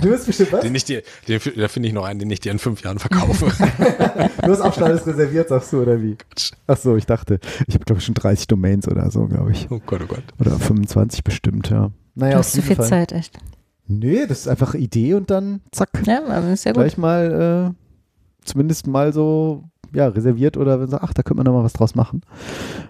[0.02, 0.60] Du hast bestimmt was?
[0.60, 2.98] Den ich dir, den, da finde ich noch einen, den ich dir in fünf Jahren
[2.98, 3.46] verkaufe.
[4.42, 6.18] Du hast auch schon alles reserviert, sagst du, oder wie?
[6.66, 9.66] Ach so, ich dachte, ich habe glaube ich schon 30 Domains oder so, glaube ich.
[9.70, 10.24] oh Gott, oh Gott.
[10.38, 11.90] Oder 25 bestimmt, ja.
[12.14, 12.86] Naja, du auf hast zu viel Fall.
[12.86, 13.38] Zeit, echt.
[13.86, 15.88] Nee, das ist einfach Idee und dann zack.
[16.04, 16.82] Ja, aber ist ja gut.
[16.82, 21.46] Gleich mal, äh, zumindest mal so, ja, reserviert oder wenn sagt, ach, da könnte man
[21.46, 22.22] noch mal was draus machen.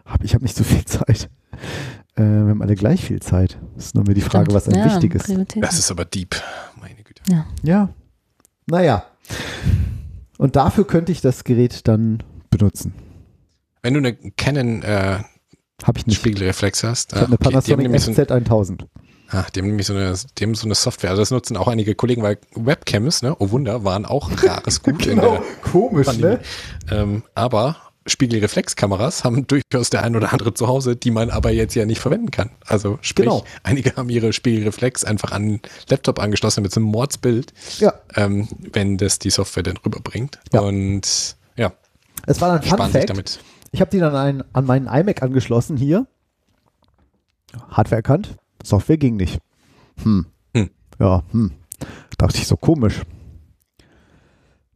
[0.04, 1.30] Hab, ich habe nicht so viel Zeit.
[2.14, 3.58] Äh, wir haben alle gleich viel Zeit.
[3.74, 4.54] Das ist nur mir die Frage, Stimmt.
[4.54, 5.56] was einem ja, wichtig ist.
[5.56, 6.36] Das ist aber deep.
[6.80, 7.22] Meine Güte.
[7.62, 7.88] Ja.
[8.66, 9.04] Naja.
[10.38, 12.94] Und dafür könnte ich das Gerät dann benutzen.
[13.82, 15.18] Wenn du eine Canon äh,
[15.84, 16.18] Habe ich nicht.
[16.18, 18.86] Spiegelreflex hast, Ich habe eine die haben Panasonic nämlich so, FZ1000.
[19.30, 21.10] Ah, die haben nämlich so eine, die haben so eine Software.
[21.10, 25.06] Also das nutzen auch einige Kollegen, weil Webcams, ne, oh Wunder, waren auch rares Gut
[25.06, 26.38] in der komisch, Pandemie.
[26.90, 27.76] Ähm, aber
[28.06, 32.00] Spiegelreflexkameras haben durchaus der ein oder andere zu Hause, die man aber jetzt ja nicht
[32.00, 32.50] verwenden kann.
[32.66, 33.44] Also sprich, Genau.
[33.62, 37.92] einige haben ihre Spiegelreflex einfach an den Laptop angeschlossen mit so einem Mordsbild, Ja.
[38.16, 40.38] ähm, wenn das die Software dann rüberbringt.
[40.52, 40.60] Ja.
[40.60, 41.72] Und ja,
[42.26, 43.10] Es war dann Fun Fact.
[43.10, 43.40] damit.
[43.72, 46.06] Ich habe die dann ein, an meinen iMac angeschlossen hier.
[47.70, 48.36] Hardware erkannt.
[48.64, 49.38] Software ging nicht.
[50.02, 50.26] Hm.
[50.54, 50.70] Hm.
[50.98, 51.52] Ja, hm.
[52.18, 53.02] Dachte ich so komisch.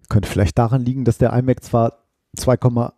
[0.08, 2.04] Könnte vielleicht daran liegen, dass der iMac zwar
[2.36, 2.92] 2,8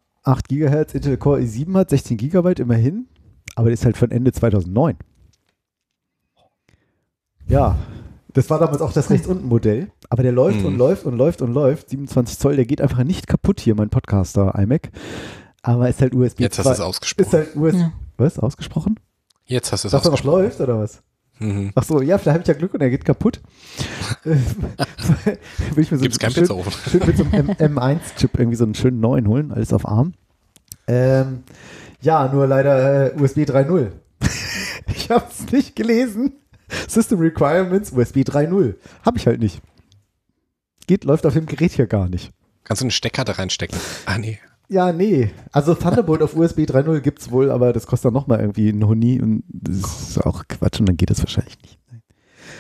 [0.49, 3.07] Gigahertz Intel Core i7 hat, 16 Gigabyte immerhin,
[3.55, 4.97] aber der ist halt von Ende 2009.
[7.49, 7.77] Ja,
[8.35, 10.67] das war damals auch das rechts unten Modell, aber der läuft Hm.
[10.67, 11.91] und läuft und läuft und läuft.
[11.91, 14.91] 27 Zoll, der geht einfach nicht kaputt hier, mein Podcaster iMac.
[15.63, 17.27] Aber ist halt USB Jetzt hast du es 2 ausgesprochen.
[17.27, 17.79] Ist halt USB.
[17.79, 17.93] Ja.
[18.19, 18.39] Was?
[18.39, 18.97] Ausgesprochen?
[19.47, 21.03] Jetzt hast du es Dass er noch läuft oder was?
[21.39, 21.71] Mhm.
[21.75, 23.41] Ach so, ja, vielleicht habe ich ja Glück und er geht kaputt.
[24.25, 24.49] Will
[25.77, 26.73] ich mir so Gibt's keinen schön, Pizzaofen.
[26.91, 30.15] schön mit so einem M- M1-Chip irgendwie so einen schönen neuen holen, alles auf ARM.
[30.87, 31.43] Ähm,
[32.01, 33.91] ja, nur leider äh, USB 3.0.
[34.95, 36.33] ich habe es nicht gelesen.
[36.89, 38.75] System Requirements USB 3.0.
[39.05, 39.61] Habe ich halt nicht.
[40.87, 42.31] Geht, läuft auf dem Gerät hier gar nicht.
[42.65, 43.79] Kannst du eine Steckkarte reinstecken?
[44.07, 44.39] Ah, nee.
[44.69, 45.31] Ja, nee.
[45.53, 49.21] Also Thunderbolt auf USB 3.0 gibt's wohl, aber das kostet dann nochmal irgendwie ein Huni
[49.21, 49.77] und das
[50.11, 51.79] ist auch Quatsch und dann geht das wahrscheinlich nicht.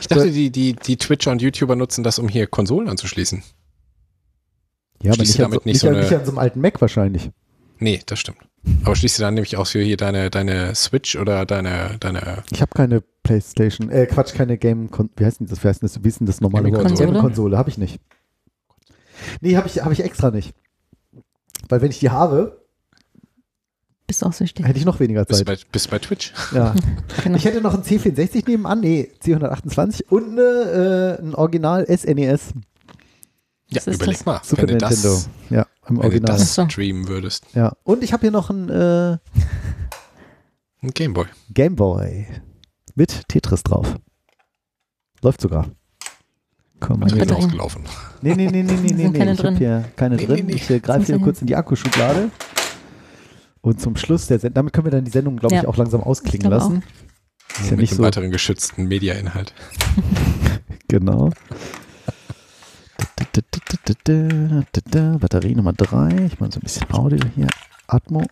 [0.00, 3.42] Ich dachte, die, die, die Twitcher und YouTuber nutzen das, um hier Konsolen anzuschließen.
[5.02, 6.60] Ja, aber nicht, du an damit so, nicht so eine- nicht an so einem alten
[6.60, 7.30] Mac wahrscheinlich.
[7.78, 8.38] Nee, das stimmt.
[8.84, 12.60] Aber schließt du dann nämlich auch für hier deine, deine Switch oder deine, deine Ich
[12.62, 15.88] habe keine Playstation, äh Quatsch, keine Game, Kon wie heißt denn das, wie heißt denn
[15.88, 16.74] das, wie ist denn das normale Wort?
[16.78, 17.06] Gaming-Konsole?
[17.08, 18.00] Gaming-Konsole, habe ich nicht.
[19.40, 20.54] Nee, habe ich, hab ich extra nicht.
[21.68, 22.62] Weil wenn ich die habe,
[24.06, 24.64] Bist auch süchtig.
[24.66, 25.60] hätte ich noch weniger bist, du Zeit.
[25.64, 26.32] bei, bist du bei Twitch.
[26.52, 26.74] Ja.
[27.24, 27.36] Genau.
[27.36, 32.52] Ich hätte noch einen C64 nebenan, nee, C128 und eine, äh, ein Original SNES.
[33.68, 34.26] Ja, Was ist überleg das?
[34.26, 35.08] mal, Super wenn du Nintendo.
[35.14, 36.36] das, ja, im wenn du Original.
[36.38, 36.68] das Ach so.
[36.68, 37.44] streamen würdest.
[37.54, 37.72] Ja.
[37.82, 39.18] Und ich habe hier noch einen äh,
[40.82, 41.26] Ein Gameboy.
[41.52, 42.26] Gameboy
[42.94, 43.96] mit Tetris drauf.
[45.22, 45.68] Läuft sogar.
[46.80, 47.28] Komm, Also drin.
[47.28, 47.38] drauf.
[47.44, 47.82] ausgelaufen.
[48.22, 49.18] Nee, nee, nee, nee, nee, nee, nee.
[49.18, 49.56] keine ich habe drin.
[49.56, 50.36] hier keine Nee, drin.
[50.36, 50.52] nee, nee.
[50.54, 52.30] Ich äh, greife hier kurz in die Akkuschublade
[53.62, 55.68] Und zum Schluss der Sendung, damit können wir dann die Sendung, glaube ich, Ja.
[55.68, 56.82] auch langsam ausklingen Ich lassen.
[57.58, 58.02] Ist ja mit nicht so.
[58.02, 59.52] weiteren geschützten Mediainhalt.
[60.88, 61.30] Genau.
[65.18, 66.26] Batterie Nummer 3.
[66.26, 67.48] Ich mache so ein bisschen Audio hier.
[67.86, 68.22] Atmo.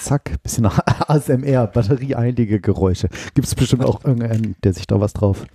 [0.00, 0.40] Zack.
[0.42, 0.66] Bisschen
[1.08, 1.66] ASMR.
[1.66, 3.08] Batterieeinige Geräusche.
[3.34, 5.46] Gibt es bestimmt auch irgendeinen, der sich da was drauf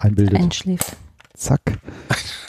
[0.00, 0.40] einbildet.
[0.40, 0.96] Einschläft.
[1.34, 1.60] Zack.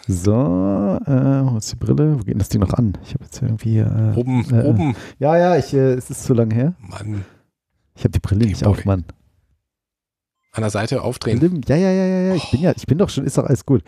[0.08, 0.32] So.
[0.34, 2.14] Äh, wo ist die Brille?
[2.14, 2.98] Wo geht denn das Ding noch an?
[3.04, 3.80] Ich habe jetzt irgendwie.
[3.80, 4.96] Äh, Oben, äh, oben.
[5.20, 6.76] Ja, ja, ich, äh, es ist zu lange her.
[6.80, 7.26] Mann.
[7.96, 9.06] Ich habe die Brille nicht auf, Mann.
[10.52, 11.64] An der Seite aufdrehen.
[11.68, 12.36] Ja, ja, ja, ja, ja.
[12.36, 13.84] Ich bin ja, ich bin doch schon, ist doch alles gut.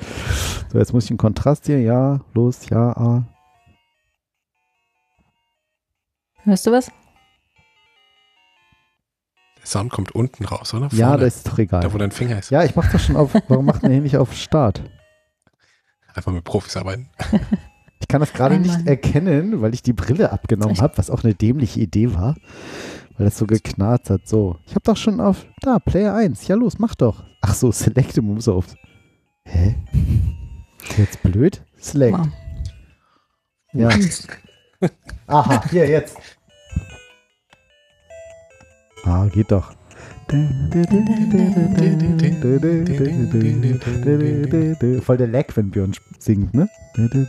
[0.71, 1.79] So, jetzt muss ich einen Kontrast hier.
[1.79, 3.23] Ja, los, ja, ah.
[6.43, 6.91] Hörst du was?
[9.67, 10.87] Sound kommt unten raus, oder?
[10.93, 11.25] Ja, Vorne.
[11.25, 11.81] das ist doch egal.
[11.81, 12.51] Da, wo dein Finger ist.
[12.51, 13.33] Ja, ich mach doch schon auf.
[13.47, 14.81] Warum macht man hier nicht auf Start?
[16.13, 17.09] Einfach mit Profis arbeiten.
[17.99, 21.33] Ich kann das gerade nicht erkennen, weil ich die Brille abgenommen habe, was auch eine
[21.33, 22.35] dämliche Idee war,
[23.17, 24.27] weil das so geknarrt hat.
[24.27, 25.45] So, ich habe doch schon auf.
[25.61, 26.47] Da, Player 1.
[26.47, 27.25] Ja, los, mach doch.
[27.41, 28.67] Ach so, Select muss auf.
[29.43, 29.75] Hä?
[30.83, 31.65] Ist jetzt blöd?
[31.77, 32.17] Select.
[32.17, 32.27] Wow.
[33.73, 33.89] Ja.
[35.27, 36.17] Aha, hier, jetzt.
[39.07, 39.71] Ah, geht doch.
[45.01, 46.67] Voll der Lag, wenn Björn singt, ne?
[46.97, 47.25] Du?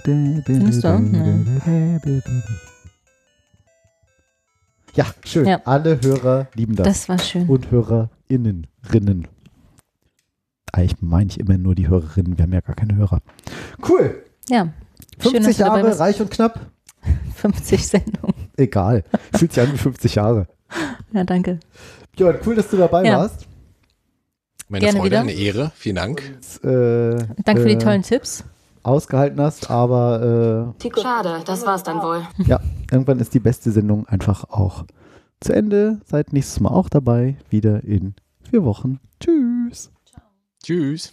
[4.95, 5.47] Ja, schön.
[5.47, 5.61] Ja.
[5.65, 6.87] Alle Hörer lieben das.
[6.89, 7.49] Das war schön.
[7.49, 8.67] Und Hörerinnen.
[8.93, 9.29] Rinnen.
[10.73, 12.37] Eigentlich meine ich immer nur die Hörerinnen.
[12.37, 13.21] Wir haben ja gar keine Hörer.
[13.89, 14.25] Cool.
[14.49, 14.73] Ja.
[15.21, 16.59] Schön, 50 dass du dabei Jahre, reich und knapp.
[17.37, 18.35] 50 Sendungen.
[18.57, 19.05] Egal.
[19.37, 20.49] Fühlt sich an wie 50 Jahre.
[21.13, 21.59] Ja, danke.
[22.17, 23.19] Björn, cool, dass du dabei Ja.
[23.19, 23.47] warst.
[24.69, 25.21] Meine Gerne Freude, wieder.
[25.21, 25.73] eine Ehre.
[25.77, 26.21] Vielen Dank.
[26.63, 28.45] Äh, Danke für äh, die tollen Tipps.
[28.83, 32.27] Ausgehalten hast, aber Schade, das war's dann wohl.
[32.39, 34.85] äh, ja, irgendwann ist die beste Sendung einfach auch
[35.41, 36.01] zu Ende.
[36.07, 37.37] Seid nächstes Mal auch dabei.
[37.51, 38.15] Wieder in
[38.51, 39.01] vier Wochen.
[39.21, 39.91] Tschüss.
[40.63, 41.13] Tschüss.